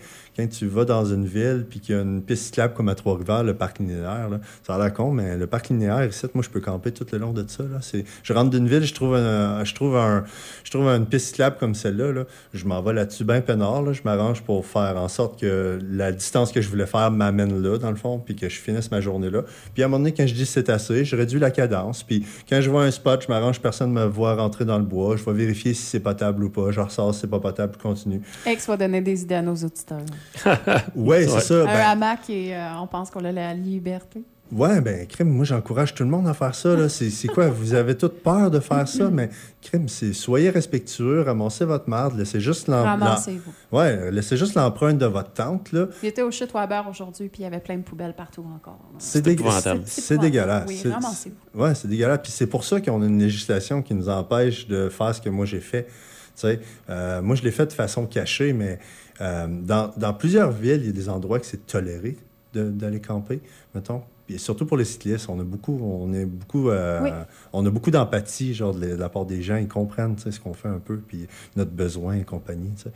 tu 0.47 0.67
vas 0.67 0.85
dans 0.85 1.05
une 1.05 1.25
ville 1.25 1.65
puis 1.69 1.79
qu'il 1.79 1.95
y 1.95 1.97
a 1.97 2.01
une 2.01 2.21
piste 2.21 2.45
cyclable 2.45 2.73
comme 2.73 2.89
à 2.89 2.95
Trois-Rivières, 2.95 3.43
le 3.43 3.53
parc 3.53 3.79
linéaire, 3.79 4.29
là, 4.29 4.39
ça 4.65 4.75
a 4.75 4.77
l'air 4.77 4.93
con, 4.93 5.11
mais 5.11 5.37
le 5.37 5.47
parc 5.47 5.69
linéaire, 5.69 6.09
moi, 6.33 6.43
je 6.43 6.49
peux 6.49 6.59
camper 6.59 6.91
tout 6.91 7.05
le 7.11 7.17
long 7.17 7.33
de 7.33 7.43
ça. 7.47 7.63
Là. 7.63 7.79
Je 8.23 8.33
rentre 8.33 8.49
d'une 8.49 8.67
ville, 8.67 8.83
je 8.83 8.93
trouve, 8.93 9.15
un, 9.15 9.63
je, 9.63 9.73
trouve 9.73 9.97
un, 9.97 10.23
je 10.63 10.71
trouve 10.71 10.87
une 10.87 11.05
piste 11.05 11.27
cyclable 11.27 11.57
comme 11.59 11.75
celle-là. 11.75 12.11
Là. 12.11 12.25
Je 12.53 12.65
m'en 12.65 12.81
vais 12.81 12.93
là-dessus 12.93 13.23
bien 13.23 13.41
peinard. 13.41 13.81
Là. 13.81 13.93
Je 13.93 14.01
m'arrange 14.03 14.41
pour 14.43 14.65
faire 14.65 14.97
en 14.97 15.07
sorte 15.07 15.39
que 15.39 15.79
la 15.91 16.11
distance 16.11 16.51
que 16.51 16.61
je 16.61 16.69
voulais 16.69 16.85
faire 16.85 17.11
m'amène 17.11 17.61
là, 17.61 17.77
dans 17.77 17.91
le 17.91 17.97
fond, 17.97 18.19
puis 18.19 18.35
que 18.35 18.49
je 18.49 18.59
finisse 18.59 18.91
ma 18.91 19.01
journée-là. 19.01 19.43
Puis 19.73 19.83
à 19.83 19.85
un 19.85 19.89
moment 19.89 19.99
donné, 19.99 20.13
quand 20.13 20.27
je 20.27 20.33
dis 20.33 20.45
c'est 20.45 20.69
assez, 20.69 21.05
je 21.05 21.15
réduis 21.15 21.39
la 21.39 21.51
cadence. 21.51 22.03
Puis 22.03 22.25
quand 22.49 22.61
je 22.61 22.69
vois 22.69 22.83
un 22.83 22.91
spot, 22.91 23.23
je 23.23 23.27
m'arrange, 23.27 23.59
personne 23.59 23.93
ne 23.93 23.99
me 24.01 24.05
voit 24.05 24.35
rentrer 24.35 24.65
dans 24.65 24.77
le 24.77 24.85
bois. 24.85 25.17
Je 25.17 25.23
vais 25.23 25.33
vérifier 25.33 25.73
si 25.73 25.83
c'est 25.83 25.99
potable 25.99 26.43
ou 26.43 26.49
pas. 26.49 26.71
Je 26.71 26.79
ressors 26.79 27.13
si 27.13 27.21
c'est 27.21 27.27
pas 27.27 27.39
potable, 27.39 27.73
je 27.77 27.81
continue. 27.81 28.21
Ex 28.45 28.67
va 28.67 28.77
donner 28.77 29.01
des 29.01 29.21
idées 29.21 29.35
à 29.35 29.41
nos 29.41 29.55
auditeurs. 29.55 30.05
Ouais, 30.95 31.27
c'est 31.27 31.39
ça. 31.41 31.61
Un 31.61 31.65
ben- 31.65 31.75
hamac 31.91 32.29
et 32.29 32.55
euh, 32.55 32.75
on 32.81 32.87
pense 32.87 33.09
qu'on 33.09 33.23
a 33.25 33.31
la 33.31 33.53
liberté. 33.53 34.21
Ouais, 34.51 34.81
ben, 34.81 35.05
crime, 35.05 35.29
moi, 35.29 35.45
j'encourage 35.45 35.93
tout 35.93 36.01
le 36.01 36.09
monde 36.09 36.27
à 36.27 36.33
faire 36.33 36.55
ça. 36.55 36.75
là. 36.75 36.89
C'est 36.89 37.27
quoi? 37.27 37.49
Vous 37.49 37.75
avez 37.75 37.95
toute 37.95 38.23
peur 38.23 38.49
de 38.49 38.59
faire 38.59 38.87
ça, 38.87 39.07
mais 39.11 39.29
crime, 39.61 39.87
c'est 39.87 40.11
soyez 40.11 40.49
respectueux, 40.49 41.21
ramassez 41.21 41.65
votre 41.65 41.87
marde, 41.87 42.17
laissez 42.17 42.39
juste 42.39 42.67
l'em- 42.67 42.77
l'em- 42.77 42.85
Ramassez-vous. 42.99 43.53
Ouais, 43.71 44.09
laissez 44.09 44.37
juste 44.37 44.55
l'empreinte 44.55 44.97
de 44.97 45.05
votre 45.05 45.31
tente, 45.33 45.71
là. 45.71 45.85
J'étais 46.01 46.23
au 46.23 46.31
chute 46.31 46.51
Weber 46.51 46.87
aujourd'hui, 46.89 47.29
puis 47.29 47.41
il 47.41 47.43
y 47.43 47.45
avait 47.47 47.59
plein 47.59 47.77
de 47.77 47.83
poubelles 47.83 48.15
partout 48.15 48.43
encore. 48.55 48.79
C'est 48.97 49.27
épouvantable. 49.27 49.81
c'est- 49.85 50.17
dégueulasse. 50.17 50.65
Oui, 50.67 50.79
C'est- 50.81 50.89
ramassez-vous. 50.91 51.61
Ouais, 51.61 51.75
c'est 51.75 51.87
dégueulasse. 51.87 52.19
Puis 52.23 52.31
c'est 52.31 52.47
pour 52.47 52.63
ça 52.63 52.81
qu'on 52.81 53.03
a 53.03 53.05
une 53.05 53.19
législation 53.19 53.83
qui 53.83 53.93
nous 53.93 54.09
empêche 54.09 54.67
de 54.67 54.89
faire 54.89 55.13
ce 55.13 55.21
que 55.21 55.29
moi 55.29 55.45
j'ai 55.45 55.61
fait. 55.61 55.83
Tu 55.85 56.47
sais, 56.47 56.59
euh, 56.89 57.21
moi, 57.21 57.35
je 57.35 57.43
l'ai 57.43 57.51
fait 57.51 57.65
de 57.67 57.73
façon 57.73 58.05
cachée, 58.07 58.53
mais 58.53 58.79
euh, 59.21 59.47
dans, 59.47 59.91
dans 59.97 60.13
plusieurs 60.13 60.51
villes, 60.51 60.81
il 60.81 60.87
y 60.87 60.89
a 60.89 60.93
des 60.93 61.09
endroits 61.09 61.39
que 61.39 61.45
c'est 61.45 61.65
toléré 61.65 62.17
de- 62.53 62.69
d'aller 62.69 62.99
camper, 62.99 63.41
mettons. 63.75 64.01
Puis 64.25 64.37
surtout 64.37 64.65
pour 64.67 64.77
les 64.77 64.85
cyclistes, 64.85 65.27
on 65.27 65.39
a 65.39 65.43
beaucoup, 65.43 65.79
on 65.81 66.13
est 66.13 66.25
beaucoup, 66.25 66.69
euh, 66.69 66.99
Oui. 67.03 67.09
on 67.51 67.65
a 67.65 67.69
beaucoup 67.71 67.89
d'empathie, 67.91 68.53
genre 68.53 68.73
de, 68.75 68.85
la- 68.85 68.95
de 68.95 68.99
la 68.99 69.09
part 69.09 69.25
des 69.25 69.41
gens, 69.41 69.55
ils 69.57 69.67
comprennent, 69.67 70.15
tu 70.15 70.23
sais, 70.23 70.31
ce 70.31 70.39
qu'on 70.39 70.53
fait 70.53 70.67
un 70.67 70.77
peu, 70.79 70.97
puis 70.97 71.27
notre 71.55 71.71
besoin 71.71 72.13
et 72.15 72.23
compagnie, 72.23 72.71
tu 72.75 72.83
sais. 72.83 72.91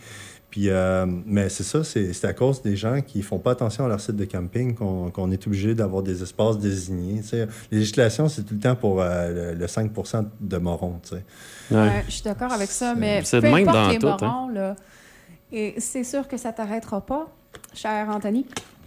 Puis, 0.51 0.69
euh, 0.69 1.07
mais 1.25 1.49
c'est 1.49 1.63
ça, 1.63 1.83
c'est 1.83 2.25
à 2.25 2.33
cause 2.33 2.61
des 2.61 2.75
gens 2.75 3.01
qui 3.01 3.23
font 3.23 3.39
pas 3.39 3.49
attention 3.53 3.85
à 3.85 3.87
leur 3.87 3.99
site 3.99 4.15
de 4.15 4.25
camping 4.25 4.75
qu'on 4.75 5.31
est 5.31 5.47
obligé 5.47 5.73
d'avoir 5.73 6.03
des 6.03 6.21
espaces 6.21 6.59
désignés. 6.59 7.21
tu 7.21 7.29
sais. 7.29 7.47
Les 7.71 7.79
législations, 7.79 8.29
c'est 8.29 8.43
tout 8.43 8.53
le 8.53 8.59
temps 8.59 8.75
pour 8.75 9.01
euh, 9.01 9.53
le, 9.53 9.59
le 9.59 9.67
5 9.67 9.91
de 10.41 10.57
morons. 10.57 10.99
tu 11.01 11.09
sais. 11.15 11.23
Ouais. 11.71 11.77
Ouais, 11.81 12.03
je 12.05 12.11
suis 12.11 12.21
d'accord 12.23 12.51
avec 12.53 12.69
ça, 12.69 12.93
mais 12.93 13.23
c'est 13.23 13.41
peu 13.41 13.49
même 13.49 13.67
importe 13.67 13.75
dans 13.75 13.89
les 13.89 13.97
tout, 13.97 14.07
hein. 14.07 14.17
morons, 14.21 14.47
là, 14.49 14.75
et 15.53 15.75
c'est 15.79 16.03
sûr 16.03 16.27
que 16.27 16.35
ça 16.37 16.51
t'arrêtera 16.51 16.99
pas, 17.01 17.27
cher 17.73 18.09
Anthony. 18.09 18.45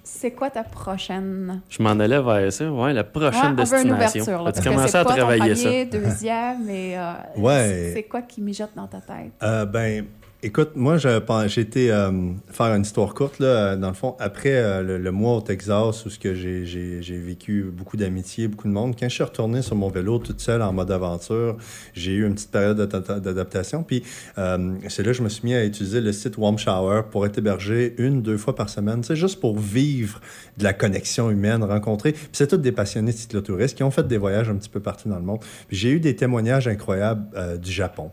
C'est 0.09 0.31
quoi 0.31 0.51
ta 0.51 0.62
prochaine? 0.62 1.62
Je 1.69 1.83
m'en 1.83 1.91
allais 1.91 2.21
vers 2.23 2.53
ça. 2.53 2.71
Ouais, 2.71 2.93
la 2.93 3.01
Ouais, 3.03 3.07
prochaine 3.09 3.33
on 3.59 3.64
veut 3.64 3.83
une 3.83 3.89
destination. 3.89 3.95
ouverture. 4.23 4.43
Là, 4.45 4.53
commencé 4.53 4.89
c'est 4.93 4.99
à 4.99 5.05
pas 5.05 5.11
ton 5.11 5.17
travailler 5.17 5.55
ça? 5.57 5.62
premier, 5.64 5.85
deuxième, 5.87 6.64
mais 6.64 6.97
euh, 6.97 7.12
Ouais. 7.37 7.91
c'est 7.93 8.05
quoi 8.05 8.23
qui 8.23 8.41
mijote 8.41 8.71
dans 8.77 8.87
ta 8.87 9.01
tête? 9.01 9.33
Euh, 9.43 9.64
ben, 9.67 10.07
écoute, 10.47 10.77
moi, 10.77 10.97
j'ai 10.97 11.61
été 11.61 11.91
euh, 11.91 12.31
faire 12.51 12.75
une 12.75 12.83
histoire 12.83 13.15
courte, 13.15 13.41
là, 13.41 13.47
euh, 13.47 13.77
dans 13.77 13.89
le 13.89 13.95
fond, 13.95 14.15
après 14.21 14.55
euh, 14.55 14.99
le, 14.99 15.11
mois 15.11 15.37
au 15.37 15.41
Texas, 15.41 16.07
où 16.07 16.11
j'ai- 16.11 17.01
vécu 17.19 17.65
beaucoup 17.73 17.97
d'amitié, 17.97 18.47
beaucoup 18.47 18.69
de 18.69 18.73
monde, 18.73 18.95
quand 18.99 19.09
je 19.09 19.15
suis 19.15 19.25
retourné 19.25 19.61
sur 19.63 19.75
mon 19.75 19.89
vélo 19.89 20.19
toute 20.19 20.41
seule 20.41 20.63
en 20.63 20.73
mode 20.73 20.91
aventure, 20.93 21.57
j'ai 21.95 22.13
eu 22.13 22.27
une 22.27 22.35
petite 22.35 22.53
période 22.53 22.81
d'adapta- 22.81 23.21
d'adaptation. 23.21 23.83
Puis 23.83 24.05
c'est 24.37 25.03
là 25.03 25.11
que 25.11 25.13
je 25.13 25.23
me 25.23 25.29
suis 25.29 25.45
mis 25.45 25.55
à 25.55 25.65
utiliser 25.65 26.01
le 26.01 26.13
site 26.13 26.39
Warm 26.39 26.59
Shower 26.59 27.03
pour 27.11 27.27
être 27.27 27.39
hébergé 27.39 27.95
une, 27.99 28.23
deux 28.23 28.37
fois 28.37 28.55
par 28.55 28.69
semaine, 28.69 29.03
c'est 29.03 29.17
juste 29.17 29.41
pour 29.41 29.59
vivre 29.59 30.21
de 30.59 30.65
la 30.65 30.73
connexion 30.73 31.31
humaine, 31.31 31.65
rencontrer. 31.65 32.13
Puis 32.13 32.29
c'est 32.33 32.47
tous 32.47 32.57
des 32.59 32.73
passionnés 32.73 33.13
de 33.13 33.17
cyclotouristes 33.17 33.77
qui 33.77 33.83
ont 33.83 33.91
fait 33.91 34.07
des 34.07 34.19
voyages 34.19 34.49
un 34.49 34.55
petit 34.55 34.69
peu 34.71 34.81
partout 34.81 35.09
dans 35.09 35.19
le 35.19 35.25
monde. 35.25 35.41
J'ai 35.71 35.91
eu 35.91 36.01
des 36.01 36.15
témoignages 36.15 36.69
incroyables 36.69 37.59
du 37.59 37.73
Japon. 37.73 38.11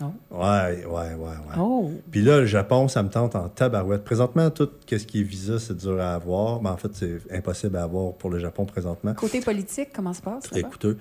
Oh. 0.00 0.12
Ouais, 0.30 0.84
ouais, 0.84 0.86
ouais, 0.86 1.14
ouais. 1.16 1.56
Oh! 1.58 1.90
Puis 2.10 2.22
là, 2.22 2.38
le 2.40 2.46
Japon, 2.46 2.86
ça 2.88 3.02
me 3.02 3.08
tente 3.08 3.34
en 3.34 3.48
tabarouette. 3.48 4.04
Présentement, 4.04 4.48
tout 4.50 4.68
ce 4.88 4.96
qui 4.96 5.20
est 5.20 5.24
visa, 5.24 5.58
c'est 5.58 5.76
dur 5.76 6.00
à 6.00 6.14
avoir. 6.14 6.62
Mais 6.62 6.68
en 6.68 6.76
fait, 6.76 6.90
c'est 6.94 7.18
impossible 7.32 7.76
à 7.76 7.82
avoir 7.82 8.12
pour 8.14 8.30
le 8.30 8.38
Japon 8.38 8.64
présentement. 8.64 9.14
Côté 9.14 9.40
politique, 9.40 9.88
comment 9.94 10.12
ça 10.12 10.18
se 10.18 10.22
passe? 10.22 10.50
là-bas? 10.52 10.68
Écoutez, 10.68 10.92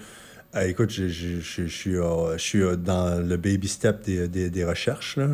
euh, 0.56 0.62
écoute, 0.68 0.90
je, 0.90 1.08
je- 1.10 1.40
je- 1.42 1.68
je 1.68 1.76
suis, 1.76 1.96
euh, 1.98 2.38
je 2.38 2.42
suis 2.42 2.62
euh, 2.64 2.76
dans 2.76 3.22
le 3.24 3.38
baby 3.38 3.68
step 3.68 4.04
des, 4.06 4.28
des- 4.28 4.50
des 4.50 4.66
recherches. 4.66 5.18
Là, 5.18 5.28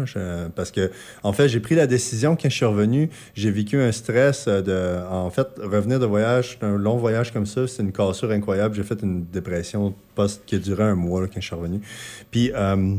parce 0.56 0.72
que, 0.72 0.92
en 1.22 1.32
fait, 1.32 1.48
j'ai 1.48 1.60
pris 1.62 1.76
la 1.76 1.88
décision 1.88 2.36
quand 2.36 2.50
je 2.50 2.56
suis 2.56 2.66
revenu. 2.66 3.10
J'ai 3.36 3.52
vécu 3.52 3.80
un 3.80 3.92
stress 3.94 4.48
de. 4.48 5.00
En 5.10 5.30
fait, 5.30 5.48
revenir 5.62 6.00
de 6.02 6.06
voyage, 6.06 6.58
un 6.62 6.78
long 6.78 6.98
voyage 6.98 7.32
comme 7.32 7.46
ça, 7.46 7.66
c'est 7.68 7.82
une 7.84 7.94
cassure 7.94 8.32
incroyable. 8.32 8.76
J'ai 8.76 8.84
fait 8.84 9.02
une 9.04 9.24
dépression 9.26 9.94
post 10.16 10.42
qui 10.46 10.56
a 10.56 10.60
duré 10.60 10.84
un 10.84 10.96
mois 10.96 11.22
là, 11.22 11.28
quand 11.34 11.40
je 11.40 11.46
suis 11.48 11.56
revenu. 11.56 11.80
Puis. 12.30 12.52
euh, 12.54 12.96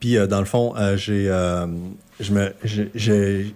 puis 0.00 0.16
euh, 0.16 0.26
dans 0.26 0.40
le 0.40 0.46
fond, 0.46 0.74
euh, 0.76 0.96
j'ai 0.96 1.28
euh, 1.28 1.66
je 2.18 2.32
me 2.34 2.52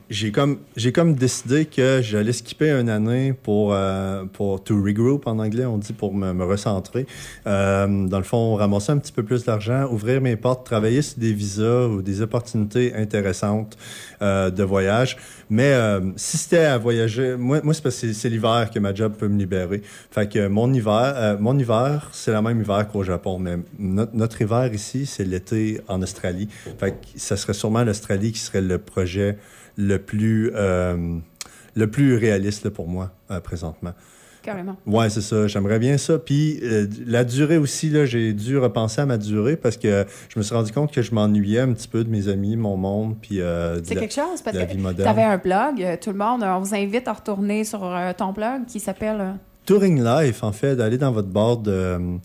j'ai- 0.08 0.32
comme 0.32 0.58
j'ai 0.76 0.90
comme 0.92 1.14
décidé 1.14 1.66
que 1.66 2.00
j'allais 2.02 2.32
skipper 2.32 2.70
une 2.70 2.88
année 2.88 3.34
pour 3.34 3.74
euh, 3.74 4.24
pour 4.32 4.62
to 4.64 4.74
regroup 4.82 5.26
en 5.26 5.38
anglais 5.38 5.66
on 5.66 5.76
dit 5.76 5.92
pour 5.92 6.14
me, 6.14 6.32
me 6.32 6.44
recentrer. 6.44 7.06
Euh, 7.46 8.06
dans 8.08 8.18
le 8.18 8.24
fond, 8.24 8.54
ramasser 8.54 8.92
un 8.92 8.98
petit 8.98 9.12
peu 9.12 9.22
plus 9.22 9.44
d'argent, 9.44 9.86
ouvrir 9.90 10.20
mes 10.22 10.36
portes, 10.36 10.64
travailler 10.64 11.02
sur 11.02 11.18
des 11.18 11.32
visas 11.34 11.86
ou 11.88 12.00
des 12.02 12.22
opportunités 12.22 12.94
intéressantes 12.94 13.76
euh, 14.22 14.50
de 14.50 14.62
voyage. 14.62 15.16
Mais 15.50 15.72
euh, 15.72 16.00
si 16.16 16.36
c'était 16.38 16.64
à 16.64 16.78
voyager, 16.78 17.36
moi, 17.36 17.60
c'est 17.72 17.82
parce 17.82 18.00
que 18.00 18.12
c'est- 18.12 18.28
l'hiver 18.28 18.70
que 18.72 18.78
ma 18.78 18.94
job 18.94 19.14
peut 19.18 19.28
me 19.28 19.38
libérer. 19.38 19.82
Fait 20.10 20.36
mon 20.48 20.72
hiver, 20.72 21.12
euh, 21.16 21.36
mon 21.38 21.58
hiver, 21.58 22.08
c'est 22.12 22.32
la 22.32 22.42
même 22.42 22.60
hiver 22.60 22.88
qu'au 22.88 23.02
Japon, 23.02 23.38
mais 23.38 23.58
notre, 23.78 24.40
hiver 24.40 24.72
ici, 24.72 25.06
c'est 25.06 25.24
l'été 25.24 25.80
en 25.88 26.00
Australie. 26.02 26.48
Fait 26.78 26.94
ça 27.16 27.36
serait 27.36 27.54
sûrement 27.54 27.84
l'Australie 27.84 28.32
qui 28.32 28.40
serait 28.40 28.62
le 28.62 28.78
projet 28.78 29.38
le 29.76 29.98
plus 29.98 30.50
euh, 30.54 31.18
le 31.76 31.90
plus 31.90 32.16
réaliste 32.16 32.68
pour 32.70 32.88
moi 32.88 33.10
présentement. 33.42 33.92
Carrément. 34.44 34.76
Ouais, 34.86 35.08
c'est 35.10 35.22
ça. 35.22 35.46
J'aimerais 35.46 35.78
bien 35.78 35.96
ça. 35.96 36.18
Puis 36.18 36.60
euh, 36.62 36.86
la 37.06 37.24
durée 37.24 37.56
aussi, 37.56 37.88
là, 37.88 38.04
j'ai 38.04 38.32
dû 38.32 38.58
repenser 38.58 39.00
à 39.00 39.06
ma 39.06 39.16
durée 39.16 39.56
parce 39.56 39.76
que 39.76 40.04
je 40.28 40.38
me 40.38 40.44
suis 40.44 40.54
rendu 40.54 40.70
compte 40.70 40.92
que 40.92 41.02
je 41.02 41.14
m'ennuyais 41.14 41.60
un 41.60 41.72
petit 41.72 41.88
peu 41.88 42.04
de 42.04 42.10
mes 42.10 42.28
amis, 42.28 42.56
mon 42.56 42.76
monde, 42.76 43.16
puis 43.20 43.40
euh, 43.40 43.82
C'est 43.82 43.96
quelque 43.96 44.14
chose 44.14 44.42
parce 44.42 44.56
que 44.56 44.92
tu 44.94 45.02
avais 45.02 45.22
un 45.22 45.38
blog, 45.38 45.82
euh, 45.82 45.96
tout 46.00 46.10
le 46.10 46.18
monde, 46.18 46.42
on 46.42 46.60
vous 46.60 46.74
invite 46.74 47.08
à 47.08 47.14
retourner 47.14 47.64
sur 47.64 47.80
ton 48.16 48.32
blog 48.32 48.66
qui 48.66 48.80
s'appelle 48.80 49.34
Touring 49.64 50.04
Life, 50.04 50.42
en 50.42 50.52
fait, 50.52 50.76
d'aller 50.76 50.98
dans 50.98 51.12
votre 51.12 51.28
barre 51.28 51.56
de. 51.56 52.18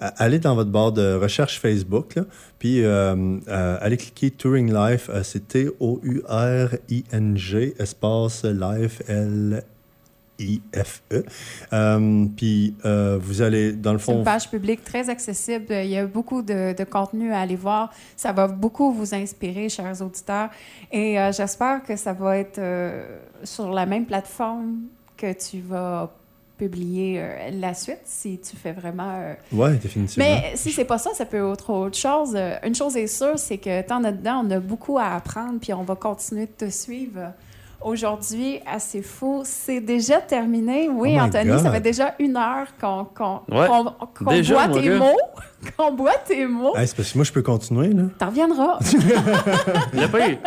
Allez 0.00 0.38
dans 0.38 0.54
votre 0.54 0.70
barre 0.70 0.92
de 0.92 1.14
recherche 1.14 1.58
Facebook, 1.58 2.14
là, 2.14 2.22
puis 2.60 2.84
euh, 2.84 3.16
euh, 3.48 3.78
allez 3.80 3.96
cliquer 3.96 4.30
Touring 4.30 4.72
Life, 4.72 5.10
euh, 5.12 5.24
c'est 5.24 5.48
T-O-U-R-I-N-G, 5.48 5.74
espace 7.80 8.44
Life, 8.44 9.02
L-I-F-E. 10.38 11.24
Euh, 11.72 12.26
puis 12.36 12.74
euh, 12.84 13.18
vous 13.20 13.42
allez, 13.42 13.72
dans 13.72 13.92
le 13.92 13.98
C'est 13.98 14.06
fond, 14.06 14.18
une 14.18 14.24
page 14.24 14.50
publique 14.50 14.84
très 14.84 15.08
accessible. 15.10 15.66
Il 15.70 15.90
y 15.90 15.96
a 15.96 16.06
beaucoup 16.06 16.42
de, 16.42 16.74
de 16.76 16.84
contenu 16.84 17.32
à 17.32 17.40
aller 17.40 17.56
voir. 17.56 17.92
Ça 18.16 18.32
va 18.32 18.48
beaucoup 18.48 18.92
vous 18.92 19.14
inspirer, 19.14 19.68
chers 19.68 20.00
auditeurs. 20.02 20.50
Et 20.92 21.18
euh, 21.18 21.32
j'espère 21.32 21.82
que 21.82 21.96
ça 21.96 22.12
va 22.12 22.38
être 22.38 22.60
sur 23.44 23.70
la 23.70 23.86
même 23.86 24.06
plateforme 24.06 24.82
que 25.16 25.32
tu 25.32 25.60
vas 25.60 26.12
publier 26.58 27.20
euh, 27.20 27.50
la 27.52 27.72
suite, 27.72 28.00
si 28.04 28.38
tu 28.38 28.56
fais 28.56 28.72
vraiment... 28.72 29.14
euh, 29.14 29.34
ouais, 29.52 29.76
définitivement. 29.76 30.24
Mais 30.28 30.52
si 30.56 30.72
c'est 30.72 30.84
pas 30.84 30.98
ça, 30.98 31.14
ça 31.14 31.24
peut 31.24 31.52
être 31.52 31.70
autre, 31.70 31.96
chose. 31.96 32.36
Une 32.64 32.74
chose 32.74 32.96
est 32.96 33.06
sûre, 33.06 33.38
c'est 33.38 33.58
que 33.58 33.80
tant 33.82 34.00
dedans, 34.00 34.42
on 34.44 34.50
a 34.50 34.58
beaucoup 34.58 34.98
à 34.98 35.14
apprendre, 35.14 35.60
puis 35.60 35.72
on 35.72 35.84
va 35.84 35.94
continuer 35.94 36.46
de 36.46 36.66
te 36.66 36.70
suivre. 36.70 37.32
Aujourd'hui, 37.80 38.60
assez 38.66 39.02
fou. 39.02 39.42
C'est 39.44 39.80
déjà 39.80 40.20
terminé. 40.20 40.88
Oui, 40.88 41.14
Oh 41.16 41.20
Anthony, 41.22 41.50
God. 41.50 41.62
ça 41.62 41.70
fait 41.70 41.80
déjà 41.80 42.14
une 42.18 42.36
heure 42.36 42.66
qu'on 42.80 43.04
Ouais. 43.48 43.68
boit 44.20 44.68
tes 44.68 44.90
mots. 44.90 45.16
qu'on 45.76 45.92
boit 45.92 46.16
tes 46.26 46.46
mots. 46.46 46.76
Hey, 46.76 46.88
c'est 46.88 46.96
parce 46.96 47.12
que 47.12 47.18
moi, 47.18 47.24
je 47.24 47.32
peux 47.32 47.42
continuer, 47.42 47.88
là. 47.92 48.04
T'en 48.18 48.26
reviendras. 48.26 48.78
Le 49.92 50.06
pire, 50.08 50.38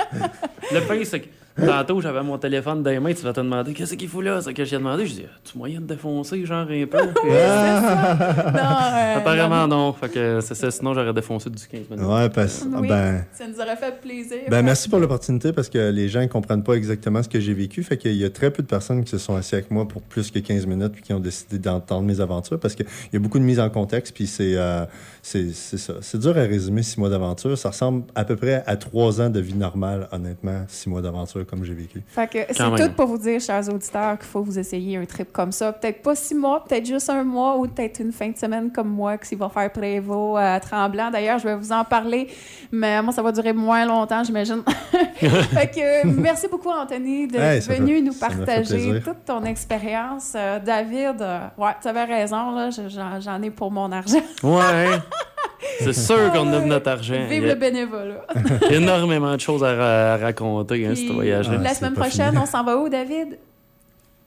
le 0.71 1.05
c'est 1.05 1.21
que 1.21 1.27
tantôt, 1.65 2.01
j'avais 2.01 2.23
mon 2.23 2.37
téléphone 2.37 2.83
dans 2.83 2.89
les 2.89 2.99
mains, 2.99 3.13
tu 3.13 3.23
vas 3.23 3.33
te 3.33 3.39
demander 3.39 3.73
qu'est-ce 3.73 3.95
qu'il 3.95 4.07
faut 4.07 4.21
là, 4.21 4.41
c'est 4.41 4.53
que 4.53 4.65
j'ai 4.65 4.77
demandé. 4.77 5.05
Je 5.05 5.13
dis, 5.13 5.25
tu 5.43 5.57
moyen 5.57 5.81
de 5.81 5.85
défoncer, 5.85 6.45
genre 6.45 6.67
un 6.69 6.85
peu? 6.85 6.97
Puis, 7.21 7.31
euh, 7.31 7.79
non, 7.79 8.77
euh, 8.93 9.17
apparemment, 9.17 9.67
non. 9.67 9.93
Fait 9.93 10.09
que 10.09 10.39
c'est 10.41 10.55
ça, 10.55 10.71
sinon 10.71 10.93
j'aurais 10.93 11.13
défoncé 11.13 11.49
du 11.49 11.65
15 11.65 11.89
minutes. 11.89 12.05
Ouais, 12.05 12.29
parce 12.29 12.65
Oui, 12.65 12.87
ben. 12.87 13.25
ça 13.33 13.47
nous 13.47 13.59
aurait 13.59 13.75
fait 13.75 13.99
plaisir. 14.01 14.37
Ben, 14.49 14.61
merci 14.61 14.89
pour 14.89 14.99
l'opportunité 14.99 15.51
parce 15.53 15.69
que 15.69 15.89
les 15.91 16.09
gens 16.09 16.21
ne 16.21 16.27
comprennent 16.27 16.63
pas 16.63 16.73
exactement 16.73 17.21
ce 17.23 17.29
que 17.29 17.39
j'ai 17.39 17.53
vécu. 17.53 17.83
Fait 17.83 17.97
qu'il 17.97 18.15
y 18.15 18.25
a 18.25 18.29
très 18.29 18.51
peu 18.51 18.63
de 18.63 18.67
personnes 18.67 19.03
qui 19.03 19.11
se 19.11 19.17
sont 19.17 19.35
assis 19.35 19.55
avec 19.55 19.71
moi 19.71 19.87
pour 19.87 20.01
plus 20.01 20.31
que 20.31 20.39
15 20.39 20.65
minutes 20.65 20.93
puis 20.93 21.01
qui 21.01 21.13
ont 21.13 21.19
décidé 21.19 21.59
d'entendre 21.59 22.03
mes 22.07 22.19
aventures 22.21 22.59
parce 22.59 22.75
qu'il 22.75 22.85
y 23.13 23.15
a 23.15 23.19
beaucoup 23.19 23.39
de 23.39 23.43
mise 23.43 23.59
en 23.59 23.69
contexte 23.69 24.13
puis 24.13 24.27
c'est 24.27 24.55
euh, 24.55 24.85
c'est 25.21 25.51
c'est 25.53 25.77
ça. 25.77 25.93
C'est 26.01 26.19
dur 26.19 26.37
à 26.37 26.41
résumer 26.41 26.83
six 26.83 26.97
mois 26.97 27.09
d'aventure. 27.09 27.57
Ça 27.57 27.69
ressemble 27.69 28.03
à 28.15 28.25
peu 28.25 28.35
près 28.35 28.63
à 28.65 28.75
trois 28.75 29.21
ans 29.21 29.29
de 29.29 29.39
vie 29.39 29.53
normale, 29.53 30.07
honnêtement, 30.11 30.65
six 30.67 30.89
mois 30.89 31.01
d'aventure 31.01 31.45
comme 31.51 31.63
j'ai 31.65 31.73
vécu. 31.73 32.01
Fait 32.07 32.27
que 32.27 32.39
c'est 32.49 32.75
tout 32.87 32.93
pour 32.95 33.07
vous 33.07 33.17
dire, 33.17 33.39
chers 33.41 33.67
auditeurs, 33.67 34.17
qu'il 34.17 34.27
faut 34.27 34.41
vous 34.41 34.57
essayer 34.57 34.95
un 34.97 35.05
trip 35.05 35.31
comme 35.33 35.51
ça. 35.51 35.73
Peut-être 35.73 36.01
pas 36.01 36.15
six 36.15 36.33
mois, 36.33 36.63
peut-être 36.63 36.85
juste 36.85 37.09
un 37.09 37.25
mois 37.25 37.57
ou 37.57 37.67
peut-être 37.67 37.99
une 37.99 38.13
fin 38.13 38.29
de 38.29 38.37
semaine 38.37 38.71
comme 38.71 38.87
moi 38.87 39.17
qui 39.17 39.35
va 39.35 39.49
faire 39.49 39.69
Prévost 39.71 40.37
à 40.41 40.59
Tremblant. 40.61 41.11
D'ailleurs, 41.11 41.39
je 41.39 41.43
vais 41.49 41.55
vous 41.57 41.71
en 41.73 41.83
parler, 41.83 42.29
mais 42.71 43.01
moi, 43.01 43.11
ça 43.13 43.21
va 43.21 43.33
durer 43.33 43.51
moins 43.51 43.85
longtemps, 43.85 44.23
j'imagine. 44.23 44.63
fait 45.17 45.71
que 45.75 46.07
merci 46.07 46.47
beaucoup, 46.47 46.69
Anthony, 46.69 47.27
d'être 47.27 47.41
Hey, 47.41 47.59
venu 47.79 47.95
fait- 47.97 48.01
nous 48.01 48.13
partager 48.13 49.01
toute 49.01 49.25
ton 49.25 49.43
expérience. 49.43 50.31
Euh, 50.35 50.57
David, 50.59 51.21
euh, 51.21 51.39
ouais, 51.57 51.71
tu 51.81 51.87
avais 51.89 52.05
raison, 52.05 52.69
j'en 52.89 53.19
j'en 53.19 53.41
ai 53.43 53.51
pour 53.51 53.69
mon 53.71 53.91
argent. 53.91 54.21
Ouais. 54.41 54.87
C'est 55.79 55.93
sûr 55.93 56.31
qu'on 56.31 56.51
a 56.53 56.59
de 56.59 56.65
notre 56.65 56.89
argent. 56.89 57.25
Vive 57.29 57.45
le 57.45 57.55
bénévolat. 57.55 58.25
énormément 58.69 59.33
de 59.35 59.39
choses 59.39 59.63
à, 59.63 59.73
ra- 59.75 60.13
à 60.13 60.17
raconter, 60.17 60.85
hein, 60.85 60.93
ce. 60.95 61.01
Ah, 61.11 61.57
la 61.57 61.69
c'est 61.69 61.75
semaine 61.79 61.93
pas 61.93 62.01
prochaine, 62.01 62.29
fini. 62.31 62.41
on 62.41 62.45
s'en 62.45 62.63
va 62.63 62.77
où, 62.77 62.89
David? 62.89 63.39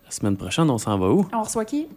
La 0.04 0.10
semaine 0.10 0.36
prochaine, 0.36 0.70
on 0.70 0.78
s'en 0.78 0.98
va 0.98 1.08
où? 1.10 1.26
On 1.32 1.42
reçoit 1.42 1.64
qui? 1.64 1.88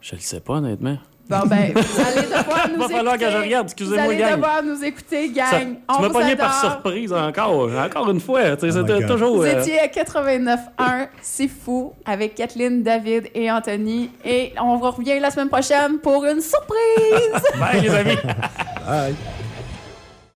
Je 0.00 0.14
le 0.14 0.20
sais 0.20 0.40
pas, 0.40 0.54
honnêtement. 0.54 0.98
Bon, 1.28 1.40
ben, 1.46 1.72
vous 1.74 2.00
allez 2.00 2.22
devoir 2.28 2.68
nous 2.72 2.78
Va 2.82 2.88
falloir 2.88 3.18
que 3.18 3.28
je 3.30 3.36
regarde, 3.36 3.66
Vous 3.66 3.72
excusez-moi, 3.72 4.04
allez 4.04 4.16
gang. 4.16 4.34
devoir 4.36 4.62
nous 4.62 4.84
écouter, 4.84 5.28
gang. 5.30 5.46
Ça- 5.50 5.58
On 5.88 5.94
tu 5.96 6.02
m'as 6.02 6.08
vous 6.08 6.14
pogné 6.14 6.36
par 6.36 6.60
surprise 6.60 7.12
encore. 7.12 7.68
Encore 7.76 8.10
une 8.10 8.20
fois. 8.20 8.40
Oh 8.52 8.56
C'était 8.60 9.00
God. 9.00 9.06
toujours. 9.06 9.36
Vous 9.38 9.42
euh, 9.44 9.60
étiez 9.60 9.80
à 9.80 9.86
89.1, 9.88 11.08
c'est 11.22 11.48
fou, 11.48 11.92
avec 12.04 12.34
Kathleen, 12.36 12.82
David 12.82 13.28
et 13.34 13.50
Anthony. 13.50 14.10
Et 14.24 14.52
on 14.62 14.76
vous 14.76 14.90
revient 14.90 15.18
la 15.18 15.30
semaine 15.30 15.48
prochaine 15.48 15.98
pour 15.98 16.24
une 16.24 16.40
surprise! 16.40 17.42
Bye, 17.58 17.80
les 17.80 17.90
amis. 17.94 18.16
Bye! 18.86 19.14